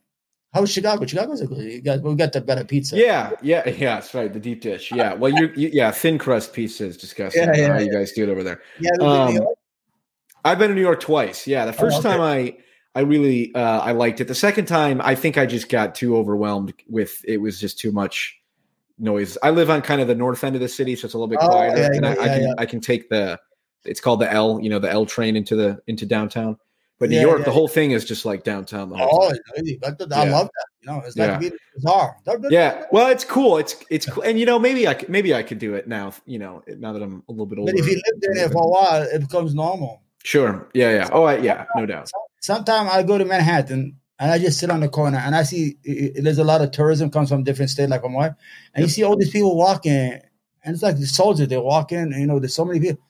how 0.53 0.61
was 0.61 0.71
Chicago? 0.73 1.05
Chicago's 1.07 1.41
a 1.41 1.47
good. 1.47 1.59
You 1.59 1.81
got 1.83 2.03
we 2.03 2.15
got 2.15 2.33
the 2.33 2.41
better 2.41 2.65
pizza. 2.65 2.97
Yeah, 2.97 3.33
yeah, 3.43 3.69
yeah. 3.69 3.97
That's 3.97 4.15
right. 4.15 4.33
The 4.33 4.41
deep 4.41 4.61
dish. 4.63 4.93
Yeah. 4.93 5.15
Well, 5.15 5.33
you, 5.33 5.53
you 5.57 5.71
yeah, 5.73 5.91
thin 5.91 6.19
crust 6.19 6.53
pizza 6.53 6.87
is 6.87 6.97
disgusting. 6.97 7.43
Yeah, 7.45 7.57
yeah, 7.57 7.73
how 7.75 7.79
you 7.81 7.93
guys 7.93 8.13
do 8.13 8.23
it 8.25 8.29
over 8.29 8.43
there. 8.45 8.61
yeah. 8.81 8.91
Um, 9.01 9.39
I've 10.45 10.59
been 10.59 10.69
to 10.71 10.75
New 10.75 10.81
York 10.81 11.01
twice. 11.01 11.47
Yeah, 11.47 11.65
the 11.67 11.73
first 11.73 11.97
Oh, 11.97 11.99
okay. 12.01 12.09
time 12.11 12.21
I 12.21 12.57
I 12.95 13.01
really 13.01 13.55
uh, 13.55 13.81
I 13.81 13.93
liked 13.93 14.21
it. 14.21 14.29
The 14.29 14.35
second 14.35 14.67
time 14.67 15.01
I 15.03 15.15
think 15.15 15.39
I 15.39 15.47
just 15.47 15.69
got 15.69 15.95
too 15.95 16.17
overwhelmed 16.17 16.75
with 16.89 17.23
it 17.27 17.37
was 17.39 17.61
just 17.61 17.79
too 17.79 17.93
much 17.93 18.39
noise. 18.99 19.39
I 19.43 19.51
live 19.51 19.71
on 19.71 19.83
kind 19.83 20.01
of 20.01 20.09
the 20.09 20.15
north 20.15 20.43
end 20.43 20.57
of 20.57 20.61
the 20.61 20.69
city, 20.69 20.97
so 20.97 21.05
it's 21.05 21.15
a 21.15 21.19
little 21.19 21.29
bit 21.29 21.39
Oh, 21.41 21.49
quieter, 21.49 21.81
yeah, 21.81 21.91
and 21.93 22.07
I, 22.07 22.15
yeah, 22.15 22.21
I 22.21 22.29
can 22.29 22.43
yeah. 22.43 22.55
I 22.59 22.67
can 22.67 22.81
take 22.81 23.09
the 23.09 23.39
it's 23.85 24.01
called 24.01 24.21
the 24.21 24.33
L, 24.33 24.59
you 24.61 24.69
know, 24.71 24.79
the 24.79 24.91
L 24.91 25.07
train 25.07 25.37
into 25.37 25.55
the 25.55 25.79
into 25.87 26.07
downtown. 26.07 26.57
But 26.99 27.11
New 27.11 27.17
Yeah, 27.17 27.23
York, 27.23 27.39
yeah, 27.41 27.45
the 27.45 27.53
whole 27.53 27.69
thing 27.69 27.93
is 27.93 28.05
just 28.05 28.25
like 28.25 28.43
downtown 28.43 28.89
the 28.89 28.97
whole 28.97 29.09
oh, 29.23 29.29
time. 29.29 29.39
it's 29.55 29.63
easy. 29.69 29.79
But 29.81 30.13
I 30.13 30.29
love 30.29 30.49
that. 30.49 30.67
You 30.81 30.91
know, 30.91 31.03
it's 31.07 31.17
like 31.17 31.29
Yeah. 31.29 31.39
being 31.39 31.53
bizarre. 31.77 32.17
Yeah, 32.51 32.85
well, 32.91 33.09
it's 33.09 33.25
cool. 33.25 33.59
It's 33.59 33.77
it's 33.89 34.07
cool, 34.07 34.25
and 34.25 34.37
you 34.41 34.45
know, 34.47 34.59
maybe 34.59 34.89
I 34.89 34.95
could, 34.95 35.09
maybe 35.09 35.33
I 35.33 35.45
could 35.45 35.61
do 35.61 35.75
it 35.75 35.87
now. 35.87 36.13
You 36.27 36.41
know, 36.41 36.63
now 36.67 36.93
that 36.93 37.01
I'm 37.03 37.23
a 37.29 37.31
little 37.31 37.47
bit 37.47 37.61
older. 37.61 37.71
But 37.71 37.79
if 37.79 37.87
you 37.87 37.95
live 37.95 38.35
there 38.35 38.49
for 38.51 38.65
a 38.65 38.69
while, 38.69 39.03
it 39.03 39.21
becomes 39.21 39.55
normal. 39.55 40.03
Sure. 40.25 40.69
Yeah. 40.75 40.91
Yeah. 40.91 41.09
Oh, 41.13 41.23
I, 41.23 41.39
yeah. 41.39 41.67
No 41.77 41.87
doubt. 41.87 42.11
Sometimes 42.41 42.91
I 42.93 43.03
go 43.03 43.19
to 43.19 43.25
Manhattan 43.25 43.97
and 44.19 44.31
I 44.31 44.39
just 44.39 44.59
sit 44.59 44.71
on 44.71 44.81
the 44.81 44.89
corner 44.89 45.19
and 45.19 45.35
I 45.35 45.43
see 45.43 45.77
i- 45.87 46.19
i- 46.19 46.21
there's 46.23 46.39
a 46.39 46.45
lot 46.45 46.63
of 46.63 46.71
tourism 46.71 47.11
comes 47.11 47.29
from 47.29 47.45
different 47.45 47.71
states, 47.71 47.91
like 47.91 48.03
from 48.03 48.15
what, 48.15 48.37
and 48.75 48.85
you 48.85 48.89
see 48.89 49.03
all 49.03 49.17
these 49.17 49.31
people 49.31 49.57
walking, 49.57 49.93
and 49.93 50.75
it's 50.75 50.83
like 50.83 50.99
the 50.99 51.07
soldiers. 51.07 51.49
They 51.49 51.57
walk 51.59 51.93
in, 51.93 52.13
and, 52.13 52.21
you 52.21 52.27
know, 52.27 52.39
there's 52.39 52.55
so 52.55 52.65
many 52.65 52.81
people. 52.81 53.03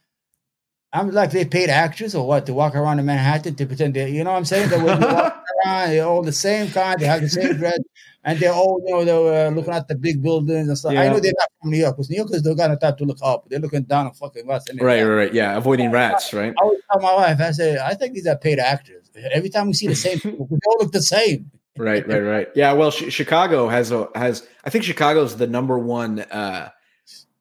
I'm 0.92 1.10
like 1.10 1.30
they 1.30 1.44
paid 1.44 1.68
actors 1.68 2.14
or 2.14 2.26
what 2.26 2.46
to 2.46 2.54
walk 2.54 2.74
around 2.74 2.98
in 2.98 3.06
Manhattan 3.06 3.54
to 3.56 3.66
pretend 3.66 3.94
they, 3.94 4.10
you 4.10 4.24
know 4.24 4.30
what 4.32 4.38
I'm 4.38 4.44
saying? 4.46 4.70
That 4.70 4.82
when 4.82 5.00
you 5.00 5.06
walk 5.06 5.44
around. 5.64 5.90
They're 5.90 6.06
all 6.06 6.22
the 6.22 6.32
same 6.32 6.70
kind. 6.70 7.00
They 7.00 7.06
have 7.06 7.20
the 7.20 7.28
same 7.28 7.56
dress, 7.58 7.78
and 8.24 8.38
they're 8.38 8.52
all 8.52 8.82
you 8.86 8.94
know 8.94 9.04
they're 9.04 9.46
uh, 9.48 9.50
looking 9.50 9.72
at 9.72 9.88
the 9.88 9.96
big 9.96 10.22
buildings 10.22 10.68
and 10.68 10.78
stuff. 10.78 10.92
I 10.92 11.08
know 11.08 11.20
they're 11.20 11.32
not 11.38 11.48
from 11.60 11.70
New 11.70 11.78
York 11.78 11.96
because 11.96 12.10
New 12.10 12.16
Yorkers 12.16 12.42
don't 12.42 12.56
got 12.56 12.80
time 12.80 12.96
to 12.96 13.04
look 13.04 13.18
up. 13.22 13.48
They're 13.48 13.60
looking 13.60 13.82
down 13.84 14.06
on 14.06 14.14
fucking. 14.14 14.48
And 14.48 14.80
Right, 14.80 15.02
right, 15.02 15.04
right. 15.04 15.34
Yeah, 15.34 15.56
avoiding 15.56 15.90
rats, 15.90 16.32
right? 16.32 16.54
I 16.58 16.62
always 16.62 16.80
tell 16.90 17.00
my 17.00 17.14
wife, 17.14 17.40
I 17.40 17.50
say, 17.52 17.78
I 17.78 17.94
think 17.94 18.14
these 18.14 18.26
are 18.26 18.36
paid 18.36 18.58
actors. 18.58 19.10
Every 19.32 19.50
time 19.50 19.66
we 19.68 19.72
see 19.72 19.86
the 19.86 19.94
same 19.94 20.20
people, 20.20 20.46
they 20.50 20.58
all 20.66 20.76
look 20.80 20.92
the 20.92 21.02
same. 21.02 21.50
Right, 21.78 22.04
right, 22.08 22.18
right. 22.18 22.48
Yeah, 22.56 22.72
well, 22.72 22.90
Ch- 22.90 23.12
Chicago 23.12 23.68
has 23.68 23.92
a 23.92 24.08
has. 24.16 24.44
I 24.64 24.70
think 24.70 24.82
Chicago's 24.82 25.36
the 25.36 25.46
number 25.46 25.78
one, 25.78 26.18
uh 26.22 26.70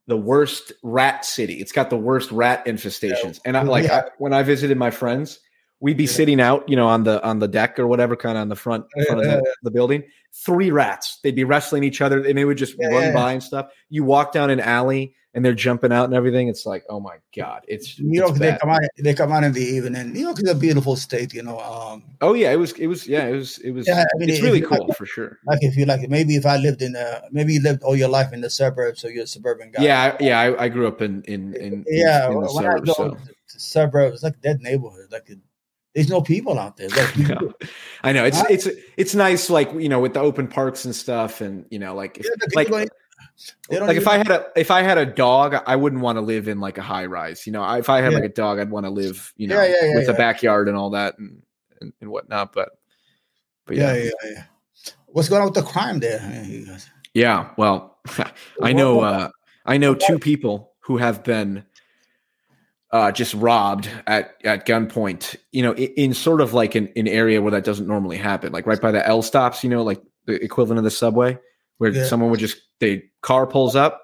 the 0.07 0.17
worst 0.17 0.71
rat 0.83 1.25
city. 1.25 1.55
It's 1.55 1.71
got 1.71 1.89
the 1.89 1.97
worst 1.97 2.31
rat 2.31 2.65
infestations. 2.65 3.39
And 3.45 3.57
I 3.57 3.63
like 3.63 3.85
Yeah. 3.85 3.97
I, 3.97 4.09
when 4.17 4.33
I 4.33 4.41
visited 4.41 4.77
my 4.77 4.89
friends, 4.89 5.39
we'd 5.79 5.97
be 5.97 6.03
Yeah. 6.05 6.09
sitting 6.11 6.41
out, 6.41 6.67
you 6.67 6.75
know, 6.75 6.87
on 6.87 7.03
the 7.03 7.23
on 7.23 7.39
the 7.39 7.47
deck 7.47 7.79
or 7.79 7.87
whatever, 7.87 8.15
kind 8.15 8.37
of 8.37 8.41
on 8.41 8.49
the 8.49 8.55
front 8.55 8.85
front 9.07 9.21
of 9.21 9.27
the, 9.27 9.55
the 9.63 9.71
building. 9.71 10.03
Three 10.33 10.71
rats. 10.71 11.19
They'd 11.23 11.35
be 11.35 11.43
wrestling 11.43 11.83
each 11.83 12.01
other, 12.01 12.23
and 12.23 12.37
they 12.37 12.45
would 12.45 12.57
just 12.57 12.75
Yeah, 12.79 12.87
run 12.89 13.13
by 13.13 13.33
and 13.33 13.41
stuff. 13.43 13.71
You 13.89 14.03
walk 14.03 14.31
down 14.31 14.49
an 14.49 14.59
alley, 14.59 15.15
and 15.33 15.43
they're 15.43 15.53
jumping 15.53 15.91
out 15.91 16.05
and 16.05 16.13
everything. 16.13 16.47
It's 16.47 16.65
like, 16.65 16.83
oh 16.89 16.99
my 16.99 17.17
god, 17.35 17.63
it's 17.67 17.99
New 17.99 18.21
it's 18.21 18.29
York, 18.29 18.39
they 18.39 18.57
come 18.59 18.69
out. 18.69 18.81
They 18.97 19.13
come 19.13 19.31
out 19.31 19.43
in 19.43 19.53
the 19.53 19.61
evening. 19.61 20.13
New 20.13 20.19
York 20.21 20.37
is 20.41 20.49
a 20.49 20.55
beautiful 20.55 20.95
state, 20.95 21.33
you 21.33 21.43
know. 21.43 21.59
Um, 21.59 22.03
Oh 22.21 22.33
yeah, 22.33 22.51
it 22.51 22.57
was 22.57 22.73
it 22.73 22.87
was 22.87 23.07
yeah, 23.07 23.25
it 23.27 23.33
was 23.33 23.57
it 23.59 23.71
was 23.71 23.87
Yeah, 23.87 24.01
I 24.03 24.17
mean, 24.19 24.29
it's 24.29 24.41
really 24.41 24.61
cool 24.61 24.91
for 24.93 25.05
sure. 25.05 25.37
like 25.45 25.59
if 25.61 25.75
you 25.75 25.85
like, 25.85 26.07
maybe 26.09 26.35
if 26.35 26.45
I 26.45 26.57
lived 26.57 26.81
in, 26.81 26.95
uh, 26.95 27.21
maybe 27.31 27.53
you 27.53 27.61
lived 27.61 27.83
all 27.83 27.95
your 27.95 28.09
life 28.09 28.33
in 28.33 28.41
the 28.41 28.49
suburbs, 28.49 29.01
so 29.01 29.07
you're 29.07 29.23
a 29.23 29.27
suburban 29.27 29.71
guy. 29.71 29.83
Yeah, 29.83 30.17
yeah, 30.19 30.39
I, 30.39 30.65
I 30.65 30.69
grew 30.69 30.87
up 30.87 31.01
in 31.01 31.23
in 31.23 31.55
in, 31.55 31.85
yeah. 31.87 32.27
in, 32.27 32.33
in 32.33 32.41
the 32.41 32.49
suburbs. 32.49 32.93
So. 32.95 33.17
suburbs, 33.47 34.23
like 34.23 34.39
dead 34.41 34.59
neighborhood. 34.61 35.07
Like 35.11 35.29
there's 35.97 36.09
no 36.09 36.21
people 36.21 36.59
out 36.59 36.77
there. 36.77 36.89
Yeah. 37.17 37.39
I 38.03 38.11
know 38.11 38.23
it's 38.23 38.39
it's 38.51 38.67
it's 38.97 39.15
nice, 39.15 39.49
like 39.49 39.73
you 39.73 39.89
know, 39.89 39.99
with 39.99 40.13
the 40.13 40.19
open 40.19 40.47
parks 40.47 40.85
and 40.85 40.95
stuff, 40.95 41.41
and 41.41 41.65
you 41.71 41.79
know, 41.79 41.95
like 41.95 42.19
if, 42.19 42.25
Yeah, 42.25 42.31
like 42.53 42.67
people 42.67 42.77
don't- 42.79 42.91
they 43.67 43.77
don't 43.77 43.87
like 43.87 43.97
if 43.97 44.07
I 44.07 44.17
had 44.17 44.29
a 44.29 44.45
if 44.55 44.69
I 44.69 44.83
had 44.83 44.99
a 44.99 45.07
dog, 45.07 45.55
I 45.65 45.75
wouldn't 45.75 46.03
want 46.03 46.17
to 46.17 46.21
live 46.21 46.47
in 46.47 46.59
like 46.59 46.77
a 46.77 46.83
high 46.83 47.07
rise. 47.07 47.47
You 47.47 47.53
know, 47.53 47.63
I- 47.63 47.79
if 47.79 47.89
I 47.89 48.01
had 48.01 48.11
Yeah. 48.11 48.19
like 48.19 48.29
a 48.29 48.33
dog, 48.33 48.59
I'd 48.59 48.69
want 48.69 48.85
to 48.85 48.91
live, 48.91 49.33
you 49.37 49.47
know, 49.47 49.57
with 49.95 50.07
a 50.07 50.13
backyard 50.13 50.67
and 50.67 50.77
all 50.77 50.91
that 50.91 51.17
and, 51.17 51.41
and 51.81 51.91
and 51.99 52.11
whatnot. 52.11 52.53
But 52.53 52.69
but 53.65 53.75
yeah, 53.75 53.93
yeah, 53.95 54.03
yeah, 54.03 54.31
yeah. 54.35 54.43
What's 55.07 55.29
going 55.29 55.41
on 55.41 55.47
with 55.47 55.55
the 55.55 55.63
crime 55.63 55.99
there? 55.99 56.21
Yeah, 56.21 56.77
yeah. 57.15 57.49
Well, 57.57 57.97
I 58.61 58.71
know 58.71 58.99
uh, 58.99 59.29
I 59.65 59.77
know 59.77 59.95
two 59.95 60.19
people 60.19 60.73
who 60.81 60.97
have 60.97 61.23
been 61.23 61.65
uh, 62.91 63.11
just 63.11 63.33
robbed 63.33 63.89
at 64.07 64.35
at 64.43 64.65
gunpoint. 64.65 65.35
You 65.51 65.63
know, 65.63 65.71
in, 65.73 65.89
in 65.97 66.13
sort 66.13 66.41
of 66.41 66.53
like 66.53 66.75
an, 66.75 66.89
an 66.95 67.07
area 67.07 67.41
where 67.41 67.51
that 67.51 67.63
doesn't 67.63 67.87
normally 67.87 68.17
happen, 68.17 68.51
like 68.53 68.65
right 68.65 68.81
by 68.81 68.91
the 68.91 69.05
L 69.07 69.21
stops. 69.21 69.63
You 69.63 69.69
know, 69.69 69.83
like 69.83 70.01
the 70.25 70.41
equivalent 70.43 70.77
of 70.77 70.83
the 70.83 70.91
subway, 70.91 71.37
where 71.77 71.91
Yeah. 71.91 72.05
someone 72.05 72.29
would 72.31 72.39
just 72.39 72.57
the 72.79 73.01
car 73.21 73.47
pulls 73.47 73.75
up, 73.75 74.01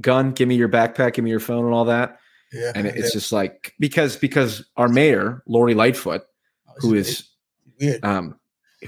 gun, 0.00 0.32
give 0.32 0.48
me 0.48 0.54
your 0.56 0.68
backpack, 0.68 1.14
give 1.14 1.24
me 1.24 1.30
your 1.30 1.40
phone, 1.40 1.64
and 1.64 1.74
all 1.74 1.84
that. 1.86 2.18
Yeah, 2.52 2.72
And 2.74 2.86
it's 2.86 2.98
yeah. 2.98 3.10
just 3.12 3.32
like 3.32 3.74
because 3.78 4.16
because 4.16 4.64
our 4.76 4.88
mayor 4.88 5.42
Lori 5.46 5.74
Lightfoot, 5.74 6.22
who 6.78 6.94
is 6.94 7.28
weird. 7.80 8.04
um 8.04 8.38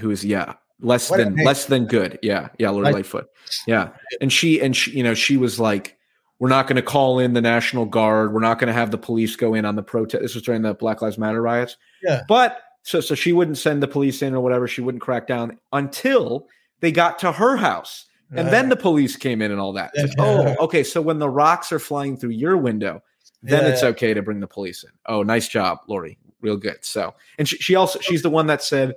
who 0.01 0.11
is 0.11 0.25
yeah 0.25 0.53
less 0.81 1.09
What 1.09 1.17
than 1.17 1.35
less 1.37 1.65
than 1.67 1.85
good 1.85 2.19
yeah 2.21 2.49
yeah 2.59 2.71
Lori 2.71 2.85
Light- 2.85 2.93
Lightfoot 2.95 3.27
yeah 3.67 3.89
and 4.19 4.33
she 4.33 4.59
and 4.59 4.75
she 4.75 4.91
you 4.91 5.03
know 5.03 5.13
she 5.13 5.37
was 5.37 5.59
like 5.59 5.97
we're 6.43 6.49
not 6.49 6.67
going 6.67 6.75
to 6.75 6.81
call 6.81 7.19
in 7.19 7.31
the 7.33 7.41
national 7.41 7.85
guard 7.85 8.33
we're 8.33 8.41
not 8.41 8.59
going 8.59 8.67
to 8.67 8.73
have 8.73 8.91
the 8.91 8.97
police 8.97 9.37
go 9.37 9.53
in 9.53 9.63
on 9.63 9.77
the 9.77 9.81
protest 9.83 10.21
this 10.21 10.33
was 10.35 10.43
during 10.43 10.61
the 10.61 10.73
Black 10.73 11.01
Lives 11.01 11.17
Matter 11.17 11.41
riots 11.41 11.77
Yeah. 12.03 12.23
but 12.27 12.59
so 12.81 12.99
so 12.99 13.15
she 13.15 13.31
wouldn't 13.31 13.57
send 13.57 13.81
the 13.81 13.87
police 13.87 14.21
in 14.21 14.35
or 14.35 14.41
whatever 14.41 14.67
she 14.67 14.81
wouldn't 14.81 15.01
crack 15.01 15.25
down 15.25 15.57
until 15.71 16.47
they 16.81 16.91
got 16.91 17.17
to 17.19 17.31
her 17.31 17.55
house 17.55 18.07
and 18.35 18.49
then 18.49 18.67
the 18.67 18.75
police 18.75 19.15
came 19.15 19.41
in 19.41 19.51
and 19.51 19.61
all 19.61 19.71
that 19.73 19.91
like, 19.95 20.07
Yeah. 20.17 20.23
oh 20.57 20.63
okay 20.65 20.83
so 20.83 21.01
when 21.01 21.19
the 21.19 21.29
rocks 21.29 21.71
are 21.71 21.79
flying 21.79 22.17
through 22.17 22.31
your 22.31 22.57
window 22.57 23.01
then 23.41 23.63
Yeah, 23.63 23.69
it's 23.69 23.83
okay 23.83 24.13
to 24.13 24.21
bring 24.21 24.39
the 24.39 24.47
police 24.47 24.83
in. 24.85 24.89
Oh, 25.05 25.21
nice 25.21 25.49
job, 25.49 25.79
Lori. 25.87 26.17
Real 26.39 26.55
good. 26.55 26.77
So, 26.81 27.13
and 27.37 27.47
she, 27.47 27.57
she 27.57 27.75
also 27.75 27.99
she's 27.99 28.21
the 28.21 28.29
one 28.29 28.47
that 28.47 28.63
said 28.63 28.95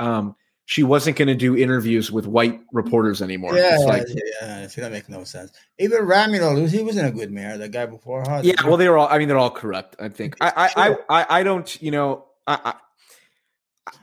um, 0.00 0.34
she 0.66 0.82
wasn't 0.82 1.16
going 1.16 1.28
to 1.28 1.34
do 1.34 1.56
interviews 1.56 2.10
with 2.10 2.26
white 2.26 2.60
reporters 2.72 3.20
anymore. 3.20 3.56
Yeah, 3.56 3.74
It's 3.74 3.84
like, 3.84 4.06
yeah, 4.40 4.66
see, 4.66 4.80
that 4.80 4.92
makes 4.92 5.08
no 5.08 5.24
sense. 5.24 5.52
Even 5.78 6.06
Ramiro, 6.06 6.54
he 6.66 6.82
wasn't 6.82 7.08
a 7.08 7.10
good 7.10 7.30
mayor. 7.30 7.58
The 7.58 7.68
guy 7.68 7.86
before 7.86 8.22
her. 8.26 8.40
yeah. 8.42 8.54
Well, 8.64 8.76
they 8.76 8.88
were 8.88 8.96
all. 8.96 9.08
I 9.08 9.18
mean, 9.18 9.28
they're 9.28 9.38
all 9.38 9.50
corrupt. 9.50 9.96
I 10.00 10.08
think. 10.08 10.36
I 10.40 10.52
I 10.76 10.86
Sure. 10.86 11.04
I, 11.08 11.20
I, 11.22 11.40
I 11.40 11.42
don't. 11.42 11.82
You 11.82 11.90
know. 11.90 12.26
I. 12.46 12.58
I 12.64 12.74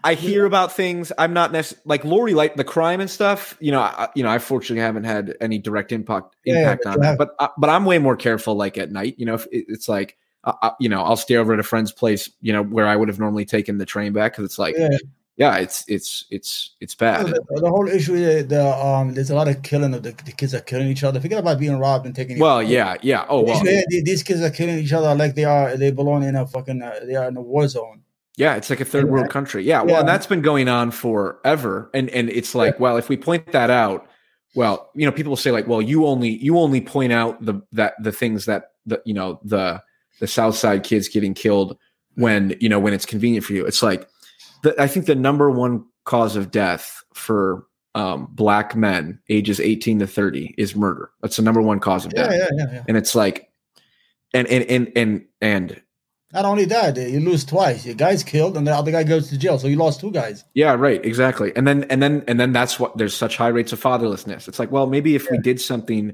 I 0.03 0.13
hear 0.13 0.45
about 0.45 0.71
things. 0.73 1.11
I'm 1.17 1.33
not 1.33 1.51
necessarily 1.51 1.83
like 1.85 2.05
Lori, 2.05 2.33
like 2.33 2.55
the 2.55 2.63
crime 2.63 3.01
and 3.01 3.09
stuff. 3.09 3.57
You 3.59 3.71
know, 3.71 3.81
I, 3.81 4.09
you 4.15 4.23
know, 4.23 4.29
I 4.29 4.37
fortunately 4.39 4.81
haven't 4.81 5.03
had 5.03 5.35
any 5.41 5.57
direct 5.57 5.91
impact 5.91 6.35
Yeah, 6.45 6.59
impact 6.59 6.83
but 6.85 6.93
on 6.93 6.99
that. 7.01 7.17
But 7.17 7.35
uh, 7.39 7.47
but 7.57 7.69
I'm 7.69 7.85
way 7.85 7.97
more 7.97 8.15
careful. 8.15 8.55
Like 8.55 8.77
at 8.77 8.91
night, 8.91 9.15
you 9.17 9.25
know, 9.25 9.35
if 9.35 9.45
it, 9.51 9.65
it's 9.67 9.89
like 9.89 10.17
uh, 10.43 10.53
uh, 10.61 10.71
you 10.79 10.87
know, 10.89 11.01
I'll 11.01 11.17
stay 11.17 11.35
over 11.35 11.53
at 11.53 11.59
a 11.59 11.63
friend's 11.63 11.91
place. 11.91 12.29
You 12.41 12.53
know, 12.53 12.63
where 12.63 12.87
I 12.87 12.95
would 12.95 13.09
have 13.09 13.19
normally 13.19 13.45
taken 13.45 13.79
the 13.79 13.85
train 13.85 14.13
back 14.13 14.33
because 14.33 14.45
it's 14.45 14.59
like, 14.59 14.75
Yeah. 14.77 14.97
Yeah, 15.41 15.55
it's 15.57 15.83
it's 15.87 16.25
it's 16.29 16.51
it's 16.79 16.95
bad. 16.95 17.25
the, 17.27 17.41
the 17.65 17.69
whole 17.69 17.87
issue 17.87 18.13
is 18.13 18.47
the 18.47 18.63
um, 18.87 19.13
there's 19.15 19.31
a 19.31 19.35
lot 19.35 19.47
of 19.47 19.61
killing 19.63 19.93
of 19.95 20.03
the, 20.03 20.11
the 20.27 20.31
kids 20.31 20.53
are 20.53 20.61
killing 20.61 20.87
each 20.87 21.03
other. 21.03 21.19
Forget 21.19 21.39
about 21.39 21.57
being 21.59 21.77
robbed 21.79 22.05
and 22.05 22.15
taking. 22.15 22.37
Well, 22.37 22.61
yeah, 22.61 22.95
yeah. 23.01 23.25
Oh 23.27 23.41
well, 23.41 23.61
Yeah, 23.65 23.81
these- 23.89 24.03
these 24.03 24.23
kids 24.23 24.41
are 24.41 24.51
killing 24.51 24.77
each 24.77 24.93
other 24.93 25.13
like 25.15 25.33
they 25.35 25.45
are. 25.45 25.75
They 25.75 25.91
belong 25.91 26.23
in 26.23 26.35
a 26.35 26.45
fucking. 26.45 26.81
Uh, 26.81 26.99
they 27.07 27.15
are 27.15 27.27
in 27.29 27.37
a 27.37 27.41
war 27.41 27.67
zone. 27.67 28.03
Yeah, 28.37 28.55
it's 28.55 28.69
like 28.69 28.81
a 28.81 28.85
third 28.85 29.05
Yeah. 29.05 29.11
world 29.11 29.29
country. 29.29 29.63
Yeah, 29.63 29.81
well, 29.81 29.89
Yeah. 29.95 29.99
and 30.01 30.07
that's 30.07 30.27
been 30.27 30.41
going 30.41 30.67
on 30.69 30.91
forever. 30.91 31.89
And 31.93 32.09
and 32.11 32.29
it's 32.29 32.53
like, 32.55 32.79
well, 32.79 32.97
if 32.97 33.09
we 33.09 33.17
point 33.17 33.51
that 33.51 33.69
out, 33.69 34.07
well, 34.55 34.89
you 34.95 35.05
know, 35.05 35.11
people 35.11 35.31
will 35.31 35.37
say 35.37 35.51
like, 35.51 35.67
well, 35.67 35.81
you 35.81 36.05
only 36.05 36.29
you 36.29 36.57
only 36.59 36.81
point 36.81 37.11
out 37.13 37.43
the 37.43 37.55
that 37.71 37.93
the 38.01 38.11
things 38.11 38.45
that 38.45 38.71
the 38.85 39.01
you 39.05 39.13
know 39.13 39.39
the 39.43 39.81
the 40.19 40.27
South 40.27 40.55
Side 40.55 40.83
kids 40.83 41.07
getting 41.09 41.33
killed 41.33 41.77
when 42.15 42.55
you 42.59 42.69
know 42.69 42.79
when 42.79 42.93
it's 42.93 43.05
convenient 43.05 43.43
for 43.45 43.53
you. 43.53 43.65
It's 43.65 43.81
like 43.83 44.07
the, 44.63 44.79
I 44.81 44.87
think 44.87 45.05
the 45.05 45.15
number 45.15 45.49
one 45.51 45.85
cause 46.05 46.35
of 46.35 46.51
death 46.51 47.03
for 47.13 47.65
um, 47.95 48.27
black 48.31 48.75
men 48.75 49.19
ages 49.29 49.59
eighteen 49.59 49.99
to 49.99 50.07
thirty 50.07 50.53
is 50.57 50.75
murder. 50.75 51.09
That's 51.21 51.35
the 51.37 51.41
number 51.43 51.61
one 51.61 51.79
cause 51.79 52.05
of 52.05 52.13
Yeah, 52.15 52.27
death. 52.27 52.35
yeah, 52.39 52.47
yeah, 52.57 52.73
yeah. 52.73 52.83
And 52.87 52.97
it's 52.97 53.15
like, 53.15 53.51
and 54.33 54.47
and 54.47 54.65
and 54.65 54.91
and 54.95 55.25
and 55.41 55.81
Not 56.33 56.45
only 56.45 56.63
that, 56.65 56.95
you 56.95 57.19
lose 57.19 57.43
twice. 57.43 57.85
Your 57.85 57.95
guy's 57.95 58.23
killed, 58.23 58.55
and 58.55 58.65
the 58.65 58.71
other 58.71 58.91
guy 58.91 59.03
goes 59.03 59.29
to 59.29 59.37
jail. 59.37 59.59
So 59.59 59.67
you 59.67 59.75
lost 59.75 59.99
two 59.99 60.11
guys. 60.11 60.45
Yeah, 60.53 60.73
right, 60.75 61.03
exactly. 61.05 61.51
And 61.55 61.67
then 61.67 61.83
and 61.85 62.01
then 62.01 62.23
and 62.27 62.39
then 62.39 62.53
that's 62.53 62.79
what 62.79 62.97
there's 62.97 63.13
such 63.13 63.35
high 63.35 63.49
rates 63.49 63.73
of 63.73 63.81
fatherlessness. 63.81 64.47
It's 64.47 64.57
like, 64.59 64.71
well, 64.71 64.87
maybe 64.87 65.15
if 65.15 65.29
we 65.29 65.37
did 65.39 65.59
something 65.59 66.13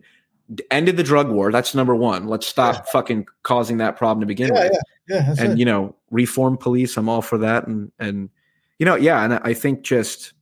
ended 0.71 0.95
the 0.97 1.03
drug 1.03 1.29
war, 1.29 1.51
that's 1.51 1.75
number 1.75 1.93
1. 1.93 2.25
Let's 2.27 2.47
stop 2.47 2.87
fucking 2.87 3.27
causing 3.43 3.77
that 3.79 3.97
problem 3.97 4.21
to 4.21 4.25
begin 4.25 4.47
Yeah, 4.55 4.63
with. 4.63 4.71
yeah, 5.09 5.33
yeah. 5.35 5.35
And 5.43 5.53
it. 5.53 5.59
you 5.59 5.65
know, 5.65 5.93
reform 6.09 6.55
police, 6.57 6.95
I'm 6.97 7.09
all 7.09 7.21
for 7.21 7.37
that 7.39 7.67
and 7.67 7.91
and 7.99 8.29
you 8.79 8.85
know, 8.85 8.95
yeah, 8.95 9.23
and 9.23 9.33
I 9.43 9.53
think 9.53 9.81
just 9.81 10.33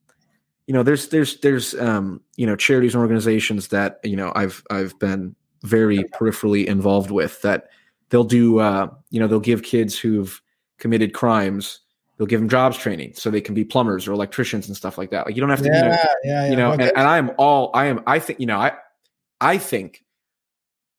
you 0.67 0.73
know, 0.73 0.83
there's 0.83 1.09
there's 1.09 1.39
there's 1.41 1.75
um, 1.75 2.21
you 2.35 2.45
know, 2.45 2.55
charities 2.55 2.95
and 2.95 3.01
organizations 3.01 3.67
that, 3.69 3.99
you 4.03 4.15
know, 4.15 4.31
I've 4.35 4.63
I've 4.69 4.97
been 4.99 5.35
very 5.63 6.03
peripherally 6.19 6.65
involved 6.65 7.11
with 7.11 7.41
that 7.41 7.69
they'll 8.09 8.23
do 8.23 8.59
uh, 8.59 8.87
you 9.09 9.19
know, 9.19 9.27
they'll 9.27 9.39
give 9.39 9.63
kids 9.63 9.97
who've 9.97 10.41
committed 10.77 11.13
crimes 11.13 11.79
they'll 12.17 12.27
give 12.27 12.39
them 12.39 12.49
jobs 12.49 12.77
training 12.77 13.13
so 13.13 13.29
they 13.29 13.41
can 13.41 13.53
be 13.53 13.65
plumbers 13.65 14.07
or 14.07 14.13
electricians 14.13 14.67
and 14.67 14.77
stuff 14.77 14.97
like 14.97 15.09
that. 15.09 15.25
Like 15.25 15.35
you 15.35 15.41
don't 15.41 15.49
have 15.49 15.61
to, 15.61 15.67
yeah, 15.67 15.75
you 15.75 15.81
know, 15.83 15.89
yeah, 15.89 16.05
yeah. 16.23 16.49
you 16.49 16.55
know 16.55 16.71
Okay. 16.73 16.83
and, 16.87 16.97
and 16.97 17.07
I'm 17.07 17.31
all 17.37 17.71
I 17.73 17.85
am. 17.85 18.01
I 18.07 18.19
think 18.19 18.39
you 18.39 18.45
know 18.45 18.57
I 18.57 18.73
I 19.41 19.57
think 19.57 20.03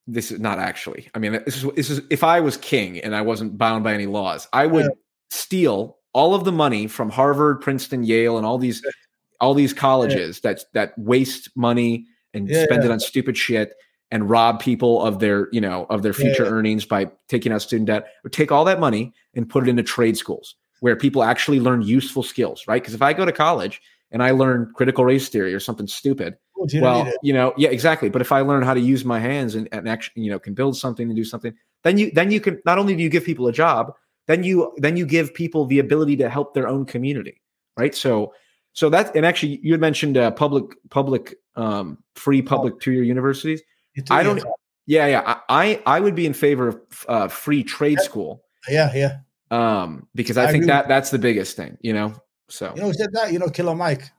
this 0.07 0.31
is 0.31 0.39
not 0.41 0.59
actually. 0.59 1.09
I 1.15 1.19
mean, 1.19 1.33
this 1.45 1.57
is 1.57 1.71
this 1.75 1.91
is 1.91 2.01
if 2.11 2.23
I 2.23 2.41
was 2.41 2.57
king 2.57 3.01
and 3.01 3.15
I 3.17 3.23
wasn't 3.23 3.59
bound 3.59 3.83
by 3.83 3.95
any 3.95 4.07
laws, 4.07 4.47
I 4.53 4.67
would 4.67 4.85
Yeah. 4.85 4.91
steal 5.31 5.99
all 6.17 6.35
of 6.35 6.45
the 6.45 6.53
money 6.53 6.87
from 6.87 7.11
Harvard, 7.11 7.61
Princeton, 7.61 8.03
Yale, 8.03 8.39
and 8.39 8.47
all 8.47 8.57
these 8.59 8.83
all 9.41 9.53
these 9.53 9.75
colleges 9.75 10.41
that 10.41 10.65
that 10.73 10.99
waste 10.99 11.51
money 11.55 12.07
and 12.33 12.49
Yeah, 12.49 12.65
spend 12.65 12.85
it 12.85 12.91
on 12.91 12.99
stupid 13.01 13.37
shit 13.37 13.75
and 14.11 14.31
rob 14.31 14.61
people 14.61 15.03
of 15.03 15.19
their 15.19 15.49
you 15.53 15.61
know 15.61 15.87
of 15.91 16.03
their 16.03 16.15
future 16.15 16.45
Yeah. 16.45 16.51
earnings 16.51 16.87
by 16.87 17.11
taking 17.29 17.53
out 17.53 17.61
student 17.61 17.87
debt. 17.87 18.07
Or 18.25 18.31
take 18.31 18.51
all 18.51 18.65
that 18.65 18.81
money 18.81 19.13
and 19.35 19.47
put 19.49 19.65
it 19.65 19.71
into 19.71 19.83
trade 19.83 20.17
schools 20.17 20.57
where 20.81 20.97
people 20.97 21.23
actually 21.23 21.61
learn 21.61 21.83
useful 21.83 22.23
skills, 22.23 22.67
right? 22.67 22.83
Because 22.83 22.95
if 22.95 23.03
I 23.03 23.13
go 23.13 23.25
to 23.27 23.33
college 23.33 23.81
and 24.11 24.23
I 24.23 24.31
learn 24.31 24.73
critical 24.75 25.05
race 25.05 25.29
theory 25.29 25.53
or 25.55 25.61
something 25.61 25.87
stupid, 25.87 26.37
Well, 26.57 26.69
you 26.71 26.81
well, 26.81 27.13
you 27.23 27.33
know, 27.35 27.53
yeah, 27.59 27.69
exactly. 27.71 28.09
But 28.09 28.23
if 28.23 28.33
I 28.33 28.41
learn 28.41 28.63
how 28.63 28.75
to 28.75 28.81
use 28.81 29.05
my 29.05 29.19
hands 29.21 29.55
and, 29.55 29.69
and 29.73 29.87
actually, 29.89 30.23
you 30.23 30.31
know, 30.31 30.39
can 30.39 30.55
build 30.55 30.77
something 30.77 31.09
and 31.09 31.17
do 31.17 31.25
something, 31.25 31.53
then 31.85 31.99
you 31.99 32.11
then 32.13 32.31
you 32.31 32.41
can 32.41 32.61
not 32.65 32.79
only 32.79 32.97
do 32.97 33.03
you 33.03 33.11
give 33.11 33.25
people 33.25 33.49
a 33.49 33.53
job, 33.53 33.93
then 34.27 34.45
you 34.45 34.73
then 34.79 34.97
you 34.97 35.07
give 35.07 35.35
people 35.35 35.67
the 35.67 35.79
ability 35.79 36.17
to 36.19 36.29
help 36.29 36.55
their 36.55 36.69
own 36.69 36.85
community, 36.85 37.41
right? 37.77 37.95
So 37.95 38.33
so 38.73 38.91
that 38.91 39.15
and 39.17 39.25
actually 39.25 39.61
you 39.63 39.73
had 39.73 39.81
mentioned 39.81 40.17
uh, 40.17 40.31
public 40.33 40.65
public 40.91 41.37
um, 41.57 41.99
free 42.15 42.43
public 42.43 42.81
two 42.81 42.93
year 42.93 43.03
universities. 43.03 43.63
I 44.11 44.23
don't. 44.23 44.43
Yeah, 44.87 45.07
yeah. 45.07 45.41
I 45.49 45.81
I 45.87 46.01
would 46.01 46.15
be 46.15 46.27
in 46.27 46.35
favor 46.35 46.69
of 46.69 47.07
uh, 47.09 47.29
free 47.29 47.65
trade 47.65 48.01
school 48.01 48.43
Yeah, 48.69 48.93
yeah. 48.95 49.19
um, 49.51 50.07
because 50.15 50.37
I, 50.37 50.47
I 50.47 50.53
think 50.53 50.67
that 50.67 50.89
that's 50.89 51.11
the 51.11 51.19
biggest 51.19 51.57
thing. 51.57 51.79
You 51.81 51.93
know, 51.95 52.15
So 52.49 52.73
You 52.77 52.83
know 52.83 52.93
said 52.93 53.09
that? 53.13 53.33
You 53.33 53.39
know, 53.39 53.49
Killer 53.49 53.75
Mike. 53.75 54.11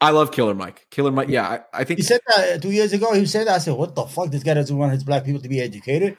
I 0.00 0.10
love 0.10 0.32
Killer 0.32 0.54
Mike. 0.54 0.86
Killer 0.90 1.12
Mike. 1.12 1.28
Yeah, 1.28 1.48
I, 1.48 1.80
I 1.80 1.84
think 1.84 2.00
He 2.00 2.02
said 2.02 2.20
that 2.34 2.56
uh, 2.56 2.58
two 2.58 2.72
years 2.72 2.92
ago. 2.92 3.14
He 3.14 3.24
said 3.24 3.46
that. 3.46 3.54
I 3.54 3.58
said, 3.58 3.74
"What 3.74 3.94
the 3.94 4.04
fuck? 4.06 4.30
This 4.30 4.42
guy 4.42 4.54
doesn't 4.54 4.76
want 4.76 4.92
his 4.92 5.04
black 5.04 5.24
people 5.24 5.40
to 5.40 5.48
be 5.48 5.60
educated." 5.60 6.16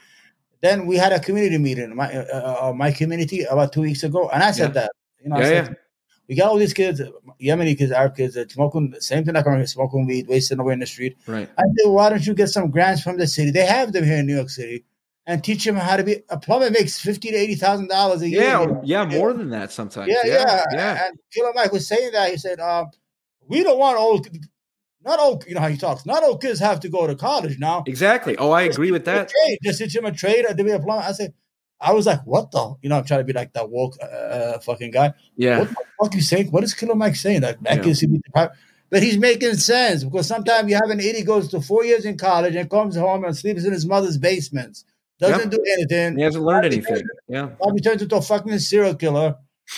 Then 0.64 0.86
we 0.88 0.96
had 0.96 1.12
a 1.12 1.20
community 1.20 1.58
meeting, 1.58 1.94
my 1.96 2.08
uh, 2.12 2.70
uh, 2.70 2.74
my 2.74 2.92
community, 2.92 3.44
about 3.44 3.74
two 3.74 3.82
weeks 3.82 4.04
ago, 4.04 4.30
and 4.34 4.42
I 4.42 4.52
said 4.52 4.70
Yeah. 4.70 4.80
that. 4.82 4.92
You 5.22 5.30
know, 5.30 5.40
Yeah, 5.40 5.46
said, 5.46 5.68
yeah. 5.68 5.74
we 6.30 6.36
got 6.36 6.48
all 6.50 6.58
these 6.58 6.74
kids, 6.74 7.02
Yemeni 7.42 7.78
kids, 7.78 7.92
Arab 7.92 8.16
kids, 8.16 8.34
that 8.36 8.50
smoking 8.52 8.92
the 8.92 9.02
same 9.02 9.26
thing 9.26 9.34
like 9.36 9.68
smoking 9.68 10.06
weed, 10.08 10.28
wasting 10.28 10.60
away 10.60 10.74
in 10.74 10.80
the 10.80 10.86
street. 10.86 11.18
right. 11.28 11.50
I 11.58 11.64
said, 11.78 11.90
why 11.92 12.10
don't 12.10 12.26
you 12.26 12.34
get 12.34 12.48
some 12.48 12.72
grants 12.72 13.02
from 13.04 13.18
the 13.18 13.28
city? 13.28 13.52
They 13.52 13.66
have 13.66 13.92
them 13.92 14.06
here 14.06 14.18
in 14.18 14.26
New 14.26 14.36
York 14.36 14.50
City, 14.50 14.86
and 15.28 15.44
teach 15.44 15.66
them 15.66 15.76
how 15.76 15.98
to 15.98 16.04
be 16.04 16.24
a 16.30 16.38
plumber. 16.40 16.70
Makes 16.72 16.98
fifty 17.00 17.30
to 17.32 17.38
eighty 17.38 17.56
thousand 17.56 17.90
dollars 17.90 18.22
a 18.22 18.30
year. 18.30 18.44
Yeah, 18.44 18.62
you 18.62 18.68
know? 18.68 18.82
yeah, 18.86 19.06
more 19.06 19.34
than 19.34 19.50
that 19.50 19.72
sometimes. 19.74 20.08
Yeah, 20.10 20.22
yeah, 20.26 20.64
yeah. 20.72 21.06
And 21.08 21.20
Killer 21.34 21.52
Mike 21.56 21.74
was 21.74 21.86
saying 21.88 22.12
that 22.14 22.32
he 22.32 22.38
said, 22.38 22.62
um, 22.62 22.86
"We 23.50 23.64
don't 23.64 23.80
want 23.80 23.98
old, 23.98 24.30
not 25.06 25.20
all 25.20 25.42
You 25.48 25.56
know 25.56 25.62
how 25.62 25.68
he 25.70 25.78
talks. 25.78 26.06
Not 26.06 26.24
all 26.24 26.38
kids 26.38 26.60
have 26.60 26.80
to 26.82 26.90
go 26.90 27.06
to 27.08 27.16
college 27.16 27.60
now. 27.60 27.84
Exactly. 27.88 28.38
Oh, 28.38 28.52
I 28.52 28.64
agree 28.64 28.92
with 28.92 29.06
that. 29.06 29.30
Trade, 29.30 29.60
just 29.64 29.80
teach 29.80 29.96
him 29.96 30.06
a 30.06 30.12
trade 30.12 30.46
or 30.48 30.54
to 30.54 30.64
be 30.64 30.72
a 30.72 30.80
plumber." 30.80 31.04
I 31.04 31.12
said, 31.12 31.34
"I 31.82 31.92
was 31.94 32.06
like, 32.06 32.22
what 32.26 32.52
the? 32.52 32.76
You 32.82 32.90
know, 32.90 32.98
I'm 32.98 33.06
trying 33.06 33.20
to 33.22 33.24
be 33.26 33.34
like 33.34 33.54
that 33.54 33.70
woke 33.70 33.96
uh, 34.02 34.60
fucking 34.60 34.92
guy. 34.92 35.14
Yeah, 35.36 35.60
What 35.60 35.70
the 35.70 35.76
fuck 36.02 36.16
you 36.16 36.22
saying? 36.22 36.52
What 36.52 36.64
is 36.64 36.74
Killer 36.74 36.96
Mike 36.96 37.16
saying? 37.16 37.42
That 37.42 37.62
black 37.62 37.86
Yeah. 37.86 37.94
be 38.08 38.18
deprived?" 38.20 38.54
But 38.90 39.02
he's 39.02 39.18
making 39.18 39.56
sense 39.56 40.04
because 40.04 40.28
sometimes 40.28 40.70
you 40.70 40.76
have 40.76 40.92
an 40.92 41.00
idiot 41.00 41.26
goes 41.26 41.48
to 41.50 41.62
four 41.62 41.84
years 41.84 42.06
in 42.06 42.16
college 42.16 42.56
and 42.56 42.70
comes 42.70 42.96
home 42.96 43.24
and 43.24 43.36
sleeps 43.36 43.66
in 43.66 43.74
his 43.74 43.88
mother's 43.88 44.20
basements, 44.20 44.86
doesn't 45.20 45.50
do 45.50 45.58
anything. 45.74 46.16
he 46.18 46.24
hasn't 46.24 46.44
learned 46.44 46.66
anything. 46.66 47.02
Yeah, 47.28 47.48
Probably 47.60 47.82
turns 47.82 48.04
into 48.04 48.16
a 48.18 48.22
fucking 48.22 48.60
serial 48.60 48.94
killer 48.94 49.36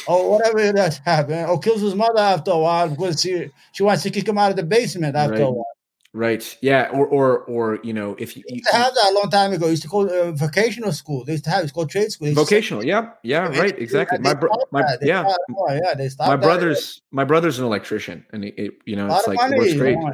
or 0.08 0.32
whatever 0.32 0.72
that's 0.74 0.98
happened, 1.00 1.48
or 1.50 1.60
kills 1.60 1.82
his 1.82 1.96
mother 1.96 2.20
after 2.20 2.52
a 2.52 2.58
while 2.58 2.90
because 2.90 3.22
she 3.22 3.50
she 3.72 3.84
wants 3.84 4.04
to 4.04 4.10
kick 4.12 4.28
him 4.28 4.38
out 4.38 4.52
of 4.52 4.58
the 4.58 4.64
basement 4.64 5.16
after 5.16 5.36
a 5.36 5.40
Right. 5.40 5.50
while. 5.54 5.66
right. 6.14 6.58
Yeah, 6.62 6.90
or 6.94 7.06
or 7.08 7.40
or 7.54 7.80
you 7.84 7.94
know, 7.94 8.16
if 8.18 8.36
you, 8.38 8.44
you 8.48 8.56
used 8.56 8.70
to 8.70 8.76
have 8.78 8.94
that 8.94 9.12
a 9.12 9.14
long 9.14 9.30
time 9.30 9.52
ago. 9.54 9.68
It 9.68 9.72
used 9.72 9.84
to 9.84 9.90
call 9.90 10.10
uh, 10.10 10.32
vocational 10.32 10.92
school. 10.94 11.24
They 11.26 11.34
used 11.34 11.44
to 11.46 11.50
have 11.50 11.64
it's 11.64 11.74
called 11.74 11.90
trade 11.90 12.12
school. 12.12 12.26
They 12.26 12.32
used 12.32 12.40
to 12.40 12.46
vocational. 12.46 12.86
Yeah, 12.86 13.12
yeah, 13.24 13.52
say- 13.52 13.60
right. 13.60 13.78
Exactly. 13.80 14.20
My 14.20 14.34
bro, 14.34 14.50
my 14.72 14.84
yeah, 15.02 15.26
oh, 15.58 15.72
yeah, 15.74 15.94
they 15.94 16.10
my 16.20 16.36
that. 16.36 16.42
brother's 16.42 17.02
my 17.12 17.24
brother's 17.26 17.60
an 17.60 17.66
electrician, 17.66 18.26
and 18.32 18.46
it, 18.46 18.54
it 18.58 18.72
you 18.86 18.96
know 18.96 19.08
it's 19.14 19.28
like 19.28 19.38
money. 19.38 19.58
works 19.58 19.74
you 19.74 19.80
great. 19.80 19.98
know. 20.00 20.12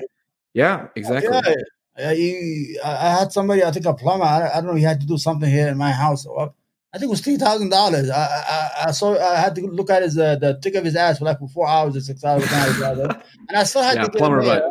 Yeah, 0.53 0.87
exactly. 0.95 1.31
Yeah, 1.33 1.55
yeah, 1.97 2.13
he, 2.13 2.79
I 2.83 2.91
I 2.91 3.19
had 3.19 3.31
somebody, 3.31 3.63
I 3.63 3.71
think 3.71 3.85
a 3.85 3.93
plumber. 3.93 4.25
I, 4.25 4.49
I 4.49 4.55
don't 4.55 4.67
know. 4.67 4.75
He 4.75 4.83
had 4.83 5.01
to 5.01 5.07
do 5.07 5.17
something 5.17 5.49
here 5.49 5.67
in 5.67 5.77
my 5.77 5.91
house. 5.91 6.25
Or- 6.25 6.53
I 6.93 6.97
think 6.97 7.07
it 7.07 7.11
was 7.11 7.21
three 7.21 7.37
thousand 7.37 7.69
dollars. 7.69 8.09
I, 8.09 8.21
I 8.21 8.83
I 8.87 8.91
saw. 8.91 9.17
I 9.17 9.35
had 9.35 9.55
to 9.55 9.61
look 9.67 9.89
at 9.89 10.03
his 10.03 10.17
uh, 10.17 10.35
the 10.35 10.59
tick 10.61 10.75
of 10.75 10.83
his 10.83 10.95
ass 10.95 11.19
for 11.19 11.25
like 11.25 11.39
for 11.39 11.47
four 11.47 11.67
hours 11.67 11.95
or 11.95 12.01
six 12.01 12.23
hours, 12.23 12.43
and 12.51 13.57
I 13.57 13.63
still 13.63 13.81
had 13.81 13.95
Yeah, 13.95 14.03
to 14.03 14.09
get 14.09 14.17
plumber 14.17 14.43
there 14.43 14.61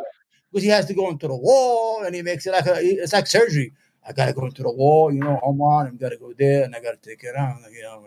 because 0.52 0.62
he 0.62 0.68
has 0.68 0.86
to 0.86 0.94
go 0.94 1.08
into 1.08 1.28
the 1.28 1.36
wall 1.36 2.02
and 2.04 2.14
he 2.14 2.22
makes 2.22 2.46
it 2.46 2.52
like 2.52 2.66
a. 2.66 2.76
It's 2.78 3.12
like 3.12 3.26
surgery. 3.26 3.72
I 4.06 4.12
gotta 4.12 4.32
go 4.32 4.46
into 4.46 4.62
the 4.62 4.70
wall, 4.70 5.12
you 5.12 5.20
know, 5.20 5.38
Omar, 5.42 5.86
and 5.86 5.98
gotta 5.98 6.16
go 6.16 6.32
there, 6.36 6.64
and 6.64 6.74
I 6.74 6.80
gotta 6.82 6.96
take 6.96 7.22
it 7.22 7.36
out, 7.36 7.56
you 7.72 7.82
know, 7.82 8.02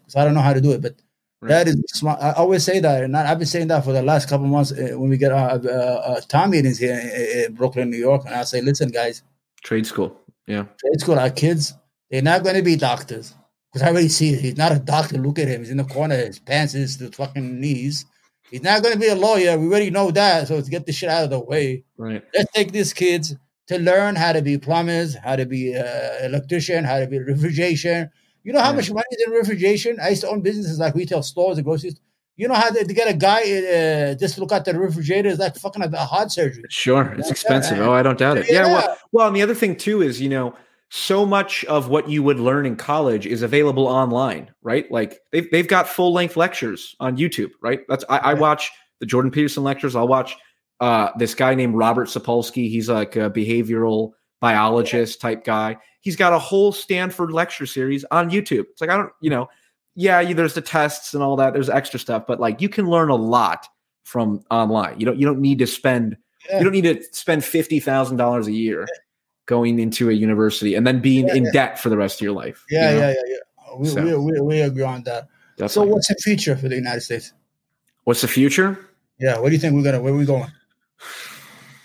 because 0.00 0.16
I 0.16 0.24
don't 0.24 0.34
know 0.34 0.40
how 0.40 0.52
to 0.54 0.60
do 0.60 0.72
it. 0.72 0.82
But 0.82 0.94
Right. 1.40 1.50
that 1.50 1.68
is 1.68 1.80
smart. 1.88 2.20
I 2.20 2.32
always 2.32 2.64
say 2.64 2.80
that, 2.80 3.04
and 3.04 3.16
I've 3.16 3.38
been 3.38 3.46
saying 3.46 3.68
that 3.68 3.84
for 3.84 3.92
the 3.92 4.02
last 4.02 4.28
couple 4.28 4.46
months 4.48 4.72
uh, 4.72 4.98
when 4.98 5.08
we 5.08 5.16
get 5.16 5.30
our 5.30 5.50
uh, 5.50 5.68
uh, 5.68 6.20
town 6.22 6.50
meetings 6.50 6.78
here 6.78 6.98
in, 6.98 7.44
in 7.44 7.54
Brooklyn, 7.54 7.90
New 7.90 7.96
York, 7.96 8.24
and 8.26 8.34
I 8.34 8.42
say, 8.42 8.60
listen, 8.60 8.88
guys, 8.90 9.22
Trade 9.62 9.86
school. 9.86 10.20
Yeah, 10.48 10.64
trade 10.80 11.00
school, 11.00 11.16
our 11.18 11.30
kids, 11.30 11.74
they're 12.10 12.22
not 12.22 12.42
going 12.42 12.56
to 12.56 12.62
be 12.62 12.76
doctors. 12.76 13.34
Because 13.72 13.86
I 13.86 13.90
already 13.90 14.08
see 14.08 14.30
it. 14.30 14.40
He's 14.40 14.56
not 14.56 14.72
a 14.72 14.78
doctor. 14.78 15.18
Look 15.18 15.38
at 15.38 15.48
him. 15.48 15.60
He's 15.60 15.70
in 15.70 15.76
the 15.76 15.84
corner. 15.84 16.16
His 16.16 16.38
pants 16.38 16.74
is 16.74 16.96
to 16.98 17.10
fucking 17.10 17.60
knees. 17.60 18.06
He's 18.50 18.62
not 18.62 18.82
going 18.82 18.94
to 18.94 19.00
be 19.00 19.08
a 19.08 19.14
lawyer. 19.14 19.58
We 19.58 19.66
already 19.66 19.90
know 19.90 20.10
that. 20.10 20.48
So 20.48 20.54
let's 20.54 20.70
get 20.70 20.86
the 20.86 20.92
shit 20.92 21.10
out 21.10 21.24
of 21.24 21.30
the 21.30 21.40
way. 21.40 21.84
right. 21.98 22.24
Let's 22.34 22.50
take 22.52 22.72
these 22.72 22.94
kids 22.94 23.36
to 23.66 23.78
learn 23.78 24.16
how 24.16 24.32
to 24.32 24.40
be 24.40 24.56
plumbers, 24.56 25.14
how 25.14 25.36
to 25.36 25.44
be 25.44 25.76
uh, 25.76 26.24
electrician, 26.24 26.84
how 26.84 26.98
to 26.98 27.06
be 27.06 27.18
refrigeration. 27.18 28.10
You 28.42 28.54
know 28.54 28.60
how 28.60 28.72
much 28.72 28.90
money 28.90 29.04
is 29.10 29.26
in 29.26 29.32
refrigeration? 29.32 29.98
I 30.02 30.10
used 30.10 30.22
to 30.22 30.30
own 30.30 30.40
businesses 30.40 30.78
like 30.78 30.94
retail 30.94 31.22
stores 31.22 31.58
and 31.58 31.66
groceries. 31.66 32.00
You 32.36 32.48
know 32.48 32.54
how 32.54 32.70
to, 32.70 32.84
to 32.84 32.94
get 32.94 33.08
a 33.08 33.14
guy 33.14 33.40
uh, 33.40 34.14
just 34.14 34.38
look 34.38 34.52
at 34.52 34.64
the 34.64 34.78
refrigerator 34.78 35.28
is 35.28 35.38
like 35.38 35.56
fucking 35.56 35.82
a, 35.82 35.88
a 35.88 35.98
heart 35.98 36.30
surgery. 36.30 36.64
Sure, 36.70 37.14
it's 37.18 37.30
expensive. 37.30 37.78
Oh, 37.80 37.92
I 37.92 38.02
don't 38.02 38.16
doubt 38.16 38.38
it. 38.38 38.46
Yeah. 38.48 38.66
Yeah. 38.66 38.72
Well, 38.72 38.98
well, 39.12 39.26
and 39.26 39.36
the 39.36 39.42
other 39.42 39.56
thing 39.56 39.76
too 39.76 40.00
is 40.00 40.20
you 40.20 40.30
know 40.30 40.54
so 40.90 41.26
much 41.26 41.64
of 41.66 41.88
what 41.88 42.08
you 42.08 42.22
would 42.22 42.40
learn 42.40 42.64
in 42.64 42.76
college 42.76 43.26
is 43.26 43.42
available 43.42 43.86
online, 43.86 44.50
right? 44.62 44.90
Like 44.90 45.20
they've 45.32 45.50
they've 45.50 45.68
got 45.68 45.88
full 45.88 46.12
length 46.12 46.36
lectures 46.36 46.94
on 47.00 47.16
YouTube, 47.16 47.50
right? 47.60 47.80
That's 47.88 48.04
I, 48.08 48.18
I 48.18 48.34
watch 48.34 48.70
the 49.00 49.06
Jordan 49.06 49.30
Peterson 49.30 49.62
lectures. 49.64 49.94
I'll 49.94 50.08
watch 50.08 50.36
uh, 50.80 51.10
this 51.18 51.34
guy 51.34 51.54
named 51.54 51.74
Robert 51.74 52.08
Sapolsky. 52.08 52.70
He's 52.70 52.88
like 52.88 53.16
a 53.16 53.30
behavioral 53.30 54.12
biologist 54.40 55.20
type 55.20 55.44
guy. 55.44 55.76
He's 56.00 56.16
got 56.16 56.32
a 56.32 56.38
whole 56.38 56.72
Stanford 56.72 57.32
lecture 57.32 57.66
series 57.66 58.04
on 58.10 58.30
YouTube. 58.30 58.64
It's 58.70 58.80
like 58.80 58.90
I 58.90 58.96
don't, 58.96 59.10
you 59.20 59.30
know, 59.30 59.48
yeah, 59.94 60.20
you, 60.20 60.34
there's 60.34 60.54
the 60.54 60.60
tests 60.62 61.12
and 61.12 61.22
all 61.22 61.36
that. 61.36 61.52
There's 61.52 61.68
extra 61.68 61.98
stuff, 62.00 62.24
but 62.26 62.40
like 62.40 62.60
you 62.62 62.68
can 62.68 62.88
learn 62.88 63.10
a 63.10 63.16
lot 63.16 63.66
from 64.04 64.40
online. 64.50 64.98
You 64.98 65.04
don't 65.06 65.18
you 65.18 65.26
don't 65.26 65.40
need 65.40 65.58
to 65.58 65.66
spend 65.66 66.16
Yeah. 66.48 66.58
you 66.58 66.64
don't 66.64 66.72
need 66.72 66.84
to 66.84 67.02
spend 67.12 67.44
fifty 67.44 67.78
thousand 67.78 68.16
dollars 68.16 68.46
a 68.46 68.52
year 68.52 68.86
going 69.48 69.80
into 69.80 70.10
a 70.10 70.12
university 70.12 70.76
and 70.76 70.86
then 70.86 71.00
being 71.00 71.26
Yeah, 71.26 71.34
in 71.34 71.44
yeah. 71.46 71.50
debt 71.52 71.80
for 71.80 71.88
the 71.88 71.96
rest 71.96 72.20
of 72.20 72.24
your 72.24 72.32
life. 72.34 72.64
you 72.70 72.78
Yeah, 72.78 72.90
know? 72.92 72.98
yeah, 73.00 73.08
yeah, 73.10 73.22
yeah. 73.26 73.76
We, 73.78 73.88
So- 73.88 74.04
we, 74.04 74.14
we, 74.32 74.40
we 74.40 74.60
agree 74.60 74.84
on 74.84 75.02
that. 75.04 75.26
So, 75.66 75.82
what's 75.84 76.06
the 76.06 76.14
future 76.22 76.56
for 76.56 76.68
the 76.68 76.76
United 76.76 77.00
States? 77.00 77.32
What's 78.04 78.20
the 78.20 78.28
future? 78.28 78.78
Yeah, 79.18 79.40
what 79.40 79.48
do 79.48 79.54
you 79.56 79.60
think 79.60 79.74
we're 79.74 79.82
gonna? 79.82 80.00
Where 80.00 80.14
are 80.14 80.16
we 80.16 80.24
going? 80.24 80.46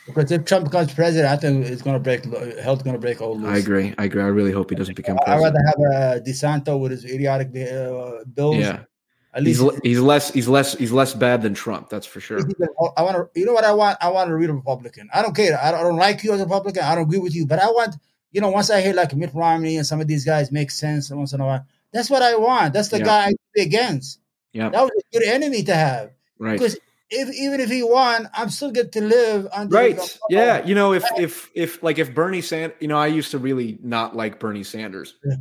Because 0.05 0.31
if 0.31 0.45
Trump 0.45 0.65
becomes 0.65 0.93
president, 0.93 1.31
I 1.31 1.37
think 1.37 1.65
it's 1.65 1.81
gonna 1.81 1.97
break. 1.99 2.23
Health's 2.59 2.83
gonna 2.83 2.99
break 2.99 3.19
all 3.21 3.35
loose. 3.39 3.49
I 3.49 3.57
agree. 3.57 3.95
I 3.97 4.03
agree. 4.05 4.21
I 4.21 4.27
really 4.27 4.51
hope 4.51 4.69
he 4.69 4.75
doesn't 4.75 4.95
become 4.95 5.17
president. 5.25 5.55
I'd 5.57 5.81
rather 5.81 5.97
have 5.97 6.19
a 6.19 6.21
DeSantis 6.21 6.79
with 6.79 6.91
his 6.91 7.05
idiotic 7.05 7.47
uh, 7.47 8.23
bills. 8.35 8.57
Yeah, 8.57 8.83
at 9.33 9.43
he's 9.43 9.61
least 9.61 9.75
le- 9.75 9.79
he's 9.83 9.99
less 9.99 10.31
he's 10.33 10.47
less 10.47 10.77
he's 10.77 10.91
less 10.91 11.13
bad 11.13 11.41
than 11.41 11.53
Trump. 11.53 11.89
That's 11.89 12.05
for 12.05 12.19
sure. 12.19 12.39
I 12.97 13.01
want 13.01 13.15
to. 13.17 13.39
You 13.39 13.45
know 13.45 13.53
what 13.53 13.63
I 13.63 13.71
want? 13.73 13.97
I 14.01 14.09
want 14.09 14.27
to 14.29 14.35
read 14.35 14.49
a 14.49 14.53
Republican. 14.53 15.09
I 15.13 15.21
don't 15.21 15.35
care. 15.35 15.59
I 15.61 15.71
don't, 15.71 15.79
I 15.79 15.83
don't 15.83 15.97
like 15.97 16.23
you 16.23 16.33
as 16.33 16.41
a 16.41 16.43
Republican. 16.43 16.83
I 16.83 16.95
don't 16.95 17.05
agree 17.05 17.19
with 17.19 17.33
you, 17.35 17.45
but 17.45 17.59
I 17.59 17.67
want. 17.67 17.95
You 18.31 18.41
know, 18.41 18.49
once 18.49 18.69
I 18.71 18.81
hear 18.81 18.93
like 18.95 19.15
Mitt 19.15 19.31
Romney 19.33 19.77
and 19.77 19.85
some 19.85 20.01
of 20.01 20.07
these 20.07 20.25
guys 20.25 20.51
make 20.51 20.71
sense 20.71 21.11
once 21.11 21.33
in 21.33 21.39
a 21.41 21.45
while, 21.45 21.65
that's 21.91 22.09
what 22.09 22.23
I 22.23 22.35
want. 22.35 22.73
That's 22.73 22.89
the 22.89 22.97
Yeah. 22.97 23.05
guy 23.05 23.25
I 23.27 23.33
be 23.53 23.61
against. 23.61 24.19
Yeah, 24.53 24.69
That 24.69 24.81
was 24.81 24.91
a 24.91 25.17
good 25.19 25.27
enemy 25.27 25.61
to 25.63 25.75
have. 25.75 26.11
right. 26.39 26.53
Because 26.57 26.77
if 27.11 27.29
even 27.35 27.59
if 27.59 27.69
he 27.69 27.83
won, 27.83 28.27
I'm 28.33 28.49
still 28.49 28.71
good 28.71 28.91
to 28.93 29.01
live 29.01 29.47
under 29.53 29.75
Right. 29.75 30.19
Yeah. 30.29 30.65
You 30.65 30.73
know, 30.73 30.93
if 30.93 31.03
if 31.17 31.51
if 31.53 31.83
like 31.83 31.99
if 31.99 32.13
Bernie 32.15 32.41
Sanders, 32.41 32.75
you 32.79 32.87
know, 32.87 32.97
I 32.97 33.05
used 33.07 33.29
to 33.31 33.37
really 33.37 33.77
not 33.83 34.15
like 34.15 34.39
Bernie 34.39 34.63
Sanders, 34.63 35.13
Yeah. 35.23 35.35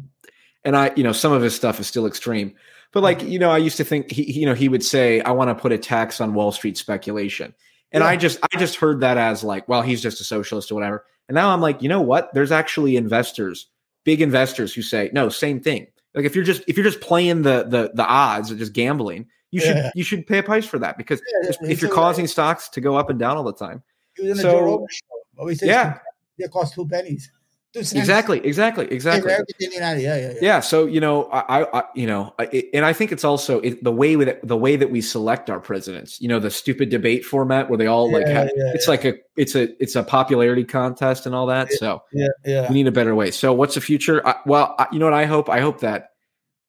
and 0.65 0.77
I, 0.77 0.93
you 0.95 1.03
know, 1.03 1.13
some 1.13 1.33
of 1.33 1.41
his 1.41 1.55
stuff 1.55 1.81
is 1.81 1.87
still 1.87 2.07
extreme. 2.07 2.53
But 2.93 3.03
like, 3.03 3.23
you 3.23 3.39
know, 3.39 3.51
I 3.51 3.59
used 3.59 3.77
to 3.79 3.85
think 3.85 4.11
he, 4.11 4.31
you 4.41 4.47
know, 4.47 4.55
he 4.55 4.69
would 4.69 4.85
say, 4.85 5.21
"I 5.23 5.31
want 5.33 5.49
to 5.49 5.55
put 5.55 5.73
a 5.73 5.79
tax 5.79 6.21
on 6.21 6.35
Wall 6.35 6.53
Street 6.53 6.77
speculation," 6.77 7.55
and 7.91 8.05
I 8.05 8.17
just, 8.17 8.39
I 8.43 8.59
just 8.59 8.77
heard 8.77 9.01
that 9.01 9.17
as 9.17 9.43
like, 9.43 9.67
well, 9.69 9.83
he's 9.83 10.03
just 10.03 10.21
a 10.21 10.25
socialist 10.25 10.71
or 10.71 10.75
whatever. 10.75 11.05
And 11.29 11.35
now 11.35 11.51
I'm 11.51 11.61
like, 11.61 11.81
you 11.83 11.89
know 11.89 12.01
what? 12.03 12.33
There's 12.35 12.53
actually 12.53 12.97
investors, 12.97 13.69
big 14.05 14.21
investors, 14.21 14.75
who 14.75 14.83
say, 14.83 15.09
no, 15.13 15.29
same 15.31 15.61
thing. 15.61 15.87
Like 16.15 16.27
if 16.27 16.35
you're 16.35 16.45
just 16.45 16.63
if 16.67 16.77
you're 16.77 16.85
just 16.85 17.01
playing 17.01 17.43
the 17.43 17.65
the 17.65 17.93
the 17.95 18.05
odds 18.07 18.53
or 18.53 18.57
just 18.57 18.75
gambling, 18.75 19.27
you 19.51 19.61
should 19.61 19.77
Yeah. 19.77 19.91
you 19.95 20.05
should 20.05 20.27
pay 20.27 20.39
a 20.39 20.43
price 20.43 20.67
for 20.67 20.79
that 20.79 20.99
because 20.99 21.23
Yeah, 21.45 21.53
if- 21.71 21.81
you're 21.81 21.91
causing 21.91 22.27
stocks 22.27 22.69
to 22.71 22.81
go 22.83 22.97
up 22.97 23.09
and 23.09 23.19
down 23.19 23.39
all 23.39 23.45
the 23.45 23.55
time. 23.55 23.83
He 24.17 24.25
was 24.29 24.33
in 24.33 24.39
a 24.39 24.43
So- 24.43 24.59
Joe 24.59 24.65
Rogan 24.67 24.87
show. 24.91 25.07
Always 25.39 25.61
says 25.61 25.69
Yeah. 25.71 25.99
it 26.37 26.51
cost 26.51 26.75
two 26.75 26.87
pennies. 26.87 27.31
Exactly, 27.75 28.45
exactly, 28.45 28.87
exactly. 28.91 29.33
everything 29.33 29.55
in 29.61 29.73
United. 29.73 30.03
Yeah, 30.03 30.17
yeah, 30.17 30.33
yeah. 30.33 30.39
Yeah. 30.43 30.61
So 30.61 30.85
you 30.85 31.01
know, 31.01 31.25
I, 31.33 31.65
I, 31.73 31.85
you 31.95 32.07
know, 32.07 32.35
I, 32.39 32.69
and 32.75 32.85
I 32.85 32.93
think 32.93 33.13
it's 33.13 33.25
also 33.25 33.61
it, 33.61 33.83
the 33.83 33.93
way 33.93 34.15
with 34.17 34.37
the 34.43 34.59
way 34.59 34.77
that 34.77 34.91
we 34.91 35.01
select 35.01 35.49
our 35.49 35.59
presidents. 35.59 36.21
You 36.21 36.29
know, 36.29 36.39
the 36.39 36.51
stupid 36.51 36.91
debate 36.91 37.25
format 37.25 37.71
where 37.71 37.79
they 37.79 37.87
all 37.87 38.13
like 38.13 38.27
Yeah, 38.27 38.33
have, 38.33 38.51
yeah, 38.55 38.73
it's 38.75 38.89
like 38.89 39.07
a 39.07 39.15
it's 39.37 39.55
a 39.55 39.69
it's 39.83 39.97
a 39.97 40.03
popularity 40.03 40.65
contest 40.65 41.25
and 41.25 41.35
all 41.35 41.47
that. 41.47 41.73
So 41.73 42.03
Yeah, 42.13 42.29
yeah. 42.45 42.69
we 42.69 42.75
need 42.75 42.89
a 42.89 42.93
better 42.93 43.15
way. 43.15 43.31
So 43.31 43.55
what's 43.55 43.75
the 43.75 43.81
future? 43.81 44.27
I, 44.27 44.35
well, 44.45 44.75
I, 44.79 44.89
you 44.93 44.99
know 44.99 45.07
what 45.07 45.15
I 45.15 45.25
hope? 45.25 45.49
I 45.49 45.61
hope 45.61 45.81
that 45.81 46.11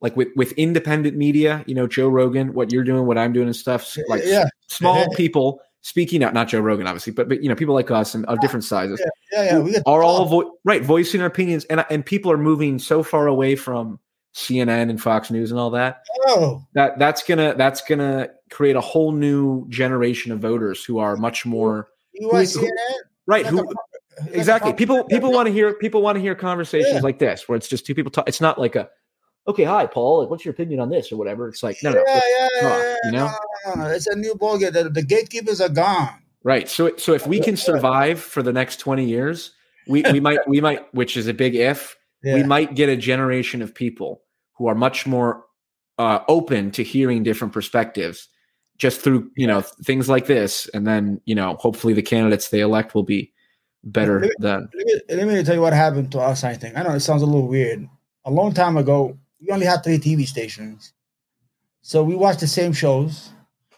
like 0.00 0.16
with 0.16 0.28
with 0.36 0.52
independent 0.52 1.18
media, 1.18 1.64
you 1.66 1.74
know, 1.74 1.86
Joe 1.86 2.08
Rogan, 2.08 2.54
what 2.54 2.72
you're 2.72 2.84
doing, 2.84 3.04
what 3.04 3.18
I'm 3.18 3.34
doing, 3.34 3.46
and 3.46 3.56
stuff. 3.56 3.94
Like 4.08 4.22
yeah, 4.24 4.46
small 4.68 5.10
people 5.16 5.60
speaking 5.84 6.24
out, 6.24 6.32
not 6.32 6.48
Joe 6.48 6.60
Rogan, 6.60 6.86
obviously, 6.86 7.12
but 7.12 7.28
but 7.28 7.42
you 7.42 7.48
know, 7.48 7.54
people 7.54 7.74
like 7.74 7.90
us 7.90 8.14
and 8.14 8.24
of 8.26 8.40
different 8.40 8.64
sizes 8.64 9.00
yeah, 9.32 9.58
yeah. 9.58 9.70
Get 9.70 9.82
are 9.86 10.02
all 10.02 10.24
vo- 10.24 10.58
right 10.64 10.82
voicing 10.82 11.18
their 11.18 11.28
opinions 11.28 11.64
and 11.66 11.84
and 11.90 12.04
people 12.04 12.32
are 12.32 12.38
moving 12.38 12.78
so 12.78 13.02
far 13.02 13.26
away 13.26 13.54
from 13.54 14.00
CNN 14.34 14.90
and 14.90 15.00
Fox 15.00 15.30
News 15.30 15.50
and 15.52 15.60
all 15.60 15.70
that. 15.70 16.02
Oh, 16.26 16.64
that 16.72 16.98
that's 16.98 17.22
gonna 17.22 17.54
that's 17.56 17.80
gonna 17.82 18.30
create 18.50 18.76
a 18.76 18.80
whole 18.80 19.12
new 19.12 19.68
generation 19.68 20.32
of 20.32 20.40
voters 20.40 20.84
who 20.84 20.98
are 20.98 21.16
much 21.16 21.44
more 21.46 21.88
Who- 22.18 22.30
who- 22.44 22.70
right 23.26 23.46
who 23.46 23.58
a- 23.60 23.62
like 23.62 23.76
a 24.32 24.38
exactly. 24.38 24.72
people 24.72 25.04
people 25.04 25.32
want 25.32 25.46
to 25.48 25.52
hear 25.52 25.74
people 25.74 26.00
want 26.02 26.16
to 26.16 26.22
hear 26.22 26.34
conversations 26.34 26.94
Yeah. 26.94 27.00
like 27.00 27.18
this 27.18 27.48
where 27.48 27.56
it's 27.56 27.68
just 27.68 27.84
two 27.86 27.94
people 27.94 28.10
talk 28.10 28.28
it's 28.28 28.40
not 28.40 28.58
like 28.58 28.74
a 28.76 28.88
okay, 29.46 29.64
hi, 29.64 29.86
Paul. 29.86 30.20
Like, 30.22 30.30
what's 30.30 30.44
your 30.44 30.52
opinion 30.52 30.80
on 30.80 30.88
this 30.90 31.10
or 31.12 31.16
whatever? 31.16 31.48
It's 31.48 31.62
like, 31.62 31.76
no, 31.82 31.90
no, 31.92 32.02
yeah, 32.06 32.14
yeah, 32.14 32.60
talk, 32.60 32.82
yeah, 32.82 32.94
you 33.04 33.12
know? 33.12 33.26
no, 33.26 33.32
no, 33.66 33.74
no, 33.74 33.88
no. 33.88 33.90
It's 33.94 34.06
a 34.06 34.16
new 34.16 34.34
ballgame. 34.34 34.72
The, 34.72 34.88
the 34.90 35.02
gatekeepers 35.02 35.60
are 35.60 35.68
gone. 35.68 36.22
right. 36.42 36.68
So, 36.68 36.96
so 36.96 37.12
if 37.14 37.26
we 37.26 37.40
can 37.40 37.56
survive 37.56 38.20
for 38.20 38.42
the 38.42 38.52
next 38.52 38.78
twenty 38.78 39.04
years, 39.04 39.52
we 39.88 40.02
we 40.12 40.20
might 40.20 40.40
we 40.48 40.60
might, 40.60 40.92
which 40.94 41.16
is 41.16 41.26
a 41.26 41.34
big 41.34 41.54
if, 41.54 41.96
Yeah. 42.22 42.34
we 42.34 42.42
might 42.42 42.74
get 42.74 42.88
a 42.88 42.96
generation 42.96 43.60
of 43.62 43.74
people 43.74 44.22
who 44.56 44.66
are 44.68 44.74
much 44.74 45.06
more 45.06 45.44
uh, 45.98 46.20
open 46.28 46.70
to 46.72 46.82
hearing 46.82 47.22
different 47.22 47.52
perspectives, 47.52 48.28
just 48.78 49.00
through 49.00 49.30
you 49.36 49.46
know 49.46 49.60
things 49.60 50.08
like 50.08 50.26
this, 50.26 50.68
and 50.74 50.86
then 50.86 51.20
you 51.26 51.34
know 51.34 51.54
hopefully 51.60 51.92
the 51.92 52.02
candidates 52.02 52.48
they 52.48 52.60
elect 52.60 52.94
will 52.94 53.02
be 53.04 53.32
better 53.84 54.20
Let 54.20 54.28
me- 54.28 54.34
than 54.38 54.68
let 54.74 54.86
me, 54.86 55.16
let 55.16 55.28
me 55.28 55.42
tell 55.44 55.54
you 55.54 55.60
what 55.60 55.72
happened 55.74 56.10
to 56.12 56.20
us. 56.20 56.44
I 56.44 56.54
think 56.54 56.76
I 56.78 56.82
know 56.82 56.92
it 56.94 57.00
sounds 57.00 57.20
a 57.22 57.26
little 57.26 57.46
weird. 57.48 57.86
A 58.24 58.30
long 58.30 58.54
time 58.54 58.78
ago, 58.78 59.18
we 59.44 59.52
only 59.52 59.66
had 59.66 59.82
three 59.82 59.98
TV 59.98 60.26
stations, 60.26 60.92
so 61.82 62.02
we 62.02 62.14
watched 62.14 62.40
the 62.40 62.46
same 62.46 62.72
shows, 62.72 63.30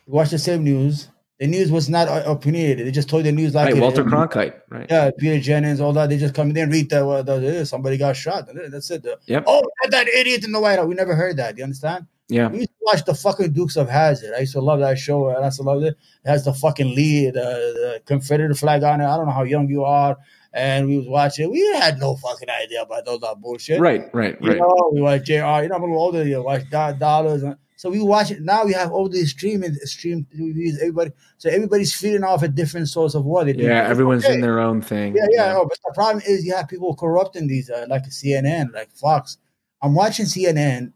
we 0.06 0.12
watched 0.12 0.30
the 0.30 0.38
same 0.38 0.64
news. 0.64 1.08
The 1.38 1.46
news 1.46 1.70
was 1.70 1.90
not 1.90 2.08
uh, 2.08 2.22
opinionated; 2.26 2.86
they 2.86 2.90
just 2.90 3.10
told 3.10 3.24
the 3.24 3.32
news 3.32 3.54
like 3.54 3.74
right, 3.74 3.80
Walter. 3.80 4.04
Cronkite, 4.04 4.54
right? 4.70 4.86
Yeah, 4.88 5.10
Peter 5.18 5.38
Jennings, 5.38 5.80
all 5.80 5.92
that. 5.92 6.08
They 6.08 6.16
just 6.16 6.34
come 6.34 6.48
in 6.50 6.56
and 6.56 6.72
read 6.72 6.88
that 6.90 7.04
well, 7.04 7.22
the, 7.22 7.66
somebody 7.66 7.98
got 7.98 8.16
shot. 8.16 8.48
That's 8.70 8.90
it. 8.90 9.06
Yep. 9.26 9.44
Oh, 9.46 9.62
that 9.90 10.08
idiot 10.08 10.44
in 10.44 10.52
the 10.52 10.60
White 10.60 10.78
House. 10.78 10.86
We 10.86 10.94
never 10.94 11.14
heard 11.14 11.36
that. 11.36 11.58
You 11.58 11.64
understand? 11.64 12.06
Yeah, 12.28 12.48
We 12.48 12.58
used 12.58 12.70
to 12.70 12.74
watch 12.80 13.04
the 13.04 13.14
fucking 13.14 13.52
Dukes 13.52 13.76
of 13.76 13.88
Hazzard. 13.88 14.34
I 14.34 14.40
used 14.40 14.54
to 14.54 14.60
love 14.60 14.80
that 14.80 14.98
show. 14.98 15.28
and 15.28 15.38
I 15.38 15.44
used 15.44 15.58
to 15.58 15.62
love 15.62 15.82
it. 15.82 15.96
It 16.24 16.28
has 16.28 16.44
the 16.44 16.52
fucking 16.52 16.94
lead, 16.94 17.34
the, 17.34 17.40
the 17.40 18.02
Confederate 18.04 18.56
flag 18.56 18.82
on 18.82 19.00
it. 19.00 19.04
I 19.04 19.16
don't 19.16 19.26
know 19.26 19.32
how 19.32 19.44
young 19.44 19.68
you 19.68 19.84
are. 19.84 20.16
And 20.52 20.88
we 20.88 20.98
was 20.98 21.08
watching. 21.08 21.50
We 21.50 21.60
had 21.74 21.98
no 21.98 22.16
fucking 22.16 22.48
idea 22.48 22.82
about 22.82 23.06
all 23.06 23.18
that 23.18 23.40
bullshit. 23.40 23.80
right, 23.80 24.08
right, 24.14 24.36
You 24.40 24.50
right. 24.50 24.58
know, 24.58 24.90
we 24.92 25.00
watch 25.02 25.24
JR. 25.24 25.34
You 25.34 25.68
know, 25.68 25.76
I'm 25.76 25.82
a 25.82 25.86
little 25.86 25.98
older 25.98 26.26
you. 26.26 26.42
Watch 26.42 26.68
Dallas. 26.70 27.42
And, 27.42 27.56
so 27.78 27.90
we 27.90 28.00
watch 28.00 28.30
it. 28.30 28.40
Now 28.40 28.64
we 28.64 28.72
have 28.72 28.90
all 28.90 29.08
these 29.08 29.30
streaming, 29.30 29.74
stream 29.84 30.26
TVs, 30.34 30.78
everybody. 30.80 31.10
So 31.36 31.50
everybody's 31.50 31.94
feeding 31.94 32.24
off 32.24 32.42
a 32.42 32.48
different 32.48 32.88
source 32.88 33.14
of 33.14 33.26
is. 33.26 33.56
Yeah, 33.56 33.82
It's 33.82 33.90
everyone's 33.90 34.24
okay. 34.24 34.34
in 34.34 34.40
their 34.40 34.60
own 34.60 34.80
thing. 34.80 35.14
Yeah, 35.14 35.26
yeah. 35.30 35.54
Oh, 35.56 35.66
but 35.68 35.78
the 35.86 35.92
problem 35.94 36.24
is 36.26 36.44
you 36.44 36.56
have 36.56 36.68
people 36.68 36.96
corrupting 36.96 37.48
these, 37.48 37.68
uh, 37.68 37.84
like 37.88 38.04
CNN, 38.04 38.72
like 38.72 38.90
Fox. 38.92 39.36
I'm 39.82 39.94
watching 39.94 40.24
CNN. 40.24 40.94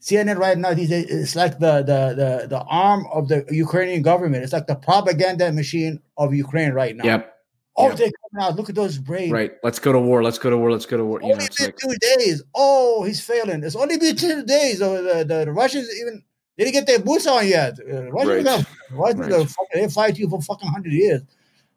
CNN 0.00 0.38
right 0.38 0.58
now, 0.58 0.74
these 0.74 0.88
days, 0.90 1.06
it's 1.08 1.36
like 1.36 1.58
the, 1.58 1.78
the 1.82 2.14
the 2.14 2.46
the 2.48 2.60
arm 2.68 3.06
of 3.12 3.28
the 3.28 3.44
Ukrainian 3.50 4.02
government. 4.02 4.44
It's 4.44 4.52
like 4.52 4.66
the 4.66 4.76
propaganda 4.76 5.52
machine 5.52 6.00
of 6.16 6.34
Ukraine 6.34 6.72
right 6.72 6.94
now. 6.94 7.04
Yep. 7.04 7.37
Oh, 7.80 7.88
Yep. 7.88 7.96
they're 7.96 8.10
coming 8.32 8.44
out. 8.46 8.56
Look 8.56 8.68
at 8.68 8.74
those 8.74 8.98
brains. 8.98 9.30
Right. 9.30 9.52
Let's 9.62 9.78
go 9.78 9.92
to 9.92 10.00
war. 10.00 10.22
Let's 10.22 10.38
go 10.38 10.50
to 10.50 10.58
war. 10.58 10.70
Let's 10.72 10.84
go 10.84 10.96
to 10.96 11.04
war. 11.04 11.20
You 11.22 11.28
know, 11.28 11.34
Only 11.34 11.48
been 11.56 11.66
like, 11.66 11.76
two 11.76 11.94
days. 12.00 12.42
Oh, 12.54 13.04
he's 13.04 13.20
failing. 13.20 13.62
It's 13.62 13.76
only 13.76 13.96
been 13.98 14.16
two 14.16 14.44
days. 14.44 14.82
Oh, 14.82 15.00
the, 15.02 15.24
the, 15.24 15.44
the 15.44 15.52
Russians 15.52 15.88
even 16.00 16.24
didn't 16.56 16.72
get 16.72 16.86
their 16.88 16.98
boots 16.98 17.26
on 17.28 17.46
yet. 17.46 17.78
Uh, 17.80 18.10
Russians, 18.10 18.44
Right. 18.46 18.66
Russians 18.90 19.20
right. 19.20 19.48
Fucking, 19.48 19.82
they 19.82 19.88
fight 19.88 20.18
you 20.18 20.28
for 20.28 20.42
fucking 20.42 20.68
hundred 20.68 20.92
years. 20.92 21.22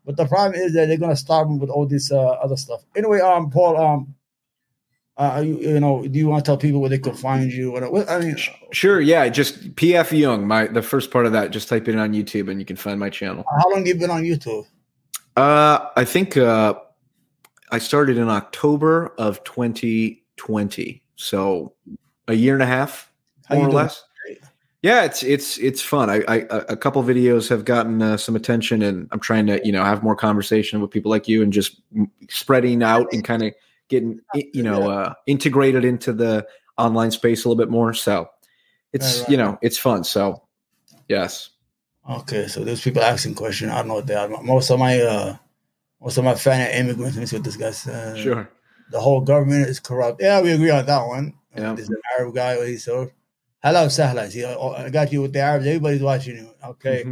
But 0.03 0.17
the 0.17 0.25
problem 0.25 0.59
is 0.59 0.73
that 0.73 0.87
they're 0.87 0.97
gonna 0.97 1.15
them 1.15 1.59
with 1.59 1.69
all 1.69 1.85
this 1.85 2.11
uh, 2.11 2.17
other 2.17 2.57
stuff. 2.57 2.81
Anyway, 2.95 3.19
um, 3.19 3.51
Paul, 3.51 3.77
um, 3.77 4.15
uh, 5.17 5.43
you, 5.45 5.59
you 5.59 5.79
know, 5.79 6.07
do 6.07 6.17
you 6.17 6.27
want 6.27 6.43
to 6.43 6.49
tell 6.49 6.57
people 6.57 6.81
where 6.81 6.89
they 6.89 6.97
can 6.97 7.13
find 7.13 7.51
you? 7.51 7.71
What, 7.71 7.91
what 7.91 8.09
I 8.09 8.19
mean, 8.19 8.35
sure. 8.71 8.99
Yeah. 8.99 9.29
Just 9.29 9.75
PF 9.75 10.17
Young. 10.17 10.47
My 10.47 10.65
the 10.65 10.81
first 10.81 11.11
part 11.11 11.27
of 11.27 11.33
that. 11.33 11.51
Just 11.51 11.69
type 11.69 11.87
it 11.87 11.91
in 11.91 11.99
on 11.99 12.13
YouTube 12.13 12.49
and 12.49 12.59
you 12.59 12.65
can 12.65 12.75
find 12.75 12.99
my 12.99 13.11
channel. 13.11 13.45
how 13.61 13.69
long 13.69 13.79
have 13.79 13.87
you 13.87 13.95
been 13.95 14.09
on 14.09 14.23
YouTube? 14.23 14.65
Uh, 15.37 15.89
I 15.95 16.05
think 16.05 16.35
uh, 16.37 16.73
I 17.71 17.79
started 17.79 18.17
in 18.17 18.29
October 18.29 19.13
of 19.17 19.43
2020, 19.43 21.03
so 21.15 21.73
a 22.27 22.33
year 22.33 22.53
and 22.53 22.63
a 22.63 22.65
half, 22.67 23.11
How 23.45 23.55
more 23.55 23.65
or 23.65 23.67
doing? 23.67 23.75
less. 23.83 24.03
Yeah, 24.83 25.03
it's 25.03 25.21
it's 25.21 25.59
it's 25.59 25.79
fun. 25.79 26.09
I, 26.09 26.23
I 26.27 26.35
a 26.49 26.75
couple 26.75 27.03
videos 27.03 27.47
have 27.49 27.65
gotten 27.65 28.01
uh, 28.01 28.17
some 28.17 28.35
attention, 28.35 28.81
and 28.81 29.07
I'm 29.11 29.19
trying 29.19 29.45
to 29.45 29.61
you 29.63 29.71
know 29.71 29.83
have 29.83 30.01
more 30.01 30.15
conversation 30.15 30.81
with 30.81 30.89
people 30.89 31.11
like 31.11 31.27
you, 31.27 31.43
and 31.43 31.53
just 31.53 31.81
spreading 32.29 32.81
out 32.81 33.05
and 33.13 33.23
kind 33.23 33.43
of 33.43 33.53
getting 33.89 34.19
you 34.33 34.63
know 34.63 34.89
uh, 34.89 35.13
integrated 35.27 35.85
into 35.85 36.11
the 36.13 36.47
online 36.79 37.11
space 37.11 37.45
a 37.45 37.47
little 37.47 37.63
bit 37.63 37.69
more. 37.69 37.93
So 37.93 38.27
it's 38.91 39.05
Right, 39.05 39.19
right. 39.21 39.29
you 39.29 39.37
know 39.37 39.59
it's 39.61 39.77
fun. 39.77 40.03
So 40.03 40.41
yes, 41.07 41.51
Okay, 42.09 42.47
so 42.47 42.63
there's 42.63 42.81
people 42.81 43.01
asking 43.01 43.35
questions. 43.35 43.71
I 43.71 43.77
don't 43.77 43.89
know 43.89 43.95
what 43.95 44.07
they 44.07 44.15
are. 44.15 44.27
Most 44.27 44.69
of 44.71 44.79
my 44.79 44.99
uh, 44.99 45.37
most 46.01 46.17
of 46.17 46.23
my 46.23 46.35
fan 46.35 46.67
are 46.67 46.79
immigrants. 46.79 47.15
Let 47.15 47.21
me 47.21 47.25
see 47.27 47.35
what 47.35 47.45
this 47.45 47.57
guy 47.57 47.71
said. 47.71 48.17
sure. 48.17 48.49
the 48.91 48.99
whole 48.99 49.21
government 49.21 49.69
is 49.69 49.79
corrupt. 49.79 50.21
Yeah, 50.21 50.41
we 50.41 50.51
agree 50.51 50.71
on 50.71 50.85
that 50.85 51.07
one. 51.07 51.33
Yeah. 51.55 51.73
This 51.73 51.83
is 51.83 51.89
an 51.89 52.01
Arab 52.17 52.33
guy. 52.33 52.57
What 52.57 52.67
he 52.67 52.77
said. 52.77 53.11
Hello, 53.63 53.85
Sahla. 53.85 54.29
See, 54.31 54.43
I 54.43 54.89
got 54.89 55.11
you 55.11 55.21
with 55.21 55.33
the 55.33 55.39
Arabs. 55.39 55.67
Everybody's 55.67 56.01
watching 56.01 56.37
you. 56.37 56.49
Okay. 56.65 57.03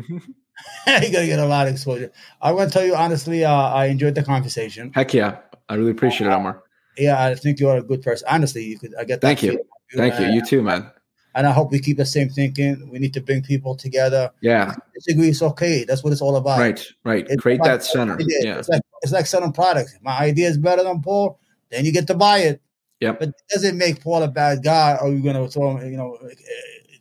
You're 0.87 0.99
going 0.99 1.11
to 1.11 1.27
get 1.27 1.39
a 1.39 1.45
lot 1.45 1.67
of 1.67 1.73
exposure. 1.73 2.11
I'm 2.41 2.57
to 2.57 2.67
tell 2.69 2.83
you 2.83 2.95
honestly, 2.95 3.45
uh, 3.45 3.51
I 3.51 3.85
enjoyed 3.85 4.15
the 4.15 4.23
conversation. 4.23 4.91
Heck 4.93 5.13
yeah, 5.13 5.37
I 5.69 5.75
really 5.75 5.91
appreciate 5.91 6.27
it, 6.27 6.33
Omar. 6.33 6.63
Yeah, 6.97 7.23
I 7.23 7.35
think 7.35 7.59
you're 7.59 7.77
a 7.77 7.83
good 7.83 8.01
person. 8.01 8.27
Honestly, 8.29 8.65
you 8.65 8.79
could. 8.79 8.93
I 8.95 9.03
get 9.03 9.21
that. 9.21 9.27
Thank 9.27 9.43
you. 9.43 9.63
Thank 9.95 10.19
you. 10.19 10.25
You 10.27 10.43
too, 10.43 10.61
man. 10.61 10.91
And 11.35 11.45
I 11.45 11.51
hope 11.51 11.71
we 11.71 11.79
keep 11.79 11.97
the 11.97 12.05
same 12.05 12.29
thinking. 12.29 12.89
We 12.91 12.99
need 12.99 13.13
to 13.13 13.21
bring 13.21 13.43
people 13.43 13.75
together. 13.75 14.31
Yeah. 14.41 14.75
Disagree, 14.95 15.29
it's 15.29 15.41
okay. 15.41 15.83
That's 15.83 16.03
what 16.03 16.11
it's 16.11 16.21
all 16.21 16.35
about. 16.35 16.59
Right. 16.59 16.85
Right. 17.03 17.25
It's 17.29 17.41
Create 17.41 17.61
that 17.63 17.83
center. 17.83 18.17
Yeah. 18.19 18.57
It's 18.57 18.69
like 18.69 18.81
it's 19.01 19.11
like 19.11 19.27
selling 19.27 19.53
products. 19.53 19.95
My 20.01 20.17
idea 20.17 20.47
is 20.47 20.57
better 20.57 20.83
than 20.83 21.01
Paul, 21.01 21.39
then 21.69 21.85
you 21.85 21.91
get 21.91 22.07
to 22.07 22.15
buy 22.15 22.39
it. 22.39 22.61
Yep. 22.99 23.19
But 23.19 23.31
doesn't 23.49 23.77
make 23.77 24.01
Paul 24.01 24.23
a 24.23 24.27
bad 24.27 24.63
guy, 24.63 24.97
or 25.01 25.09
you're 25.09 25.21
gonna 25.21 25.47
throw 25.47 25.77
him, 25.77 25.91
you 25.91 25.97
know, 25.97 26.15
eh, 26.15 26.33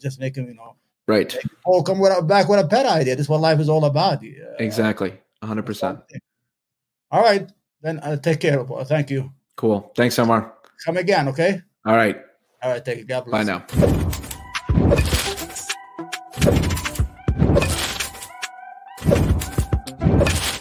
just 0.01 0.21
make 0.21 0.37
him, 0.37 0.47
you 0.47 0.55
know, 0.55 0.77
Right. 1.09 1.35
Paul 1.65 1.83
come 1.83 1.99
with 1.99 2.17
a, 2.17 2.23
back 2.23 2.49
with 2.49 2.61
a 2.61 2.69
pet 2.69 2.85
idea. 2.85 3.17
This 3.17 3.25
is 3.25 3.29
what 3.31 3.41
life 3.41 3.59
is 3.59 3.69
all 3.71 3.87
about. 3.87 4.23
Yeah. 4.23 4.45
Exactly. 4.59 5.19
100%. 5.43 6.03
All 7.11 7.23
right, 7.23 7.49
then 7.81 7.99
uh, 8.01 8.17
take 8.17 8.41
care, 8.41 8.63
Paul. 8.63 8.85
Thank 8.85 9.11
you. 9.11 9.33
Cool. 9.57 9.91
Thanks, 9.97 10.19
Omar. 10.19 10.55
Come 10.85 10.99
again, 10.99 11.29
okay? 11.29 11.63
All 11.87 11.97
right. 11.97 12.21
All 12.63 12.73
right, 12.73 12.85
take 12.85 12.99
it. 12.99 13.09
God 13.09 13.25
bless. 13.25 13.47
Bye 13.47 13.53
now. 13.53 14.05